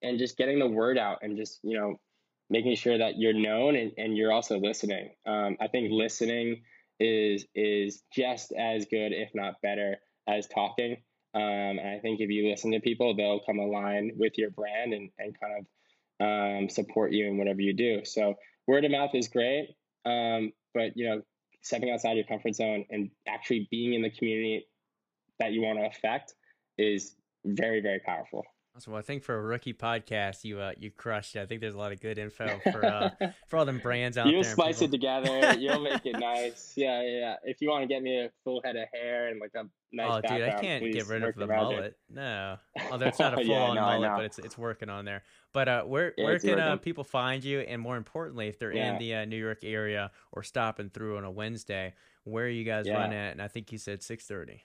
and 0.03 0.17
just 0.17 0.37
getting 0.37 0.59
the 0.59 0.67
word 0.67 0.97
out 0.97 1.19
and 1.21 1.37
just, 1.37 1.59
you 1.63 1.77
know, 1.77 1.99
making 2.51 2.75
sure 2.75 2.97
that 2.97 3.17
you're 3.17 3.33
known 3.33 3.77
and, 3.77 3.93
and 3.97 4.17
you're 4.17 4.33
also 4.33 4.59
listening. 4.59 5.09
Um, 5.25 5.55
I 5.61 5.67
think 5.67 5.89
listening 5.89 6.63
is 6.99 7.45
is 7.55 8.03
just 8.13 8.51
as 8.51 8.85
good, 8.85 9.13
if 9.13 9.29
not 9.33 9.61
better, 9.63 9.95
as 10.27 10.47
talking. 10.47 10.97
Um, 11.33 11.79
and 11.79 11.87
I 11.87 11.99
think 11.99 12.19
if 12.19 12.29
you 12.29 12.49
listen 12.49 12.73
to 12.73 12.81
people, 12.81 13.15
they'll 13.15 13.39
come 13.39 13.59
align 13.59 14.11
with 14.17 14.37
your 14.37 14.49
brand 14.49 14.93
and, 14.93 15.09
and 15.17 15.33
kind 15.39 15.53
of 15.59 15.65
um, 16.27 16.69
support 16.69 17.13
you 17.13 17.25
in 17.27 17.37
whatever 17.37 17.61
you 17.61 17.73
do. 17.73 18.01
So 18.03 18.35
word 18.67 18.83
of 18.83 18.91
mouth 18.91 19.11
is 19.15 19.29
great, 19.29 19.69
um, 20.05 20.51
but 20.73 20.97
you 20.97 21.07
know, 21.09 21.21
stepping 21.61 21.89
outside 21.89 22.17
your 22.17 22.25
comfort 22.25 22.53
zone 22.53 22.83
and 22.89 23.09
actually 23.27 23.69
being 23.71 23.93
in 23.93 24.01
the 24.01 24.09
community 24.09 24.67
that 25.39 25.53
you 25.53 25.61
want 25.61 25.79
to 25.79 25.85
affect 25.85 26.33
is 26.77 27.15
very 27.45 27.79
very 27.79 27.99
powerful. 27.99 28.43
So 28.79 28.95
I 28.95 29.01
think 29.01 29.23
for 29.23 29.35
a 29.37 29.41
rookie 29.41 29.73
podcast, 29.73 30.45
you 30.45 30.59
uh, 30.59 30.71
you 30.79 30.91
crushed 30.91 31.35
it. 31.35 31.41
I 31.41 31.45
think 31.45 31.59
there's 31.59 31.73
a 31.75 31.77
lot 31.77 31.91
of 31.91 31.99
good 31.99 32.17
info 32.17 32.57
for 32.71 32.85
uh, 32.85 33.09
for 33.47 33.57
all 33.57 33.65
them 33.65 33.79
brands 33.79 34.17
out 34.17 34.25
you 34.27 34.31
there. 34.31 34.35
You'll 34.37 34.43
spice 34.45 34.79
people- 34.79 34.95
it 34.95 34.97
together. 34.97 35.53
You'll 35.59 35.79
make 35.91 36.05
it 36.05 36.17
nice. 36.17 36.73
Yeah, 36.77 37.01
yeah, 37.01 37.19
yeah. 37.19 37.35
If 37.43 37.57
you 37.61 37.69
want 37.69 37.83
to 37.83 37.87
get 37.87 38.01
me 38.01 38.17
a 38.21 38.29
full 38.45 38.61
head 38.63 38.77
of 38.77 38.87
hair 38.93 39.27
and 39.27 39.41
like 39.41 39.51
a 39.55 39.65
nice 39.91 40.09
oh, 40.09 40.21
dude, 40.35 40.47
I 40.47 40.59
can't 40.61 40.89
get 40.91 41.07
rid 41.07 41.21
of 41.23 41.35
the 41.35 41.47
magic. 41.47 41.63
mullet. 41.63 41.97
No, 42.09 42.57
although 42.91 43.07
it's 43.07 43.19
not 43.19 43.33
a 43.33 43.37
full 43.37 43.45
Yeah, 43.47 43.61
on 43.63 43.75
no, 43.75 43.81
mullet, 43.81 44.01
know. 44.09 44.15
but 44.15 44.25
it's 44.25 44.39
it's 44.39 44.57
working 44.57 44.89
on 44.89 45.03
there. 45.03 45.23
But 45.53 45.67
uh, 45.67 45.83
where 45.83 46.13
Yeah, 46.17 46.23
where 46.25 46.39
can 46.39 46.59
uh, 46.59 46.77
people 46.77 47.03
find 47.03 47.43
you? 47.43 47.59
And 47.59 47.81
more 47.81 47.97
importantly, 47.97 48.47
if 48.47 48.57
they're 48.57 48.73
Yeah. 48.73 48.93
in 48.93 48.99
the 48.99 49.15
uh, 49.15 49.25
New 49.25 49.37
York 49.37 49.59
area 49.63 50.11
or 50.31 50.43
stopping 50.43 50.89
through 50.89 51.17
on 51.17 51.25
a 51.25 51.31
Wednesday, 51.31 51.93
where 52.23 52.45
are 52.45 52.49
you 52.49 52.63
guys 52.63 52.87
Yeah. 52.87 52.93
run 52.99 53.11
at? 53.11 53.33
And 53.33 53.41
I 53.41 53.49
think 53.49 53.71
you 53.73 53.77
said 53.77 54.01
six 54.01 54.25
thirty. 54.27 54.63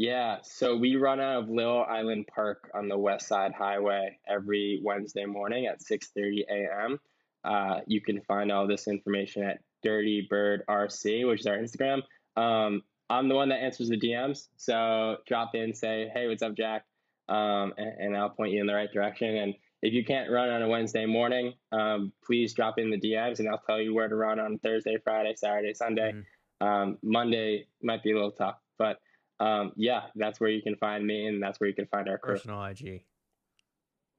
Yeah, 0.00 0.38
so 0.42 0.78
we 0.78 0.96
run 0.96 1.20
out 1.20 1.42
of 1.42 1.50
Little 1.50 1.84
Island 1.84 2.26
Park 2.34 2.70
on 2.72 2.88
the 2.88 2.96
West 2.96 3.28
Side 3.28 3.52
Highway 3.52 4.16
every 4.26 4.80
Wednesday 4.82 5.26
morning 5.26 5.66
at 5.66 5.82
6:30 5.82 6.44
a.m. 6.48 6.98
Uh, 7.44 7.80
you 7.86 8.00
can 8.00 8.22
find 8.22 8.50
all 8.50 8.66
this 8.66 8.88
information 8.88 9.42
at 9.42 9.58
Dirty 9.82 10.26
Bird 10.30 10.62
RC, 10.70 11.28
which 11.28 11.40
is 11.40 11.46
our 11.46 11.58
Instagram. 11.58 12.00
Um, 12.34 12.82
I'm 13.10 13.28
the 13.28 13.34
one 13.34 13.50
that 13.50 13.56
answers 13.56 13.90
the 13.90 14.00
DMs. 14.00 14.48
So 14.56 15.18
drop 15.26 15.54
in, 15.54 15.74
say, 15.74 16.10
hey, 16.14 16.28
what's 16.28 16.42
up, 16.42 16.56
Jack? 16.56 16.86
Um, 17.28 17.74
and, 17.76 17.92
and, 18.00 18.16
I'll 18.16 18.30
point 18.30 18.52
you 18.52 18.62
in 18.62 18.66
the 18.66 18.74
right 18.74 18.90
direction. 18.90 19.36
And 19.36 19.54
if 19.82 19.92
you 19.92 20.02
can't 20.02 20.30
run 20.30 20.48
on 20.48 20.62
a 20.62 20.68
Wednesday 20.68 21.04
morning, 21.04 21.52
um, 21.72 22.10
please 22.24 22.54
drop 22.54 22.78
in 22.78 22.88
the 22.88 22.98
DMs 22.98 23.38
and 23.38 23.50
I'll 23.50 23.62
tell 23.66 23.78
you 23.78 23.94
where 23.94 24.08
to 24.08 24.16
run 24.16 24.40
on 24.40 24.58
Thursday, 24.60 24.96
Friday, 25.04 25.34
Saturday, 25.36 25.74
Sunday. 25.74 26.12
Mm-hmm. 26.12 26.66
Um, 26.66 26.98
Monday 27.02 27.66
might 27.82 28.02
be 28.02 28.12
a 28.12 28.14
little 28.14 28.32
tough, 28.32 28.56
but 28.78 28.98
um, 29.40 29.72
yeah, 29.76 30.02
that's 30.14 30.38
where 30.38 30.50
you 30.50 30.62
can 30.62 30.76
find 30.76 31.04
me 31.04 31.26
and 31.26 31.42
that's 31.42 31.58
where 31.58 31.68
you 31.68 31.74
can 31.74 31.86
find 31.86 32.08
our 32.08 32.18
crew. 32.18 32.34
Personal 32.34 32.62
IG. 32.64 33.02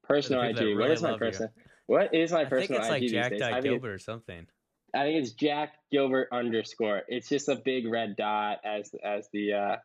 Personal 0.02 0.42
IG. 0.42 0.58
Really 0.58 0.76
what 0.76 0.90
is 0.90 1.02
my 1.02 1.16
personal? 1.16 1.50
What 1.86 2.14
is 2.14 2.32
my 2.32 2.44
personal 2.44 2.80
IG? 2.80 2.86
I 2.86 2.98
think 2.98 3.12
it's 3.12 3.12
like 3.12 3.38
Jack 3.38 3.62
Gilbert 3.62 3.92
or 3.92 3.98
something. 3.98 4.46
I 4.94 5.04
think 5.04 5.22
it's 5.22 5.32
Jack 5.32 5.74
Gilbert 5.90 6.28
underscore. 6.32 7.02
It's 7.08 7.28
just 7.28 7.48
a 7.48 7.56
big 7.56 7.86
red 7.86 8.16
dot 8.16 8.58
as 8.64 8.90
as 9.02 9.28
the 9.32 9.52
uh, 9.52 9.76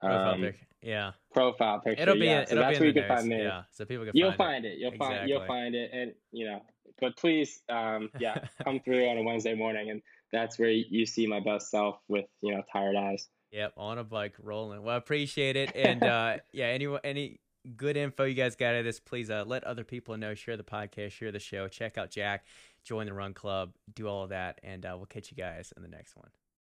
profile 0.00 0.34
um, 0.34 0.40
picture. 0.40 0.66
Yeah. 0.82 1.12
Profile 1.32 1.80
picture. 1.80 2.02
It'll 2.02 2.14
be. 2.14 2.26
Yeah. 2.26 2.44
so 2.46 2.56
that's 2.56 2.80
where 2.80 2.88
you 2.88 2.94
can 2.94 3.08
find 3.08 3.28
me. 3.28 3.42
Yeah. 3.42 3.62
So 3.72 3.84
people 3.84 4.06
can. 4.06 4.16
You'll 4.16 4.30
find, 4.30 4.38
find 4.38 4.64
it. 4.64 4.72
it. 4.72 4.78
You'll 4.78 4.92
exactly. 4.92 5.16
find. 5.16 5.28
You'll 5.28 5.46
find 5.46 5.74
it, 5.74 5.90
and 5.92 6.12
you 6.32 6.46
know. 6.46 6.62
But 7.00 7.16
please, 7.16 7.60
um, 7.68 8.10
yeah, 8.18 8.38
come 8.64 8.80
through 8.80 9.08
on 9.08 9.18
a 9.18 9.22
Wednesday 9.22 9.54
morning, 9.54 9.90
and 9.90 10.02
that's 10.32 10.58
where 10.58 10.70
you 10.70 11.06
see 11.06 11.26
my 11.26 11.40
best 11.40 11.70
self 11.70 11.98
with 12.08 12.26
you 12.40 12.54
know 12.54 12.62
tired 12.72 12.96
eyes. 12.96 13.28
Yep, 13.52 13.72
on 13.76 13.98
a 13.98 14.04
bike 14.04 14.34
rolling. 14.42 14.82
Well, 14.82 14.94
I 14.94 14.98
appreciate 14.98 15.56
it, 15.56 15.72
and 15.74 16.02
uh, 16.02 16.36
yeah, 16.52 16.66
any 16.66 16.86
any 17.02 17.40
good 17.76 17.96
info 17.96 18.24
you 18.24 18.34
guys 18.34 18.56
got 18.56 18.68
out 18.68 18.76
of 18.76 18.84
this, 18.84 19.00
please 19.00 19.30
uh, 19.30 19.44
let 19.46 19.64
other 19.64 19.84
people 19.84 20.16
know. 20.16 20.34
Share 20.34 20.56
the 20.56 20.64
podcast, 20.64 21.12
share 21.12 21.32
the 21.32 21.38
show. 21.38 21.66
Check 21.68 21.96
out 21.96 22.10
Jack, 22.10 22.44
join 22.84 23.06
the 23.06 23.14
Run 23.14 23.32
Club, 23.34 23.72
do 23.94 24.06
all 24.06 24.24
of 24.24 24.30
that, 24.30 24.60
and 24.62 24.84
uh, 24.84 24.94
we'll 24.96 25.06
catch 25.06 25.30
you 25.30 25.36
guys 25.36 25.72
in 25.76 25.82
the 25.82 25.88
next 25.88 26.16
one. 26.16 26.28